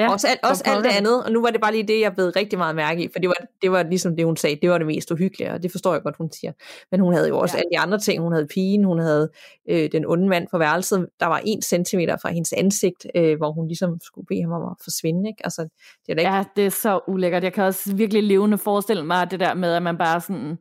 Ja, 0.00 0.12
også 0.12 0.26
alt, 0.28 0.40
også 0.42 0.62
alt 0.66 0.84
det 0.84 0.90
andet, 0.90 1.24
og 1.24 1.32
nu 1.32 1.42
var 1.42 1.50
det 1.50 1.60
bare 1.60 1.72
lige 1.72 1.88
det, 1.88 2.00
jeg 2.00 2.14
blev 2.14 2.26
rigtig 2.26 2.58
meget 2.58 2.76
mærke 2.76 3.04
i, 3.04 3.08
for 3.12 3.18
det 3.18 3.28
var, 3.28 3.36
det 3.62 3.72
var 3.72 3.82
ligesom 3.82 4.16
det, 4.16 4.24
hun 4.24 4.36
sagde, 4.36 4.58
det 4.62 4.70
var 4.70 4.78
det 4.78 4.86
mest 4.86 5.10
uhyggelige, 5.10 5.52
og 5.52 5.62
det 5.62 5.70
forstår 5.70 5.92
jeg 5.92 6.02
godt, 6.02 6.16
hun 6.16 6.32
siger. 6.32 6.52
Men 6.90 7.00
hun 7.00 7.14
havde 7.14 7.28
jo 7.28 7.38
også 7.38 7.56
ja. 7.56 7.58
alle 7.58 7.70
de 7.72 7.78
andre 7.78 7.98
ting, 7.98 8.22
hun 8.22 8.32
havde 8.32 8.46
pigen, 8.46 8.84
hun 8.84 8.98
havde 8.98 9.30
øh, 9.70 9.92
den 9.92 10.06
onde 10.06 10.28
mand 10.28 10.46
på 10.50 10.58
værelset, 10.58 11.06
der 11.20 11.26
var 11.26 11.40
en 11.44 11.62
centimeter 11.62 12.16
fra 12.16 12.30
hendes 12.30 12.52
ansigt, 12.52 13.06
øh, 13.14 13.36
hvor 13.36 13.52
hun 13.52 13.66
ligesom 13.66 13.98
skulle 14.02 14.26
bede 14.26 14.42
ham 14.42 14.52
om 14.52 14.62
at 14.62 14.76
forsvinde, 14.84 15.28
ikke? 15.28 15.40
Altså, 15.44 15.62
det 16.06 16.12
er 16.12 16.18
ikke... 16.18 16.32
Ja, 16.32 16.44
det 16.56 16.66
er 16.66 16.70
så 16.70 17.00
ulækkert. 17.08 17.44
Jeg 17.44 17.52
kan 17.52 17.64
også 17.64 17.96
virkelig 17.96 18.22
levende 18.22 18.58
forestille 18.58 19.04
mig 19.06 19.30
det 19.30 19.40
der 19.40 19.54
med, 19.54 19.72
at 19.72 19.82
man 19.82 19.98
bare 19.98 20.20
sådan 20.20 20.58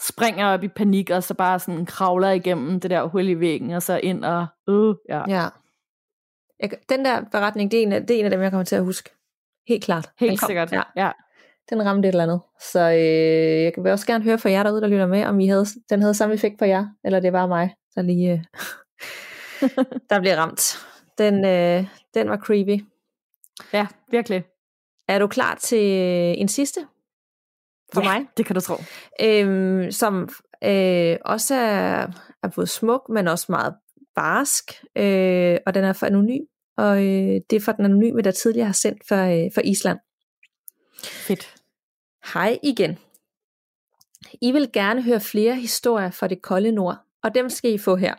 springer 0.00 0.46
op 0.46 0.64
i 0.64 0.68
panik, 0.68 1.10
og 1.10 1.22
så 1.22 1.34
bare 1.34 1.58
sådan 1.58 1.86
kravler 1.86 2.30
igennem 2.30 2.80
det 2.80 2.90
der 2.90 3.06
hul 3.06 3.28
i 3.28 3.40
væggen, 3.40 3.70
og 3.70 3.82
så 3.82 4.00
ind 4.02 4.24
og, 4.24 4.46
øh, 4.68 4.94
ja. 5.08 5.22
ja. 5.28 5.48
Jeg, 6.60 6.70
den 6.88 7.04
der 7.04 7.24
beretning, 7.32 7.70
det 7.70 7.78
er, 7.78 7.82
en 7.82 7.92
af, 7.92 8.06
det 8.06 8.16
er 8.16 8.18
en 8.18 8.24
af 8.24 8.30
dem, 8.30 8.40
jeg 8.40 8.50
kommer 8.50 8.64
til 8.64 8.76
at 8.76 8.84
huske. 8.84 9.10
Helt 9.68 9.84
klart. 9.84 10.10
Helt 10.18 10.40
kom, 10.40 10.46
sikkert, 10.46 10.72
ja. 10.72 10.82
ja. 10.96 11.10
Den 11.70 11.86
ramte 11.86 12.08
et 12.08 12.12
eller 12.12 12.22
andet. 12.22 12.40
Så 12.60 12.80
øh, 12.80 13.62
jeg 13.62 13.72
vil 13.76 13.92
også 13.92 14.06
gerne 14.06 14.24
høre 14.24 14.38
fra 14.38 14.50
jer 14.50 14.62
derude, 14.62 14.80
der 14.80 14.88
lytter 14.88 15.06
med, 15.06 15.24
om 15.24 15.40
I 15.40 15.46
havde, 15.46 15.66
den 15.90 16.00
havde 16.00 16.14
samme 16.14 16.34
effekt 16.34 16.58
på 16.58 16.64
jer, 16.64 16.86
eller 17.04 17.20
det 17.20 17.32
var 17.32 17.46
mig, 17.46 17.74
der 17.94 18.02
lige 18.02 18.32
øh, 18.32 18.38
der 20.10 20.20
bliver 20.20 20.36
ramt. 20.36 20.78
Den, 21.18 21.44
øh, 21.44 21.86
den 22.14 22.30
var 22.30 22.36
creepy. 22.36 22.84
Ja, 23.72 23.86
virkelig. 24.10 24.44
Er 25.08 25.18
du 25.18 25.26
klar 25.26 25.54
til 25.54 25.84
en 26.40 26.48
sidste? 26.48 26.80
For 27.94 28.00
ja, 28.02 28.12
mig? 28.12 28.26
det 28.36 28.46
kan 28.46 28.54
du 28.54 28.60
tro. 28.60 28.74
Øhm, 29.20 29.90
som 29.90 30.28
øh, 30.64 31.16
også 31.24 31.54
er, 31.54 32.06
er 32.42 32.48
både 32.54 32.66
smuk, 32.66 33.08
men 33.08 33.28
også 33.28 33.46
meget 33.48 33.74
barsk, 34.14 34.84
øh, 34.96 35.58
og 35.66 35.74
den 35.74 35.84
er 35.84 35.92
for 35.92 36.06
anonym, 36.06 36.44
og 36.76 36.96
øh, 36.98 37.40
det 37.50 37.56
er 37.56 37.60
for 37.60 37.72
den 37.72 37.84
anonyme, 37.84 38.22
der 38.22 38.30
tidligere 38.30 38.66
har 38.66 38.72
sendt 38.72 39.08
for, 39.08 39.16
øh, 39.16 39.50
for 39.54 39.60
Island. 39.60 39.98
Fedt. 41.04 41.54
Hej 42.32 42.58
igen. 42.62 42.98
I 44.40 44.52
vil 44.52 44.72
gerne 44.72 45.02
høre 45.02 45.20
flere 45.20 45.54
historier 45.54 46.10
fra 46.10 46.28
det 46.28 46.42
kolde 46.42 46.72
nord, 46.72 46.98
og 47.22 47.34
dem 47.34 47.50
skal 47.50 47.74
I 47.74 47.78
få 47.78 47.96
her. 47.96 48.14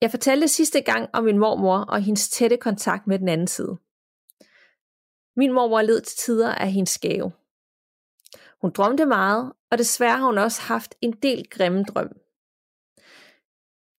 Jeg 0.00 0.10
fortalte 0.10 0.48
sidste 0.48 0.80
gang 0.80 1.10
om 1.12 1.24
min 1.24 1.38
mormor 1.38 1.78
og 1.78 2.02
hendes 2.02 2.28
tætte 2.28 2.56
kontakt 2.56 3.06
med 3.06 3.18
den 3.18 3.28
anden 3.28 3.46
side. 3.46 3.76
Min 5.36 5.52
mormor 5.52 5.82
led 5.82 6.00
til 6.00 6.18
tider 6.18 6.54
af 6.54 6.72
hendes 6.72 6.98
gave. 6.98 7.32
Hun 8.60 8.70
drømte 8.70 9.06
meget, 9.06 9.52
og 9.70 9.78
desværre 9.78 10.18
har 10.18 10.26
hun 10.26 10.38
også 10.38 10.62
haft 10.62 10.94
en 11.00 11.12
del 11.12 11.48
grimme 11.50 11.84
drøm. 11.84 12.23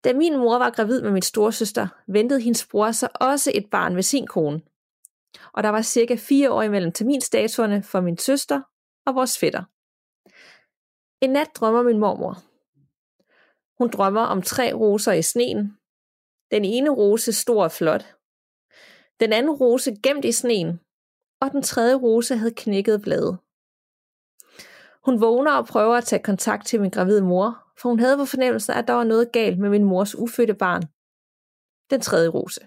Da 0.06 0.14
min 0.14 0.38
mor 0.38 0.58
var 0.58 0.70
gravid 0.70 1.02
med 1.02 1.12
min 1.12 1.22
storesøster, 1.22 1.88
ventede 2.08 2.42
hendes 2.42 2.68
bror 2.68 2.92
så 2.92 3.08
også 3.16 3.52
et 3.56 3.70
barn 3.72 3.96
ved 3.96 4.04
sin 4.04 4.28
kone. 4.28 4.62
Og 5.54 5.64
der 5.64 5.70
var 5.70 5.82
cirka 5.82 6.16
fire 6.16 6.52
år 6.52 6.62
imellem 6.62 6.92
terminstatuerne 6.92 7.84
for 7.84 8.02
min 8.02 8.18
søster 8.18 8.62
og 9.06 9.16
vores 9.16 9.40
fætter. 9.40 9.64
En 11.22 11.30
nat 11.30 11.48
drømmer 11.56 11.84
min 11.84 12.00
mormor. 12.00 12.38
Hun 13.78 13.90
drømmer 13.90 14.22
om 14.22 14.42
tre 14.42 14.74
roser 14.74 15.12
i 15.12 15.22
sneen. 15.22 15.78
Den 16.52 16.66
ene 16.66 16.90
rose 16.90 17.34
stor 17.34 17.64
og 17.64 17.72
flot. 17.72 18.16
Den 19.20 19.34
anden 19.34 19.52
rose 19.52 19.96
gemt 20.04 20.26
i 20.26 20.32
sneen. 20.32 20.80
Og 21.42 21.52
den 21.52 21.64
tredje 21.64 21.96
rose 21.96 22.38
havde 22.38 22.54
knækket 22.54 23.02
blade. 23.02 23.38
Hun 25.06 25.22
vågner 25.22 25.52
og 25.52 25.66
prøver 25.66 25.96
at 25.96 26.04
tage 26.04 26.24
kontakt 26.24 26.68
til 26.68 26.82
min 26.82 26.90
gravide 26.90 27.22
mor, 27.22 27.65
for 27.82 27.90
hun 27.90 28.00
havde 28.00 28.18
på 28.18 28.26
fornemmelsen, 28.26 28.74
at 28.74 28.88
der 28.88 28.94
var 28.94 29.04
noget 29.04 29.32
galt 29.32 29.60
med 29.60 29.70
min 29.70 29.84
mors 29.84 30.16
ufødte 30.16 30.54
barn. 30.54 30.82
Den 31.90 32.02
tredje 32.02 32.28
rose. 32.28 32.62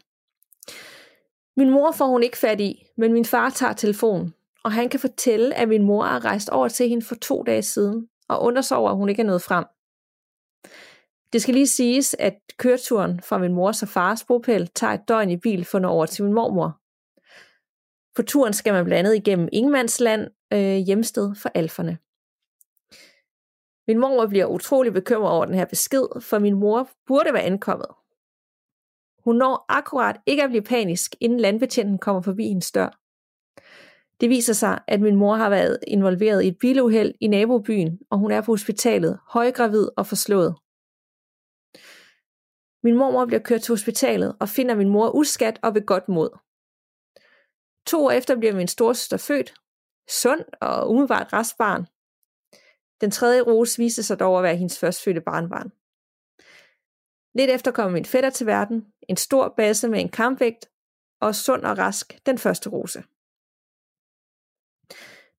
Min 1.57 1.71
mor 1.71 1.93
får 1.93 2.07
hun 2.07 2.23
ikke 2.23 2.39
fat 2.39 2.61
i, 2.61 2.85
men 2.97 3.13
min 3.13 3.25
far 3.25 3.51
tager 3.51 3.73
telefonen, 3.73 4.35
og 4.65 4.73
han 4.73 4.89
kan 4.89 5.01
fortælle, 5.01 5.55
at 5.55 5.69
min 5.69 5.83
mor 5.83 6.05
er 6.05 6.25
rejst 6.25 6.49
over 6.49 6.69
til 6.69 6.89
hende 6.89 7.07
for 7.07 7.15
to 7.15 7.43
dage 7.43 7.63
siden, 7.63 8.09
og 8.29 8.43
undersover, 8.43 8.91
at 8.91 8.97
hun 8.97 9.09
ikke 9.09 9.23
er 9.23 9.27
nået 9.27 9.43
frem. 9.43 9.65
Det 11.33 11.43
skal 11.43 11.55
lige 11.55 11.67
siges, 11.67 12.17
at 12.19 12.39
køreturen 12.59 13.21
fra 13.21 13.39
min 13.39 13.55
mors 13.55 13.83
og 13.83 13.89
fars 13.89 14.25
bopæl 14.25 14.69
tager 14.75 14.93
et 14.93 15.09
døgn 15.09 15.31
i 15.31 15.37
bil 15.37 15.65
for 15.65 15.79
når 15.79 15.89
over 15.89 16.07
til 16.07 16.25
min 16.25 16.35
mormor. 16.35 16.81
På 18.17 18.23
turen 18.23 18.53
skal 18.53 18.73
man 18.73 18.85
blandt 18.85 18.99
andet 18.99 19.17
igennem 19.17 19.49
Ingemandsland, 19.53 20.29
øh, 20.53 20.77
hjemsted 20.77 21.35
for 21.35 21.51
alferne. 21.55 21.99
Min 23.89 23.99
mor 23.99 24.27
bliver 24.27 24.47
utrolig 24.47 24.93
bekymret 24.93 25.33
over 25.33 25.45
den 25.45 25.55
her 25.55 25.65
besked, 25.65 26.21
for 26.21 26.39
min 26.39 26.55
mor 26.55 26.91
burde 27.07 27.33
være 27.33 27.43
ankommet. 27.43 27.89
Hun 29.25 29.37
når 29.37 29.65
akkurat 29.69 30.21
ikke 30.27 30.43
at 30.43 30.51
blive 30.51 30.63
panisk, 30.63 31.15
inden 31.21 31.41
landbetjenten 31.41 31.99
kommer 31.99 32.23
forbi 32.23 32.49
hendes 32.49 32.73
dør. 32.73 33.01
Det 34.21 34.29
viser 34.29 34.53
sig, 34.53 34.81
at 34.87 35.01
min 35.01 35.17
mor 35.17 35.35
har 35.35 35.51
været 35.51 35.79
involveret 35.87 36.43
i 36.43 36.49
et 36.49 36.59
biluheld 36.59 37.15
i 37.21 37.27
nabobyen, 37.27 37.99
og 38.11 38.19
hun 38.19 38.31
er 38.31 38.41
på 38.41 38.53
hospitalet, 38.53 39.19
højgravid 39.29 39.89
og 39.97 40.07
forslået. 40.07 40.55
Min 42.83 42.97
mormor 42.97 43.27
bliver 43.27 43.41
kørt 43.41 43.63
til 43.63 43.73
hospitalet 43.73 44.37
og 44.41 44.49
finder 44.49 44.75
min 44.75 44.89
mor 44.89 45.11
uskat 45.11 45.59
og 45.63 45.75
ved 45.75 45.87
godt 45.87 46.09
mod. 46.09 46.31
To 47.87 48.05
år 48.05 48.11
efter 48.11 48.37
bliver 48.37 48.55
min 48.55 48.69
storsøster 48.69 49.17
født, 49.17 49.55
sund 50.11 50.41
og 50.61 50.91
umiddelbart 50.91 51.33
rask 51.33 51.59
barn. 51.59 51.87
Den 53.01 53.11
tredje 53.11 53.41
rose 53.41 53.79
viste 53.79 54.03
sig 54.03 54.21
dog 54.21 54.39
at 54.39 54.43
være 54.43 54.57
hendes 54.57 54.79
førstfødte 54.79 55.21
barnbarn. 55.21 55.73
Lidt 57.35 57.51
efter 57.51 57.71
kom 57.71 57.93
min 57.93 58.05
fætter 58.05 58.31
til 58.31 58.47
verden, 58.47 58.87
en 59.09 59.17
stor 59.17 59.55
basse 59.57 59.89
med 59.89 60.01
en 60.01 60.09
kampvægt, 60.09 60.71
og 61.21 61.35
sund 61.35 61.65
og 61.65 61.79
rask 61.79 62.27
den 62.27 62.39
første 62.39 62.71
rose. 62.71 63.03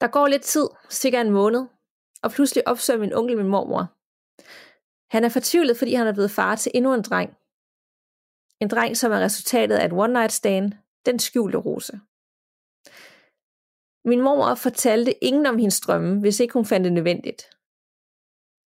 Der 0.01 0.07
går 0.07 0.27
lidt 0.27 0.43
tid, 0.43 0.67
cirka 0.89 1.21
en 1.21 1.31
måned, 1.31 1.65
og 2.23 2.31
pludselig 2.31 2.67
opsøger 2.67 2.99
min 2.99 3.13
onkel 3.13 3.37
min 3.37 3.47
mormor. 3.47 3.95
Han 5.15 5.23
er 5.23 5.29
fortvivlet, 5.29 5.77
fordi 5.77 5.93
han 5.93 6.07
er 6.07 6.13
blevet 6.13 6.31
far 6.31 6.55
til 6.55 6.71
endnu 6.75 6.93
en 6.93 7.01
dreng. 7.01 7.29
En 8.61 8.69
dreng, 8.69 8.97
som 8.97 9.11
er 9.11 9.19
resultatet 9.19 9.75
af 9.75 9.85
et 9.85 9.93
one 9.93 10.13
night 10.13 10.31
stand, 10.31 10.73
den 11.05 11.19
skjulte 11.19 11.57
rose. 11.57 11.99
Min 14.05 14.21
mor 14.21 14.55
fortalte 14.55 15.23
ingen 15.23 15.45
om 15.45 15.57
hendes 15.57 15.81
drømme, 15.81 16.19
hvis 16.19 16.39
ikke 16.39 16.53
hun 16.53 16.65
fandt 16.65 16.85
det 16.85 16.93
nødvendigt. 16.93 17.49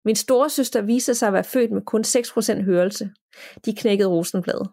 Min 0.06 0.16
store 0.16 0.50
søster 0.50 0.82
viste 0.82 1.16
sig 1.16 1.28
at 1.28 1.34
være 1.34 1.44
født 1.44 1.72
med 1.72 1.82
kun 1.82 2.02
6% 2.02 2.62
hørelse. 2.64 3.10
De 3.66 3.76
knækkede 3.76 4.10
rosenblad. 4.10 4.66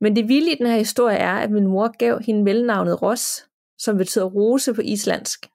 Men 0.00 0.16
det 0.16 0.28
vilde 0.28 0.52
i 0.52 0.54
den 0.54 0.66
her 0.66 0.76
historie 0.76 1.16
er, 1.16 1.34
at 1.34 1.50
min 1.50 1.66
mor 1.66 1.96
gav 1.98 2.20
hende 2.22 2.42
mellemnavnet 2.42 3.02
Ros, 3.02 3.46
som 3.78 3.96
betyder 3.96 4.24
rose 4.24 4.74
på 4.74 4.80
islandsk. 4.80 5.46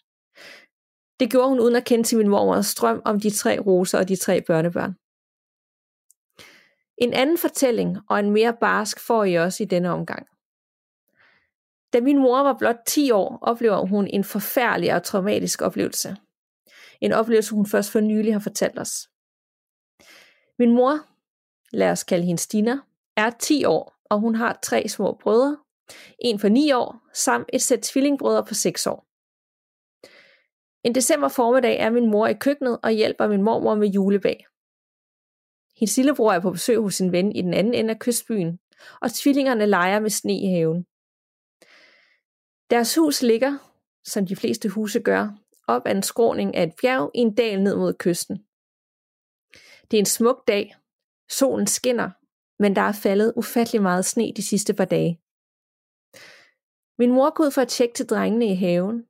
Det 1.19 1.31
gjorde 1.31 1.49
hun 1.49 1.59
uden 1.59 1.75
at 1.75 1.85
kende 1.85 2.03
til 2.03 2.17
min 2.17 2.27
mormors 2.27 2.75
drøm 2.75 3.01
om 3.05 3.19
de 3.19 3.29
tre 3.29 3.59
roser 3.59 3.99
og 3.99 4.07
de 4.07 4.15
tre 4.15 4.41
børnebørn. 4.41 4.93
En 6.97 7.13
anden 7.13 7.37
fortælling 7.37 7.97
og 8.09 8.19
en 8.19 8.31
mere 8.31 8.57
barsk 8.61 8.99
får 9.07 9.23
I 9.23 9.35
også 9.35 9.63
i 9.63 9.65
denne 9.65 9.89
omgang. 9.89 10.27
Da 11.97 12.01
min 12.01 12.17
mor 12.17 12.43
var 12.43 12.53
blot 12.53 12.75
10 12.87 13.11
år, 13.11 13.39
oplever 13.41 13.85
hun 13.85 14.07
en 14.07 14.23
forfærdelig 14.23 14.93
og 14.93 15.03
traumatisk 15.03 15.61
oplevelse. 15.61 16.15
En 17.01 17.11
oplevelse, 17.11 17.55
hun 17.55 17.65
først 17.65 17.91
for 17.91 17.99
nylig 17.99 18.33
har 18.33 18.39
fortalt 18.39 18.79
os. 18.79 19.09
Min 20.59 20.71
mor, 20.75 20.99
lad 21.71 21.91
os 21.91 22.03
kalde 22.03 22.25
hende 22.25 22.41
Stina, 22.41 22.77
er 23.15 23.29
10 23.29 23.65
år, 23.65 23.95
og 24.09 24.19
hun 24.19 24.35
har 24.35 24.59
tre 24.63 24.87
små 24.87 25.17
brødre, 25.21 25.57
en 26.19 26.39
for 26.39 26.47
9 26.47 26.71
år, 26.71 27.09
samt 27.13 27.49
et 27.53 27.61
sæt 27.61 27.79
tvillingbrødre 27.79 28.45
på 28.45 28.53
6 28.53 28.87
år. 28.87 29.05
En 30.87 30.95
december 30.95 31.27
formiddag 31.27 31.79
er 31.79 31.89
min 31.89 32.11
mor 32.11 32.27
i 32.27 32.33
køkkenet 32.33 32.79
og 32.83 32.91
hjælper 32.91 33.27
min 33.27 33.43
mormor 33.43 33.75
med 33.75 33.87
julebag. 33.87 34.45
Hendes 35.79 35.97
lillebror 35.97 36.31
er 36.31 36.39
på 36.39 36.51
besøg 36.51 36.77
hos 36.77 36.95
sin 36.95 37.11
ven 37.11 37.31
i 37.31 37.41
den 37.41 37.53
anden 37.53 37.73
ende 37.73 37.93
af 37.93 37.99
kystbyen, 37.99 38.59
og 39.01 39.13
tvillingerne 39.13 39.65
leger 39.65 39.99
med 39.99 40.09
sne 40.09 40.39
i 40.39 40.47
haven. 40.47 40.85
Deres 42.69 42.95
hus 42.95 43.21
ligger, 43.21 43.57
som 44.03 44.25
de 44.25 44.35
fleste 44.35 44.69
huse 44.69 44.99
gør, 44.99 45.29
op 45.67 45.81
ad 45.85 45.95
en 45.95 46.03
skråning 46.03 46.55
af 46.55 46.63
et 46.63 46.73
bjerg 46.81 47.11
i 47.15 47.19
en 47.19 47.35
dal 47.35 47.61
ned 47.61 47.75
mod 47.75 47.93
kysten. 47.93 48.37
Det 49.91 49.97
er 49.97 50.01
en 50.01 50.05
smuk 50.05 50.47
dag. 50.47 50.75
Solen 51.29 51.67
skinner, 51.67 52.09
men 52.59 52.75
der 52.75 52.81
er 52.81 52.91
faldet 52.91 53.33
ufattelig 53.35 53.81
meget 53.81 54.05
sne 54.05 54.33
de 54.35 54.47
sidste 54.47 54.73
par 54.73 54.85
dage. 54.85 55.21
Min 56.99 57.11
mor 57.11 57.29
går 57.35 57.43
ud 57.43 57.51
for 57.51 57.61
at 57.61 57.67
tjekke 57.67 57.93
til 57.93 58.09
drengene 58.09 58.45
i 58.51 58.55
haven. 58.55 59.07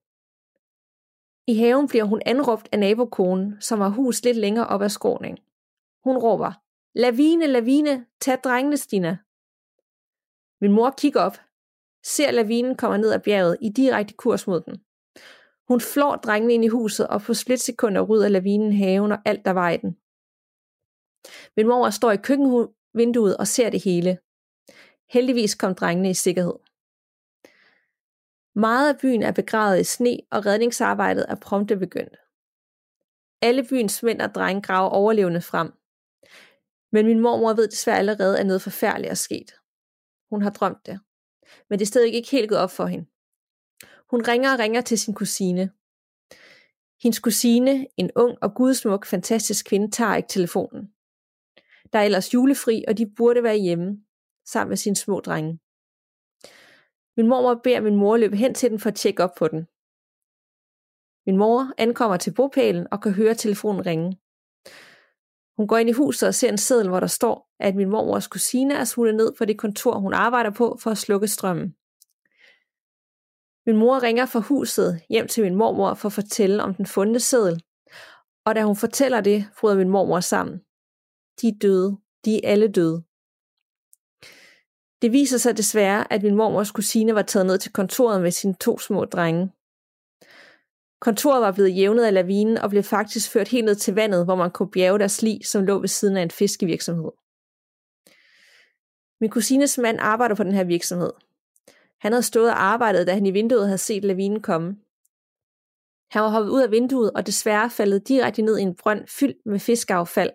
I 1.47 1.55
haven 1.57 1.87
bliver 1.87 2.03
hun 2.03 2.21
anråbt 2.25 2.69
af 2.71 2.79
nabokonen, 2.79 3.61
som 3.61 3.79
har 3.79 3.89
hus 3.89 4.23
lidt 4.23 4.37
længere 4.37 4.67
op 4.67 4.81
ad 4.81 4.89
skråningen. 4.89 5.43
Hun 6.03 6.17
råber, 6.17 6.51
Lavine, 6.95 7.47
lavine, 7.47 8.05
tag 8.19 8.37
drengene, 8.43 8.77
Stina. 8.77 9.17
Min 10.61 10.71
mor 10.71 10.89
kigger 10.97 11.21
op, 11.21 11.37
ser 12.05 12.31
lavinen 12.31 12.75
kommer 12.75 12.97
ned 12.97 13.11
ad 13.11 13.19
bjerget 13.19 13.57
i 13.61 13.69
direkte 13.69 14.13
kurs 14.13 14.47
mod 14.47 14.61
den. 14.61 14.81
Hun 15.67 15.81
flår 15.81 16.15
drengene 16.15 16.53
ind 16.53 16.65
i 16.65 16.67
huset, 16.67 17.07
og 17.07 17.21
på 17.21 17.33
splitsekunder 17.33 18.01
rydder 18.01 18.29
lavinen 18.29 18.73
haven 18.73 19.11
og 19.11 19.19
alt, 19.25 19.45
der 19.45 19.51
var 19.51 19.69
i 19.69 19.77
den. 19.77 19.97
Min 21.57 21.67
mor 21.67 21.89
står 21.89 22.11
i 22.11 22.17
køkkenvinduet 22.17 23.37
og 23.37 23.47
ser 23.47 23.69
det 23.69 23.83
hele. 23.83 24.19
Heldigvis 25.09 25.55
kom 25.55 25.75
drengene 25.75 26.09
i 26.09 26.13
sikkerhed. 26.13 26.53
Meget 28.55 28.93
af 28.93 28.99
byen 29.01 29.23
er 29.23 29.31
begravet 29.31 29.79
i 29.79 29.83
sne, 29.83 30.19
og 30.31 30.45
redningsarbejdet 30.45 31.25
er 31.29 31.35
prompte 31.35 31.77
begyndt. 31.77 32.17
Alle 33.41 33.63
byens 33.69 34.03
mænd 34.03 34.21
og 34.21 34.35
drenge 34.35 34.61
graver 34.61 34.89
overlevende 34.89 35.41
frem. 35.41 35.71
Men 36.91 37.05
min 37.05 37.19
mormor 37.19 37.53
ved 37.53 37.67
desværre 37.67 37.97
allerede, 37.97 38.39
at 38.39 38.45
noget 38.45 38.61
forfærdeligt 38.61 39.11
er 39.11 39.15
sket. 39.15 39.51
Hun 40.29 40.41
har 40.41 40.49
drømt 40.49 40.85
det. 40.85 40.99
Men 41.69 41.79
det 41.79 41.85
er 41.85 41.87
stadig 41.87 42.13
ikke 42.13 42.31
helt 42.31 42.49
gået 42.49 42.61
op 42.61 42.71
for 42.71 42.85
hende. 42.85 43.05
Hun 44.11 44.21
ringer 44.27 44.53
og 44.53 44.59
ringer 44.59 44.81
til 44.81 44.99
sin 44.99 45.13
kusine. 45.13 45.71
Hendes 47.03 47.19
kusine, 47.19 47.87
en 47.97 48.11
ung 48.15 48.37
og 48.41 48.55
gudsmuk, 48.55 49.05
fantastisk 49.05 49.65
kvinde, 49.65 49.91
tager 49.91 50.15
ikke 50.15 50.29
telefonen. 50.29 50.93
Der 51.93 51.99
er 51.99 52.03
ellers 52.03 52.33
julefri, 52.33 52.85
og 52.87 52.97
de 52.97 53.13
burde 53.17 53.43
være 53.43 53.57
hjemme, 53.57 54.03
sammen 54.45 54.69
med 54.69 54.77
sine 54.77 54.95
små 54.95 55.19
drenge. 55.19 55.59
Min 57.17 57.27
mormor 57.27 57.61
beder 57.63 57.81
min 57.81 57.95
mor 57.95 58.17
løbe 58.17 58.35
hen 58.35 58.53
til 58.53 58.69
den 58.71 58.79
for 58.79 58.89
at 58.89 58.95
tjekke 58.95 59.23
op 59.23 59.35
på 59.37 59.47
den. 59.47 59.67
Min 61.25 61.37
mor 61.37 61.73
ankommer 61.77 62.17
til 62.17 62.33
bopælen 62.33 62.87
og 62.91 63.01
kan 63.01 63.11
høre 63.11 63.35
telefonen 63.35 63.85
ringe. 63.85 64.17
Hun 65.57 65.67
går 65.67 65.77
ind 65.77 65.89
i 65.89 65.93
huset 65.93 66.27
og 66.27 66.35
ser 66.35 66.49
en 66.49 66.57
seddel, 66.57 66.89
hvor 66.89 66.99
der 66.99 67.07
står, 67.07 67.49
at 67.59 67.75
min 67.75 67.89
mormors 67.89 68.27
kusine 68.27 68.73
er 68.73 68.83
smuttet 68.83 69.15
ned 69.15 69.31
på 69.37 69.45
det 69.45 69.57
kontor, 69.57 69.99
hun 69.99 70.13
arbejder 70.13 70.49
på 70.49 70.77
for 70.81 70.91
at 70.91 70.97
slukke 70.97 71.27
strømmen. 71.27 71.75
Min 73.65 73.77
mor 73.77 74.03
ringer 74.03 74.25
fra 74.25 74.39
huset 74.39 75.01
hjem 75.09 75.27
til 75.27 75.43
min 75.43 75.55
mormor 75.55 75.93
for 75.93 76.09
at 76.09 76.13
fortælle 76.13 76.63
om 76.63 76.73
den 76.73 76.85
fundne 76.85 77.19
seddel, 77.19 77.63
og 78.45 78.55
da 78.55 78.63
hun 78.63 78.75
fortæller 78.75 79.21
det, 79.21 79.49
bryder 79.59 79.77
min 79.77 79.89
mormor 79.89 80.19
sammen. 80.19 80.59
De 81.41 81.47
er 81.47 81.57
døde. 81.61 81.97
De 82.25 82.35
er 82.35 82.51
alle 82.51 82.67
døde. 82.67 83.03
Det 85.01 85.11
viser 85.11 85.37
sig 85.37 85.57
desværre, 85.57 86.13
at 86.13 86.23
min 86.23 86.35
mormors 86.35 86.71
kusine 86.71 87.15
var 87.15 87.21
taget 87.21 87.45
ned 87.45 87.57
til 87.57 87.73
kontoret 87.73 88.21
med 88.21 88.31
sine 88.31 88.53
to 88.53 88.79
små 88.79 89.05
drenge. 89.05 89.51
Kontoret 90.99 91.41
var 91.41 91.51
blevet 91.51 91.77
jævnet 91.77 92.03
af 92.03 92.13
lavinen 92.13 92.57
og 92.57 92.69
blev 92.69 92.83
faktisk 92.83 93.31
ført 93.31 93.47
helt 93.47 93.65
ned 93.65 93.75
til 93.75 93.95
vandet, 93.95 94.25
hvor 94.25 94.35
man 94.35 94.51
kunne 94.51 94.71
bjerge 94.71 94.99
deres 94.99 95.21
lig, 95.21 95.39
som 95.45 95.65
lå 95.65 95.79
ved 95.79 95.87
siden 95.87 96.17
af 96.17 96.21
en 96.21 96.31
fiskevirksomhed. 96.31 97.11
Min 99.21 99.29
kusines 99.29 99.77
mand 99.77 99.97
arbejder 99.99 100.35
på 100.35 100.43
den 100.43 100.51
her 100.51 100.63
virksomhed. 100.63 101.11
Han 101.99 102.11
havde 102.11 102.23
stået 102.23 102.49
og 102.49 102.63
arbejdet, 102.63 103.07
da 103.07 103.13
han 103.13 103.25
i 103.25 103.31
vinduet 103.31 103.65
havde 103.65 103.77
set 103.77 104.03
lavinen 104.03 104.41
komme. 104.41 104.77
Han 106.11 106.21
var 106.21 106.29
hoppet 106.29 106.51
ud 106.51 106.61
af 106.61 106.71
vinduet 106.71 107.11
og 107.11 107.27
desværre 107.27 107.69
faldet 107.69 108.07
direkte 108.07 108.41
ned 108.41 108.57
i 108.57 108.61
en 108.61 108.75
brønd 108.75 109.07
fyldt 109.07 109.45
med 109.45 109.59
fiskeaffald. 109.59 110.31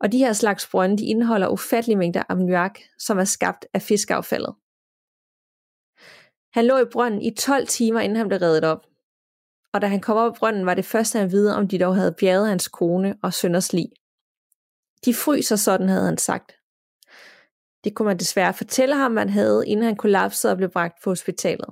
Og 0.00 0.12
de 0.12 0.18
her 0.18 0.32
slags 0.32 0.68
brønde, 0.70 0.98
de 0.98 1.06
indeholder 1.06 1.48
ufattelige 1.48 1.96
mængder 1.96 2.22
ammoniak, 2.28 2.78
som 2.98 3.18
er 3.18 3.24
skabt 3.24 3.66
af 3.74 3.82
fiskeaffaldet. 3.82 4.54
Han 6.52 6.66
lå 6.66 6.78
i 6.78 6.90
brønden 6.92 7.22
i 7.22 7.34
12 7.34 7.66
timer, 7.66 8.00
inden 8.00 8.16
han 8.16 8.28
blev 8.28 8.38
reddet 8.38 8.64
op. 8.64 8.89
Og 9.72 9.80
da 9.80 9.86
han 9.86 10.00
kom 10.00 10.16
op 10.16 10.36
i 10.36 10.38
brønden, 10.38 10.66
var 10.66 10.74
det 10.74 10.84
første, 10.84 11.18
han 11.18 11.30
videre, 11.30 11.56
om 11.56 11.68
de 11.68 11.78
dog 11.78 11.94
havde 11.94 12.12
bjerget 12.12 12.48
hans 12.48 12.68
kone 12.68 13.16
og 13.22 13.34
sønders 13.34 13.72
lig. 13.72 13.88
De 15.04 15.14
fryser 15.14 15.56
sådan, 15.56 15.88
havde 15.88 16.04
han 16.04 16.18
sagt. 16.18 16.52
Det 17.84 17.94
kunne 17.94 18.06
man 18.06 18.18
desværre 18.18 18.54
fortælle 18.54 18.94
ham, 18.94 19.10
man 19.12 19.28
havde, 19.28 19.68
inden 19.68 19.84
han 19.84 19.96
kollapsede 19.96 20.52
og 20.52 20.56
blev 20.56 20.70
bragt 20.70 21.02
på 21.04 21.10
hospitalet. 21.10 21.68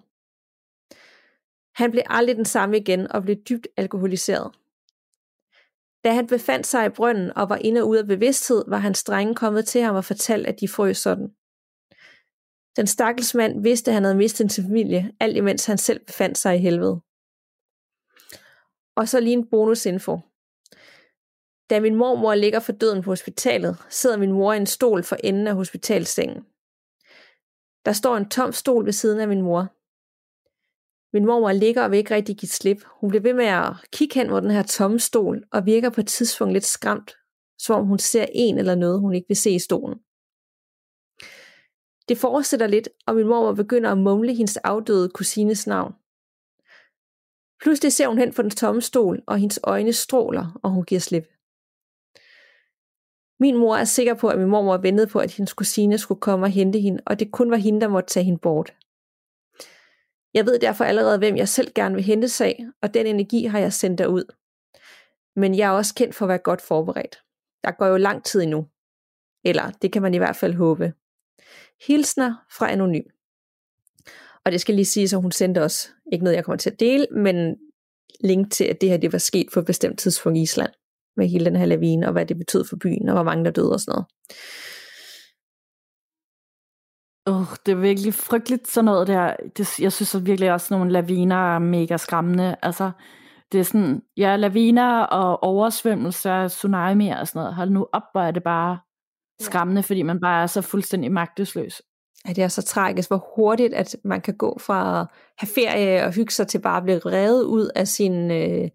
Han 1.74 1.90
blev 1.90 2.02
aldrig 2.06 2.36
den 2.36 2.44
samme 2.44 2.78
igen 2.78 3.12
og 3.12 3.22
blev 3.22 3.36
dybt 3.36 3.66
alkoholiseret. 3.76 4.52
Da 6.04 6.12
han 6.12 6.26
befandt 6.26 6.66
sig 6.66 6.86
i 6.86 6.88
brønden 6.88 7.36
og 7.36 7.48
var 7.48 7.56
inde 7.56 7.82
og 7.82 7.88
ude 7.88 8.00
af 8.00 8.06
bevidsthed, 8.06 8.64
var 8.68 8.78
hans 8.78 9.04
drenge 9.04 9.34
kommet 9.34 9.66
til 9.66 9.82
ham 9.82 9.96
og 9.96 10.04
fortalt, 10.04 10.46
at 10.46 10.60
de 10.60 10.68
frøs 10.68 10.98
sådan. 10.98 11.28
Den 12.76 12.86
stakkels 12.86 13.34
mand 13.34 13.62
vidste, 13.62 13.90
at 13.90 13.94
han 13.94 14.04
havde 14.04 14.16
mistet 14.16 14.52
sin 14.52 14.64
familie, 14.64 15.12
alt 15.20 15.36
imens 15.36 15.66
han 15.66 15.78
selv 15.78 16.04
befandt 16.06 16.38
sig 16.38 16.56
i 16.56 16.58
helvede. 16.58 17.00
Og 18.98 19.08
så 19.08 19.20
lige 19.20 19.32
en 19.32 19.50
bonusinfo. 19.50 20.18
Da 21.70 21.80
min 21.80 21.94
mormor 21.94 22.34
ligger 22.34 22.60
for 22.60 22.72
døden 22.72 23.02
på 23.02 23.10
hospitalet, 23.10 23.76
sidder 23.90 24.16
min 24.16 24.32
mor 24.32 24.52
i 24.52 24.56
en 24.56 24.66
stol 24.66 25.02
for 25.02 25.16
enden 25.24 25.46
af 25.46 25.54
hospitalsengen. 25.54 26.42
Der 27.84 27.92
står 27.92 28.16
en 28.16 28.28
tom 28.28 28.52
stol 28.52 28.84
ved 28.84 28.92
siden 28.92 29.20
af 29.20 29.28
min 29.28 29.42
mor. 29.42 29.60
Min 31.12 31.26
mormor 31.26 31.52
ligger 31.52 31.82
og 31.84 31.90
vil 31.90 31.98
ikke 31.98 32.14
rigtig 32.14 32.36
give 32.36 32.48
slip. 32.48 32.80
Hun 33.00 33.10
bliver 33.10 33.22
ved 33.22 33.34
med 33.34 33.44
at 33.44 33.72
kigge 33.92 34.14
hen 34.14 34.30
mod 34.30 34.40
den 34.40 34.50
her 34.50 34.62
tomme 34.62 35.00
stol, 35.00 35.44
og 35.52 35.66
virker 35.66 35.90
på 35.90 36.00
et 36.00 36.06
tidspunkt 36.06 36.52
lidt 36.52 36.64
skræmt, 36.64 37.16
som 37.58 37.76
om 37.80 37.86
hun 37.86 37.98
ser 37.98 38.26
en 38.32 38.58
eller 38.58 38.74
noget, 38.74 39.00
hun 39.00 39.14
ikke 39.14 39.28
vil 39.28 39.36
se 39.36 39.50
i 39.50 39.58
stolen. 39.58 39.98
Det 42.08 42.18
fortsætter 42.18 42.66
lidt, 42.66 42.88
og 43.06 43.14
min 43.14 43.26
mormor 43.26 43.54
begynder 43.54 43.90
at 43.90 43.98
mumle 43.98 44.34
hendes 44.34 44.56
afdøde 44.56 45.08
kusines 45.08 45.66
navn. 45.66 45.94
Pludselig 47.62 47.92
ser 47.92 48.08
hun 48.08 48.18
hen 48.18 48.32
på 48.32 48.42
den 48.42 48.50
tomme 48.50 48.82
stol, 48.82 49.22
og 49.26 49.38
hendes 49.38 49.60
øjne 49.62 49.92
stråler, 49.92 50.60
og 50.62 50.70
hun 50.70 50.84
giver 50.84 51.00
slip. 51.00 51.28
Min 53.40 53.56
mor 53.56 53.76
er 53.76 53.84
sikker 53.84 54.14
på, 54.14 54.28
at 54.28 54.38
min 54.38 54.48
mormor 54.48 54.76
ventede 54.76 55.06
på, 55.06 55.18
at 55.18 55.32
hendes 55.32 55.52
kusine 55.52 55.98
skulle 55.98 56.20
komme 56.20 56.46
og 56.46 56.50
hente 56.50 56.80
hende, 56.80 57.02
og 57.06 57.20
det 57.20 57.32
kun 57.32 57.50
var 57.50 57.56
hende, 57.56 57.80
der 57.80 57.88
måtte 57.88 58.08
tage 58.08 58.24
hende 58.24 58.38
bort. 58.38 58.74
Jeg 60.34 60.46
ved 60.46 60.58
derfor 60.58 60.84
allerede, 60.84 61.18
hvem 61.18 61.36
jeg 61.36 61.48
selv 61.48 61.72
gerne 61.74 61.94
vil 61.94 62.04
hente 62.04 62.28
sag, 62.28 62.66
og 62.82 62.94
den 62.94 63.06
energi 63.06 63.44
har 63.44 63.58
jeg 63.58 63.72
sendt 63.72 63.98
derud. 63.98 64.24
Men 65.36 65.54
jeg 65.54 65.66
er 65.66 65.70
også 65.70 65.94
kendt 65.94 66.14
for 66.14 66.24
at 66.24 66.28
være 66.28 66.38
godt 66.38 66.60
forberedt. 66.60 67.22
Der 67.64 67.70
går 67.70 67.86
jo 67.86 67.96
lang 67.96 68.24
tid 68.24 68.42
endnu. 68.42 68.66
Eller 69.44 69.70
det 69.70 69.92
kan 69.92 70.02
man 70.02 70.14
i 70.14 70.18
hvert 70.18 70.36
fald 70.36 70.54
håbe. 70.54 70.92
Hilsner 71.86 72.34
fra 72.50 72.70
Anonym. 72.70 73.04
Og 74.44 74.52
det 74.52 74.60
skal 74.60 74.74
lige 74.74 74.84
sige, 74.84 75.16
at 75.16 75.22
hun 75.22 75.32
sendte 75.32 75.62
os, 75.62 75.92
ikke 76.12 76.24
noget 76.24 76.36
jeg 76.36 76.44
kommer 76.44 76.58
til 76.58 76.70
at 76.70 76.80
dele, 76.80 77.06
men 77.10 77.56
link 78.24 78.52
til, 78.52 78.64
at 78.64 78.80
det 78.80 78.88
her 78.88 78.96
det 78.96 79.12
var 79.12 79.18
sket 79.18 79.46
på 79.54 79.60
et 79.60 79.66
bestemt 79.66 79.98
tidspunkt 79.98 80.38
i 80.38 80.42
Island 80.42 80.70
med 81.16 81.28
hele 81.28 81.44
den 81.44 81.56
her 81.56 81.66
lavine, 81.66 82.06
og 82.06 82.12
hvad 82.12 82.26
det 82.26 82.38
betød 82.38 82.64
for 82.64 82.76
byen, 82.76 83.08
og 83.08 83.14
hvor 83.14 83.22
mange 83.22 83.44
der 83.44 83.50
døde 83.50 83.72
og 83.72 83.80
sådan 83.80 83.92
noget. 83.92 84.06
Oh, 87.26 87.56
det 87.66 87.72
er 87.72 87.76
virkelig 87.76 88.14
frygteligt 88.14 88.68
sådan 88.68 88.84
noget 88.84 89.08
der. 89.08 89.36
Det, 89.56 89.80
jeg 89.80 89.92
synes 89.92 90.14
at 90.14 90.26
virkelig 90.26 90.52
også, 90.52 90.74
at 90.74 90.78
nogle 90.78 90.92
laviner 90.92 91.54
er 91.54 91.58
mega 91.58 91.96
skræmmende. 91.96 92.56
Altså, 92.62 92.90
det 93.52 93.60
er 93.60 93.64
sådan, 93.64 94.02
ja, 94.16 94.36
laviner 94.36 95.00
og 95.00 95.42
oversvømmelser, 95.42 96.48
tsunami 96.48 97.08
og 97.08 97.28
sådan 97.28 97.40
noget. 97.40 97.54
Hold 97.54 97.70
nu 97.70 97.86
op, 97.92 98.02
hvor 98.12 98.20
er 98.20 98.30
det 98.30 98.42
bare 98.42 98.78
skræmmende, 99.40 99.82
fordi 99.82 100.02
man 100.02 100.20
bare 100.20 100.42
er 100.42 100.46
så 100.46 100.62
fuldstændig 100.62 101.12
magtesløs. 101.12 101.82
Ja, 102.28 102.32
det 102.32 102.44
er 102.44 102.48
så 102.48 102.62
tragisk, 102.62 103.08
hvor 103.08 103.32
hurtigt, 103.36 103.74
at 103.74 103.96
man 104.04 104.20
kan 104.20 104.36
gå 104.36 104.58
fra 104.58 105.00
at 105.00 105.06
have 105.38 105.54
ferie 105.54 106.04
og 106.04 106.12
hygge 106.12 106.32
sig 106.32 106.48
til 106.48 106.60
bare 106.60 106.76
at 106.76 106.82
blive 106.82 106.98
revet 106.98 107.42
ud 107.42 107.70
af 107.76 107.88
sin, 107.88 108.30
øh, 108.30 108.70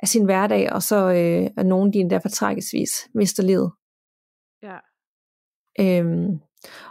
af 0.00 0.08
sin 0.08 0.24
hverdag, 0.24 0.72
og 0.72 0.82
så 0.82 0.96
øh, 0.96 1.50
er 1.56 1.62
nogen, 1.62 1.92
de 1.92 1.98
endda 1.98 2.18
på 2.18 2.28
tragisk 2.28 2.72
vis 2.72 2.90
mister 3.14 3.42
livet. 3.42 3.72
Ja. 4.62 4.78
Øhm, 5.80 6.40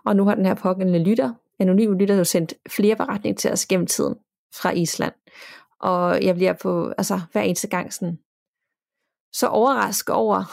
og 0.05 0.15
nu 0.15 0.25
har 0.25 0.35
den 0.35 0.45
her 0.45 0.53
pågældende 0.53 1.03
lytter, 1.03 1.33
anonyme 1.59 1.97
lytter, 1.97 2.15
jo 2.15 2.23
sendt 2.23 2.53
flere 2.69 2.95
beretninger 2.95 3.37
til 3.37 3.51
os 3.51 3.65
gennem 3.65 3.87
tiden 3.87 4.15
fra 4.55 4.71
Island. 4.71 5.13
Og 5.79 6.23
jeg 6.23 6.35
bliver 6.35 6.53
på, 6.53 6.93
altså 6.97 7.21
hver 7.31 7.41
eneste 7.41 7.67
gang 7.67 7.93
sådan, 7.93 8.19
så 9.33 9.47
overrasket 9.47 10.15
over, 10.15 10.43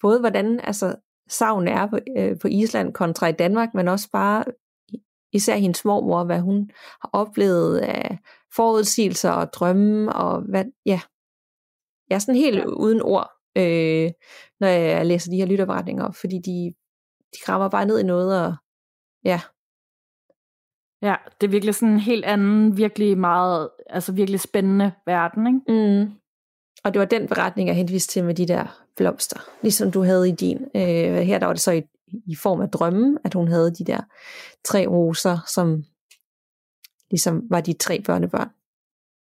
både 0.00 0.20
hvordan 0.20 0.60
altså, 0.60 0.96
savn 1.32 1.68
er 1.68 1.86
på, 1.86 1.98
øh, 2.18 2.38
på 2.38 2.48
Island 2.48 2.92
kontra 2.92 3.26
i 3.26 3.32
Danmark, 3.32 3.74
men 3.74 3.88
også 3.88 4.08
bare 4.12 4.44
især 5.32 5.56
hendes 5.56 5.84
mormor, 5.84 6.24
hvad 6.24 6.40
hun 6.40 6.70
har 7.00 7.10
oplevet 7.12 7.78
af 7.78 8.18
forudsigelser 8.56 9.30
og 9.30 9.52
drømme, 9.52 10.12
og 10.12 10.40
hvad, 10.40 10.64
ja, 10.86 11.00
jeg 12.10 12.14
er 12.14 12.18
sådan 12.18 12.40
helt 12.40 12.58
ja. 12.58 12.64
uden 12.64 13.02
ord, 13.02 13.30
øh, 13.56 14.10
når 14.60 14.68
jeg 14.68 15.06
læser 15.06 15.30
de 15.30 15.36
her 15.36 15.46
lytterberetninger, 15.46 16.10
fordi 16.10 16.38
de, 16.38 16.74
de 17.32 17.38
krammer 17.44 17.68
bare 17.68 17.86
ned 17.86 17.98
i 17.98 18.02
noget, 18.02 18.46
og 18.46 18.54
ja. 19.24 19.40
Ja, 21.02 21.16
det 21.40 21.46
er 21.46 21.50
virkelig 21.50 21.74
sådan 21.74 21.94
en 21.94 22.00
helt 22.00 22.24
anden, 22.24 22.76
virkelig 22.76 23.18
meget, 23.18 23.70
altså 23.86 24.12
virkelig 24.12 24.40
spændende 24.40 24.92
verden, 25.06 25.46
ikke? 25.46 25.60
Mm. 25.68 26.10
Og 26.84 26.94
det 26.94 27.00
var 27.00 27.06
den 27.06 27.28
beretning, 27.28 27.68
jeg 27.68 27.76
henviste 27.76 28.12
til 28.12 28.24
med 28.24 28.34
de 28.34 28.48
der 28.48 28.81
blomster, 28.96 29.40
ligesom 29.62 29.90
du 29.90 30.02
havde 30.02 30.28
i 30.28 30.32
din. 30.32 30.58
Øh, 30.74 31.16
her 31.16 31.38
der 31.38 31.46
var 31.46 31.52
det 31.52 31.62
så 31.62 31.72
i, 31.72 31.82
i 32.26 32.34
form 32.34 32.60
af 32.60 32.68
drømme, 32.68 33.18
at 33.24 33.34
hun 33.34 33.48
havde 33.48 33.74
de 33.74 33.84
der 33.84 34.00
tre 34.64 34.86
roser, 34.86 35.38
som 35.54 35.84
ligesom 37.10 37.42
var 37.50 37.60
de 37.60 37.72
tre 37.72 38.02
børnebørn. 38.02 38.50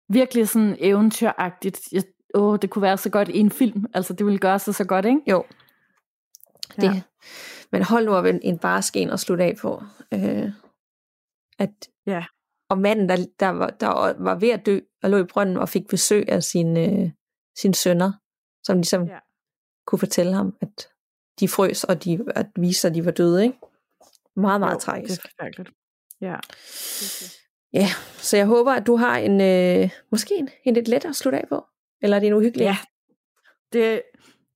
Virkelig 0.09 0.49
sådan 0.49 0.77
eventyragtigt. 0.79 1.79
Jeg 1.91 2.03
åh, 2.35 2.57
det 2.61 2.69
kunne 2.69 2.81
være 2.81 2.97
så 2.97 3.09
godt 3.09 3.29
i 3.29 3.37
en 3.37 3.51
film. 3.51 3.85
Altså, 3.93 4.13
det 4.13 4.25
ville 4.25 4.39
gøre 4.39 4.59
sig 4.59 4.75
så 4.75 4.85
godt, 4.85 5.05
ikke? 5.05 5.21
Jo. 5.27 5.43
Det. 6.75 6.83
Ja. 6.83 7.01
Men 7.71 7.83
hold 7.83 8.05
nu 8.05 8.11
op 8.11 8.25
en, 8.25 8.39
en 8.41 8.57
barsken 8.57 9.09
at 9.09 9.19
slutte 9.19 9.43
af 9.43 9.55
på. 9.61 9.83
Øh, 10.13 10.51
at, 11.59 11.71
ja. 12.07 12.25
Og 12.69 12.77
manden, 12.77 13.09
der, 13.09 13.25
der, 13.39 13.49
var, 13.49 13.69
der 13.69 14.23
var 14.23 14.35
ved 14.35 14.49
at 14.49 14.65
dø, 14.65 14.79
og 15.03 15.09
lå 15.09 15.17
i 15.17 15.23
brønden 15.23 15.57
og 15.57 15.69
fik 15.69 15.87
besøg 15.87 16.29
af 16.29 16.43
sine, 16.43 16.79
øh, 16.79 17.11
sine 17.57 17.75
sønner, 17.75 18.11
som 18.63 18.77
ligesom 18.77 19.03
ja. 19.03 19.19
Kunne 19.87 19.99
fortælle 19.99 20.33
ham, 20.33 20.55
at 20.61 20.87
de 21.39 21.47
frøs, 21.47 21.83
og 21.83 22.03
de, 22.03 22.25
at 22.35 22.47
vise, 22.55 22.87
at 22.87 22.95
de 22.95 23.05
var 23.05 23.11
døde, 23.11 23.43
ikke? 23.43 23.57
Meget, 24.35 24.59
meget 24.59 24.73
jo, 24.73 24.79
tragisk. 24.79 25.23
Det 25.23 25.31
er 25.39 25.63
Ja. 26.21 26.35
Ja, 27.73 27.87
så 28.17 28.37
jeg 28.37 28.45
håber, 28.45 28.71
at 28.71 28.87
du 28.87 28.95
har 28.95 29.17
en, 29.17 29.41
øh, 29.41 29.89
måske 30.11 30.35
en, 30.35 30.49
en 30.63 30.73
lidt 30.73 30.87
lettere 30.87 31.09
at 31.09 31.15
slutte 31.15 31.39
af 31.39 31.47
på. 31.49 31.65
Eller 32.01 32.17
er 32.17 32.19
det 32.19 32.27
en 32.27 32.33
uhyggelig? 32.33 32.63
Ja, 32.63 32.77
det, 33.73 34.01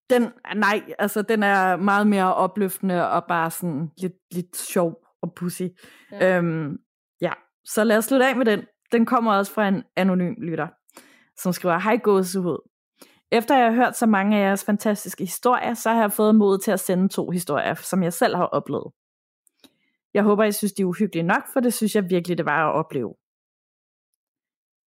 den, 0.10 0.28
nej, 0.56 0.82
altså 1.00 1.22
den 1.22 1.44
er 1.44 1.76
meget 1.76 2.08
mere 2.08 2.36
opløftende 2.36 3.10
og 3.10 3.26
bare 3.28 3.52
sådan 3.52 3.92
lidt, 3.98 4.14
lidt 4.32 4.58
sjov 4.58 5.06
og 5.22 5.34
pussy. 5.36 5.64
Ja. 6.12 6.38
Øhm, 6.38 6.78
ja, 7.22 7.34
så 7.66 7.84
lad 7.84 7.98
os 7.98 8.06
slutte 8.06 8.26
af 8.26 8.36
med 8.36 8.46
den. 8.46 8.66
Den 8.92 9.06
kommer 9.06 9.34
også 9.34 9.52
fra 9.52 9.68
en 9.68 9.84
anonym 9.96 10.34
lytter, 10.42 10.68
som 11.42 11.54
skriver, 11.54 11.80
hej 11.80 11.98
gåsehud. 11.98 12.70
Efter 13.32 13.58
jeg 13.58 13.66
har 13.66 13.76
hørt 13.76 13.98
så 13.98 14.06
mange 14.06 14.38
af 14.38 14.42
jeres 14.42 14.66
fantastiske 14.66 15.26
historier, 15.26 15.74
så 15.74 15.90
har 15.90 16.02
jeg 16.02 16.12
fået 16.12 16.36
mod 16.36 16.58
til 16.58 16.72
at 16.72 16.80
sende 16.80 17.10
to 17.10 17.30
historier, 17.30 17.74
som 17.74 18.04
jeg 18.04 18.14
selv 18.14 18.36
har 18.36 18.46
oplevet. 18.46 18.92
Jeg 20.14 20.24
håber, 20.24 20.44
I 20.44 20.52
synes, 20.52 20.74
de 20.74 20.82
er 20.82 20.86
uhyggelige 20.86 21.24
nok, 21.24 21.44
for 21.54 21.60
det 21.60 21.74
synes 21.74 21.96
jeg 21.96 22.10
virkelig, 22.10 22.38
det 22.38 22.46
var 22.46 22.70
at 22.70 22.76
opleve. 22.76 23.16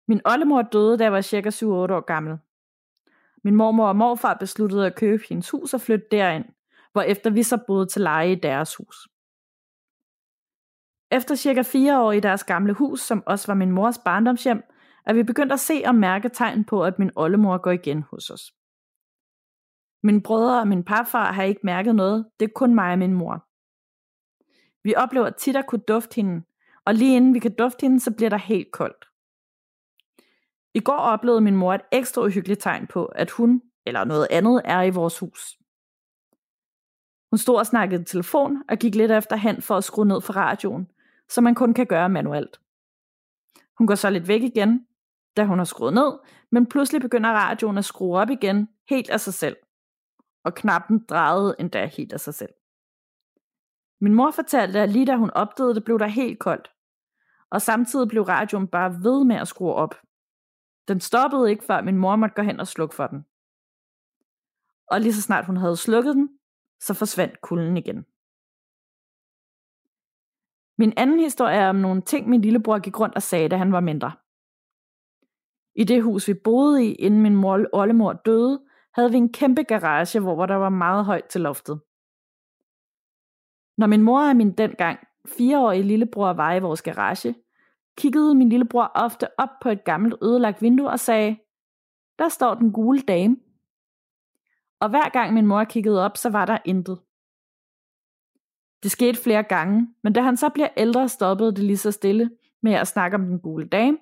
Min 0.09 0.21
oldemor 0.25 0.63
døde, 0.63 0.99
da 0.99 1.05
jeg 1.05 1.13
var 1.13 1.21
cirka 1.21 1.51
7-8 1.51 1.67
år 1.67 2.01
gammel. 2.01 2.39
Min 3.45 3.55
mormor 3.55 3.89
og 3.89 3.97
morfar 3.97 4.35
besluttede 4.35 4.87
at 4.87 4.97
købe 4.97 5.23
hendes 5.29 5.51
hus 5.51 5.75
og 5.75 5.81
flytte 5.81 6.07
derind, 6.11 6.45
hvor 6.93 7.03
efter 7.03 7.31
vi 7.31 7.43
så 7.43 7.59
boede 7.67 7.87
til 7.87 8.03
leje 8.03 8.33
i 8.33 8.35
deres 8.35 8.77
hus. 8.77 9.09
Efter 11.13 11.35
cirka 11.35 11.63
fire 11.63 12.01
år 12.01 12.13
i 12.13 12.21
deres 12.21 12.45
gamle 12.45 12.73
hus, 12.73 13.01
som 13.01 13.23
også 13.27 13.47
var 13.47 13.55
min 13.55 13.71
mors 13.71 13.99
barndomshjem, 13.99 14.63
er 15.07 15.13
vi 15.13 15.23
begyndt 15.23 15.53
at 15.53 15.61
se 15.61 15.83
og 15.87 15.95
mærke 15.95 16.29
tegn 16.29 16.65
på, 16.65 16.85
at 16.85 16.99
min 16.99 17.11
oldemor 17.17 17.59
går 17.59 17.71
igen 17.71 18.03
hos 18.03 18.31
os. 18.31 18.55
Min 20.03 20.23
brødre 20.23 20.61
og 20.61 20.69
min 20.69 20.85
parfar 20.85 21.33
har 21.33 21.43
ikke 21.43 21.61
mærket 21.65 21.95
noget, 21.95 22.27
det 22.41 22.47
er 22.47 22.53
kun 22.55 22.75
mig 22.75 22.93
og 22.93 22.99
min 22.99 23.15
mor. 23.15 23.47
Vi 24.83 24.95
oplever 24.95 25.31
tit 25.31 25.57
at 25.57 25.67
kunne 25.67 25.83
dufte 25.89 26.15
hende, 26.15 26.43
og 26.85 26.95
lige 26.95 27.17
inden 27.17 27.35
vi 27.35 27.39
kan 27.39 27.55
dufte 27.55 27.85
hende, 27.85 28.01
så 28.01 28.15
bliver 28.17 28.31
der 28.31 28.37
helt 28.37 28.73
koldt. 28.73 29.09
I 30.75 30.81
går 30.81 30.97
oplevede 30.97 31.41
min 31.41 31.57
mor 31.57 31.75
et 31.75 31.83
ekstra 31.93 32.23
uhyggeligt 32.23 32.63
tegn 32.63 32.87
på, 32.87 33.05
at 33.05 33.31
hun, 33.31 33.63
eller 33.87 34.05
noget 34.05 34.27
andet, 34.31 34.63
er 34.65 34.83
i 34.83 34.91
vores 34.91 35.19
hus. 35.19 35.59
Hun 37.31 37.39
stod 37.39 37.57
og 37.57 37.67
snakkede 37.67 38.03
i 38.03 38.05
telefon 38.05 38.63
og 38.69 38.79
gik 38.79 38.95
lidt 38.95 39.11
efter 39.11 39.37
hen 39.37 39.63
for 39.63 39.77
at 39.77 39.85
skrue 39.85 40.07
ned 40.07 40.21
for 40.21 40.33
radioen, 40.33 40.89
som 41.29 41.45
man 41.45 41.55
kun 41.55 41.75
kan 41.75 41.87
gøre 41.87 42.09
manuelt. 42.09 42.61
Hun 43.79 43.87
går 43.87 43.95
så 43.95 44.11
lidt 44.11 44.29
væk 44.29 44.43
igen, 44.43 44.87
da 45.37 45.45
hun 45.45 45.59
har 45.59 45.65
skruet 45.65 45.95
ned, 45.95 46.19
men 46.53 46.67
pludselig 46.67 47.03
begynder 47.03 47.31
radioen 47.31 47.79
at 47.79 47.85
skrue 47.85 48.19
op 48.19 48.31
igen, 48.31 48.69
helt 48.89 49.11
af 49.11 49.21
sig 49.21 49.35
selv. 49.35 49.57
Og 50.45 50.55
knappen 50.55 51.05
drejede 51.09 51.57
endda 51.59 51.87
helt 51.87 52.13
af 52.13 52.21
sig 52.21 52.35
selv. 52.35 52.53
Min 54.01 54.15
mor 54.15 54.31
fortalte, 54.31 54.81
at 54.81 54.91
lige 54.91 55.07
da 55.07 55.17
hun 55.17 55.31
opdagede 55.31 55.75
det, 55.75 55.85
blev 55.85 55.99
der 55.99 56.07
helt 56.07 56.39
koldt. 56.39 56.71
Og 57.51 57.63
samtidig 57.63 58.09
blev 58.09 58.23
radioen 58.23 58.69
bare 58.69 58.91
ved 58.91 59.25
med 59.25 59.37
at 59.37 59.49
skrue 59.49 59.75
op. 59.75 59.95
Den 60.89 61.01
stoppede 61.01 61.51
ikke, 61.51 61.65
før 61.65 61.81
min 61.81 61.97
mor 61.97 62.17
måtte 62.17 62.35
gå 62.35 62.43
hen 62.43 62.61
og 62.61 62.67
slukke 62.67 62.95
for 62.95 63.07
den. 63.07 63.25
Og 64.91 65.01
lige 65.01 65.15
så 65.15 65.23
snart 65.23 65.47
hun 65.47 65.57
havde 65.57 65.77
slukket 65.77 66.15
den, 66.15 66.29
så 66.81 66.95
forsvandt 66.95 67.41
kulden 67.41 67.77
igen. 67.77 68.07
Min 70.79 70.93
anden 70.97 71.21
historie 71.21 71.57
er 71.57 71.69
om 71.69 71.77
nogle 71.77 72.03
ting, 72.03 72.29
min 72.29 72.41
lillebror 72.41 72.79
gik 72.79 73.01
rundt 73.01 73.15
og 73.15 73.23
sagde, 73.23 73.49
da 73.49 73.57
han 73.57 73.73
var 73.73 73.81
mindre. 73.81 74.13
I 75.75 75.85
det 75.85 76.03
hus, 76.03 76.29
vi 76.29 76.35
boede 76.35 76.87
i, 76.87 76.93
inden 76.95 77.23
min 77.23 77.37
mor, 77.37 77.65
oldemor 77.73 78.13
døde, 78.13 78.61
havde 78.93 79.11
vi 79.11 79.17
en 79.17 79.33
kæmpe 79.33 79.63
garage, 79.63 80.21
hvor 80.21 80.47
der 80.47 80.55
var 80.55 80.69
meget 80.69 81.05
højt 81.05 81.25
til 81.25 81.41
loftet. 81.41 81.81
Når 83.77 83.87
min 83.87 84.03
mor 84.03 84.29
og 84.29 84.37
min 84.37 84.53
dengang 84.53 84.99
fireårige 85.27 85.83
lillebror 85.83 86.33
var 86.33 86.55
i 86.55 86.61
vores 86.61 86.83
garage, 86.83 87.35
kiggede 87.97 88.35
min 88.35 88.49
lillebror 88.49 88.91
ofte 88.95 89.41
op 89.41 89.49
på 89.63 89.69
et 89.69 89.85
gammelt 89.85 90.15
ødelagt 90.23 90.63
vindue 90.63 90.91
og 90.91 91.01
sagde, 91.01 91.37
der 92.19 92.29
står 92.29 92.55
den 92.55 92.73
gule 92.73 93.01
dame. 93.01 93.37
Og 94.81 94.89
hver 94.89 95.09
gang 95.09 95.35
min 95.35 95.47
mor 95.47 95.65
kiggede 95.65 96.05
op, 96.05 96.17
så 96.17 96.31
var 96.31 96.47
der 96.47 96.59
intet. 96.65 96.99
Det 98.83 98.91
skete 98.91 99.23
flere 99.23 99.43
gange, 99.43 99.95
men 100.03 100.13
da 100.13 100.21
han 100.21 100.37
så 100.37 100.49
bliver 100.49 100.69
ældre, 100.77 101.09
stoppede 101.09 101.55
det 101.55 101.65
lige 101.65 101.77
så 101.77 101.91
stille 101.91 102.31
med 102.61 102.73
at 102.73 102.89
snakke 102.89 103.15
om 103.15 103.27
den 103.27 103.39
gule 103.39 103.69
dame, 103.69 103.99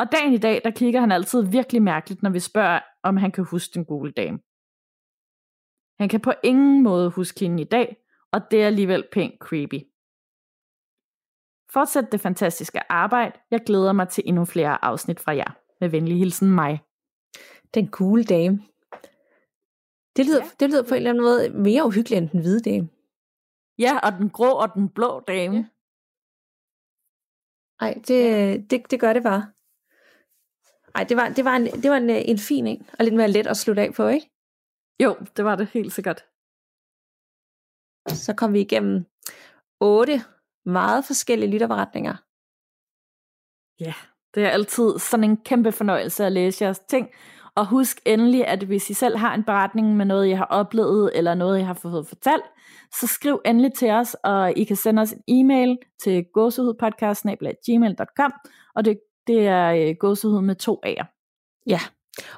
og 0.00 0.12
dagen 0.12 0.32
i 0.32 0.38
dag, 0.38 0.60
der 0.64 0.70
kigger 0.70 1.00
han 1.00 1.12
altid 1.12 1.42
virkelig 1.42 1.82
mærkeligt, 1.82 2.22
når 2.22 2.30
vi 2.30 2.40
spørger, 2.40 2.80
om 3.02 3.16
han 3.16 3.32
kan 3.32 3.44
huske 3.44 3.74
den 3.74 3.84
gule 3.84 4.12
dame. 4.12 4.38
Han 6.00 6.08
kan 6.08 6.20
på 6.20 6.32
ingen 6.44 6.82
måde 6.82 7.10
huske 7.10 7.40
hende 7.40 7.62
i 7.62 7.66
dag, 7.76 7.96
og 8.32 8.40
det 8.50 8.62
er 8.62 8.66
alligevel 8.66 9.04
pænt 9.12 9.34
creepy. 9.38 9.80
Fortsæt 11.72 12.12
det 12.12 12.20
fantastiske 12.20 12.92
arbejde. 12.92 13.32
Jeg 13.50 13.60
glæder 13.66 13.92
mig 13.92 14.08
til 14.08 14.24
endnu 14.26 14.44
flere 14.44 14.84
afsnit 14.84 15.20
fra 15.20 15.36
jer. 15.36 15.58
Med 15.80 15.88
venlig 15.88 16.18
hilsen 16.18 16.50
mig. 16.50 16.80
Den 17.74 17.88
gule 17.88 18.24
dame. 18.24 18.62
Det 20.16 20.26
lyder, 20.26 20.44
ja. 20.44 20.50
det 20.60 20.70
lyder 20.70 20.82
på 20.82 20.94
en 20.94 20.96
eller 20.96 21.10
anden 21.10 21.24
måde 21.24 21.50
mere 21.50 21.86
uhyggeligt 21.86 22.20
end 22.22 22.30
den 22.30 22.40
hvide 22.40 22.60
dame. 22.70 22.88
Ja, 23.78 23.98
og 23.98 24.12
den 24.12 24.30
grå 24.30 24.50
og 24.62 24.74
den 24.74 24.88
blå 24.88 25.20
dame. 25.20 25.56
Ja. 25.56 25.64
Ej, 27.86 27.94
det, 28.08 28.70
det, 28.70 28.90
det 28.90 29.00
gør 29.00 29.12
det 29.12 29.22
bare. 29.22 29.52
Ej, 30.94 31.04
det 31.04 31.16
var, 31.16 31.28
det 31.28 31.44
var, 31.44 31.56
en, 31.56 31.66
det 31.66 31.90
var 31.90 31.96
en, 31.96 32.10
en 32.10 32.38
fin 32.38 32.66
en, 32.66 32.86
og 32.98 33.04
lidt 33.04 33.14
mere 33.14 33.30
let 33.30 33.46
at 33.46 33.56
slutte 33.56 33.82
af 33.82 33.94
på, 33.94 34.06
ikke? 34.06 34.30
Jo, 35.02 35.16
det 35.36 35.44
var 35.44 35.56
det 35.56 35.68
helt 35.68 35.92
sikkert. 35.92 36.24
Så 38.08 38.34
kom 38.36 38.52
vi 38.52 38.60
igennem 38.60 39.04
otte 39.80 40.20
meget 40.66 41.04
forskellige 41.04 41.50
lytterberetninger. 41.50 42.16
Ja, 43.80 43.94
det 44.34 44.44
er 44.44 44.50
altid 44.50 44.98
sådan 44.98 45.24
en 45.24 45.36
kæmpe 45.36 45.72
fornøjelse 45.72 46.26
at 46.26 46.32
læse 46.32 46.64
jeres 46.64 46.78
ting. 46.78 47.10
Og 47.54 47.66
husk 47.66 48.00
endelig, 48.06 48.46
at 48.46 48.62
hvis 48.62 48.90
I 48.90 48.94
selv 48.94 49.16
har 49.16 49.34
en 49.34 49.44
beretning 49.44 49.96
med 49.96 50.06
noget, 50.06 50.26
I 50.26 50.30
har 50.30 50.44
oplevet, 50.44 51.10
eller 51.14 51.34
noget, 51.34 51.58
I 51.58 51.62
har 51.62 51.74
fået 51.74 52.08
fortalt, 52.08 52.44
så 53.00 53.06
skriv 53.06 53.40
endelig 53.44 53.72
til 53.72 53.90
os, 53.90 54.14
og 54.14 54.52
I 54.56 54.64
kan 54.64 54.76
sende 54.76 55.02
os 55.02 55.12
en 55.12 55.22
e-mail 55.28 55.78
til 56.02 56.24
gåsehudpodcast.gmail.com, 56.32 58.32
og 58.74 58.84
det, 58.84 59.00
det 59.30 59.46
er 59.46 59.70
øh, 59.70 59.94
gåsehud 59.98 60.42
med 60.42 60.54
to 60.54 60.80
A'er. 60.86 61.06
Ja, 61.66 61.80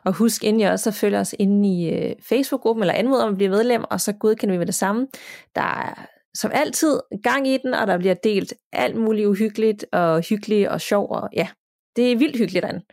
og 0.04 0.12
husk 0.12 0.44
endelig 0.44 0.70
også 0.70 0.90
at 0.90 0.94
følge 0.94 1.18
os 1.18 1.34
inde 1.38 1.68
i 1.68 1.90
øh, 1.90 2.14
Facebook-gruppen, 2.28 2.82
eller 2.82 2.94
anmod 2.94 3.18
om 3.18 3.30
at 3.30 3.36
blive 3.36 3.50
medlem, 3.50 3.84
og 3.90 4.00
så 4.00 4.12
godkender 4.12 4.54
vi 4.54 4.58
med 4.58 4.66
det 4.66 4.74
samme. 4.74 5.08
Der 5.54 5.62
er 5.62 6.06
som 6.34 6.50
altid 6.54 7.00
gang 7.22 7.48
i 7.48 7.58
den, 7.64 7.74
og 7.74 7.86
der 7.86 7.98
bliver 7.98 8.14
delt 8.14 8.54
alt 8.72 8.96
muligt 8.96 9.26
uhyggeligt, 9.26 9.84
og 9.92 10.20
hyggeligt 10.20 10.68
og 10.68 10.80
sjov, 10.80 11.10
og 11.10 11.28
ja, 11.32 11.48
det 11.96 12.12
er 12.12 12.16
vildt 12.16 12.38
hyggeligt 12.38 12.62
derinde. 12.62 12.84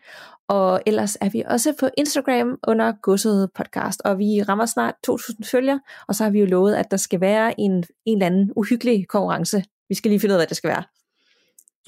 Og 0.47 0.81
ellers 0.85 1.17
er 1.21 1.29
vi 1.29 1.43
også 1.47 1.73
på 1.79 1.89
Instagram 1.97 2.59
under 2.67 2.93
Godset 3.01 3.49
Podcast, 3.55 4.01
og 4.05 4.19
vi 4.19 4.41
rammer 4.41 4.65
snart 4.65 4.95
2000 5.03 5.45
følger, 5.45 5.79
og 6.07 6.15
så 6.15 6.23
har 6.23 6.31
vi 6.31 6.39
jo 6.39 6.45
lovet, 6.45 6.75
at 6.75 6.91
der 6.91 6.97
skal 6.97 7.21
være 7.21 7.59
en, 7.59 7.71
en 8.05 8.17
eller 8.17 8.25
anden 8.25 8.51
uhyggelig 8.55 9.07
konkurrence. 9.07 9.63
Vi 9.89 9.95
skal 9.95 10.09
lige 10.09 10.19
finde 10.19 10.33
ud 10.33 10.35
af, 10.35 10.39
hvad 10.39 10.47
det 10.47 10.57
skal 10.57 10.67
være. 10.67 10.83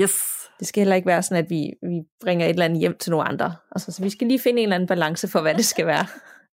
Yes. 0.02 0.40
Det 0.62 0.68
skal 0.68 0.82
heller 0.82 0.96
ikke 0.96 1.08
være 1.08 1.24
sådan, 1.24 1.44
at 1.44 1.50
vi, 1.50 1.74
vi 1.82 2.02
bringer 2.24 2.46
et 2.46 2.50
eller 2.50 2.66
andet 2.66 2.80
hjem 2.80 2.98
til 2.98 3.12
nogle 3.12 3.28
andre. 3.28 3.56
Altså, 3.72 3.92
så 3.92 4.04
vi 4.04 4.10
skal 4.10 4.28
lige 4.28 4.40
finde 4.40 4.62
en 4.62 4.64
eller 4.64 4.76
anden 4.76 4.88
balance 4.88 5.28
for, 5.28 5.42
hvad 5.42 5.56
det 5.56 5.66
skal 5.66 5.88
være. 5.88 6.06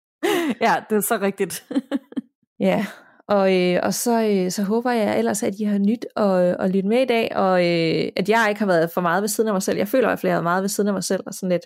ja, 0.66 0.74
det 0.90 0.96
er 0.96 1.00
så 1.00 1.18
rigtigt. 1.22 1.64
ja, 2.68 2.86
og, 3.28 3.56
øh, 3.56 3.80
og 3.82 3.94
så, 3.94 4.22
øh, 4.22 4.50
så 4.50 4.62
håber 4.62 4.90
jeg 4.90 5.18
ellers, 5.18 5.42
at 5.42 5.54
I 5.60 5.64
har 5.64 5.78
nyt 5.78 6.06
og, 6.16 6.32
og 6.32 6.70
lytte 6.70 6.88
med 6.88 7.02
i 7.02 7.04
dag, 7.04 7.36
og 7.36 7.60
øh, 7.60 8.08
at 8.16 8.28
jeg 8.28 8.46
ikke 8.48 8.58
har 8.58 8.66
været 8.66 8.90
for 8.90 9.00
meget 9.00 9.22
ved 9.22 9.28
siden 9.28 9.48
af 9.48 9.54
mig 9.54 9.62
selv. 9.62 9.78
Jeg 9.78 9.88
føler 9.88 10.08
i 10.08 10.10
hvert 10.10 10.18
fald, 10.18 10.28
at 10.28 10.30
jeg 10.30 10.36
har 10.36 10.40
været 10.40 10.52
meget 10.52 10.62
ved 10.62 10.68
siden 10.68 10.88
af 10.88 10.94
mig 10.94 11.04
selv, 11.04 11.22
og 11.26 11.34
sådan 11.34 11.48
lidt, 11.48 11.64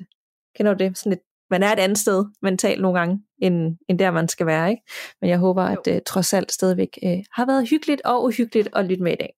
kender 0.56 0.74
du 0.74 0.84
det? 0.84 0.98
Sådan 0.98 1.10
lidt, 1.10 1.20
man 1.50 1.62
er 1.62 1.72
et 1.72 1.78
andet 1.78 1.98
sted 1.98 2.24
mentalt 2.42 2.82
nogle 2.82 2.98
gange, 2.98 3.22
end, 3.42 3.76
end 3.88 3.98
der 3.98 4.10
man 4.10 4.28
skal 4.28 4.46
være, 4.46 4.70
ikke? 4.70 4.82
Men 5.20 5.30
jeg 5.30 5.38
håber, 5.38 5.70
jo. 5.70 5.76
at 5.86 5.94
øh, 5.94 6.00
trods 6.06 6.32
alt 6.32 6.52
stadigvæk 6.52 6.98
øh, 7.04 7.18
har 7.32 7.46
været 7.46 7.68
hyggeligt 7.70 8.02
og 8.04 8.24
uhyggeligt 8.24 8.68
at 8.72 8.84
lytte 8.84 9.02
med 9.02 9.12
i 9.12 9.16
dag. 9.20 9.32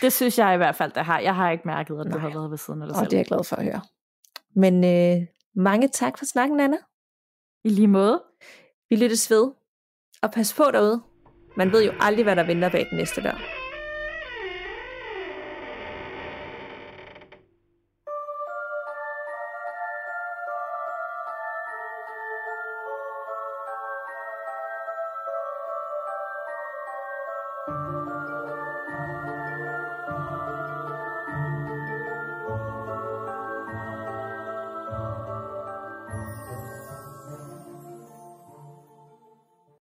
Det 0.00 0.12
synes 0.12 0.38
jeg 0.38 0.54
i 0.54 0.56
hvert 0.56 0.76
fald, 0.76 0.92
det 0.92 1.04
har. 1.04 1.18
Jeg 1.18 1.34
har 1.34 1.50
ikke 1.50 1.68
mærket, 1.68 2.00
at 2.00 2.12
du 2.12 2.18
har 2.18 2.28
været 2.28 2.50
ved 2.50 2.58
siden 2.58 2.82
af 2.82 2.88
dig 2.88 2.96
selv. 2.96 3.04
Og 3.04 3.10
det 3.10 3.16
er 3.16 3.20
jeg 3.20 3.26
glad 3.26 3.44
for 3.44 3.56
at 3.56 3.64
høre. 3.64 3.80
Men 4.56 4.84
øh, 4.84 5.26
mange 5.54 5.88
tak 5.88 6.18
for 6.18 6.24
snakken, 6.24 6.60
Anna. 6.60 6.76
I 7.64 7.68
lige 7.68 7.88
måde. 7.88 8.22
Vi 8.90 8.96
lyttes 8.96 9.30
ved. 9.30 9.50
Og 10.22 10.32
pas 10.32 10.54
på 10.54 10.64
derude. 10.72 11.02
Man 11.56 11.72
ved 11.72 11.84
jo 11.84 11.92
aldrig, 12.00 12.24
hvad 12.24 12.36
der 12.36 12.46
venter 12.46 12.68
bag 12.70 12.86
den 12.90 12.98
næste 12.98 13.22
dør. 13.22 13.59